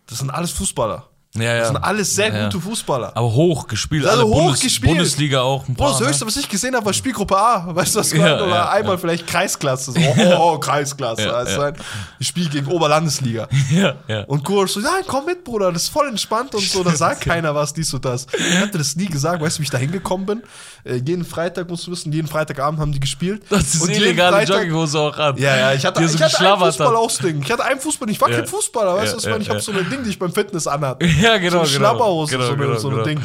Das 0.07 0.19
sind 0.19 0.29
alles 0.29 0.51
Fußballer. 0.51 1.07
Ja, 1.35 1.43
ja. 1.45 1.57
Das 1.59 1.67
sind 1.69 1.77
alles 1.77 2.13
sehr 2.13 2.31
Ja, 2.31 2.45
gute 2.45 2.61
Fußballer. 2.61 3.11
Aber 3.15 3.33
hoch 3.33 3.65
gespielt, 3.65 4.05
Also 4.05 4.21
alle 4.21 4.29
hoch 4.29 4.43
Bundes 4.43 4.59
gespielt. 4.59 4.91
Bundesliga 4.91 5.41
auch 5.41 5.67
ein 5.67 5.73
Bro, 5.73 5.85
paar. 5.85 5.99
das 5.99 6.07
Höchste, 6.07 6.25
ne? 6.25 6.27
was 6.27 6.37
ich 6.37 6.47
gesehen 6.47 6.75
habe, 6.75 6.85
war 6.85 6.93
Spielgruppe 6.93 7.35
A. 7.35 7.75
Weißt 7.75 7.95
du, 7.95 7.99
was 7.99 8.13
ich 8.13 8.19
meine? 8.19 8.43
Oder 8.43 8.69
einmal 8.69 8.99
vielleicht 8.99 9.25
Kreisklasse. 9.25 9.93
So, 9.93 9.99
oh, 10.17 10.35
oh, 10.53 10.59
Kreisklasse. 10.59 11.23
Ja, 11.23 11.31
also 11.31 11.61
ja. 11.63 11.73
Ich 12.19 12.27
spiele 12.27 12.49
gegen 12.49 12.67
Oberlandesliga. 12.67 13.47
Ja, 13.71 13.95
ja. 14.07 14.23
Und 14.25 14.43
Kurs 14.43 14.73
so, 14.73 14.81
ja, 14.81 14.89
komm 15.07 15.25
mit, 15.25 15.43
Bruder, 15.43 15.71
das 15.71 15.83
ist 15.83 15.89
voll 15.89 16.07
entspannt 16.07 16.53
und 16.53 16.61
so. 16.61 16.83
Da 16.83 16.91
sagt 16.95 17.21
keiner 17.21 17.55
was, 17.55 17.73
dies 17.73 17.91
und 17.93 18.05
das. 18.05 18.27
Ich 18.37 18.57
hatte 18.59 18.77
das 18.77 18.95
nie 18.95 19.07
gesagt. 19.07 19.41
Weißt 19.41 19.57
du, 19.57 19.61
wie 19.61 19.63
ich 19.63 19.69
da 19.71 19.79
hingekommen 19.79 20.25
bin? 20.27 20.43
Äh, 20.85 20.95
jeden 20.95 21.23
Freitag, 21.23 21.69
musst 21.69 21.87
du 21.87 21.91
wissen, 21.91 22.11
jeden 22.11 22.27
Freitagabend 22.27 22.79
haben 22.79 22.91
die 22.91 22.99
gespielt. 22.99 23.43
Das 23.49 23.73
ist 23.75 23.81
Und 23.81 23.89
illegale 23.89 24.35
Freitag- 24.37 24.55
Jogginghose 24.57 24.99
auch 24.99 25.17
an. 25.17 25.37
Ja, 25.37 25.55
ja, 25.55 25.73
ich 25.73 25.85
hatte, 25.85 26.03
ich 26.03 26.11
so 26.11 26.19
hatte 26.19 26.39
ein 26.39 26.45
hat. 26.59 26.59
Fußballausding. 26.59 27.41
Ich 27.41 27.51
hatte 27.51 27.63
einen 27.63 27.79
Fußball, 27.79 28.09
ich 28.09 28.19
war 28.19 28.29
Ja. 28.29 28.37
kein 28.37 28.47
Fußballer, 28.47 28.95
weißt 28.95 29.13
du, 29.13 29.29
Ja, 29.29 29.35
was 29.35 29.41
ich 29.41 29.47
ja, 29.47 29.49
habe 29.53 29.59
ja. 29.59 29.63
so 29.63 29.71
eine 29.71 29.83
Ding, 29.85 30.03
die 30.03 30.09
ich 30.09 30.19
beim 30.19 30.33
Fitness 30.33 30.67
anhatte. 30.67 31.05
Ja, 31.21 31.37
genau, 31.37 31.63
so 31.63 31.77
eine 31.77 31.87
genau. 31.97 32.25
Genau, 32.25 32.45
so, 32.45 32.55
genau, 32.57 32.75
so 32.77 32.89
eine 32.89 33.03
genau. 33.03 33.05
Ding. 33.07 33.21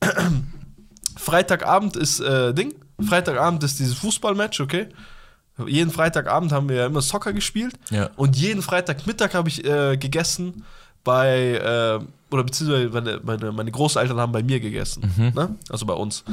Freitagabend 1.16 1.96
ist 1.96 2.20
äh, 2.20 2.52
Ding. 2.54 2.74
Freitagabend 3.06 3.62
ist 3.64 3.78
dieses 3.78 3.94
Fußballmatch, 3.98 4.60
okay? 4.60 4.88
Jeden 5.66 5.90
Freitagabend 5.90 6.52
haben 6.52 6.68
wir 6.68 6.76
ja 6.76 6.86
immer 6.86 7.00
Soccer 7.02 7.32
gespielt. 7.32 7.74
Ja. 7.90 8.10
Und 8.16 8.36
jeden 8.36 8.62
Freitagmittag 8.62 9.34
habe 9.34 9.48
ich 9.48 9.64
äh, 9.64 9.96
gegessen 9.96 10.64
bei, 11.04 12.00
äh, 12.00 12.34
oder 12.34 12.44
beziehungsweise 12.44 12.88
meine, 12.88 13.20
meine, 13.22 13.52
meine 13.52 13.70
Großeltern 13.70 14.18
haben 14.18 14.32
bei 14.32 14.42
mir 14.42 14.58
gegessen. 14.58 15.12
Mhm. 15.16 15.32
Ne? 15.34 15.54
Also 15.70 15.86
bei 15.86 15.94
uns. 15.94 16.24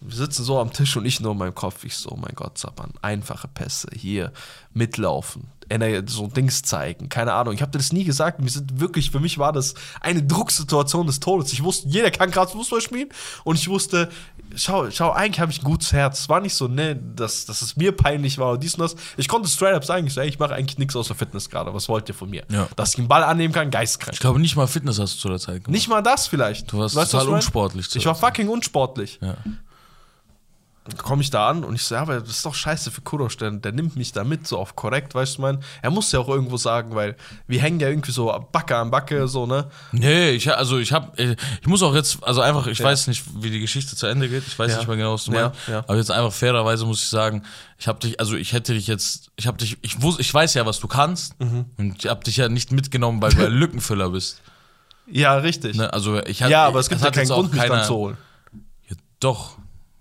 Wir 0.00 0.16
sitzen 0.16 0.44
so 0.44 0.58
am 0.58 0.72
Tisch 0.72 0.96
und 0.96 1.04
ich 1.04 1.20
nur 1.20 1.32
in 1.32 1.38
meinem 1.38 1.54
Kopf. 1.54 1.84
Ich 1.84 1.96
so, 1.96 2.10
oh 2.10 2.16
mein 2.16 2.34
Gott, 2.34 2.56
Saban, 2.56 2.92
einfache 3.02 3.48
Pässe, 3.48 3.88
hier, 3.94 4.32
mitlaufen, 4.72 5.48
so 6.06 6.26
Dings 6.26 6.62
zeigen, 6.62 7.08
keine 7.08 7.32
Ahnung. 7.34 7.54
Ich 7.54 7.62
habe 7.62 7.70
dir 7.70 7.78
das 7.78 7.92
nie 7.92 8.04
gesagt. 8.04 8.42
Wir 8.42 8.50
sind 8.50 8.80
wirklich, 8.80 9.10
für 9.10 9.20
mich 9.20 9.38
war 9.38 9.52
das 9.52 9.74
eine 10.00 10.22
Drucksituation 10.22 11.06
des 11.06 11.20
Todes. 11.20 11.52
Ich 11.52 11.62
wusste, 11.62 11.88
jeder 11.88 12.10
kann 12.10 12.30
gerade 12.30 12.50
Fußball 12.50 12.80
spielen 12.80 13.08
und 13.44 13.56
ich 13.56 13.68
wusste, 13.68 14.08
schau, 14.56 14.90
schau, 14.90 15.12
eigentlich 15.12 15.40
habe 15.40 15.52
ich 15.52 15.60
ein 15.60 15.64
gutes 15.64 15.92
Herz. 15.92 16.20
Es 16.20 16.28
war 16.28 16.40
nicht 16.40 16.54
so, 16.54 16.66
ne, 16.66 16.96
dass, 16.96 17.44
dass 17.44 17.62
es 17.62 17.76
mir 17.76 17.92
peinlich 17.92 18.38
war 18.38 18.52
oder 18.52 18.58
dies 18.58 18.74
und 18.74 18.80
das. 18.80 18.96
Ich 19.16 19.28
konnte 19.28 19.48
straight 19.48 19.74
up 19.74 19.84
sagen, 19.84 20.06
ich, 20.06 20.14
so, 20.14 20.20
ey, 20.20 20.28
ich 20.28 20.38
mache 20.38 20.54
eigentlich 20.54 20.78
nichts 20.78 20.96
außer 20.96 21.14
Fitness 21.14 21.50
gerade. 21.50 21.72
Was 21.72 21.88
wollt 21.88 22.08
ihr 22.08 22.14
von 22.14 22.30
mir? 22.30 22.44
Ja. 22.50 22.68
Dass 22.76 22.94
ich 22.94 22.98
einen 22.98 23.08
Ball 23.08 23.22
annehmen 23.22 23.54
kann, 23.54 23.70
geistkrank. 23.70 24.14
Ich 24.14 24.20
glaube, 24.20 24.40
nicht 24.40 24.56
mal 24.56 24.66
Fitness 24.66 24.98
hast 24.98 25.16
du 25.16 25.18
zu 25.20 25.28
der 25.28 25.38
Zeit 25.38 25.64
gemacht. 25.64 25.70
Nicht 25.70 25.88
mal 25.88 26.02
das 26.02 26.26
vielleicht. 26.26 26.72
Du 26.72 26.78
warst 26.78 26.96
Weißt 26.96 27.12
total 27.12 27.28
unsportlich. 27.28 27.94
Ich 27.94 28.06
war 28.06 28.14
fucking 28.14 28.48
unsportlich. 28.48 29.18
Ja. 29.20 29.36
Komme 31.02 31.22
ich 31.22 31.30
da 31.30 31.48
an 31.50 31.62
und 31.62 31.74
ich 31.74 31.84
so, 31.84 31.94
ja, 31.94 32.00
aber 32.00 32.20
das 32.20 32.30
ist 32.30 32.44
doch 32.46 32.54
scheiße 32.54 32.90
für 32.90 33.02
Kurosch, 33.02 33.36
der, 33.36 33.50
der 33.50 33.70
nimmt 33.70 33.96
mich 33.96 34.12
da 34.12 34.24
mit, 34.24 34.46
so 34.48 34.58
auf 34.58 34.74
korrekt, 34.76 35.14
weißt 35.14 35.36
du, 35.36 35.42
mein. 35.42 35.62
Er 35.82 35.90
muss 35.90 36.10
ja 36.10 36.18
auch 36.20 36.28
irgendwo 36.28 36.56
sagen, 36.56 36.94
weil 36.94 37.16
wir 37.46 37.60
hängen 37.60 37.78
ja 37.80 37.88
irgendwie 37.90 38.10
so 38.12 38.26
Backe 38.50 38.74
an 38.76 38.90
Backe, 38.90 39.28
so, 39.28 39.46
ne? 39.46 39.68
Nee, 39.92 40.30
ich, 40.30 40.52
also 40.52 40.78
ich 40.78 40.92
habe, 40.92 41.12
ich 41.60 41.66
muss 41.66 41.82
auch 41.82 41.94
jetzt, 41.94 42.24
also 42.24 42.40
einfach, 42.40 42.66
ich 42.66 42.82
weiß 42.82 43.08
nicht, 43.08 43.22
wie 43.42 43.50
die 43.50 43.60
Geschichte 43.60 43.94
zu 43.94 44.06
Ende 44.06 44.28
geht. 44.28 44.44
Ich 44.46 44.58
weiß 44.58 44.72
Ja. 44.72 44.78
nicht 44.78 44.88
mehr 44.88 44.96
genau, 44.96 45.12
was 45.12 45.26
du 45.26 45.32
Ja, 45.32 45.48
meinst. 45.50 45.68
ja. 45.68 45.78
Aber 45.80 45.96
jetzt 45.96 46.10
einfach 46.10 46.32
fairerweise 46.32 46.86
muss 46.86 47.02
ich 47.02 47.08
sagen, 47.10 47.44
ich 47.78 47.86
habe 47.86 48.00
dich, 48.00 48.18
also 48.18 48.34
ich 48.34 48.52
hätte 48.54 48.72
dich 48.72 48.86
jetzt, 48.86 49.30
ich 49.36 49.46
habe 49.46 49.58
dich, 49.58 49.76
ich 49.82 50.00
wus, 50.02 50.18
ich 50.18 50.32
weiß 50.32 50.54
ja, 50.54 50.64
was 50.64 50.80
du 50.80 50.88
kannst 50.88 51.38
Mhm. 51.40 51.66
und 51.76 52.02
ich 52.04 52.10
habe 52.10 52.24
dich 52.24 52.38
ja 52.38 52.48
nicht 52.48 52.72
mitgenommen, 52.72 53.20
weil 53.20 53.32
du 53.34 53.44
ein 53.44 53.52
Lückenfüller 53.52 54.08
bist. 54.10 54.40
Ja, 55.06 55.36
richtig. 55.36 55.76
Ne? 55.76 55.92
Also 55.92 56.20
ich 56.24 56.42
hatte, 56.42 56.52
ja, 56.52 56.66
aber 56.66 56.80
es 56.80 56.88
gibt 56.88 57.02
ja 57.02 57.10
keinen 57.10 57.28
Grund, 57.28 57.52
mich 57.52 57.62
dann 57.62 57.84
zu 57.84 57.94
holen. 57.94 58.16
Ja, 58.88 58.96
doch. 59.20 59.58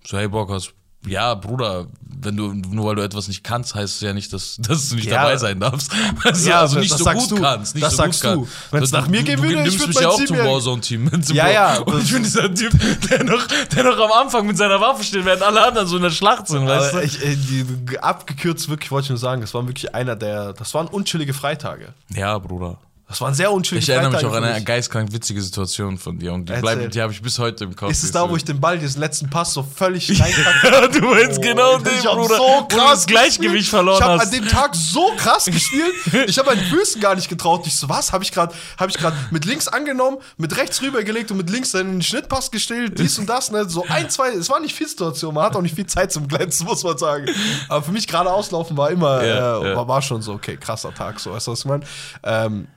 So, 0.09 0.17
hey 0.17 0.27
Bockhaus. 0.27 0.71
Ja, 1.05 1.35
Bruder, 1.35 1.85
wenn 2.01 2.35
du, 2.35 2.51
nur 2.51 2.87
weil 2.87 2.95
du 2.95 3.03
etwas 3.03 3.27
nicht 3.27 3.43
kannst, 3.43 3.75
heißt 3.75 3.93
es 3.97 4.01
ja 4.01 4.11
nicht, 4.11 4.33
dass, 4.33 4.57
dass 4.57 4.89
du 4.89 4.95
nicht 4.95 5.05
Ja. 5.07 5.17
dabei 5.21 5.37
sein 5.37 5.59
darfst. 5.59 5.91
Weißt 6.23 6.45
du, 6.45 6.49
Ja, 6.49 6.61
also 6.61 6.79
nicht 6.79 6.89
das 6.91 6.97
so 6.97 7.03
sagst 7.03 7.29
gut 7.29 7.37
du. 7.37 7.43
kannst. 7.43 7.75
Nicht 7.75 7.85
Das 7.85 7.95
so 7.95 8.03
gut 8.03 8.13
sagst 8.15 8.23
du. 8.23 8.27
kannst. 8.41 8.51
Wenn's 8.71 8.91
nach 8.91 9.07
mir 9.07 9.21
gehen 9.21 9.39
würde, 9.39 9.53
ich 9.53 9.61
nimmst 9.61 9.79
würd 9.81 9.87
mich 9.89 9.95
mein 9.97 10.03
ja 10.03 10.09
auch 10.09 10.17
Team 10.17 10.25
zum 10.27 10.37
Warzone-Team. 10.39 11.11
Ja, 11.33 11.49
ja. 11.51 11.77
Und 11.85 12.01
ich 12.03 12.11
bin 12.11 12.23
dieser 12.23 12.51
Typ, 12.51 12.73
der 13.07 13.23
noch, 13.23 13.45
der 13.47 13.83
noch 13.83 13.99
am 13.99 14.11
Anfang 14.25 14.47
mit 14.47 14.57
seiner 14.57 14.81
Waffe 14.81 15.03
steht, 15.03 15.25
während 15.25 15.43
alle 15.43 15.63
anderen 15.63 15.87
so 15.87 15.95
in 15.97 16.01
der 16.03 16.09
Schlacht 16.09 16.47
sind, 16.47 16.65
weißt 16.67 16.95
du? 16.95 16.99
ich, 17.03 17.23
äh, 17.23 17.35
die, 17.35 17.99
abgekürzt 17.99 18.67
wirklich 18.67 18.89
wollte 18.89 19.05
ich 19.05 19.09
nur 19.11 19.19
sagen, 19.19 19.41
das 19.41 19.53
war 19.53 19.65
wirklich 19.67 19.93
einer 19.93 20.15
der, 20.15 20.53
das 20.53 20.73
waren 20.73 20.87
unchillige 20.87 21.35
Freitage. 21.35 21.93
Ja, 22.15 22.35
Bruder. 22.39 22.79
Das 23.09 23.19
waren 23.21 23.33
sehr 23.33 23.51
unchillige 23.51 23.83
Ich 23.83 23.89
erinnere 23.89 24.11
mich 24.11 24.23
auch 24.23 24.35
an 24.35 24.43
eine 24.43 24.63
geistkrank 24.63 25.11
witzige 25.11 25.41
Situation 25.41 25.97
von 25.97 26.19
dir 26.19 26.31
und 26.31 26.47
die, 26.47 26.53
bleibt, 26.53 26.93
die 26.93 27.01
habe 27.01 27.11
ich 27.11 27.19
bis 27.23 27.39
heute 27.39 27.63
im 27.63 27.75
Kopf. 27.75 27.89
Ist 27.89 28.03
es 28.03 28.11
da, 28.11 28.29
wo 28.29 28.35
ich 28.35 28.45
den 28.45 28.61
Ball, 28.61 28.77
diesen 28.77 28.99
letzten 28.99 29.31
Pass 29.31 29.51
so 29.53 29.63
völlig? 29.63 30.07
Ja, 30.63 30.87
du 30.87 31.01
meinst 31.01 31.39
Oh, 31.39 31.41
genau 31.41 31.77
ich 31.77 31.83
den, 31.83 32.03
hab 32.03 32.13
Bruder. 32.17 32.35
so 32.37 32.65
krass 32.67 32.91
das 32.91 33.07
Gleichgewicht 33.07 33.67
verloren 33.69 33.97
Ich 33.97 34.03
habe 34.03 34.21
an 34.21 34.31
dem 34.31 34.47
Tag 34.47 34.75
so 34.75 35.11
krass 35.17 35.45
gespielt. 35.45 35.93
Ich 36.27 36.37
habe 36.37 36.49
meinen 36.53 36.63
Füßen 36.63 37.01
gar 37.01 37.15
nicht 37.15 37.29
getraut. 37.29 37.65
Ich 37.65 37.75
so, 37.75 37.89
was? 37.89 38.13
Habe 38.13 38.23
ich 38.23 38.31
gerade 38.31 38.53
hab 38.77 38.89
ich 38.89 38.97
grad 38.97 39.13
mit 39.31 39.45
links 39.45 39.67
angenommen, 39.67 40.17
mit 40.37 40.55
rechts 40.57 40.79
rübergelegt 40.83 41.31
und 41.31 41.37
mit 41.37 41.49
links 41.49 41.71
dann 41.71 41.81
in 41.87 41.91
den 41.93 42.01
Schnittpass 42.03 42.51
gestellt, 42.51 42.99
dies 42.99 43.17
und 43.17 43.27
das. 43.27 43.49
Ne? 43.51 43.67
So 43.67 43.85
ein, 43.89 44.09
zwei, 44.11 44.29
es 44.33 44.49
war 44.51 44.59
nicht 44.59 44.75
viel 44.75 44.87
Situation. 44.87 45.33
Man 45.33 45.45
hat 45.45 45.55
auch 45.55 45.61
nicht 45.63 45.73
viel 45.75 45.87
Zeit 45.87 46.11
zum 46.11 46.27
Glänzen, 46.27 46.67
muss 46.67 46.83
man 46.83 46.97
sagen. 46.99 47.25
Aber 47.69 47.81
für 47.83 47.91
mich 47.91 48.07
gerade 48.07 48.31
auslaufen 48.31 48.77
war 48.77 48.91
immer, 48.91 49.25
Ja, 49.25 49.59
äh. 49.63 49.75
War, 49.75 49.87
war 49.87 50.01
schon 50.03 50.21
so, 50.21 50.33
okay, 50.33 50.57
krasser 50.57 50.93
Tag. 50.93 51.19
So, 51.19 51.31
weißt 51.31 51.47
du, 51.47 51.51
was 51.53 51.59
ich 51.59 51.65
meine? 51.65 51.83
Ähm, 52.23 52.67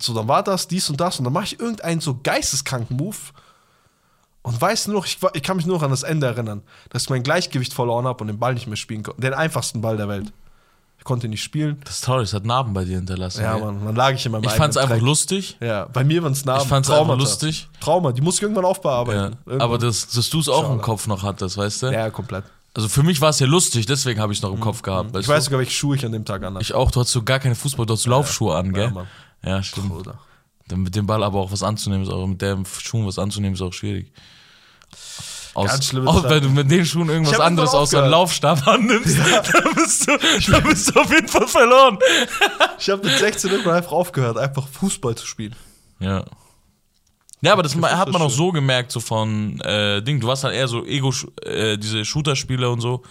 so, 0.00 0.14
dann 0.14 0.28
war 0.28 0.42
das, 0.42 0.68
dies 0.68 0.88
und 0.90 1.00
das. 1.00 1.18
Und 1.18 1.24
dann 1.24 1.32
mache 1.32 1.44
ich 1.44 1.60
irgendeinen 1.60 2.00
so 2.00 2.18
geisteskranken 2.22 2.96
Move. 2.96 3.16
Und 4.42 4.60
weiß 4.60 4.86
nur 4.86 4.96
noch, 4.98 5.06
ich, 5.06 5.18
ich 5.34 5.42
kann 5.42 5.56
mich 5.56 5.66
nur 5.66 5.76
noch 5.76 5.82
an 5.82 5.90
das 5.90 6.04
Ende 6.04 6.26
erinnern, 6.26 6.62
dass 6.90 7.04
ich 7.04 7.10
mein 7.10 7.22
Gleichgewicht 7.24 7.72
verloren 7.74 8.06
habe 8.06 8.20
und 8.22 8.28
den 8.28 8.38
Ball 8.38 8.54
nicht 8.54 8.68
mehr 8.68 8.76
spielen 8.76 9.02
konnte. 9.02 9.20
Den 9.20 9.34
einfachsten 9.34 9.80
Ball 9.80 9.96
der 9.96 10.08
Welt. 10.08 10.32
konnte 11.02 11.28
nicht 11.28 11.42
spielen. 11.42 11.80
Das 11.84 11.96
ist 11.96 12.04
traurig, 12.04 12.24
es 12.28 12.34
hat 12.34 12.44
Narben 12.44 12.72
bei 12.72 12.84
dir 12.84 12.96
hinterlassen. 12.96 13.42
Ja? 13.42 13.58
Mann, 13.58 13.84
dann 13.84 13.94
lag 13.96 14.12
ich 14.12 14.24
in 14.26 14.32
meinem 14.32 14.44
Ich 14.44 14.50
fand's 14.52 14.76
einfach 14.76 14.94
Dreck. 14.96 15.02
lustig. 15.04 15.56
Ja, 15.60 15.84
bei 15.86 16.02
mir 16.04 16.22
waren 16.22 16.32
es 16.32 16.44
Narben. 16.44 16.62
Ich 16.62 16.68
fand's 16.68 16.88
einfach 16.90 17.02
Traumata. 17.06 17.20
lustig. 17.20 17.68
Trauma, 17.80 18.12
die 18.12 18.20
muss 18.22 18.36
ich 18.36 18.42
irgendwann 18.42 18.64
Ja. 18.64 18.70
aufbearbeiten. 18.70 19.36
Irgendwann. 19.46 19.60
Aber 19.60 19.78
das, 19.78 20.08
dass 20.08 20.30
du 20.30 20.40
es 20.40 20.48
auch 20.48 20.62
im 20.64 20.66
Schade. 20.70 20.80
Kopf 20.82 21.06
noch 21.08 21.22
hattest, 21.22 21.56
weißt 21.56 21.82
du? 21.84 21.86
Ja, 21.92 22.10
komplett. 22.10 22.44
Also 22.74 22.88
für 22.88 23.02
mich 23.02 23.20
war 23.20 23.30
es 23.30 23.38
ja 23.40 23.46
lustig, 23.46 23.86
deswegen 23.86 24.20
habe 24.20 24.32
ich 24.32 24.40
es 24.40 24.42
noch 24.42 24.52
im 24.52 24.60
Kopf 24.60 24.82
gehabt. 24.82 25.12
Weißt 25.14 25.22
Ich 25.22 25.28
weiß 25.28 25.44
du? 25.44 25.46
sogar, 25.46 25.58
welche 25.60 25.72
Schuhe 25.72 25.96
ich 25.96 26.04
an 26.04 26.12
dem 26.12 26.24
Tag 26.24 26.42
an 26.44 26.54
hatte. 26.54 26.62
Ich 26.62 26.74
auch, 26.74 26.90
du 26.90 27.00
hattest 27.00 27.12
so 27.14 27.22
gar 27.22 27.38
keine 27.38 27.54
Fußball, 27.54 27.86
du 27.86 27.92
hattest 27.94 28.06
Laufschuhe 28.06 28.54
an, 28.56 28.72
gell? 28.72 28.84
Ja, 28.86 28.90
Mann. 28.90 29.06
Ja, 29.44 29.62
stimmt. 29.62 29.88
Bruder. 29.88 30.18
Dann 30.68 30.80
mit 30.80 30.94
dem 30.96 31.06
Ball 31.06 31.22
aber 31.22 31.38
auch 31.40 31.52
was 31.52 31.62
anzunehmen, 31.62 32.04
ist 32.04 32.12
auch 32.12 32.26
mit 32.26 32.42
den 32.42 32.64
Schuhen 32.66 33.06
was 33.06 33.18
anzunehmen, 33.18 33.54
ist 33.54 33.62
auch 33.62 33.72
schwierig. 33.72 34.12
Aus, 35.54 35.70
Ganz 35.70 35.86
schlimme 35.86 36.10
auch 36.10 36.22
wenn 36.24 36.42
du 36.42 36.50
mit 36.50 36.70
den 36.70 36.84
Schuhen 36.84 37.08
irgendwas 37.08 37.40
anderes 37.40 37.72
außer 37.72 38.02
einen. 38.02 38.10
Laufstab 38.10 38.66
annimmst, 38.66 39.16
dann, 39.52 39.74
bist 39.74 40.06
du, 40.06 40.18
dann 40.50 40.62
bist 40.64 40.94
du 40.94 41.00
auf 41.00 41.10
jeden 41.10 41.28
Fall 41.28 41.48
verloren. 41.48 41.98
Ich 42.78 42.90
habe 42.90 43.06
mit 43.06 43.18
16 43.18 43.50
irgendwann 43.50 43.76
einfach 43.76 43.92
aufgehört, 43.92 44.36
einfach 44.36 44.68
Fußball 44.68 45.14
zu 45.14 45.26
spielen. 45.26 45.56
Ja. 45.98 46.24
Ja, 47.42 47.52
aber 47.52 47.62
das 47.62 47.78
Das 47.78 47.92
hat 47.92 48.10
man 48.10 48.22
auch 48.22 48.30
so 48.30 48.50
gemerkt, 48.50 48.90
so 48.92 48.98
von 49.00 49.60
äh, 49.60 50.02
Ding. 50.02 50.20
Du 50.20 50.26
warst 50.26 50.42
halt 50.44 50.54
eher 50.54 50.66
so 50.68 50.84
Ego, 50.86 51.12
äh, 51.42 51.76
diese 51.76 52.04
Shooter-Spiele 52.04 52.68
und 52.70 52.80
so. 52.80 53.02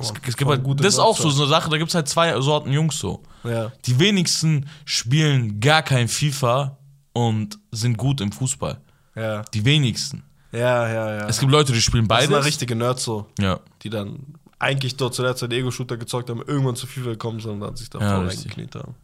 es, 0.00 0.12
Mann, 0.12 0.20
es 0.26 0.36
gibt 0.36 0.50
halt, 0.50 0.62
gute 0.64 0.82
das 0.82 0.94
ist 0.94 0.98
auch 1.00 1.16
so, 1.16 1.28
so 1.30 1.42
eine 1.42 1.50
Sache, 1.50 1.68
da 1.70 1.76
gibt 1.76 1.90
es 1.90 1.94
halt 1.94 2.08
zwei 2.08 2.40
Sorten 2.40 2.72
Jungs 2.72 2.98
so. 2.98 3.22
Ja. 3.44 3.72
Die 3.84 3.98
wenigsten 3.98 4.68
spielen 4.86 5.60
gar 5.60 5.82
kein 5.82 6.08
FIFA 6.08 6.78
und 7.12 7.58
sind 7.72 7.98
gut 7.98 8.20
im 8.22 8.32
Fußball. 8.32 8.80
Ja, 9.16 9.42
Die 9.52 9.64
wenigsten. 9.64 10.24
ja, 10.50 10.88
ja. 10.88 11.14
ja. 11.18 11.28
Es 11.28 11.38
gibt 11.38 11.52
Leute, 11.52 11.72
die 11.72 11.80
spielen 11.82 12.08
das 12.08 12.22
sind 12.22 12.30
beides. 12.32 12.46
richtige 12.46 12.74
Nerds 12.74 13.04
so, 13.04 13.26
Ja. 13.38 13.60
die 13.82 13.90
dann 13.90 14.18
eigentlich 14.58 14.96
dort 14.96 15.14
zu 15.14 15.20
der 15.22 15.36
Zeit 15.36 15.52
Ego-Shooter 15.52 15.98
gezockt 15.98 16.30
haben, 16.30 16.40
irgendwann 16.46 16.74
zu 16.74 16.86
FIFA 16.86 17.10
gekommen 17.10 17.38
sind 17.38 17.50
und 17.52 17.60
dann 17.60 17.76
sich 17.76 17.90
da 17.90 18.00
Ja, 18.00 18.16
voll 18.16 18.28
reingekniet 18.28 18.74
haben. 18.76 18.94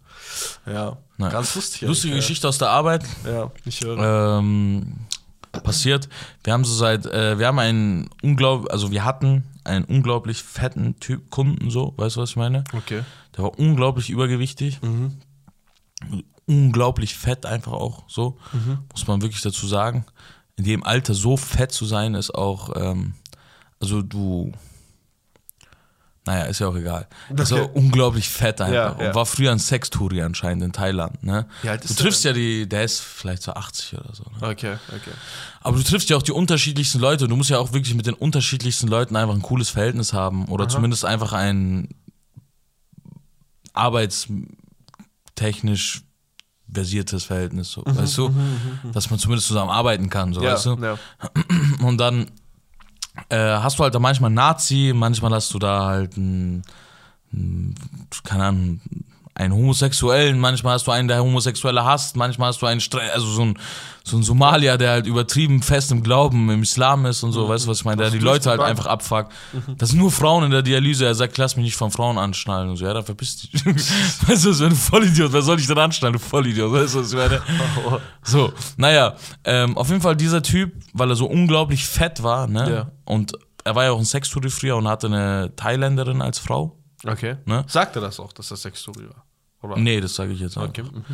Ja, 0.66 0.96
Nein. 1.18 1.30
ganz 1.30 1.54
lustig. 1.54 1.82
Lustige 1.82 2.14
eigentlich, 2.14 2.26
Geschichte 2.26 2.48
aus 2.48 2.58
der 2.58 2.70
Arbeit. 2.70 3.04
Ja, 3.24 3.30
ja 3.30 3.52
ich 3.64 3.80
höre. 3.80 4.38
ähm, 4.38 5.06
passiert. 5.62 6.08
Wir 6.44 6.52
haben 6.52 6.64
so 6.64 6.74
seit, 6.74 7.06
äh, 7.06 7.38
wir 7.38 7.46
haben 7.46 7.58
einen 7.58 8.10
unglaublich, 8.22 8.72
also 8.72 8.90
wir 8.90 9.04
hatten 9.04 9.44
einen 9.64 9.84
unglaublich 9.84 10.42
fetten 10.42 10.98
Typ 11.00 11.30
Kunden 11.30 11.70
so, 11.70 11.94
weißt 11.96 12.16
du 12.16 12.20
was 12.20 12.30
ich 12.30 12.36
meine? 12.36 12.64
Okay. 12.72 13.02
Der 13.36 13.44
war 13.44 13.58
unglaublich 13.58 14.10
übergewichtig, 14.10 14.80
unglaublich 16.46 17.14
fett 17.16 17.46
einfach 17.46 17.72
auch 17.72 18.04
so, 18.08 18.38
muss 18.90 19.06
man 19.06 19.22
wirklich 19.22 19.42
dazu 19.42 19.66
sagen. 19.66 20.04
In 20.56 20.64
dem 20.64 20.84
Alter 20.84 21.14
so 21.14 21.36
fett 21.36 21.72
zu 21.72 21.86
sein 21.86 22.14
ist 22.14 22.34
auch, 22.34 22.70
ähm, 22.76 23.14
also 23.80 24.02
du, 24.02 24.52
naja, 26.30 26.44
ist 26.44 26.60
ja 26.60 26.68
auch 26.68 26.76
egal. 26.76 27.08
Das 27.30 27.50
Okay. 27.50 27.62
war 27.62 27.74
unglaublich 27.76 28.28
fett 28.28 28.60
einfach 28.60 28.74
Ja, 28.74 28.88
und 28.90 29.04
ja. 29.04 29.14
war 29.14 29.26
früher 29.26 29.50
ein 29.52 29.58
Sextouri 29.58 30.22
anscheinend 30.22 30.62
in 30.62 30.72
Thailand. 30.72 31.22
Ne? 31.24 31.46
Wie 31.62 31.68
alt 31.68 31.82
du 31.82 31.88
ist 31.88 31.98
der 31.98 32.04
triffst 32.04 32.24
ja 32.24 32.32
die, 32.32 32.68
der 32.68 32.84
ist 32.84 33.00
vielleicht 33.00 33.42
so 33.42 33.52
80 33.52 33.98
oder 33.98 34.14
so. 34.14 34.24
Ne? 34.40 34.48
Okay, 34.48 34.76
okay. 34.88 35.10
Aber 35.60 35.76
du 35.76 35.82
triffst 35.82 36.08
ja 36.10 36.16
auch 36.16 36.22
die 36.22 36.32
unterschiedlichsten 36.32 37.00
Leute. 37.00 37.26
Du 37.26 37.36
musst 37.36 37.50
ja 37.50 37.58
auch 37.58 37.72
wirklich 37.72 37.94
mit 37.94 38.06
den 38.06 38.14
unterschiedlichsten 38.14 38.86
Leuten 38.88 39.16
einfach 39.16 39.34
ein 39.34 39.42
cooles 39.42 39.70
Verhältnis 39.70 40.12
haben 40.12 40.46
oder 40.46 40.68
zumindest 40.68 41.04
einfach 41.04 41.32
ein 41.32 41.88
arbeitstechnisch 43.72 46.02
versiertes 46.72 47.24
Verhältnis, 47.24 47.72
so, 47.72 47.82
weißt 47.84 48.16
du? 48.18 48.32
Dass 48.92 49.10
man 49.10 49.18
zumindest 49.18 49.48
zusammen 49.48 49.70
arbeiten 49.70 50.08
kann, 50.08 50.32
so, 50.32 50.40
Ja, 50.42 50.52
weißt 50.52 50.66
du? 50.66 50.76
ja. 50.80 50.96
Und 51.84 51.98
dann 51.98 52.30
äh, 53.28 53.36
hast 53.36 53.78
du 53.78 53.82
halt 53.82 53.94
da 53.94 53.98
manchmal 53.98 54.28
einen 54.28 54.36
Nazi, 54.36 54.92
manchmal 54.94 55.32
hast 55.32 55.52
du 55.52 55.58
da 55.58 55.86
halt 55.86 56.16
einen, 56.16 56.62
einen, 57.32 57.74
keine 58.24 58.44
Ahnung, 58.44 58.80
einen 59.34 59.54
Homosexuellen, 59.54 60.38
manchmal 60.38 60.74
hast 60.74 60.86
du 60.86 60.90
einen, 60.90 61.08
der 61.08 61.22
Homosexuelle 61.22 61.84
hasst, 61.84 62.16
manchmal 62.16 62.48
hast 62.48 62.60
du 62.60 62.66
einen, 62.66 62.80
Stre 62.80 63.00
also 63.12 63.26
so 63.26 63.42
ein, 63.42 63.58
so 64.04 64.16
ein 64.16 64.22
Somalier, 64.22 64.76
der 64.76 64.90
halt 64.90 65.06
übertrieben 65.06 65.62
fest 65.62 65.92
im 65.92 66.02
Glauben 66.02 66.50
im 66.50 66.62
Islam 66.62 67.06
ist 67.06 67.22
und 67.22 67.32
so, 67.32 67.48
weißt 67.48 67.64
du, 67.64 67.70
was 67.70 67.78
ich 67.78 67.84
meine, 67.84 68.02
der 68.02 68.10
die 68.10 68.18
Leute 68.18 68.50
halt 68.50 68.60
einfach 68.60 68.86
abfuckt. 68.86 69.32
Das 69.78 69.90
sind 69.90 69.98
nur 69.98 70.10
Frauen 70.10 70.44
in 70.44 70.50
der 70.50 70.62
Dialyse, 70.62 71.06
er 71.06 71.14
sagt, 71.14 71.38
lass 71.38 71.56
mich 71.56 71.64
nicht 71.64 71.76
von 71.76 71.90
Frauen 71.90 72.18
anschnallen 72.18 72.70
und 72.70 72.76
so, 72.76 72.84
ja, 72.84 72.92
dann 72.92 73.04
verpiss 73.04 73.36
dich. 73.36 73.64
weißt 73.64 74.44
du, 74.44 74.52
so 74.52 74.64
ein 74.64 74.74
Vollidiot, 74.74 75.32
wer 75.32 75.42
soll 75.42 75.60
ich 75.60 75.66
denn 75.66 75.78
anschnallen, 75.78 76.14
du 76.14 76.18
Vollidiot, 76.18 76.72
weißt 76.72 76.94
du, 76.94 77.00
was 77.00 77.12
ich 77.12 77.18
meine? 77.18 77.40
So, 78.22 78.52
naja, 78.76 79.14
ähm, 79.44 79.76
auf 79.76 79.88
jeden 79.88 80.02
Fall 80.02 80.16
dieser 80.16 80.42
Typ, 80.42 80.72
weil 80.92 81.08
er 81.10 81.16
so 81.16 81.26
unglaublich 81.26 81.86
fett 81.86 82.22
war, 82.22 82.46
ne? 82.46 82.70
Ja. 82.70 82.90
Und 83.04 83.32
er 83.64 83.74
war 83.74 83.84
ja 83.84 83.92
auch 83.92 83.98
ein 83.98 84.04
Sextourist 84.04 84.60
früher 84.60 84.76
und 84.76 84.88
hatte 84.88 85.06
eine 85.06 85.52
Thailänderin 85.56 86.22
als 86.22 86.38
Frau. 86.38 86.79
Okay. 87.04 87.36
Ne? 87.46 87.64
Sagt 87.68 87.96
er 87.96 88.02
das 88.02 88.20
auch, 88.20 88.32
dass 88.32 88.48
das 88.48 88.62
Sexstory 88.62 89.08
war? 89.08 89.24
Oder? 89.62 89.76
Nee, 89.80 90.00
das 90.00 90.14
sage 90.14 90.32
ich 90.32 90.40
jetzt 90.40 90.56
auch. 90.56 90.68
Okay. 90.68 90.82
Mhm. 90.82 91.04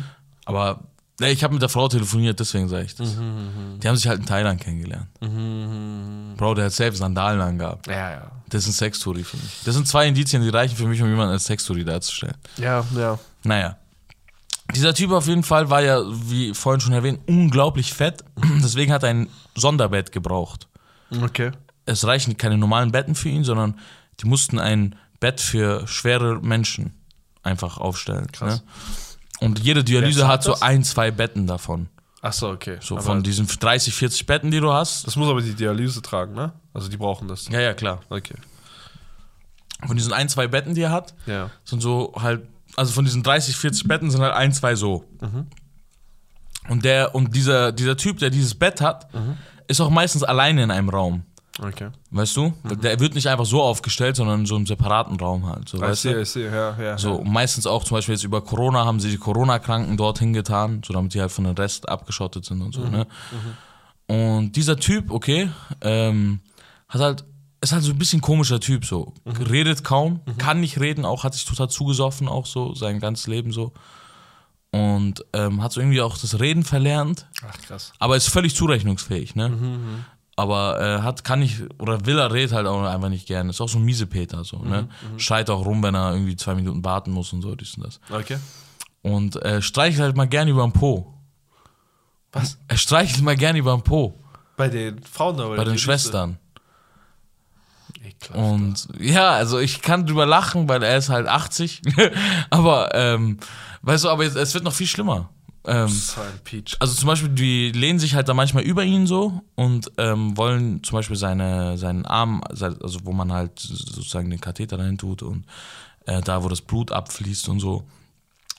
Aber 0.45 0.81
nee, 1.19 1.31
ich 1.31 1.43
habe 1.43 1.53
mit 1.53 1.61
der 1.61 1.69
Frau 1.69 1.87
telefoniert, 1.87 2.39
deswegen 2.39 2.67
sage 2.69 2.85
ich 2.85 2.95
das. 2.95 3.15
Mhm, 3.15 3.79
Die 3.81 3.87
haben 3.87 3.95
sich 3.95 4.07
halt 4.07 4.19
in 4.19 4.25
Thailand 4.25 4.61
kennengelernt. 4.61 5.07
Bro, 6.37 6.53
der 6.55 6.65
hat 6.65 6.73
selbst 6.73 6.99
Sandalen 6.99 7.41
angehabt. 7.41 7.87
Ja, 7.87 8.11
ja. 8.11 8.31
Das 8.49 8.63
ist 8.63 8.69
ein 8.69 8.73
Sextouri 8.73 9.23
für 9.23 9.37
mich. 9.37 9.61
Das 9.65 9.75
sind 9.75 9.87
zwei 9.87 10.07
Indizien, 10.07 10.41
die 10.41 10.49
reichen 10.49 10.75
für 10.77 10.87
mich, 10.87 11.01
um 11.01 11.09
jemanden 11.09 11.33
als 11.33 11.45
Sextouri 11.45 11.83
darzustellen. 11.83 12.35
Ja, 12.57 12.85
ja. 12.95 13.19
Naja. 13.43 13.77
Dieser 14.75 14.93
Typ 14.93 15.11
auf 15.11 15.27
jeden 15.27 15.43
Fall 15.43 15.69
war 15.69 15.81
ja, 15.81 16.01
wie 16.05 16.53
vorhin 16.53 16.81
schon 16.81 16.93
erwähnt, 16.93 17.19
unglaublich 17.27 17.93
fett. 17.93 18.23
Deswegen 18.61 18.91
hat 18.91 19.03
er 19.03 19.09
ein 19.09 19.29
Sonderbett 19.55 20.11
gebraucht. 20.11 20.67
Okay. 21.21 21.51
Es 21.85 22.05
reichen 22.05 22.35
keine 22.37 22.57
normalen 22.57 22.91
Betten 22.91 23.15
für 23.15 23.29
ihn, 23.29 23.43
sondern 23.45 23.79
die 24.19 24.27
mussten 24.27 24.59
ein 24.59 24.95
Bett 25.19 25.41
für 25.41 25.87
schwere 25.87 26.39
Menschen 26.41 26.93
einfach 27.43 27.77
aufstellen. 27.77 28.27
Krass. 28.31 28.61
Ne? 28.61 28.67
Und 29.39 29.59
jede 29.59 29.83
Dialyse 29.83 30.27
hat 30.27 30.43
so 30.43 30.51
das? 30.51 30.61
ein, 30.61 30.83
zwei 30.83 31.11
Betten 31.11 31.47
davon. 31.47 31.89
Achso, 32.21 32.51
okay. 32.51 32.77
So 32.81 32.95
Aber 32.95 33.03
von 33.03 33.23
diesen 33.23 33.45
30, 33.47 33.93
40 33.93 34.25
Betten, 34.25 34.49
die 34.51 34.59
du 34.59 34.73
hast. 34.73 35.05
das 35.05 35.15
muss 35.15 35.29
aber 35.29 35.41
die 35.41 35.53
Dialyse 35.53 36.01
tragen, 36.01 36.33
ne? 36.33 36.51
Also 36.73 36.89
die 36.89 36.97
brauchen 36.97 37.27
das. 37.27 37.47
Ja, 37.49 37.59
ja, 37.61 37.73
klar. 37.73 38.01
Okay. 38.09 38.35
Von 39.85 39.95
diesen 39.95 40.11
ein, 40.13 40.27
zwei 40.27 40.47
Betten, 40.47 40.73
die 40.73 40.81
er 40.81 40.91
hat, 40.91 41.13
Ja. 41.27 41.51
sind 41.63 41.81
so 41.81 42.13
halt, 42.19 42.47
also 42.75 42.91
von 42.91 43.05
diesen 43.05 43.21
30, 43.21 43.55
40 43.55 43.87
Betten 43.87 44.09
sind 44.09 44.21
halt 44.21 44.33
ein, 44.33 44.51
zwei 44.51 44.75
so. 44.75 45.05
Und 46.67 46.83
der, 46.83 47.13
und 47.15 47.35
dieser, 47.35 47.71
dieser 47.71 47.95
Typ, 47.95 48.17
der 48.17 48.31
dieses 48.31 48.55
Bett 48.55 48.81
hat, 48.81 49.07
ist 49.67 49.79
auch 49.79 49.91
meistens 49.91 50.23
alleine 50.23 50.63
in 50.63 50.71
einem 50.71 50.89
Raum. 50.89 51.23
Okay. 51.59 51.89
Weißt 52.11 52.35
du? 52.37 52.53
Der 52.63 52.99
wird 52.99 53.15
nicht 53.15 53.27
einfach 53.27 53.45
so 53.45 53.61
aufgestellt, 53.63 54.15
sondern 54.15 54.41
in 54.41 54.45
so 54.45 54.55
einem 54.55 54.67
separaten 54.67 55.17
Raum 55.17 55.47
halt. 55.47 55.67
So, 55.67 55.77
I 55.77 55.81
weißt 55.81 56.01
see, 56.03 56.13
du? 56.13 56.21
I 56.21 56.25
see, 56.25 56.45
ja, 56.45 56.79
ja. 56.79 56.97
So, 56.97 57.15
und 57.15 57.31
meistens 57.31 57.65
auch 57.65 57.83
zum 57.83 57.97
Beispiel 57.97 58.13
jetzt 58.15 58.23
über 58.23 58.41
Corona 58.41 58.85
haben 58.85 58.99
sie 58.99 59.09
die 59.09 59.17
Corona-Kranken 59.17 59.97
dorthin 59.97 60.33
getan, 60.33 60.81
so 60.85 60.93
damit 60.93 61.13
die 61.13 61.21
halt 61.21 61.31
von 61.31 61.45
dem 61.45 61.55
Rest 61.55 61.89
abgeschottet 61.89 62.45
sind 62.45 62.61
und 62.61 62.73
so, 62.73 62.81
ne? 62.81 63.07
Und 64.07 64.53
dieser 64.55 64.77
Typ, 64.77 65.11
okay, 65.11 65.49
ähm, 65.81 66.39
hat 66.87 67.01
halt, 67.01 67.25
ist 67.59 67.73
halt 67.73 67.83
so 67.83 67.91
ein 67.91 67.97
bisschen 67.97 68.21
komischer 68.21 68.59
Typ, 68.59 68.85
so. 68.85 69.13
Redet 69.25 69.83
kaum, 69.83 70.21
kann 70.37 70.61
nicht 70.61 70.79
reden, 70.79 71.05
auch 71.05 71.23
hat 71.23 71.33
sich 71.33 71.45
total 71.45 71.69
zugesoffen, 71.69 72.27
auch 72.27 72.45
so, 72.45 72.73
sein 72.75 72.99
ganzes 72.99 73.27
Leben 73.27 73.51
so. 73.51 73.73
Und 74.71 75.25
ähm, 75.33 75.63
hat 75.63 75.71
so 75.71 75.79
irgendwie 75.81 76.01
auch 76.01 76.17
das 76.17 76.39
Reden 76.39 76.63
verlernt, 76.63 77.25
Ach, 77.47 77.57
krass. 77.61 77.93
aber 77.99 78.15
ist 78.15 78.27
völlig 78.29 78.53
zurechnungsfähig, 78.55 79.35
ne? 79.35 80.05
Aber 80.39 80.79
äh, 80.79 81.01
hat, 81.01 81.23
kann 81.23 81.39
nicht, 81.39 81.63
oder 81.79 82.05
will 82.05 82.19
er 82.19 82.31
redet 82.31 82.53
halt 82.53 82.67
auch 82.67 82.83
einfach 82.83 83.09
nicht 83.09 83.27
gerne. 83.27 83.49
Ist 83.49 83.59
auch 83.59 83.67
so 83.67 83.79
ein 83.79 83.83
Miesepeter, 83.85 84.43
so, 84.43 84.59
ne? 84.59 84.87
Schreit 85.17 85.49
auch 85.49 85.65
rum, 85.65 85.81
wenn 85.81 85.95
er 85.95 86.13
irgendwie 86.13 86.35
zwei 86.35 86.53
Minuten 86.53 86.85
warten 86.85 87.09
muss 87.11 87.33
und 87.33 87.41
so, 87.41 87.55
dies 87.55 87.73
und 87.75 87.87
das. 87.87 87.99
Okay. 88.11 88.37
Und 89.01 89.35
äh, 89.43 89.63
streichelt 89.63 90.01
halt 90.01 90.15
mal 90.15 90.27
gerne 90.27 90.51
über 90.51 90.61
den 90.61 90.73
Po. 90.73 91.11
Was? 92.31 92.59
Er 92.67 92.77
streichelt 92.77 93.23
mal 93.23 93.35
gerne 93.35 93.57
über 93.57 93.75
den 93.75 93.81
Po. 93.81 94.13
Bei 94.57 94.69
den 94.69 95.01
Frauen 95.01 95.37
da? 95.37 95.47
Bei 95.47 95.63
den 95.63 95.79
Schwestern. 95.79 96.37
Ekelhaft. 98.05 98.51
Und 98.51 98.87
ja, 98.99 99.31
also 99.31 99.57
ich 99.57 99.81
kann 99.81 100.05
drüber 100.05 100.27
lachen, 100.27 100.69
weil 100.69 100.83
er 100.83 100.97
ist 100.97 101.09
halt 101.09 101.27
80. 101.27 101.81
aber, 102.51 102.93
ähm, 102.93 103.39
weißt 103.81 104.03
du, 104.03 104.09
aber 104.09 104.23
jetzt, 104.23 104.35
es 104.35 104.53
wird 104.53 104.63
noch 104.63 104.73
viel 104.73 104.87
schlimmer. 104.87 105.29
Ähm, 105.67 105.87
ein 106.17 106.39
Peach. 106.43 106.77
also 106.79 106.93
zum 106.95 107.07
Beispiel, 107.07 107.29
die 107.29 107.71
lehnen 107.71 107.99
sich 107.99 108.15
halt 108.15 108.29
da 108.29 108.33
manchmal 108.33 108.63
über 108.63 108.83
ihn 108.83 109.05
so 109.05 109.41
und 109.55 109.91
ähm, 109.97 110.37
wollen 110.37 110.81
zum 110.83 110.97
Beispiel 110.97 111.17
seine, 111.17 111.77
seinen 111.77 112.05
Arm, 112.05 112.41
also 112.49 112.99
wo 113.03 113.11
man 113.11 113.31
halt 113.33 113.59
sozusagen 113.59 114.29
den 114.29 114.39
Katheter 114.41 114.77
dahin 114.77 114.97
tut 114.97 115.23
und 115.23 115.45
äh, 116.05 116.21
da, 116.21 116.43
wo 116.43 116.47
das 116.49 116.61
Blut 116.61 116.91
abfließt 116.91 117.49
und 117.49 117.59
so, 117.59 117.83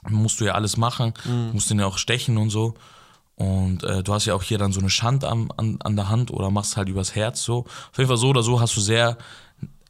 musst 0.08 0.40
du 0.40 0.44
ja 0.44 0.52
alles 0.52 0.76
machen, 0.76 1.14
musst 1.52 1.70
den 1.70 1.80
ja 1.80 1.86
auch 1.86 1.98
stechen 1.98 2.36
und 2.38 2.50
so. 2.50 2.74
Und 3.36 3.84
äh, 3.84 4.02
du 4.02 4.12
hast 4.12 4.26
ja 4.26 4.34
auch 4.34 4.42
hier 4.42 4.58
dann 4.58 4.72
so 4.72 4.80
eine 4.80 4.90
Schand 4.90 5.24
am, 5.24 5.50
an, 5.56 5.78
an 5.84 5.94
der 5.96 6.08
Hand 6.08 6.30
oder 6.32 6.50
machst 6.50 6.76
halt 6.76 6.88
übers 6.88 7.14
Herz 7.14 7.42
so. 7.42 7.60
Auf 7.60 7.96
jeden 7.98 8.08
Fall 8.08 8.16
so 8.16 8.28
oder 8.30 8.42
so 8.42 8.60
hast 8.60 8.76
du 8.76 8.80
sehr 8.80 9.16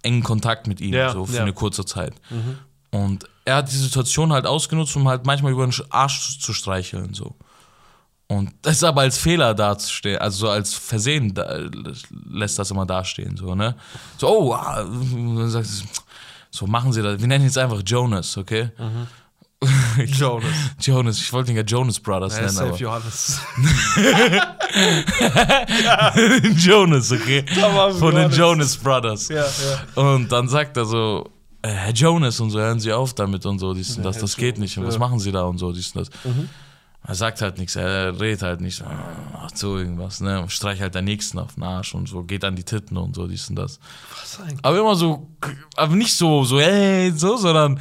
engen 0.03 0.23
Kontakt 0.23 0.66
mit 0.66 0.81
ihm, 0.81 0.93
Ja, 0.95 1.12
so 1.12 1.25
für 1.27 1.37
ja. 1.37 1.43
eine 1.43 1.53
kurze 1.55 1.85
Zeit. 1.85 2.12
Und 2.91 3.24
er 3.45 3.57
hat 3.57 3.70
die 3.70 3.76
Situation 3.76 4.32
halt 4.32 4.47
ausgenutzt, 4.47 4.97
um 4.97 5.09
halt 5.09 5.26
manchmal 5.26 5.53
über 5.53 5.66
den 5.66 5.74
Arsch 5.91 6.39
zu 6.39 6.53
streicheln, 6.53 7.14
so. 7.14 7.34
Und 8.30 8.53
das 8.61 8.76
ist 8.76 8.84
aber 8.84 9.01
als 9.03 9.16
Fehler 9.16 9.55
dazustehen, 9.55 10.18
also 10.18 10.47
so 10.47 10.51
als 10.51 10.74
Versehen 10.74 11.32
da, 11.32 11.61
lässt 12.30 12.59
das 12.59 12.70
immer 12.70 12.84
dastehen, 12.84 13.39
so, 13.39 13.55
ne? 13.55 13.74
So, 14.18 14.28
oh, 14.28 14.53
ah, 14.53 14.84
dann 14.84 15.49
sagst 15.49 15.80
du, 15.80 15.86
So 16.51 16.66
machen 16.66 16.93
sie 16.93 17.03
das. 17.03 17.20
Wir 17.20 17.26
nennen 17.26 17.45
ihn 17.45 17.49
jetzt 17.49 17.59
einfach 17.59 17.80
Jonas, 17.84 18.36
okay? 18.36 18.70
Jonas. 20.07 20.51
Jonas, 20.80 21.18
ich 21.18 21.32
wollte 21.32 21.51
ihn 21.51 21.57
ja 21.57 21.62
Jonas 21.62 21.99
Brothers 21.99 22.34
Ja, 22.36 22.43
nennen, 22.43 22.53
safe 22.53 22.68
aber. 22.68 22.78
Johannes. 22.78 23.41
Jonas, 26.64 27.12
okay? 27.12 27.45
Von 27.99 28.14
den. 28.14 28.30
Jonas 28.30 28.76
Brothers. 28.76 29.28
ja, 29.28 29.45
ja. 29.45 30.03
Und 30.03 30.30
dann 30.30 30.49
sagt 30.49 30.76
er 30.76 30.84
so, 30.84 31.28
äh, 31.62 31.68
Herr 31.68 31.92
Jonas 31.92 32.40
und 32.40 32.50
so, 32.50 32.59
hören 32.59 32.80
Sie 32.80 32.92
auf 32.92 33.14
damit 33.14 33.44
und 33.46 33.59
so, 33.59 33.74
dies 33.74 33.96
und 33.96 34.04
das, 34.04 34.18
das 34.18 34.36
geht 34.36 34.59
nicht. 34.59 34.78
Und 34.78 34.86
was. 34.86 34.94
Mhm. 34.94 35.00
machen 35.00 35.18
Sie 35.18 35.32
da 35.32 35.42
und 35.42 35.59
so, 35.59 35.72
dies 35.72 35.94
und 35.94 36.06
das. 36.06 36.11
Er 37.06 37.14
sagt 37.14 37.40
halt 37.40 37.59
nichts, 37.59 37.74
er 37.76 38.20
redet 38.20 38.42
halt 38.42 38.61
nicht, 38.61 38.84
macht 39.32 39.56
so 39.56 39.78
irgendwas, 39.78 40.20
ne? 40.20 40.44
Streich 40.48 40.80
halt 40.80 40.94
der 40.94 41.02
Nächsten 41.02 41.38
auf 41.38 41.54
den 41.54 41.62
Arsch 41.62 41.94
und 41.94 42.09
so, 42.09 42.22
geht 42.22 42.44
an 42.44 42.54
die 42.54 42.64
Titten 42.64 42.96
und 42.96 43.14
so, 43.14 43.26
dies 43.26 43.48
und 43.48 43.56
das. 43.56 43.78
Was 44.20 44.40
eigentlich? 44.40 44.64
Aber 44.64 44.78
immer 44.78 44.94
so, 44.94 45.28
aber 45.76 45.94
nicht 45.96 46.14
so, 46.14 46.44
so, 46.44 46.61
hey, 46.61 47.12
so, 47.14 47.36
sondern 47.36 47.80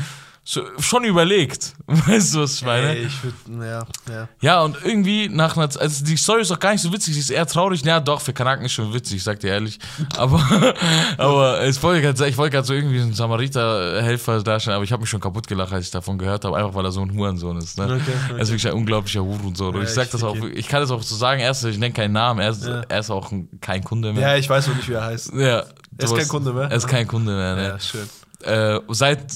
so, 0.50 0.62
schon 0.80 1.04
überlegt. 1.04 1.74
Weißt 1.88 2.34
du, 2.34 2.40
was 2.40 2.54
ich 2.54 2.64
meine? 2.64 2.96
Ey, 2.96 3.06
ich 3.08 3.22
würde, 3.22 3.68
ja, 3.68 3.86
ja. 4.10 4.30
Ja, 4.40 4.62
und 4.62 4.78
irgendwie 4.82 5.28
nach 5.28 5.58
einer 5.58 5.70
also 5.78 6.06
die 6.06 6.16
Story 6.16 6.42
ist 6.42 6.52
auch 6.54 6.60
gar 6.60 6.72
nicht 6.72 6.82
so 6.82 6.94
witzig, 6.94 7.16
sie 7.16 7.20
ist 7.20 7.30
eher 7.32 7.46
traurig. 7.46 7.84
Ja, 7.84 8.00
doch, 8.00 8.22
für 8.22 8.32
Kanaken 8.32 8.64
ist 8.66 8.72
schon 8.72 8.94
witzig, 8.94 9.18
ich 9.18 9.24
sag 9.26 9.42
dir 9.42 9.50
ehrlich. 9.50 9.78
Aber, 10.16 10.42
aber 11.18 11.66
ich 11.68 11.84
wollte 11.84 12.02
gerade 12.02 12.64
so 12.64 12.74
irgendwie 12.74 13.02
einen 13.02 13.14
Samariter-Helfer 13.14 14.42
darstellen, 14.42 14.76
aber 14.76 14.86
ich 14.86 14.92
habe 14.94 15.02
mich 15.02 15.10
schon 15.10 15.20
kaputt 15.20 15.48
gelacht, 15.48 15.74
als 15.74 15.88
ich 15.88 15.92
davon 15.92 16.18
gehört 16.18 16.46
habe, 16.46 16.56
einfach 16.56 16.74
weil 16.74 16.86
er 16.86 16.94
so 16.94 17.02
ein 17.02 17.14
Hurensohn 17.14 17.58
ist. 17.58 17.78
Ne? 17.78 17.84
Okay, 17.84 17.96
okay. 17.96 18.36
Er 18.36 18.40
ist 18.40 18.48
wirklich 18.48 18.68
ein 18.68 18.74
unglaublicher 18.74 19.22
Hurensohn. 19.26 19.76
Ja, 19.76 19.82
ich 19.82 19.90
sag 19.90 20.06
ich 20.06 20.12
das 20.12 20.24
auch, 20.24 20.38
ich 20.38 20.70
kann 20.70 20.80
das 20.80 20.92
auch 20.92 21.04
so 21.04 21.18
sagen, 21.18 21.42
erst, 21.42 21.66
ich 21.66 21.78
nenne 21.78 21.94
keinen 21.94 22.14
Namen, 22.14 22.40
er 22.40 22.52
ist, 22.52 22.66
Ja. 22.66 22.84
er 22.88 23.00
ist 23.00 23.10
auch 23.10 23.34
ein, 23.34 23.50
kein 23.60 23.84
Kunde 23.84 24.14
mehr. 24.14 24.30
Ja, 24.30 24.38
ich 24.38 24.50
weiß 24.50 24.70
auch 24.70 24.76
nicht, 24.76 24.88
wie 24.88 24.94
er 24.94 25.04
heißt. 25.04 25.34
Ja, 25.34 25.40
Er 25.40 25.66
ist 26.00 26.16
kein 26.16 26.28
Kunde 26.30 26.54
mehr? 26.54 26.70
Er 26.72 26.78
ist 26.78 26.88
kein 26.88 27.06
Kunde 27.06 27.36
mehr, 27.36 27.56
ne? 27.56 27.68
Ja, 27.68 27.80
schön. 27.82 28.08
Äh, 28.44 28.80
seit, 28.90 29.32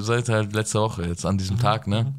seit 0.00 0.28
halt 0.28 0.52
letzter 0.52 0.80
Woche, 0.82 1.06
jetzt 1.06 1.24
an 1.26 1.38
diesem 1.38 1.58
Tag, 1.58 1.86
ne? 1.86 2.14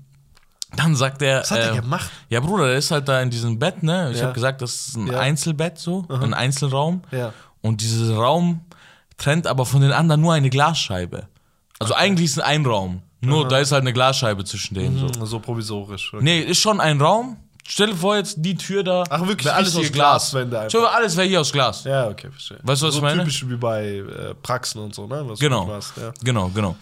Dann 0.76 0.96
sagt 0.96 1.22
er. 1.22 1.38
Mhm. 1.38 1.42
Was 1.42 1.52
hat 1.52 1.60
er 1.60 1.74
äh, 1.74 1.76
gemacht? 1.82 2.12
Ja, 2.30 2.40
Bruder, 2.40 2.68
der 2.68 2.78
ist 2.78 2.92
halt 2.92 3.08
da 3.08 3.22
in 3.22 3.30
diesem 3.30 3.58
Bett, 3.60 3.82
ne? 3.84 4.12
Ich 4.12 4.18
Ja. 4.20 4.26
habe 4.26 4.34
gesagt, 4.34 4.62
das 4.62 4.88
ist 4.90 4.96
ein 4.98 5.08
Ja. 5.08 5.20
Einzelbett 5.20 5.80
so, 5.80 6.06
ein 6.10 6.34
Einzelraum. 6.34 7.02
Ja. 7.12 7.34
Und 7.62 7.82
dieser 7.82 8.16
Raum 8.16 8.62
trennt 9.18 9.48
aber 9.48 9.66
von 9.66 9.82
den 9.82 9.92
anderen 9.92 10.22
nur 10.22 10.34
eine 10.34 10.50
Glasscheibe. 10.50 11.28
Also 11.80 11.94
eigentlich 11.94 12.26
ist 12.26 12.38
es 12.38 12.44
ein 12.44 12.66
Raum. 12.66 13.02
Nur 13.22 13.48
da 13.48 13.58
ist 13.60 13.72
halt 13.72 13.82
eine 13.82 13.92
Glasscheibe 13.94 14.46
zwischen 14.46 14.76
denen. 14.76 14.98
So. 14.98 15.08
So, 15.12 15.26
so 15.26 15.40
provisorisch. 15.40 16.14
Okay. 16.14 16.24
Nee, 16.24 16.40
ist 16.40 16.60
schon 16.60 16.80
ein 16.80 17.02
Raum. 17.02 17.38
Stell 17.72 17.88
dir 17.88 17.96
vor, 17.96 18.16
jetzt 18.18 18.38
die 18.40 18.56
Tür 18.56 18.84
da. 18.84 19.04
Ach, 19.10 19.22
wirklich 19.28 19.46
wär 19.46 19.56
alles 19.56 19.76
aus 19.76 19.92
Glas. 19.92 20.34
Einfach. 20.34 20.66
Stell 20.70 20.82
dir 20.82 20.90
alles 20.92 21.16
wäre 21.16 21.28
hier 21.28 21.40
aus 21.42 21.52
Glas. 21.52 21.84
Ja, 21.84 22.08
okay, 22.08 22.30
verstehe. 22.32 22.58
Weißt 22.64 22.82
du, 22.82 22.88
was 22.88 22.94
so 22.96 23.00
ich 23.00 23.04
meine? 23.04 23.20
typisch 23.20 23.48
wie 23.48 23.56
bei 23.58 23.98
äh, 23.98 24.34
Praxen 24.42 24.82
und 24.82 24.96
so, 24.96 25.06
ne? 25.06 25.22
Was 25.28 25.38
du 25.38 25.46
Genau. 25.46 25.66
machst, 25.68 25.94
ja. 25.98 26.12
Genau, 26.24 26.50
genau. 26.50 26.76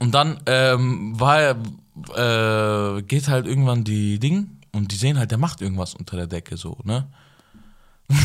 Und 0.00 0.12
dann 0.14 0.40
ähm, 0.46 1.20
war 1.20 1.40
er, 1.40 2.96
äh, 2.96 3.02
geht 3.02 3.28
halt 3.28 3.46
irgendwann 3.46 3.84
die 3.84 4.18
Ding 4.18 4.58
und 4.72 4.90
die 4.90 4.96
sehen 4.96 5.18
halt, 5.18 5.30
der 5.30 5.38
macht 5.38 5.60
irgendwas 5.60 5.94
unter 5.94 6.16
der 6.16 6.26
Decke 6.26 6.56
so, 6.56 6.78
ne? 6.84 7.06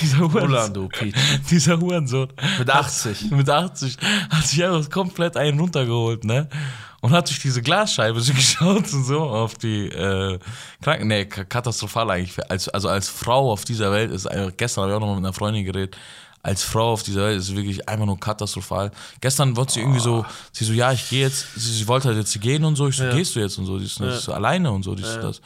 Dieser 0.00 0.18
Hurensohn, 0.20 0.88
dieser 1.50 1.78
Hurensohn 1.78 2.32
Mit 2.58 2.70
80. 2.70 3.30
mit 3.30 3.48
80 3.50 3.98
hat 4.30 4.46
sich 4.46 4.64
einfach 4.64 4.88
komplett 4.90 5.36
einen 5.36 5.60
runtergeholt, 5.60 6.24
ne? 6.24 6.48
Und 7.02 7.12
hat 7.12 7.28
durch 7.28 7.40
diese 7.40 7.62
Glasscheibe 7.62 8.20
so 8.22 8.32
geschaut 8.32 8.92
und 8.92 9.04
so 9.04 9.20
auf 9.22 9.54
die 9.54 9.86
äh, 9.88 10.38
Kranken. 10.82 11.08
Nee, 11.08 11.26
katastrophal 11.26 12.10
eigentlich. 12.10 12.50
Als, 12.50 12.68
also 12.68 12.88
als 12.88 13.08
Frau 13.08 13.52
auf 13.52 13.64
dieser 13.64 13.92
Welt 13.92 14.10
ist 14.10 14.26
einfach, 14.26 14.56
gestern 14.56 14.82
habe 14.82 14.92
ich 14.92 14.96
auch 14.96 15.00
noch 15.00 15.08
mal 15.08 15.16
mit 15.16 15.24
einer 15.24 15.32
Freundin 15.32 15.64
geredet, 15.64 15.96
als 16.42 16.62
Frau 16.62 16.92
auf 16.92 17.02
dieser 17.02 17.22
Welt 17.22 17.38
ist 17.38 17.48
es 17.48 17.56
wirklich 17.56 17.88
einfach 17.88 18.06
nur 18.06 18.18
katastrophal. 18.20 18.92
Gestern 19.20 19.56
wollte 19.56 19.74
sie 19.74 19.80
irgendwie 19.80 19.98
so, 20.00 20.24
sie 20.52 20.64
so, 20.64 20.72
ja, 20.72 20.92
ich 20.92 21.08
gehe 21.10 21.22
jetzt, 21.22 21.46
sie, 21.56 21.72
sie 21.72 21.88
wollte 21.88 22.08
halt 22.08 22.18
jetzt 22.18 22.40
gehen 22.40 22.64
und 22.64 22.76
so, 22.76 22.86
ich 22.88 22.96
so, 22.96 23.04
Ja. 23.04 23.14
gehst 23.14 23.34
du 23.34 23.40
jetzt 23.40 23.58
und 23.58 23.66
so, 23.66 23.74
und 23.74 23.82
das, 23.84 23.98
Ja. 23.98 24.18
so, 24.20 24.32
alleine 24.32 24.70
und 24.70 24.84
so, 24.84 24.94
dies 24.94 25.06
Ja. 25.06 25.22
das. 25.22 25.40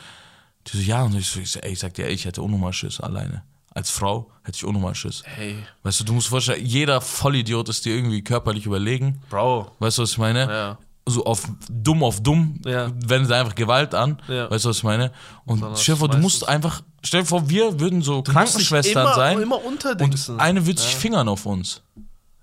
Die 0.66 0.76
so, 0.76 0.82
ja, 0.82 1.02
und 1.02 1.14
ich 1.16 1.26
so, 1.26 1.40
ich, 1.40 1.62
ey, 1.64 1.72
ich 1.72 1.78
sag 1.78 1.94
dir, 1.94 2.04
ey, 2.06 2.12
ich 2.12 2.26
hätte 2.26 2.42
unnormal 2.42 2.72
Schiss 2.74 3.00
alleine. 3.00 3.42
Als 3.72 3.88
Frau 3.88 4.30
hätte 4.42 4.56
ich 4.56 4.64
unnormal 4.64 4.94
Schiss. 4.94 5.22
Hey, 5.24 5.56
Weißt 5.84 6.00
du, 6.00 6.04
du 6.04 6.12
musst 6.12 6.28
vorstellen, 6.28 6.64
jeder 6.66 7.00
Vollidiot 7.00 7.68
ist 7.70 7.84
dir 7.86 7.94
irgendwie 7.94 8.22
körperlich 8.22 8.66
überlegen. 8.66 9.22
Bro. 9.30 9.70
Weißt 9.78 9.96
du, 9.98 10.02
was 10.02 10.10
ich 10.12 10.18
meine? 10.18 10.40
Ja. 10.40 10.78
So 11.10 11.24
auf 11.24 11.42
dumm 11.70 12.02
auf 12.02 12.22
dumm 12.22 12.60
Ja. 12.64 12.88
wendet 13.04 13.30
er 13.30 13.40
einfach 13.40 13.54
Gewalt 13.54 13.94
an. 13.94 14.20
Ja. 14.28 14.50
Weißt 14.50 14.64
du, 14.64 14.68
was 14.70 14.78
ich 14.78 14.84
meine? 14.84 15.12
Und 15.44 15.64
stell 15.78 15.94
dir 15.94 15.98
vor, 15.98 16.08
du 16.08 16.18
musst 16.18 16.48
einfach, 16.48 16.82
stell 17.04 17.20
dir 17.22 17.26
vor, 17.26 17.48
wir 17.48 17.78
würden 17.80 18.02
so 18.02 18.22
dich 18.22 18.32
Krankenschwestern 18.32 19.02
immer, 19.06 19.14
sein 19.14 19.40
Immer 19.42 19.64
und 19.64 19.84
eine 20.40 20.64
würde 20.66 20.80
sich 20.80 20.94
fingern 20.96 21.28
auf 21.28 21.44
uns. 21.46 21.82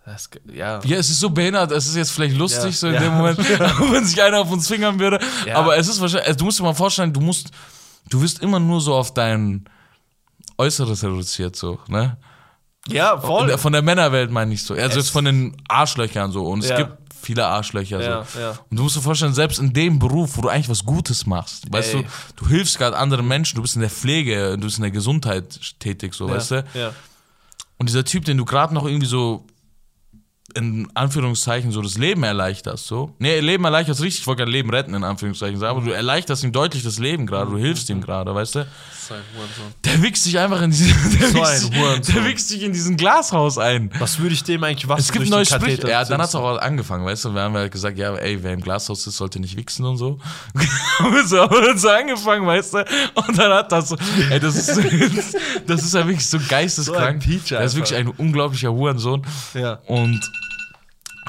Das, 0.05 0.29
ja. 0.53 0.79
Ja, 0.85 0.97
es 0.97 1.09
ist 1.09 1.19
so 1.19 1.29
behindert, 1.29 1.71
es 1.73 1.85
ist 1.87 1.95
jetzt 1.97 2.11
vielleicht 2.11 2.37
lustig, 2.37 2.63
Ja. 2.63 2.71
so 2.71 2.87
in 2.87 2.93
Ja. 2.93 2.99
dem 3.01 3.13
Moment, 3.17 3.37
wenn 3.91 4.05
sich 4.05 4.21
einer 4.21 4.39
auf 4.39 4.51
uns 4.51 4.67
fingern 4.67 4.97
würde. 4.99 5.19
Ja. 5.45 5.55
Aber 5.57 5.77
es 5.77 5.87
ist 5.89 5.99
wahrscheinlich, 5.99 6.27
also 6.27 6.37
du 6.39 6.45
musst 6.45 6.59
dir 6.59 6.63
mal 6.63 6.73
vorstellen, 6.73 7.11
du 7.11 7.19
musst, 7.19 7.51
du 8.09 8.21
wirst 8.21 8.39
immer 8.41 8.59
nur 8.59 8.79
so 8.79 8.93
auf 8.95 9.13
dein 9.13 9.65
Äußeres 10.57 11.03
reduziert, 11.03 11.55
so, 11.55 11.79
ne? 11.87 12.17
Ja, 12.89 13.19
voll. 13.19 13.57
Von 13.57 13.73
der 13.73 13.81
Männerwelt 13.81 14.31
meine 14.31 14.53
ich 14.53 14.63
so. 14.63 14.73
Also 14.73 14.87
Es- 14.87 14.95
jetzt 14.95 15.09
von 15.09 15.25
den 15.25 15.57
Arschlöchern 15.67 16.31
so. 16.31 16.45
Und 16.47 16.63
es 16.63 16.69
Ja. 16.69 16.77
gibt 16.77 16.93
viele 17.27 17.45
Arschlöcher 17.45 18.01
Ja, 18.01 18.23
so. 18.23 18.39
ja. 18.39 18.49
Und 18.69 18.77
du 18.77 18.83
musst 18.83 18.95
dir 18.95 19.01
vorstellen, 19.01 19.33
selbst 19.33 19.59
in 19.59 19.73
dem 19.73 19.99
Beruf, 19.99 20.37
wo 20.37 20.41
du 20.41 20.47
eigentlich 20.49 20.69
was 20.69 20.85
Gutes 20.85 21.25
machst, 21.25 21.71
weißt 21.71 21.95
Ey. 21.95 22.03
du, 22.03 22.09
du 22.37 22.47
hilfst 22.47 22.77
gerade 22.77 22.97
anderen 22.97 23.27
Menschen, 23.27 23.57
du 23.57 23.61
bist 23.61 23.75
in 23.75 23.81
der 23.81 23.89
Pflege, 23.89 24.57
du 24.57 24.65
bist 24.65 24.77
in 24.77 24.83
der 24.83 24.91
Gesundheit 24.91 25.59
tätig, 25.79 26.13
so, 26.13 26.29
weißt 26.29 26.51
du? 26.51 26.63
Ja. 26.73 26.93
Und 27.77 27.89
dieser 27.89 28.05
Typ, 28.05 28.23
den 28.23 28.37
du 28.37 28.45
gerade 28.45 28.73
noch 28.73 28.85
irgendwie 28.85 29.07
so 29.07 29.45
in 30.57 30.87
Anführungszeichen 30.93 31.71
so 31.71 31.81
das 31.81 31.97
Leben 31.97 32.23
erleichterst, 32.23 32.87
so. 32.87 33.13
Nee, 33.19 33.39
Leben 33.39 33.63
erleichterst 33.63 34.01
richtig, 34.01 34.21
ich 34.21 34.27
wollte 34.27 34.41
gerade 34.41 34.51
Leben 34.51 34.69
retten, 34.69 34.93
in 34.93 35.03
Anführungszeichen 35.03 35.59
sagen, 35.59 35.77
aber 35.77 35.85
du 35.85 35.91
erleichterst 35.91 36.43
ihm 36.43 36.51
deutlich 36.51 36.83
das 36.83 36.99
Leben 36.99 37.25
gerade, 37.25 37.51
du 37.51 37.57
hilfst 37.57 37.89
ihm 37.89 38.01
gerade, 38.01 38.33
weißt 38.33 38.55
du? 38.55 38.67
Der 39.85 40.01
wichst 40.01 40.23
sich 40.23 40.37
einfach 40.37 40.61
in 40.61 40.71
diesen, 40.71 40.93
der, 41.17 41.29
So 41.29 41.35
wichst 41.35 41.61
sich, 41.61 42.13
der 42.13 42.25
wichst 42.25 42.49
sich 42.49 42.63
in 42.63 42.73
diesen 42.73 42.97
Glashaus 42.97 43.57
ein. 43.57 43.89
Was 43.99 44.19
würde 44.19 44.33
ich 44.33 44.43
dem 44.43 44.63
eigentlich 44.63 44.87
was 44.87 45.01
Es 45.01 45.11
gibt 45.11 45.29
neue 45.29 45.45
Sprüche. 45.45 45.87
Ja, 45.87 46.03
dann 46.03 46.19
hat 46.19 46.25
es 46.25 46.31
ziehen? 46.31 46.41
auch 46.41 46.57
angefangen, 46.57 47.05
weißt 47.05 47.25
du? 47.25 47.33
Wir 47.33 47.41
haben 47.41 47.53
halt 47.55 47.71
gesagt, 47.71 47.97
ja, 47.97 48.13
ey, 48.15 48.41
wer 48.41 48.53
im 48.53 48.61
Glashaus 48.61 49.07
ist, 49.07 49.17
sollte 49.17 49.39
nicht 49.39 49.55
wichsen 49.55 49.85
und 49.85 49.97
so. 49.97 50.19
so, 51.25 51.39
haben 51.39 51.51
wir 51.51 51.77
so 51.77 51.89
angefangen, 51.89 52.45
weißt 52.45 52.73
du? 52.73 52.85
Und 53.15 53.37
dann 53.37 53.53
hat 53.53 53.71
das 53.71 53.89
so, 53.89 53.97
ey, 54.29 54.39
das 54.39 54.55
ist, 54.55 54.77
das 55.67 55.83
ist 55.83 55.93
ja 55.93 56.05
wirklich 56.05 56.27
so 56.27 56.39
geisteskrank. 56.47 57.23
So 57.23 57.29
ein 57.29 57.39
Peach 57.39 57.51
Er 57.51 57.63
ist 57.63 57.75
wirklich 57.75 57.97
ein 57.97 58.07
unglaublicher 58.09 58.71
Hurensohn. 58.71 59.25
Ja. 59.53 59.79
Und 59.87 60.19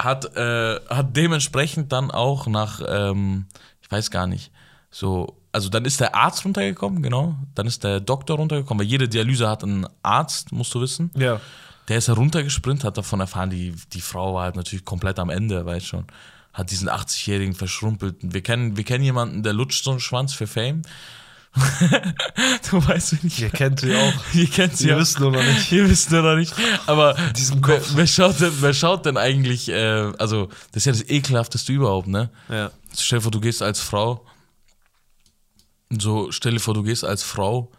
hat, 0.05 0.37
äh, 0.37 0.81
hat 0.89 1.17
dementsprechend 1.17 1.93
dann 1.93 2.11
auch 2.11 2.47
nach, 2.47 2.81
ähm, 2.87 3.47
ich 3.83 3.91
weiß 3.91 4.11
gar 4.11 4.27
nicht, 4.27 4.51
so, 4.91 5.37
also 5.53 5.69
dann 5.69 5.85
ist 5.85 6.01
der 6.01 6.15
Arzt 6.15 6.45
runtergekommen, 6.45 7.03
genau. 7.03 7.37
Dann 7.55 7.67
ist 7.67 7.85
der 7.85 8.01
Doktor 8.01 8.37
runtergekommen, 8.37 8.81
weil 8.81 8.91
jede 8.91 9.09
Dialyse 9.09 9.49
hat 9.49 9.63
einen 9.63 9.87
Arzt, 10.03 10.53
musst 10.53 10.75
du 10.75 10.81
wissen. 10.81 11.11
Ja. 11.17 11.41
Der 11.89 11.99
ist 11.99 12.09
heruntergesprintet, 12.09 12.85
hat 12.85 12.99
davon 12.99 13.21
erfahren, 13.21 13.51
die, 13.51 13.75
die 13.93 14.01
Frau 14.01 14.35
war 14.35 14.45
halt 14.45 14.57
natürlich 14.57 14.85
komplett 14.85 15.19
am 15.19 15.31
Ende, 15.31 15.65
weißt 15.65 15.87
schon. 15.87 16.05
Hat 16.53 16.71
diesen 16.71 16.89
80-Jährigen 16.89 17.55
verschrumpelt. 17.55 18.17
Wir 18.21 18.43
kennen, 18.43 18.77
wir 18.77 18.85
kennen 18.85 19.05
jemanden, 19.05 19.43
der 19.43 19.53
lutscht 19.53 19.85
so 19.85 19.91
einen 19.91 20.01
Schwanz 20.01 20.35
für 20.35 20.47
Fame. 20.47 20.83
du 22.71 22.87
weißt, 22.87 23.13
wen 23.13 23.27
ich 23.29 23.41
Ihr 23.41 23.51
kennt 23.51 23.81
sie 23.81 23.95
auch. 23.95 24.13
Ihr 24.35 24.47
kennt 24.49 24.77
sie 24.77 24.87
Wir 24.87 24.93
ja. 24.93 24.99
wissen 24.99 25.23
nur 25.23 25.33
noch 25.33 25.43
nicht. 25.43 25.73
Ihr 25.73 25.89
wisst 25.89 26.11
nur 26.11 26.23
noch 26.23 26.37
nicht. 26.37 26.55
Aber 26.87 27.15
diesem 27.37 27.67
wer, 27.67 27.79
Kopf. 27.79 27.91
wer, 27.95 28.07
schaut 28.07 28.41
denn, 28.41 28.53
wer 28.61 28.75
schaut 28.75 29.07
denn 29.07 29.17
eigentlich, 29.17 29.69
äh, 29.69 30.13
also 30.19 30.49
das 30.73 30.83
ist 30.83 30.85
ja 30.87 30.93
das 30.93 31.09
ekelhafteste 31.09 31.73
überhaupt, 31.73 32.09
ne? 32.09 32.31
Ja. 32.49 32.71
Stell 32.97 33.19
dir 33.19 33.23
vor, 33.23 33.33
du 33.33 33.41
gehst 33.41 33.63
als 33.63 33.81
Frau, 33.81 34.25
so, 35.91 36.31
stell 36.33 36.53
dir 36.53 36.61
vor, 36.61 36.75
du 36.75 36.83
gehst 36.83 37.05
als 37.05 37.23
Frau 37.23 37.71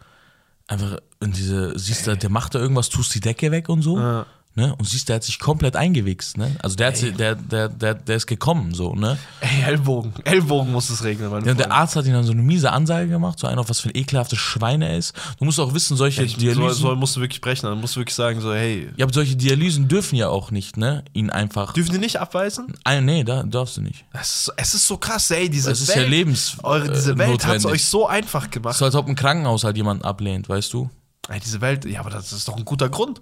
einfach 0.66 0.98
in 1.20 1.32
diese, 1.32 1.78
siehst 1.78 2.06
da, 2.06 2.14
der 2.14 2.30
macht 2.30 2.54
da 2.54 2.58
irgendwas, 2.58 2.88
tust 2.88 3.14
die 3.14 3.20
Decke 3.20 3.50
weg 3.50 3.68
und 3.68 3.82
so, 3.82 3.98
Ja. 3.98 4.26
Ne? 4.54 4.74
Und 4.76 4.88
siehst, 4.88 5.08
der 5.08 5.16
hat 5.16 5.24
sich 5.24 5.38
komplett 5.38 5.76
eingewichst, 5.76 6.36
ne? 6.36 6.56
Also 6.62 6.76
der, 6.76 6.88
hat 6.88 7.18
der, 7.18 7.34
der, 7.34 7.68
der, 7.68 7.94
der 7.94 8.16
ist 8.16 8.26
gekommen, 8.26 8.74
so, 8.74 8.94
ne? 8.94 9.16
Ey, 9.40 9.62
Ellbogen. 9.66 10.12
Ellbogen 10.24 10.72
muss 10.72 10.90
es 10.90 11.02
regnen, 11.04 11.30
meine 11.30 11.46
Ja, 11.46 11.52
und 11.52 11.58
der. 11.58 11.70
Arzt 11.72 11.96
hat 11.96 12.04
ihm 12.06 12.12
dann 12.12 12.24
so 12.24 12.32
eine 12.32 12.42
miese 12.42 12.70
Ansage 12.72 13.08
gemacht, 13.08 13.38
so 13.38 13.46
einer, 13.46 13.68
was 13.68 13.80
für 13.80 13.88
ein 13.88 13.96
ekelhaftes 13.96 14.38
Schwein 14.38 14.82
er 14.82 14.96
ist. 14.96 15.14
Du 15.38 15.44
musst 15.44 15.58
auch 15.60 15.72
wissen, 15.74 15.96
solche 15.96 16.22
Ich, 16.24 16.36
Dialysen. 16.36 16.72
so 16.74 16.94
musst 16.96 17.16
du 17.16 17.20
wirklich 17.20 17.40
brechen. 17.40 17.66
Dann 17.66 17.80
musst 17.80 17.96
du 17.96 18.00
wirklich 18.00 18.14
sagen, 18.14 18.40
so, 18.40 18.52
hey, 18.52 18.88
ja, 18.96 19.04
aber 19.06 19.12
solche 19.12 19.36
Dialysen 19.36 19.88
dürfen 19.88 20.16
ja 20.16 20.28
auch 20.28 20.50
nicht, 20.50 20.76
ne? 20.76 21.04
Ihn 21.12 21.30
einfach. 21.30 21.72
dürfen 21.72 21.92
die 21.92 21.98
nicht 21.98 22.18
abweisen? 22.20 22.74
Ah, 22.84 23.00
nee, 23.00 23.24
da 23.24 23.42
darfst 23.44 23.76
du 23.76 23.80
nicht. 23.82 24.04
Es 24.12 24.20
ist, 24.30 24.44
so- 24.46 24.52
es 24.56 24.74
ist 24.74 24.86
so 24.86 24.96
krass, 24.96 25.30
ey, 25.30 25.48
diese 25.48 25.70
Es 25.70 25.80
ist 25.80 25.88
Welt. 25.88 25.98
ja 25.98 26.04
lebens. 26.08 26.56
Eure, 26.62 26.90
diese 26.92 27.12
äh, 27.12 27.18
Welt 27.18 27.46
hat 27.46 27.56
es 27.56 27.66
euch 27.66 27.84
so 27.84 28.06
einfach 28.06 28.50
gemacht. 28.50 28.76
So 28.76 28.84
als 28.84 28.94
ob 28.94 29.06
ein 29.08 29.14
Krankenhaus 29.14 29.64
halt 29.64 29.76
jemanden 29.76 30.04
ablehnt, 30.04 30.48
weißt 30.48 30.72
du? 30.72 30.90
Ey, 31.28 31.38
diese 31.38 31.60
Welt, 31.60 31.84
ja, 31.84 32.00
aber 32.00 32.10
das 32.10 32.32
ist 32.32 32.48
doch 32.48 32.56
ein 32.56 32.64
guter 32.64 32.88
Grund. 32.88 33.20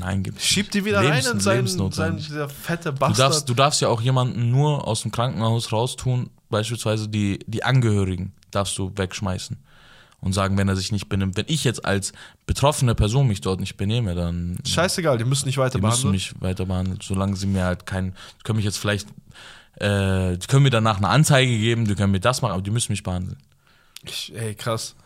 Nein, 0.00 0.22
gibt 0.22 0.40
Schiebt 0.40 0.74
die 0.74 0.84
wieder 0.84 1.00
Lebens- 1.02 1.12
rein 1.12 1.18
in 1.18 1.24
sein, 1.24 1.40
sein 1.40 1.56
lebensnotwendig. 1.56 2.26
dieser 2.26 2.48
fette 2.48 2.92
Du 2.92 2.98
Bastard. 2.98 3.18
darfst, 3.18 3.48
du 3.48 3.54
darfst 3.54 3.80
ja 3.80 3.88
auch 3.88 4.00
jemanden 4.00 4.50
nur 4.50 4.86
aus 4.86 5.02
dem 5.02 5.10
Krankenhaus 5.12 5.72
raustun, 5.72 6.30
beispielsweise 6.50 7.08
die, 7.08 7.38
die 7.46 7.64
Angehörigen 7.64 8.32
darfst 8.50 8.76
du 8.78 8.92
wegschmeißen. 8.96 9.56
und 10.20 10.32
sagen, 10.32 10.56
wenn 10.58 10.66
er 10.66 10.74
sich 10.76 10.90
nicht 10.92 11.08
benimmt. 11.08 11.36
Wenn 11.36 11.44
ich 11.46 11.62
jetzt 11.62 11.84
als 11.84 12.12
betroffene 12.46 12.94
Person 12.94 13.28
mich 13.28 13.42
dort 13.42 13.60
nicht 13.60 13.76
benehme, 13.76 14.14
dann. 14.14 14.56
Scheißegal, 14.66 15.18
die 15.18 15.24
müssen 15.24 15.46
nicht 15.46 15.58
weiter 15.58 15.78
die 15.78 15.84
müssen 15.84 16.10
behandeln. 16.10 16.12
mich 16.12 16.34
weiter 16.40 16.64
behandeln, 16.66 16.98
solange 17.02 17.36
sie 17.36 17.46
mir 17.46 17.64
halt 17.64 17.86
kein. 17.86 18.12
Die 18.38 18.42
können 18.42 18.56
mich 18.56 18.64
jetzt 18.64 18.78
vielleicht. 18.78 19.08
Äh, 19.78 20.38
die 20.38 20.46
können 20.48 20.62
mir 20.64 20.70
danach 20.70 20.96
eine 20.96 21.08
Anzeige 21.10 21.56
geben, 21.56 21.84
die 21.84 21.94
können 21.94 22.10
mir 22.12 22.18
das 22.20 22.40
machen, 22.42 22.52
aber 22.54 22.62
die 22.62 22.70
müssen 22.70 22.92
mich 22.92 23.02
behandeln. 23.02 23.36
Ich, 24.04 24.32
ey, 24.34 24.54
krass. 24.54 24.96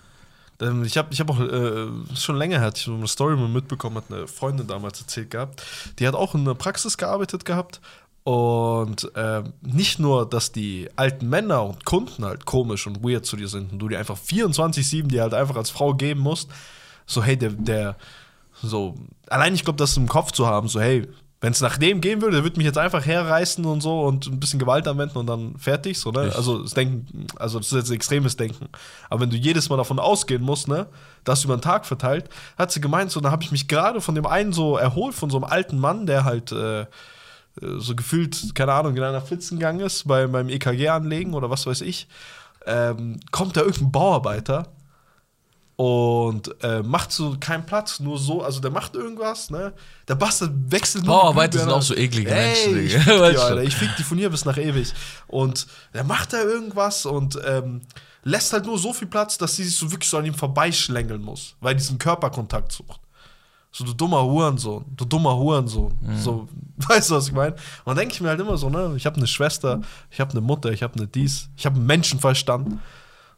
Ähm, 0.60 0.84
Ich 0.84 0.96
habe 0.96 1.12
ich 1.12 1.20
hab 1.20 1.30
auch 1.30 1.40
äh, 1.40 1.86
schon 2.14 2.36
länger 2.36 2.58
her, 2.58 2.66
hatte 2.66 2.78
ich 2.78 2.84
so 2.84 2.94
eine 2.94 3.08
Story 3.08 3.36
mitbekommen, 3.36 3.96
hat 3.96 4.10
eine 4.10 4.26
Freundin 4.26 4.66
damals 4.66 5.00
erzählt 5.00 5.30
gehabt. 5.30 5.62
Die 5.98 6.06
hat 6.06 6.14
auch 6.14 6.34
in 6.34 6.44
der 6.44 6.54
Praxis 6.54 6.96
gearbeitet 6.96 7.44
gehabt. 7.44 7.80
Und 8.22 9.10
ähm, 9.16 9.54
nicht 9.62 9.98
nur, 9.98 10.28
dass 10.28 10.52
die 10.52 10.90
alten 10.96 11.28
Männer 11.28 11.64
und 11.64 11.84
Kunden 11.86 12.24
halt 12.24 12.44
komisch 12.44 12.86
und 12.86 13.02
weird 13.02 13.24
zu 13.24 13.36
dir 13.36 13.48
sind 13.48 13.72
und 13.72 13.78
du 13.78 13.88
dir 13.88 13.98
einfach 13.98 14.18
24-7 14.18 15.08
die 15.08 15.20
halt 15.20 15.32
einfach 15.32 15.56
als 15.56 15.70
Frau 15.70 15.94
geben 15.94 16.20
musst. 16.20 16.50
So, 17.06 17.22
hey, 17.24 17.36
der, 17.36 17.50
der, 17.50 17.96
so, 18.62 18.94
allein 19.28 19.54
ich 19.54 19.64
glaube, 19.64 19.78
das 19.78 19.96
im 19.96 20.06
Kopf 20.06 20.32
zu 20.32 20.46
haben, 20.46 20.68
so, 20.68 20.80
hey, 20.80 21.08
wenn 21.40 21.52
es 21.52 21.60
nach 21.62 21.78
dem 21.78 22.00
gehen 22.02 22.20
würde, 22.20 22.36
der 22.36 22.44
würde 22.44 22.58
mich 22.58 22.66
jetzt 22.66 22.76
einfach 22.76 23.06
herreißen 23.06 23.64
und 23.64 23.80
so 23.80 24.02
und 24.02 24.26
ein 24.26 24.38
bisschen 24.38 24.58
Gewalt 24.58 24.86
anwenden 24.86 25.16
und 25.16 25.26
dann 25.26 25.56
fertig, 25.56 25.98
so, 25.98 26.10
ne? 26.10 26.32
Also 26.34 26.62
das 26.62 26.74
Denken, 26.74 27.26
also 27.36 27.58
das 27.58 27.68
ist 27.68 27.78
jetzt 27.78 27.90
ein 27.90 27.94
extremes 27.94 28.36
Denken. 28.36 28.68
Aber 29.08 29.22
wenn 29.22 29.30
du 29.30 29.36
jedes 29.36 29.70
Mal 29.70 29.78
davon 29.78 29.98
ausgehen 29.98 30.42
musst, 30.42 30.68
ne, 30.68 30.86
das 31.24 31.44
über 31.44 31.56
den 31.56 31.62
Tag 31.62 31.86
verteilt, 31.86 32.28
hat 32.58 32.72
sie 32.72 32.82
gemeint, 32.82 33.10
so, 33.10 33.20
da 33.20 33.30
habe 33.30 33.42
ich 33.42 33.52
mich 33.52 33.68
gerade 33.68 34.02
von 34.02 34.14
dem 34.14 34.26
einen 34.26 34.52
so 34.52 34.76
erholt, 34.76 35.14
von 35.14 35.30
so 35.30 35.38
einem 35.38 35.44
alten 35.44 35.78
Mann, 35.78 36.04
der 36.04 36.24
halt 36.24 36.52
äh, 36.52 36.82
äh, 36.82 36.86
so 37.78 37.94
gefühlt, 37.94 38.54
keine 38.54 38.74
Ahnung, 38.74 38.94
in 38.94 39.02
einer 39.02 39.22
Flitzen 39.22 39.58
gegangen 39.58 39.80
ist, 39.80 40.06
bei, 40.06 40.26
beim 40.26 40.50
EKG 40.50 40.88
anlegen 40.88 41.32
oder 41.32 41.48
was 41.48 41.66
weiß 41.66 41.80
ich, 41.80 42.06
ähm, 42.66 43.18
kommt 43.30 43.56
da 43.56 43.62
irgendein 43.62 43.92
Bauarbeiter 43.92 44.66
und 45.80 46.62
äh, 46.62 46.82
macht 46.82 47.10
so 47.10 47.38
keinen 47.40 47.64
Platz, 47.64 48.00
nur 48.00 48.18
so, 48.18 48.42
also 48.42 48.60
der 48.60 48.70
macht 48.70 48.94
irgendwas, 48.94 49.48
ne? 49.48 49.72
Der 50.08 50.14
Bastard 50.14 50.52
wechselt 50.66 51.06
nur 51.06 51.14
Bauarbeiter 51.14 51.58
sind 51.58 51.70
auch 51.70 51.80
so 51.80 51.96
eklige 51.96 52.30
Ey, 52.30 52.48
Menschen, 52.68 52.84
Ich 52.84 52.92
Digga. 52.92 53.02
fick 53.02 53.14
die? 53.14 53.38
Alter. 53.40 53.62
Ich 53.62 53.76
fick 53.76 53.96
die 53.96 54.02
von 54.02 54.18
hier 54.18 54.28
bis 54.28 54.44
nach 54.44 54.58
ewig. 54.58 54.92
Und 55.26 55.66
der 55.94 56.04
macht 56.04 56.34
da 56.34 56.42
irgendwas 56.42 57.06
und 57.06 57.38
ähm, 57.46 57.80
lässt 58.24 58.52
halt 58.52 58.66
nur 58.66 58.76
so 58.78 58.92
viel 58.92 59.08
Platz, 59.08 59.38
dass 59.38 59.56
sie 59.56 59.64
sich 59.64 59.74
so 59.74 59.90
wirklich 59.90 60.10
so 60.10 60.18
an 60.18 60.26
ihm 60.26 60.34
vorbeischlängeln 60.34 61.22
muss, 61.22 61.56
weil 61.62 61.74
die 61.74 61.78
diesen 61.78 61.96
Körperkontakt 61.96 62.72
sucht. 62.72 63.00
So, 63.72 63.82
du 63.82 63.94
dummer 63.94 64.22
Hurensohn, 64.22 64.84
du 64.94 65.06
dummer 65.06 65.34
Hurensohn. 65.34 65.96
Mhm. 66.02 66.18
So, 66.18 66.46
weißt 66.76 67.10
du, 67.10 67.14
was 67.14 67.28
ich 67.28 67.32
meine? 67.32 67.52
Und 67.52 67.60
dann 67.86 67.96
denke 67.96 68.12
ich 68.12 68.20
mir 68.20 68.28
halt 68.28 68.40
immer 68.40 68.58
so, 68.58 68.68
ne, 68.68 68.92
ich 68.98 69.06
habe 69.06 69.16
eine 69.16 69.26
Schwester, 69.26 69.80
ich 70.10 70.20
habe 70.20 70.32
eine 70.32 70.42
Mutter, 70.42 70.72
ich 70.72 70.82
habe 70.82 70.98
eine 70.98 71.06
dies, 71.06 71.48
ich 71.56 71.64
habe 71.64 71.76
einen 71.76 71.86
Menschenverstand. 71.86 72.78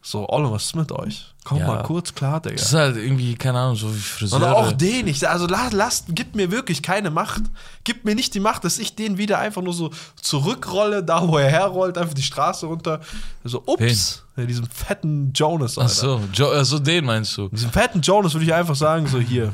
So, 0.05 0.27
ist 0.57 0.75
mit 0.75 0.91
euch? 0.91 1.27
Komm 1.45 1.59
Ja. 1.59 1.67
mal 1.69 1.83
kurz 1.85 2.13
klar, 2.13 2.41
Digga. 2.41 2.57
Das 2.57 2.67
ist 2.67 2.75
halt 2.75 2.97
irgendwie, 2.97 3.37
keine 3.37 3.59
Ahnung, 3.61 3.77
so 3.77 3.95
wie 3.95 3.99
Friseure. 4.01 4.41
Und 4.41 4.49
auch 4.49 4.73
den, 4.73 5.07
ich, 5.07 5.29
also 5.29 5.47
lasst, 5.47 5.73
lasst, 5.73 6.05
gib 6.09 6.35
mir 6.35 6.51
wirklich 6.51 6.83
keine 6.83 7.11
Macht. 7.11 7.43
Gib 7.85 8.05
mir 8.05 8.17
nicht 8.17 8.35
die 8.35 8.41
Macht, 8.41 8.65
dass 8.65 8.79
ich 8.79 8.97
den 8.97 9.17
wieder 9.17 9.39
einfach 9.39 9.63
nur 9.63 9.73
so 9.75 9.91
zurückrolle, 10.21 11.05
da 11.05 11.27
wo 11.29 11.39
er 11.39 11.49
herrollt, 11.49 11.99
einfach 11.99 12.15
die 12.15 12.23
Straße 12.23 12.67
runter. 12.67 13.01
So, 13.45 13.63
ups, 13.67 14.25
ja, 14.37 14.45
diesem 14.45 14.67
fetten 14.67 15.33
Jonas, 15.35 15.79
Ach 15.79 15.83
Alter. 15.83 15.95
so, 15.95 16.21
jo 16.35 16.53
ach 16.53 16.65
so, 16.65 16.79
den 16.81 17.05
meinst 17.05 17.37
du. 17.37 17.49
Diesem 17.49 17.71
fetten 17.71 18.01
Jonas 18.01 18.35
würde 18.35 18.45
ich 18.47 18.55
einfach 18.55 18.77
sagen, 18.77 19.07
so 19.07 19.21
hier, 19.21 19.53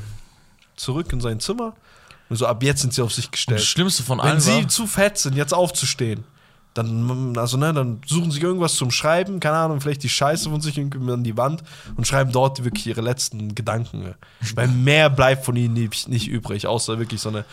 zurück 0.77 1.13
in 1.13 1.21
sein 1.21 1.41
Zimmer. 1.41 1.75
Und 2.31 2.37
so, 2.37 2.47
ab 2.47 2.63
jetzt 2.63 2.81
sind 2.83 2.95
sie 2.95 3.03
auf 3.03 3.13
sich 3.13 3.27
Und 3.27 3.33
gestellt. 3.33 3.61
das 3.61 3.67
Schlimmste 3.67 4.03
von 4.03 4.19
Wenn 4.19 4.25
allen 4.27 4.41
sie 4.41 4.53
war, 4.63 4.69
zu 4.69 4.87
fett 4.87 5.19
sind, 5.19 5.35
jetzt 5.37 5.53
aufzustehen, 5.53 6.25
dann, 6.79 7.37
also, 7.37 7.57
ne, 7.57 7.73
dann 7.75 8.01
suchen 8.07 8.31
sie 8.31 8.41
irgendwas 8.41 8.75
zum 8.75 8.91
Schreiben, 8.91 9.41
keine 9.41 9.57
Ahnung, 9.57 9.81
vielleicht 9.81 10.03
die 10.03 10.09
Scheiße 10.09 10.49
von 10.49 10.61
sich 10.61 10.79
irgendwie 10.79 11.13
an 11.13 11.23
die 11.25 11.37
Wand 11.37 11.63
und 11.97 12.07
schreiben 12.07 12.33
dort 12.33 12.65
wirklich 12.65 12.87
ihre 12.87 13.01
letzten 13.03 13.55
Gedanken. 13.55 14.15
Weil 14.55 14.69
mehr 14.69 15.11
bleibt 15.11 15.45
von 15.45 15.57
ihnen 15.57 15.75
nicht, 15.75 16.09
nicht 16.09 16.29
übrig, 16.29 16.67
außer 16.67 16.99
wirklich 16.99 17.21
so 17.21 17.29
eine 17.29 17.45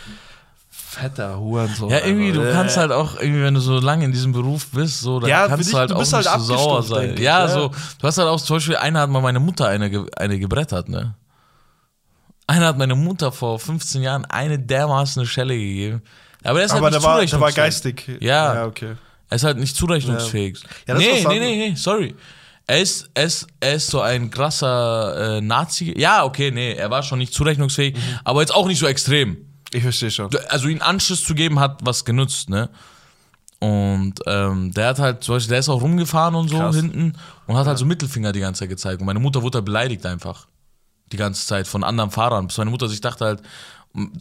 fetter 0.69 1.39
Hurensohn. 1.39 1.89
ja, 1.89 1.99
irgendwie, 2.05 2.31
du 2.31 2.51
kannst 2.51 2.77
halt 2.77 2.91
auch, 2.91 3.19
irgendwie, 3.19 3.41
wenn 3.43 3.53
du 3.53 3.59
so 3.59 3.79
lange 3.79 4.05
in 4.05 4.11
diesem 4.11 4.31
Beruf 4.31 4.67
bist, 4.71 5.01
so, 5.01 5.19
dann 5.19 5.29
Ja, 5.29 5.47
kannst 5.47 5.65
dich- 5.65 5.73
du 5.73 5.77
halt 5.79 5.89
du 5.91 5.95
auch 5.95 5.99
bist 5.99 6.13
nicht 6.13 6.29
halt 6.29 6.41
so 6.41 6.55
sauer 6.57 6.83
sein. 6.83 7.17
Ja, 7.17 7.39
ja. 7.39 7.47
so, 7.49 7.69
du 7.99 8.07
hast 8.07 8.17
halt 8.17 8.29
auch, 8.29 8.39
zum 8.39 8.55
Beispiel, 8.57 8.77
einer 8.77 9.01
hat 9.01 9.09
mal 9.09 9.21
meine 9.21 9.39
Mutter 9.41 9.67
eine, 9.67 10.05
eine 10.17 10.39
gebrettert, 10.39 10.87
ne? 10.89 11.15
Einer 12.47 12.67
hat 12.67 12.77
meine 12.77 12.95
Mutter 12.95 13.31
vor 13.31 13.59
15 13.59 14.03
Jahren 14.03 14.23
eine 14.25 14.59
dermaßen 14.59 15.19
eine 15.21 15.27
Schelle 15.27 15.55
gegeben. 15.57 16.01
Aber 16.43 16.59
der 16.59 16.65
ist 16.67 16.71
Aber 16.73 16.81
halt 16.83 16.93
der 16.93 16.99
nicht 16.99 17.07
war, 17.07 17.25
der 17.25 17.39
war 17.41 17.51
geistig. 17.51 18.07
Ja. 18.21 18.53
Ja, 18.53 18.65
okay. 18.67 18.95
Er 19.29 19.35
ist 19.37 19.43
halt 19.43 19.57
nicht 19.57 19.75
zurechnungsfähig. 19.75 20.59
Ja, 20.87 20.93
das 20.93 21.03
ist 21.03 21.27
nee, 21.27 21.39
nee, 21.39 21.39
nee, 21.39 21.69
nee, 21.69 21.75
sorry. 21.75 22.15
Er 22.67 22.81
ist, 22.81 23.09
er 23.13 23.25
ist, 23.25 23.47
er 23.59 23.75
ist 23.75 23.87
so 23.87 24.01
ein 24.01 24.29
krasser 24.31 25.37
äh, 25.37 25.41
Nazi. 25.41 25.93
Ja, 25.97 26.23
okay, 26.23 26.51
nee, 26.51 26.73
er 26.73 26.89
war 26.89 27.03
schon 27.03 27.19
nicht 27.19 27.33
zurechnungsfähig, 27.33 27.95
Mhm. 27.95 27.99
aber 28.23 28.41
jetzt 28.41 28.53
auch 28.53 28.65
nicht 28.67 28.79
so 28.79 28.87
extrem. 28.87 29.37
Ich 29.71 29.83
verstehe 29.83 30.09
schon. 30.11 30.29
Also 30.49 30.67
ihn 30.67 30.81
Anschluss 30.81 31.23
zu 31.23 31.35
geben, 31.35 31.59
hat 31.59 31.79
was 31.83 32.05
genutzt, 32.05 32.49
ne? 32.49 32.69
Und 33.59 34.13
ähm, 34.27 34.71
der 34.73 34.87
hat 34.89 34.99
halt, 34.99 35.23
zum 35.23 35.35
Beispiel, 35.35 35.49
der 35.51 35.59
ist 35.59 35.69
auch 35.69 35.81
rumgefahren 35.81 36.35
und 36.35 36.49
so 36.49 36.57
Krass. 36.57 36.75
hinten 36.75 37.13
und 37.47 37.55
hat 37.55 37.65
halt 37.67 37.77
so 37.77 37.85
Mittelfinger 37.85 38.31
die 38.31 38.41
ganze 38.41 38.59
Zeit 38.59 38.69
gezeigt. 38.69 38.99
Und 38.99 39.05
meine 39.07 39.19
Mutter 39.19 39.41
wurde 39.41 39.57
halt 39.57 39.65
beleidigt 39.65 40.05
einfach. 40.05 40.47
Die 41.11 41.17
ganze 41.17 41.45
Zeit 41.45 41.67
von 41.67 41.83
anderen 41.83 42.11
Fahrern. 42.11 42.47
Bis 42.47 42.57
meine 42.57 42.69
Mutter 42.71 42.87
sich 42.87 42.99
dachte 43.01 43.25
halt, 43.25 43.41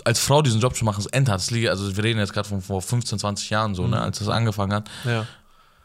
als 0.04 0.20
Frau 0.20 0.42
diesen 0.42 0.60
Job 0.60 0.76
zu 0.76 0.84
machen, 0.84 1.00
ist 1.00 1.06
endhart. 1.06 1.40
Das 1.40 1.50
liegt, 1.50 1.68
also 1.68 1.96
wir 1.96 2.04
reden 2.04 2.18
jetzt 2.18 2.32
gerade 2.32 2.48
von 2.48 2.60
vor 2.62 2.80
15, 2.80 3.18
20 3.18 3.50
Jahren 3.50 3.74
so, 3.74 3.86
ne, 3.86 4.00
als 4.00 4.18
das 4.18 4.28
angefangen 4.28 4.72
hat. 4.72 4.90
Ja. 5.04 5.26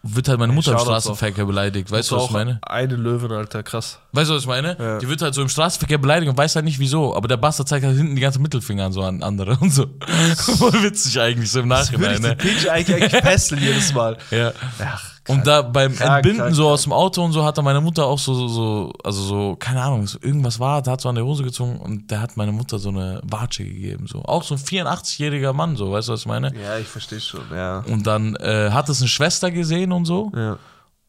Wird 0.01 0.29
halt 0.29 0.39
meine 0.39 0.53
Mutter 0.53 0.71
im. 0.71 0.79
Straßenverkehr 0.79 1.43
beleidigt. 1.43 1.91
Weißt 1.91 2.11
du, 2.11 2.15
was 2.15 2.25
ich 2.25 2.31
meine? 2.31 2.59
Eine 2.61 2.95
Löwin, 2.95 3.33
Alter, 3.33 3.63
krass. 3.63 3.99
Weißt 4.13 4.29
du, 4.29 4.35
was 4.35 4.43
ich 4.43 4.47
meine? 4.47 4.77
Ja. 4.79 4.97
Die 4.97 5.09
wird 5.09 5.21
halt 5.21 5.33
so 5.33 5.41
im 5.41 5.49
Straßenverkehr 5.49 5.97
beleidigt 5.97 6.29
und 6.29 6.37
weiß 6.37 6.55
halt 6.55 6.63
nicht 6.63 6.79
wieso. 6.79 7.13
Aber 7.17 7.27
der 7.27 7.35
Bastard 7.35 7.67
zeigt 7.67 7.85
halt 7.85 7.97
hinten 7.97 8.15
die 8.15 8.21
ganzen 8.21 8.41
Mittelfinger 8.41 8.85
an 8.85 8.93
so 8.93 9.03
an 9.03 9.21
andere 9.23 9.57
und 9.59 9.73
so. 9.73 9.87
Voll 10.57 10.83
witzig 10.83 11.19
eigentlich 11.19 11.51
so 11.51 11.59
im 11.59 11.67
Das 11.67 11.91
würde 11.91 12.03
Nachhinein, 12.05 12.37
ich 12.39 12.65
ne? 12.65 12.71
eigentlich, 12.71 13.01
eigentlich 13.01 13.21
pesteln 13.21 13.61
jedes 13.61 13.93
Mal. 13.93 14.17
Ja. 14.31 14.53
Ach, 14.81 15.18
Und 15.30 15.47
da 15.47 15.61
beim 15.61 15.95
Krank, 15.95 16.15
Entbinden 16.17 16.41
krank, 16.41 16.55
so 16.55 16.63
krank. 16.63 16.73
aus 16.73 16.84
dem 16.84 16.93
Auto 16.93 17.23
und 17.23 17.32
so 17.32 17.45
hat 17.45 17.57
da 17.57 17.61
meine 17.61 17.82
Mutter 17.82 18.05
auch 18.05 18.19
so, 18.19 18.34
so, 18.34 18.47
so, 18.47 18.93
also 19.03 19.21
so, 19.21 19.55
keine 19.57 19.82
Ahnung, 19.82 20.05
so 20.07 20.17
irgendwas 20.21 20.59
war, 20.59 20.82
der 20.82 20.93
hat 20.93 21.01
so 21.01 21.09
an 21.09 21.15
der 21.15 21.25
Hose 21.25 21.43
gezogen 21.43 21.77
und 21.77 22.09
der 22.11 22.21
hat 22.21 22.36
meine 22.38 22.51
Mutter 22.51 22.80
so 22.80 22.89
eine 22.89 23.21
Watsche 23.23 23.63
gegeben. 23.63 24.07
So. 24.07 24.23
Auch 24.23 24.43
so 24.43 24.55
ein 24.55 24.59
84-jähriger 24.59 25.53
Mann, 25.53 25.75
so, 25.75 25.91
weißt 25.91 26.07
du, 26.09 26.13
was 26.13 26.21
ich 26.21 26.25
meine? 26.27 26.51
Ja, 26.59 26.77
ich 26.77 26.88
verstehe 26.88 27.19
schon, 27.19 27.41
ja. 27.53 27.84
Und 27.88 28.07
dann 28.07 28.36
äh, 28.36 28.71
hat 28.71 28.89
es 28.89 28.99
eine 29.01 29.07
Schwester 29.07 29.51
gesehen 29.51 29.91
und 29.91 30.05
so 30.05 30.32
Ja. 30.36 30.57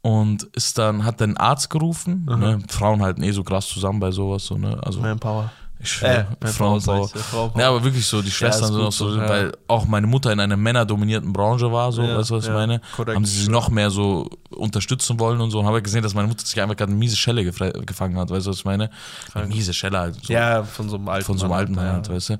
und 0.02 0.44
ist 0.54 0.78
dann, 0.78 1.04
hat 1.04 1.20
den 1.20 1.36
Arzt 1.36 1.70
gerufen. 1.70 2.24
Ne? 2.26 2.60
Frauen 2.68 3.02
halten 3.02 3.22
eh 3.22 3.32
so 3.32 3.42
krass 3.42 3.66
zusammen 3.68 4.00
bei 4.00 4.10
sowas, 4.10 4.44
so, 4.44 4.56
ne? 4.58 4.78
Also 4.82 5.00
Manpower. 5.00 5.50
Ich 5.82 6.02
Äh, 6.02 6.24
Frauenpower. 6.46 7.10
ja, 7.14 7.20
Frauenpower. 7.22 7.60
Ja, 7.60 7.68
aber 7.68 7.82
wirklich 7.84 8.04
so, 8.06 8.20
die 8.22 8.30
Schwestern 8.30 8.64
ist 8.70 8.74
sind 8.74 8.84
auch 8.84 8.92
so, 8.92 9.16
ja. 9.16 9.28
weil 9.28 9.52
auch 9.66 9.86
meine 9.86 10.06
Mutter 10.06 10.32
in 10.32 10.40
einer 10.40 10.56
männerdominierten 10.56 11.32
Branche 11.32 11.72
war, 11.72 11.90
so, 11.92 12.02
Ja, 12.02 12.18
weißt 12.18 12.30
du, 12.30 12.34
was 12.36 12.44
ich 12.44 12.48
ja, 12.48 12.54
meine? 12.54 12.80
korrekt. 12.94 13.16
Haben 13.16 13.24
sie 13.24 13.38
sich 13.40 13.48
noch 13.48 13.68
mehr 13.70 13.90
so 13.90 14.28
unterstützen 14.50 15.18
wollen 15.18 15.40
und 15.40 15.50
so 15.50 15.60
und 15.60 15.66
habe 15.66 15.80
gesehen, 15.82 16.02
dass 16.02 16.14
meine 16.14 16.28
Mutter 16.28 16.44
sich 16.44 16.60
einfach 16.60 16.76
gerade 16.76 16.90
eine 16.92 16.98
miese 16.98 17.16
Schelle 17.16 17.44
gefangen 17.44 18.18
hat, 18.18 18.30
weißt 18.30 18.46
du, 18.46 18.50
was 18.50 18.58
ich 18.58 18.64
meine? 18.64 18.90
Eine 19.34 19.46
miese 19.46 19.72
Schelle 19.72 19.98
halt. 19.98 20.16
So 20.24 20.32
Ja, 20.32 20.62
von 20.64 20.88
so 20.88 20.96
einem 20.96 21.08
alten 21.08 21.24
von 21.24 21.38
so 21.38 21.44
einem 21.46 21.52
alten 21.54 21.74
Mann, 21.74 21.86
ja. 21.86 21.92
halt, 21.94 22.08
weißt 22.10 22.30
du. 22.30 22.38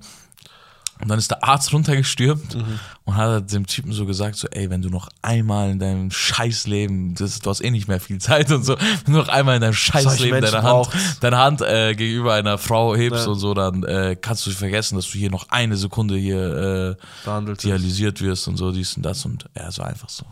Und 1.03 1.09
dann 1.09 1.18
ist 1.18 1.30
der 1.30 1.42
Arzt 1.42 1.72
runtergestürmt 1.72 2.55
Mhm. 2.57 2.78
und 3.05 3.16
hat 3.16 3.28
halt 3.28 3.53
dem 3.53 3.66
Typen 3.66 3.92
so 3.92 4.05
gesagt, 4.07 4.36
so, 4.36 4.46
ey, 4.48 4.68
wenn 4.68 4.82
du 4.82 4.90
noch 4.90 5.09
einmal 5.22 5.70
in 5.70 5.78
deinem 5.78 6.11
Scheißleben, 6.11 7.14
das, 7.14 7.38
du 7.38 7.48
hast 7.51 7.61
eh 7.62 7.70
nicht 7.70 7.88
mehr 7.88 8.01
viel 8.01 8.18
Zeit 8.18 8.51
und 8.53 8.64
so, 8.64 8.76
wenn 9.05 9.14
du 9.14 9.18
noch 9.20 9.28
einmal 9.28 9.57
in 9.57 9.62
deinem 9.62 9.72
Scheißleben 9.72 10.40
deine 10.42 10.62
Hand, 10.62 10.88
deine 11.20 11.38
Hand 11.38 11.62
äh, 11.62 11.94
gegenüber 11.94 12.34
einer 12.34 12.59
Frau 12.59 12.94
hebst 12.94 13.24
Ja. 13.26 13.32
und 13.32 13.38
so, 13.38 13.55
dann 13.55 13.82
äh, 13.84 14.16
kannst 14.20 14.46
du 14.46 14.51
vergessen, 14.51 14.96
dass 14.96 15.07
du 15.11 15.18
hier 15.18 15.30
noch 15.30 15.48
eine 15.51 15.76
Sekunde 15.76 16.16
hier 16.16 16.96
äh, 16.98 17.05
Behandelt. 17.24 17.62
dialysiert 17.62 18.20
wirst 18.20 18.46
und 18.48 18.57
so, 18.57 18.70
dies 18.72 18.94
und 18.96 19.03
das 19.03 19.24
und 19.24 19.46
er 19.55 19.72
so 19.72 19.82
einfach 19.82 20.09
so. 20.09 20.24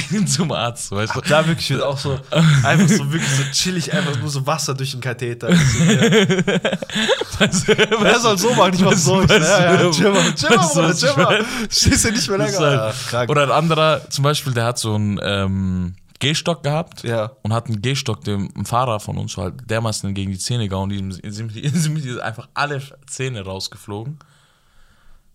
Zum 0.26 0.52
Arzt, 0.52 0.90
weißt 0.90 1.14
du. 1.16 1.20
Da 1.22 1.46
wirklich 1.46 1.68
wird 1.70 1.82
auch 1.82 1.98
so, 1.98 2.18
einfach 2.62 2.88
so 2.88 3.12
wirklich 3.12 3.30
so 3.30 3.42
chillig, 3.52 3.92
einfach 3.92 4.18
nur 4.18 4.30
so 4.30 4.46
Wasser 4.46 4.74
durch 4.74 4.92
den 4.92 5.00
Katheter. 5.00 5.48
Wer 7.38 8.18
soll 8.20 8.38
so 8.38 8.54
machen? 8.54 8.74
Ich 8.74 8.80
mach 8.80 8.92
so. 8.94 9.20
Weißt 9.28 9.30
ja, 9.30 9.72
ja, 9.74 9.76
du, 9.82 9.90
chill 9.90 10.10
mal, 10.10 10.34
chill 10.34 10.50
mal, 10.50 10.58
weißt 10.58 10.70
du, 10.70 10.74
Bruder, 10.80 10.88
was 10.88 11.00
chill 11.00 11.08
ich 11.10 11.16
mal. 11.16 11.24
meine? 11.24 11.44
Stehst 11.70 12.04
du 12.04 12.10
nicht 12.12 12.28
mehr 12.28 12.38
länger. 12.38 12.58
halt- 12.58 12.80
Ach, 12.94 13.08
krank. 13.10 13.30
Oder 13.30 13.42
ein 13.44 13.50
anderer, 13.50 14.00
zum 14.10 14.24
Beispiel, 14.24 14.52
der 14.54 14.64
hat 14.64 14.78
so 14.78 14.94
einen 14.94 15.18
ähm, 15.22 15.94
Gehstock 16.18 16.62
gehabt 16.62 17.02
Ja. 17.04 17.32
und 17.42 17.52
hat 17.52 17.66
einen 17.66 17.82
Gehstock 17.82 18.22
dem 18.24 18.48
Fahrer 18.64 19.00
von 19.00 19.18
uns 19.18 19.36
halt 19.36 19.68
dermaßen 19.68 20.14
gegen 20.14 20.30
die 20.32 20.38
Zähne 20.38 20.68
gehauen, 20.68 20.88
die 20.90 20.98
sind, 21.32 21.52
sind, 21.52 22.20
einfach 22.20 22.48
alle 22.54 22.80
Zähne 23.06 23.42
rausgeflogen. 23.44 24.18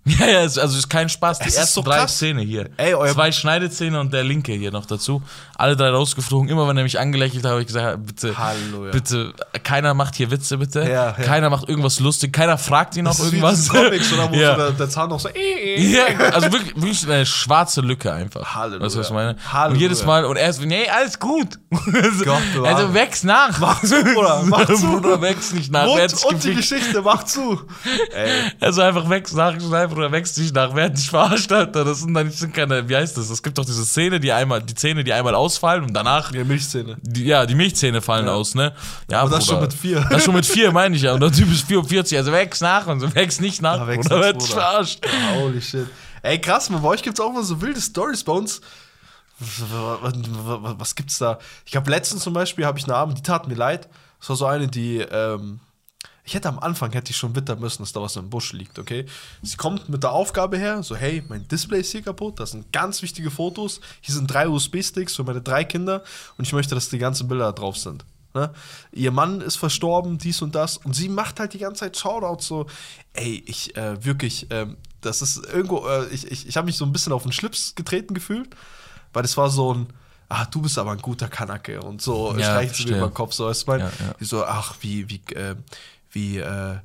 Ja, 0.20 0.28
ja, 0.28 0.40
also 0.40 0.62
es 0.62 0.76
ist 0.76 0.90
kein 0.90 1.10
Spaß. 1.10 1.40
Die 1.40 1.50
Es 1.50 1.56
ersten 1.56 1.74
so 1.76 1.82
drei 1.82 1.98
krass. 1.98 2.18
Zähne 2.18 2.42
hier. 2.42 2.70
Ey, 2.78 2.94
euer- 2.94 3.14
Zwei 3.14 3.32
Schneidezähne 3.32 4.00
und 4.00 4.14
der 4.14 4.24
linke 4.24 4.54
hier 4.54 4.72
noch 4.72 4.86
dazu. 4.86 5.22
Alle 5.60 5.76
drei 5.76 5.90
rausgeflogen. 5.90 6.50
Immer 6.50 6.68
wenn 6.68 6.78
er 6.78 6.84
mich 6.84 7.00
angelächelt 7.00 7.44
hat, 7.44 7.52
habe 7.52 7.62
ich 7.62 7.68
gesagt, 7.68 8.06
bitte, 8.06 8.38
Hallo, 8.38 8.86
ja. 8.86 8.92
bitte, 8.92 9.34
keiner 9.64 9.96
macht 9.96 10.16
hier 10.16 10.30
Witze, 10.30 10.58
bitte. 10.60 10.82
Ja, 10.82 10.88
ja. 10.88 11.12
Keiner 11.14 11.50
macht 11.50 11.68
irgendwas 11.68 12.00
lustig. 12.00 12.32
Keiner 12.32 12.60
fragt 12.60 12.96
ihn 12.96 13.06
noch 13.06 13.18
irgendwas. 13.20 13.68
Comics, 13.68 14.14
oder? 14.14 14.30
Wo 14.32 14.36
ja. 14.40 14.52
so 14.52 14.58
der, 14.58 14.72
der 14.72 14.90
Zahn 14.90 15.10
noch 15.10 15.20
so. 15.20 15.30
Äh, 15.30 15.78
äh. 15.78 15.82
Ja, 15.82 16.06
also 16.32 16.52
wirklich, 16.52 16.76
wirklich 16.76 17.04
eine 17.10 17.26
schwarze 17.26 17.82
Lücke 17.82 18.14
einfach. 18.14 18.56
Halleluja. 18.56 18.86
Weißt 18.86 18.96
du, 18.96 19.00
was 19.00 19.08
ich 19.08 19.14
meine? 19.14 19.36
Halleluja. 19.52 19.74
Und 19.74 19.80
jedes 19.80 20.06
Mal, 20.06 20.26
und 20.26 20.38
er 20.38 20.50
ist, 20.50 20.62
nee, 20.62 20.88
alles 20.88 21.20
gut. 21.20 21.58
Gott 21.72 22.42
also 22.64 22.94
wächst 22.94 23.24
nach. 23.24 23.58
Mach 23.60 23.82
zu, 23.82 24.04
Bruder, 24.04 24.44
mach 24.46 24.66
zu. 24.68 24.92
Bruder, 24.92 25.22
wächst 25.22 25.56
nicht 25.56 25.72
nach. 25.72 25.88
hat 25.88 26.24
Und, 26.24 26.44
die? 26.44 26.54
Geschichte, 26.54 27.02
mach 27.02 27.24
zu. 27.24 27.62
Ey, 28.14 28.30
Also 28.60 28.82
einfach 28.82 29.10
wächst 29.10 29.36
nach, 29.36 29.60
schnell, 29.60 29.88
Bruder, 29.88 30.12
wächst 30.12 30.38
nicht 30.38 30.54
nach. 30.54 30.76
Wer 30.76 30.86
hat 30.86 30.98
dich 30.98 31.10
verarscht, 31.10 31.52
Alter? 31.52 31.84
Das 31.84 32.00
sind 32.02 32.14
dann 32.14 32.28
das 32.28 32.40
sind 32.40 32.54
keine, 32.54 32.88
wie 32.88 32.96
heißt 32.96 33.18
das? 33.18 33.30
Es 33.30 33.42
gibt 33.42 33.58
doch 33.58 33.66
diese 33.66 33.86
Szene, 33.86 34.20
die 34.20 34.32
einmal, 34.32 34.62
die 34.62 34.76
Zähne, 34.76 35.04
die 35.04 35.14
einmal 35.14 35.34
ausfallen 35.48 35.84
und 35.86 35.94
danach, 35.94 36.32
die 36.32 36.44
Milchszene. 36.44 36.98
die, 37.02 37.26
ja, 37.26 37.46
die 37.46 37.56
Milchzähne 37.56 38.02
fallen 38.02 38.28
aus, 38.28 38.54
ne? 38.56 38.74
Ja, 39.10 39.22
Aber 39.22 39.30
das 39.30 39.46
Bruder. 39.46 39.58
schon 39.58 39.62
mit 39.62 39.74
vier. 39.74 40.06
Das 40.10 40.24
schon 40.24 40.36
mit 40.36 40.46
vier, 40.46 40.72
meine 40.72 40.96
ich 40.96 41.02
ja. 41.02 41.14
Und 41.14 41.22
der 41.22 41.32
Typ 41.32 41.52
ist 41.52 41.66
44, 41.68 42.18
also 42.18 42.32
wächst 42.32 42.62
nach 42.62 42.88
und 42.88 43.00
so 43.00 43.16
wächst 43.16 43.40
nicht 43.42 43.62
nach. 43.62 43.78
Ja, 43.78 43.88
wächst 43.88 44.12
dich 44.12 44.18
Bruder. 44.20 44.40
verarscht? 44.46 45.00
Holy 45.36 45.62
shit. 45.62 45.88
Ey, 46.22 46.40
krass, 46.42 46.70
man, 46.70 46.82
bei 46.82 46.90
euch 46.90 47.02
gibt's 47.02 47.20
auch 47.20 47.30
immer 47.30 47.44
so 47.44 47.62
wilde 47.62 47.80
Stories 47.82 48.24
bei 48.24 48.34
uns. 48.34 48.62
Was, 49.40 50.96
gibt's 50.96 51.20
da? 51.20 51.38
Ich 51.66 51.76
habe 51.76 51.90
letztens 51.92 52.24
zum 52.24 52.34
Beispiel, 52.34 52.66
habe 52.66 52.80
ich 52.80 52.86
eine 52.86 52.96
Abend, 52.96 53.18
die 53.18 53.24
tat 53.24 53.48
mir 53.48 53.56
leid. 53.56 53.88
Das 54.20 54.30
war 54.30 54.36
so 54.36 54.46
eine, 54.46 54.68
die, 54.68 54.98
ähm, 55.00 55.60
ich 56.28 56.34
hätte 56.34 56.50
am 56.50 56.60
Anfang, 56.60 56.92
hätte 56.92 57.12
ich 57.12 57.16
schon 57.16 57.38
wittern 57.38 57.62
müssen, 57.62 57.84
dass 57.84 57.94
da 57.94 58.02
was 58.02 58.18
im 58.18 58.30
Busch 58.30 58.52
liegt, 58.52 58.80
okay? 58.80 59.06
Sie 59.42 59.56
kommt 59.56 59.88
mit 59.88 60.04
der 60.04 60.12
Aufgabe 60.12 60.58
her, 60.58 60.84
so, 60.84 60.94
hey, 60.94 61.24
mein 61.30 61.48
Display 61.48 61.80
ist 61.80 61.94
hier 61.94 62.02
kaputt, 62.02 62.42
das 62.42 62.52
sind 62.52 62.74
ganz 62.74 63.02
wichtige 63.02 63.32
Fotos, 63.32 63.80
hier 64.02 64.14
sind 64.14 64.28
drei 64.28 64.50
USB-Sticks 64.50 65.16
für 65.16 65.24
meine 65.24 65.42
drei 65.42 65.64
Kinder 65.64 66.04
und 66.38 66.46
ich 66.46 66.52
möchte, 66.52 66.76
dass 66.76 66.90
die 66.90 66.98
ganzen 66.98 67.30
Bilder 67.30 67.46
da 67.46 67.52
drauf 67.54 67.78
sind. 67.78 68.04
Ne? 68.34 68.52
Ihr 68.92 69.12
Mann 69.12 69.40
ist 69.40 69.56
verstorben, 69.56 70.18
dies 70.18 70.42
und 70.42 70.54
das. 70.54 70.76
Und 70.76 70.94
sie 70.94 71.08
macht 71.08 71.40
halt 71.40 71.54
die 71.54 71.60
ganze 71.60 71.80
Zeit 71.86 71.96
Shoutouts 71.96 72.46
so, 72.46 72.68
ey, 73.14 73.42
ich 73.48 73.78
äh, 73.78 74.04
wirklich, 74.04 74.48
ähm, 74.50 74.76
das 75.00 75.22
ist 75.22 75.38
irgendwo, 75.46 75.88
äh, 75.88 76.08
ich, 76.10 76.30
ich, 76.30 76.46
ich 76.46 76.58
habe 76.58 76.66
mich 76.66 76.76
so 76.76 76.84
ein 76.84 76.92
bisschen 76.92 77.14
auf 77.14 77.24
den 77.24 77.32
Schlips 77.32 77.74
getreten 77.74 78.14
gefühlt, 78.14 78.50
weil 79.14 79.22
das 79.22 79.38
war 79.38 79.50
so 79.50 79.74
ein, 79.74 79.88
ah, 80.28 80.46
du 80.46 80.62
bist 80.62 80.78
aber 80.78 80.92
ein 80.92 81.00
guter 81.00 81.30
Kanake 81.30 81.80
und 81.82 82.02
so, 82.02 82.36
Ja, 82.38 82.44
streicht 82.44 82.76
sie 82.76 82.86
mir 82.88 82.98
über 82.98 83.08
den 83.08 83.14
Kopf, 83.14 83.32
so, 83.32 83.50
du, 83.50 83.64
mein, 83.66 83.80
Ja, 83.80 83.86
ja. 83.88 84.16
so, 84.20 84.44
ach, 84.44 84.76
wie, 84.82 85.10
wie, 85.10 85.22
äh, 85.34 85.56
wie, 86.18 86.40
äh, 86.40 86.78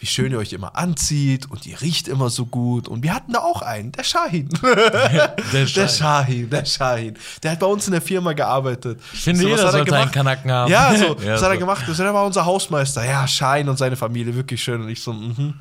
wie 0.00 0.06
schön 0.06 0.32
ihr 0.32 0.38
euch 0.38 0.52
immer 0.52 0.76
anzieht 0.76 1.48
und 1.50 1.64
ihr 1.66 1.80
riecht 1.80 2.08
immer 2.08 2.28
so 2.30 2.46
gut. 2.46 2.88
Und 2.88 3.02
wir 3.04 3.14
hatten 3.14 3.34
da 3.34 3.40
auch 3.40 3.62
einen, 3.62 3.92
der 3.92 4.02
Shahin. 4.02 4.48
Der 4.62 5.36
Der 5.52 5.66
Schein. 5.66 5.88
Shahin, 5.88 6.50
der 6.50 6.64
Shahin. 6.64 7.14
Der 7.42 7.52
hat 7.52 7.60
bei 7.60 7.66
uns 7.66 7.86
in 7.86 7.92
der 7.92 8.00
Firma 8.00 8.32
gearbeitet. 8.32 8.98
Ich 9.12 9.20
finde, 9.20 9.44
was 9.44 9.50
jeder 9.50 9.62
hat 9.62 9.66
er 9.66 9.72
sollte 9.72 9.96
einen? 9.96 10.10
Kanaken 10.10 10.50
haben. 10.50 10.72
Ja, 10.72 10.96
so, 10.96 11.16
Ja, 11.22 11.34
was 11.34 11.42
hat 11.42 11.50
er 11.50 11.54
so. 11.54 11.60
gemacht? 11.60 11.84
Das 11.86 11.96
der 11.98 12.14
war 12.14 12.24
unser 12.24 12.44
Hausmeister. 12.44 13.04
Ja, 13.04 13.28
Schein 13.28 13.68
und 13.68 13.76
seine 13.76 13.94
Familie, 13.94 14.34
wirklich 14.34 14.62
schön. 14.62 14.80
Und 14.80 14.88
ich 14.88 15.02
so, 15.02 15.12
mhm. 15.12 15.54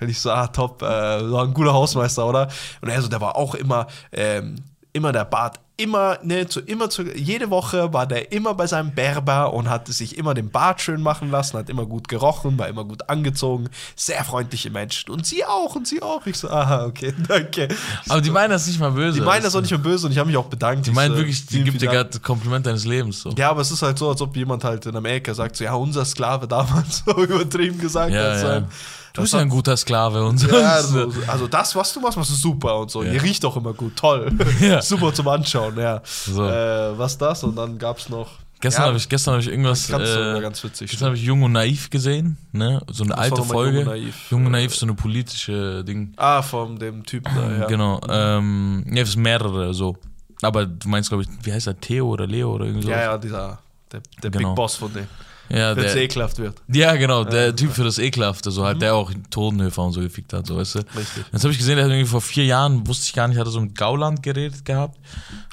Und 0.00 0.08
ich 0.08 0.20
so, 0.20 0.30
ah, 0.30 0.46
top, 0.46 0.82
äh, 0.82 0.86
war 0.86 1.44
ein 1.44 1.54
guter 1.54 1.72
Hausmeister, 1.72 2.26
oder? 2.26 2.48
Und 2.82 2.90
er 2.90 3.02
so, 3.02 3.08
der 3.08 3.20
war 3.20 3.34
auch 3.34 3.54
immer, 3.54 3.86
ähm, 4.12 4.56
immer 4.96 5.12
der 5.12 5.24
Bart, 5.26 5.60
immer, 5.78 6.18
ne, 6.22 6.46
zu, 6.48 6.60
immer 6.60 6.88
zu, 6.88 7.02
jede 7.02 7.50
Woche 7.50 7.92
war 7.92 8.06
der 8.06 8.32
immer 8.32 8.54
bei 8.54 8.66
seinem 8.66 8.94
Berber 8.94 9.52
und 9.52 9.68
hat 9.68 9.88
sich 9.88 10.16
immer 10.16 10.32
den 10.32 10.48
Bart 10.50 10.80
schön 10.80 11.02
machen 11.02 11.30
lassen, 11.30 11.58
hat 11.58 11.68
immer 11.68 11.84
gut 11.84 12.08
gerochen, 12.08 12.58
war 12.58 12.66
immer 12.66 12.84
gut 12.84 13.10
angezogen, 13.10 13.68
sehr 13.94 14.24
freundliche 14.24 14.70
Menschen. 14.70 15.10
Und 15.10 15.26
sie 15.26 15.44
auch, 15.44 15.76
und 15.76 15.86
sie 15.86 16.00
auch. 16.00 16.24
Ich 16.26 16.38
so, 16.38 16.48
aha, 16.48 16.86
okay, 16.86 17.12
danke. 17.28 17.68
Aber 18.08 18.22
die 18.22 18.30
meinen 18.30 18.50
das 18.52 18.66
nicht 18.66 18.80
mal 18.80 18.90
böse. 18.90 19.18
Die 19.20 19.24
meinen 19.24 19.42
das 19.42 19.54
auch 19.54 19.60
nicht 19.60 19.70
mehr 19.70 19.78
böse 19.78 20.06
und 20.06 20.12
ich 20.12 20.18
habe 20.18 20.28
mich 20.28 20.38
auch 20.38 20.46
bedankt. 20.46 20.86
Die 20.86 20.92
meinen 20.92 21.12
so, 21.12 21.18
wirklich, 21.18 21.44
die 21.44 21.62
gibt 21.62 21.82
dir 21.82 21.88
gerade 21.88 22.18
Kompliment 22.20 22.64
deines 22.64 22.86
Lebens. 22.86 23.20
So. 23.20 23.30
Ja, 23.36 23.50
aber 23.50 23.60
es 23.60 23.70
ist 23.70 23.82
halt 23.82 23.98
so, 23.98 24.08
als 24.08 24.22
ob 24.22 24.34
jemand 24.34 24.64
halt 24.64 24.86
in 24.86 24.96
Amerika 24.96 25.34
sagt, 25.34 25.56
so, 25.56 25.64
ja, 25.64 25.74
unser 25.74 26.06
Sklave 26.06 26.48
damals 26.48 27.02
so 27.06 27.22
übertrieben 27.22 27.78
gesagt 27.78 28.12
Ja, 28.14 28.30
hat. 28.30 28.40
So, 28.40 28.46
ja. 28.46 28.52
ein- 28.56 28.68
Du 29.16 29.22
bist 29.22 29.32
das 29.34 29.38
ja 29.38 29.42
ein 29.42 29.48
guter 29.48 29.76
Sklave 29.76 30.24
und 30.24 30.38
so. 30.38 30.48
ja, 30.48 30.74
also, 30.74 31.12
also 31.26 31.46
das, 31.48 31.74
was 31.74 31.92
du 31.92 32.00
machst, 32.00 32.16
machst 32.16 32.30
du 32.30 32.34
super 32.34 32.78
und 32.78 32.90
so. 32.90 33.02
Ja. 33.02 33.12
Ihr 33.12 33.22
riecht 33.22 33.44
auch 33.44 33.56
immer 33.56 33.72
gut, 33.72 33.96
toll. 33.96 34.30
Ja. 34.60 34.80
super 34.80 35.12
zum 35.12 35.28
Anschauen, 35.28 35.76
ja. 35.78 36.00
So. 36.04 36.44
Äh, 36.44 36.98
was 36.98 37.18
das? 37.18 37.42
Und 37.44 37.56
dann 37.56 37.78
gab's 37.78 38.08
noch. 38.08 38.30
Gestern 38.60 38.82
ja, 38.82 38.86
habe 38.88 38.96
ich, 38.96 39.08
gestern 39.08 39.34
hab 39.34 39.40
ich 39.40 39.48
irgendwas. 39.48 39.86
ganz, 39.88 40.08
äh, 40.08 40.40
ganz 40.40 40.64
witzig. 40.64 40.90
Gestern 40.90 41.06
habe 41.06 41.16
ich 41.16 41.22
Jung 41.22 41.42
und 41.42 41.52
Naiv 41.52 41.90
gesehen, 41.90 42.38
ne? 42.52 42.80
So 42.90 43.04
eine 43.04 43.12
war 43.12 43.18
alte 43.18 43.42
Folge. 43.42 43.80
Jung 43.80 43.86
und 43.86 43.92
Naiv? 43.92 44.30
Jung 44.30 44.46
und 44.46 44.52
Naiv, 44.52 44.74
so 44.74 44.86
eine 44.86 44.94
politische 44.94 45.84
Ding. 45.84 46.14
Ah, 46.16 46.40
von 46.40 46.78
dem 46.78 47.04
Typen 47.04 47.34
da, 47.34 47.52
ja. 47.60 47.66
Genau. 47.66 48.00
Ähm, 48.08 48.84
ja, 48.90 49.02
es 49.02 49.12
sind 49.12 49.22
mehrere 49.22 49.74
so. 49.74 49.96
Aber 50.42 50.64
du 50.66 50.88
meinst, 50.88 51.10
glaube 51.10 51.24
ich, 51.24 51.28
wie 51.42 51.52
heißt 51.52 51.66
er? 51.66 51.78
Theo 51.80 52.08
oder 52.08 52.26
Leo 52.26 52.54
oder 52.54 52.64
irgendwie 52.64 52.84
so? 52.86 52.90
Ja, 52.90 53.00
ja, 53.02 53.18
dieser, 53.18 53.58
der, 53.92 54.00
der 54.22 54.30
Genau. 54.30 54.48
Big 54.48 54.56
Boss 54.56 54.76
von 54.76 54.92
dem. 54.92 55.06
Ja, 55.48 55.72
es 55.72 55.92
der, 55.92 56.02
ekelhaft 56.02 56.38
wird. 56.38 56.56
ja, 56.68 56.96
genau, 56.96 57.24
der 57.24 57.54
Typ 57.54 57.72
für 57.72 57.84
das 57.84 57.98
Ekelhafte, 57.98 58.50
so 58.50 58.64
halt, 58.64 58.82
der 58.82 58.94
auch 58.94 59.12
Totenhöfer 59.30 59.82
und 59.84 59.92
so 59.92 60.00
gefickt 60.00 60.32
hat, 60.32 60.46
so 60.46 60.56
weißt 60.56 60.76
du. 60.76 60.78
Mhm. 60.80 60.84
Richtig. 60.96 61.24
Jetzt 61.32 61.42
habe 61.44 61.52
ich 61.52 61.58
gesehen, 61.58 61.76
der 61.76 61.84
hat 61.84 61.92
irgendwie 61.92 62.08
vor 62.08 62.20
vier 62.20 62.44
Jahren, 62.44 62.86
wusste 62.86 63.04
ich 63.06 63.12
gar 63.12 63.28
nicht, 63.28 63.38
hat 63.38 63.46
er 63.46 63.50
so 63.50 63.60
mit 63.60 63.76
Gauland 63.76 64.22
geredet 64.22 64.64
gehabt. 64.64 64.98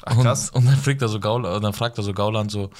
Ach, 0.04 0.20
krass. 0.20 0.50
Und, 0.50 0.62
und 0.62 0.66
dann 0.66 0.76
fragt 0.76 1.02
er 1.02 1.08
so 1.08 1.20
Gauland, 1.20 1.64
dann 1.64 1.72
fragt 1.72 1.98
er 1.98 2.04
so 2.04 2.12
Gauland 2.12 2.50
so, 2.50 2.70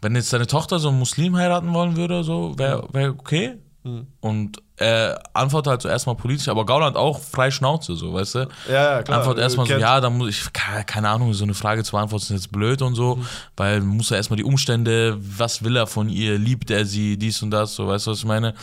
wenn 0.00 0.14
jetzt 0.14 0.32
deine 0.32 0.46
Tochter 0.46 0.78
so 0.78 0.88
einen 0.88 0.98
Muslim 0.98 1.36
heiraten 1.36 1.72
wollen 1.74 1.96
würde, 1.96 2.22
so, 2.22 2.56
wäre 2.56 2.86
wär 2.92 3.10
okay. 3.10 3.58
Mhm. 3.84 4.06
Und 4.20 4.58
er 4.76 5.20
antwortet 5.34 5.70
halt 5.70 5.82
so 5.82 5.88
erstmal 5.88 6.14
politisch, 6.16 6.48
aber 6.48 6.64
Gauland 6.66 6.96
auch 6.96 7.20
frei 7.20 7.50
Schnauze, 7.50 7.94
so, 7.96 8.12
weißt 8.12 8.34
du? 8.36 8.38
Ja, 8.68 8.72
ja, 8.96 9.02
klar. 9.02 9.18
Antwort 9.18 9.38
erstmal 9.38 9.66
so, 9.66 9.72
Kennt- 9.72 9.82
ja, 9.82 10.00
da 10.00 10.10
muss 10.10 10.28
ich, 10.30 10.52
keine, 10.52 11.08
Ahnung, 11.08 11.32
so 11.34 11.44
eine 11.44 11.54
Frage 11.54 11.82
zu 11.84 11.92
beantworten 11.92 12.22
ist 12.24 12.30
jetzt 12.30 12.52
blöd 12.52 12.82
und 12.82 12.94
so, 12.94 13.18
weil 13.56 13.80
man 13.80 13.96
muss 13.96 14.10
ja 14.10 14.16
erstmal 14.16 14.36
die 14.36 14.44
Umstände, 14.44 15.16
was 15.20 15.62
will 15.64 15.76
er 15.76 15.86
von 15.86 16.08
ihr, 16.08 16.38
liebt 16.38 16.70
er 16.70 16.84
sie, 16.84 17.16
dies 17.16 17.42
und 17.42 17.50
das, 17.50 17.74
so, 17.74 17.86
weißt 17.88 18.06
du, 18.06 18.10
was 18.12 18.18
ich 18.18 18.24
meine? 18.24 18.54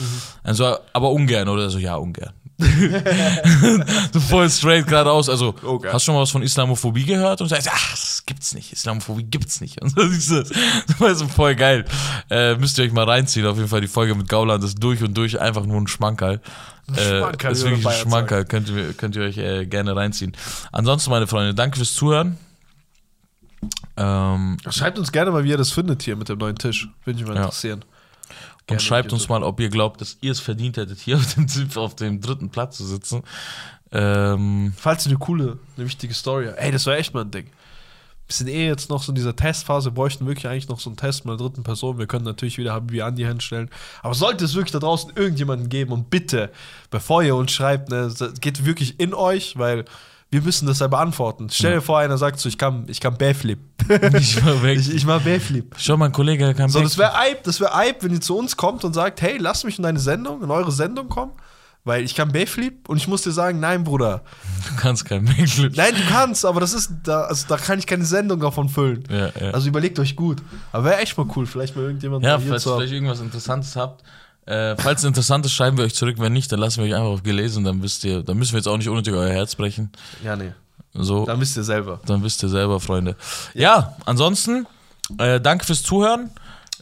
Also, 0.43 0.77
aber 0.93 1.09
ungern, 1.11 1.47
oder 1.49 1.69
so, 1.69 1.79
ja, 1.79 1.95
ungern. 1.95 2.31
so 4.13 4.19
voll 4.19 4.49
straight 4.49 4.87
geradeaus, 4.87 5.27
also, 5.29 5.53
Okay. 5.63 5.89
hast 5.91 6.03
du 6.03 6.05
schon 6.05 6.15
mal 6.15 6.21
was 6.21 6.31
von 6.31 6.41
Islamophobie 6.43 7.03
gehört? 7.05 7.41
Und 7.41 7.49
sagst, 7.49 7.69
ach, 7.71 7.95
das 8.25 8.33
gibt's 8.33 8.53
nicht, 8.55 8.73
Islamophobie 8.73 9.23
gibt's 9.23 9.61
nicht. 9.61 9.81
Und 9.81 9.89
so, 9.89 10.07
siehst 10.07 10.31
du, 10.31 10.43
das 10.87 10.99
war 10.99 11.13
so 11.15 11.27
voll 11.27 11.55
geil. 11.55 11.85
Äh, 12.29 12.55
müsst 12.55 12.77
ihr 12.79 12.85
euch 12.85 12.91
mal 12.91 13.05
reinziehen, 13.05 13.45
auf 13.45 13.57
jeden 13.57 13.69
Fall 13.69 13.81
die 13.81 13.87
Folge 13.87 14.15
mit 14.15 14.27
Gauland, 14.29 14.63
das 14.63 14.71
ist 14.71 14.83
durch 14.83 15.03
und 15.03 15.15
durch 15.15 15.39
einfach 15.39 15.65
nur 15.65 15.77
ein 15.77 15.87
Schmankerl. 15.87 16.41
Äh, 16.95 17.19
Schmankerl, 17.19 17.49
das 17.51 17.59
ist 17.59 17.63
wirklich 17.65 17.85
ein. 17.87 17.93
Schmankerl, 17.93 18.45
könnt 18.45 18.69
ihr, 18.69 18.93
könnt 18.93 19.15
ihr 19.15 19.23
euch 19.23 19.37
äh, 19.37 19.65
gerne 19.65 19.95
reinziehen. 19.95 20.33
Ansonsten, 20.71 21.11
meine 21.11 21.27
Freunde, 21.27 21.53
danke 21.53 21.77
fürs 21.77 21.93
Zuhören. 21.93 22.37
Ähm, 23.97 24.57
Schreibt 24.69 24.99
uns 24.99 25.11
gerne 25.11 25.31
mal, 25.31 25.43
wie 25.43 25.49
ihr 25.49 25.57
das 25.57 25.71
findet 25.71 26.03
hier 26.03 26.15
mit 26.15 26.29
dem 26.29 26.37
neuen 26.39 26.55
Tisch. 26.57 26.87
Würde 27.03 27.19
mich 27.19 27.27
mal 27.27 27.35
Ja. 27.35 27.43
interessieren. 27.43 27.81
und 27.81 28.67
Gerne 28.67 28.79
schreibt 28.81 29.13
uns 29.13 29.29
mal, 29.29 29.43
ob 29.43 29.59
ihr 29.59 29.69
glaubt, 29.69 30.01
dass 30.01 30.17
ihr 30.21 30.31
es 30.31 30.39
verdient 30.39 30.77
hättet, 30.77 30.99
hier 30.99 31.17
auf 31.17 31.33
dem, 31.35 31.47
auf 31.75 31.95
dem 31.95 32.21
dritten 32.21 32.49
Platz 32.49 32.77
zu 32.77 32.85
sitzen. 32.85 33.23
Ähm, 33.91 34.73
Falls 34.75 35.05
ihr 35.05 35.11
eine 35.11 35.19
coole, 35.19 35.59
eine 35.77 35.85
wichtige 35.85 36.13
Story 36.13 36.47
habt. 36.47 36.57
Ey, 36.59 36.71
das 36.71 36.85
wäre 36.85 36.97
echt 36.97 37.13
mal 37.13 37.21
ein 37.21 37.31
Ding. 37.31 37.47
Wir 38.27 38.33
sind 38.33 38.47
eh 38.47 38.67
jetzt 38.67 38.89
noch 38.89 39.03
so 39.03 39.11
in 39.11 39.15
dieser 39.15 39.35
Testphase, 39.35 39.91
bräuchten 39.91 40.25
wirklich 40.25 40.47
eigentlich 40.47 40.67
noch 40.67 40.79
so 40.79 40.89
einen 40.89 40.97
Test 40.97 41.25
mit 41.25 41.31
einer 41.31 41.37
dritten 41.37 41.63
Person. 41.63 41.99
Wir 41.99 42.07
können 42.07 42.25
natürlich 42.25 42.57
wieder 42.57 42.73
Habibi 42.73 43.01
an 43.01 43.15
die 43.15 43.25
hinstellen. 43.25 43.69
Aber 44.01 44.15
sollte 44.15 44.45
es 44.45 44.55
wirklich 44.55 44.71
da 44.71 44.79
draußen 44.79 45.11
irgendjemanden 45.15 45.69
geben 45.69 45.91
und 45.91 46.09
bitte, 46.09 46.51
bevor 46.89 47.21
ihr 47.21 47.35
uns 47.35 47.51
schreibt, 47.51 47.89
ne, 47.89 48.11
geht 48.41 48.65
wirklich 48.65 48.99
in 48.99 49.13
euch, 49.13 49.57
weil 49.59 49.85
wir 50.31 50.41
müssen 50.41 50.65
das 50.65 50.79
ja 50.79 50.87
beantworten. 50.87 51.49
Stell 51.49 51.75
dir 51.75 51.81
vor, 51.81 51.99
einer 51.99 52.17
sagt 52.17 52.39
so, 52.39 52.49
ich 52.49 52.57
kann, 52.57 52.85
ich 52.87 52.99
kann 52.99 53.17
Backflip. 53.17 53.59
ich 54.17 54.43
war 54.43 54.61
weg. 54.63 54.79
ich, 54.79 54.93
ich 54.93 55.05
mach 55.05 55.21
Backflip. 55.21 55.75
Schau, 55.77 55.95
mein 55.95 56.11
Kollege 56.11 56.53
kam 56.53 56.69
So, 56.69 56.81
das 56.81 56.97
wäre 56.97 57.15
Eib, 57.15 57.43
das 57.43 57.59
wäre 57.59 57.75
Eib, 57.75 58.03
wenn 58.03 58.11
ihr 58.11 58.21
zu 58.21 58.37
uns 58.37 58.57
kommt 58.57 58.83
und 58.83 58.93
sagt, 58.93 59.21
hey, 59.21 59.37
lass 59.37 59.63
mich 59.63 59.77
in 59.77 59.83
deine 59.83 59.99
Sendung, 59.99 60.43
in 60.43 60.51
eure 60.51 60.71
Sendung 60.71 61.09
kommen, 61.09 61.31
weil 61.85 62.03
ich 62.03 62.15
kann 62.15 62.31
Backflip 62.31 62.89
und 62.89 62.97
ich 62.97 63.07
muss 63.07 63.21
dir 63.21 63.31
sagen, 63.31 63.59
nein, 63.61 63.83
Bruder. 63.85 64.23
Du 64.69 64.75
kannst 64.81 65.05
kein 65.05 65.23
Backflip. 65.25 65.77
Nein, 65.77 65.93
du 65.95 66.01
kannst, 66.11 66.45
aber 66.45 66.59
das 66.59 66.73
ist, 66.73 66.91
da, 67.03 67.21
also 67.21 67.45
da 67.47 67.55
kann 67.57 67.79
ich 67.79 67.87
keine 67.87 68.03
Sendung 68.03 68.39
davon 68.41 68.67
füllen. 68.67 69.03
Ja, 69.09 69.29
ja. 69.39 69.51
Also 69.51 69.69
überlegt 69.69 69.97
euch 69.99 70.15
gut. 70.15 70.41
Aber 70.73 70.85
wäre 70.85 70.97
echt 70.97 71.17
mal 71.17 71.27
cool, 71.35 71.45
vielleicht 71.45 71.75
mal 71.75 71.83
irgendjemand 71.83 72.25
Ja, 72.25 72.37
falls 72.39 72.65
ihr 72.65 72.75
vielleicht 72.75 72.93
irgendwas 72.93 73.21
Interessantes 73.21 73.75
habt. 73.75 74.03
Äh, 74.47 74.75
falls 74.77 74.99
es 75.01 75.05
interessant 75.05 75.45
ist, 75.45 75.53
schreiben 75.53 75.77
wir 75.77 75.85
euch 75.85 75.95
zurück. 75.95 76.17
Wenn 76.19 76.33
nicht, 76.33 76.51
dann 76.51 76.59
lassen 76.59 76.83
wir 76.83 76.89
euch 76.89 76.95
einfach 76.95 77.09
auf 77.13 77.23
gelesen. 77.23 77.63
Dann 77.63 77.81
wisst 77.81 78.03
ihr, 78.03 78.21
dann 78.21 78.37
müssen 78.37 78.53
wir 78.53 78.57
jetzt 78.59 78.67
auch 78.67 78.77
nicht 78.77 78.89
unnötig 78.89 79.13
euer 79.13 79.31
Herz 79.31 79.55
brechen. 79.55 79.91
Ja, 80.23 80.35
nee. 80.35 80.51
So, 80.93 81.25
Dann 81.25 81.41
wisst 81.41 81.57
ihr 81.57 81.63
selber. 81.63 81.99
dann 82.05 82.23
wisst 82.23 82.41
ihr 82.41 82.47
selber, 82.49 82.79
Freunde. 82.79 83.15
Ja, 83.53 83.95
ansonsten, 84.05 84.65
äh, 85.17 85.41
danke 85.41 85.65
fürs 85.65 85.83
Zuhören. 85.83 86.29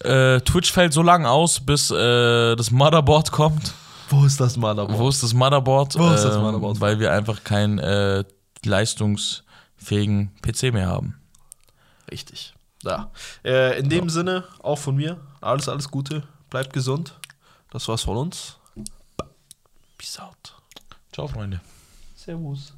Äh, 0.02 0.40
Twitch 0.42 0.72
fällt 0.72 0.94
so 0.94 1.02
lange 1.02 1.30
aus, 1.30 1.60
bis 1.60 1.90
äh, 1.90 2.56
das 2.56 2.70
Motherboard 2.70 3.32
kommt. 3.32 3.74
Wo 4.14 4.26
ist 4.26 4.40
das 4.40 4.58
aber? 4.58 4.98
Wo 4.98 5.10
ist 5.10 5.24
das 5.24 5.34
Motherboard? 5.34 5.98
Wo 5.98 6.10
ist 6.12 6.24
das 6.24 6.36
Ähm, 6.36 6.42
Motherboard? 6.42 6.80
Weil 6.80 7.00
wir 7.00 7.12
einfach 7.12 7.44
keinen 7.44 7.80
äh, 7.80 8.24
leistungsfähigen 8.64 10.32
PC 10.42 10.72
mehr 10.74 10.88
haben. 10.88 11.20
Richtig. 12.12 12.54
Ja. 12.84 13.12
Äh, 13.44 13.80
in 13.80 13.90
dem 13.90 14.10
Sinne, 14.10 14.44
auch 14.62 14.78
von 14.78 14.96
mir, 14.96 15.20
alles, 15.42 15.68
alles 15.68 15.90
Gute. 15.90 16.24
Bleibt 16.50 16.74
gesund. 16.74 17.18
Das 17.72 17.88
war's 17.88 18.04
von 18.04 18.18
uns. 18.18 18.58
Peace 19.98 20.20
out. 20.20 20.56
Ciao, 21.12 21.28
Freunde. 21.28 21.60
Servus. 22.16 22.74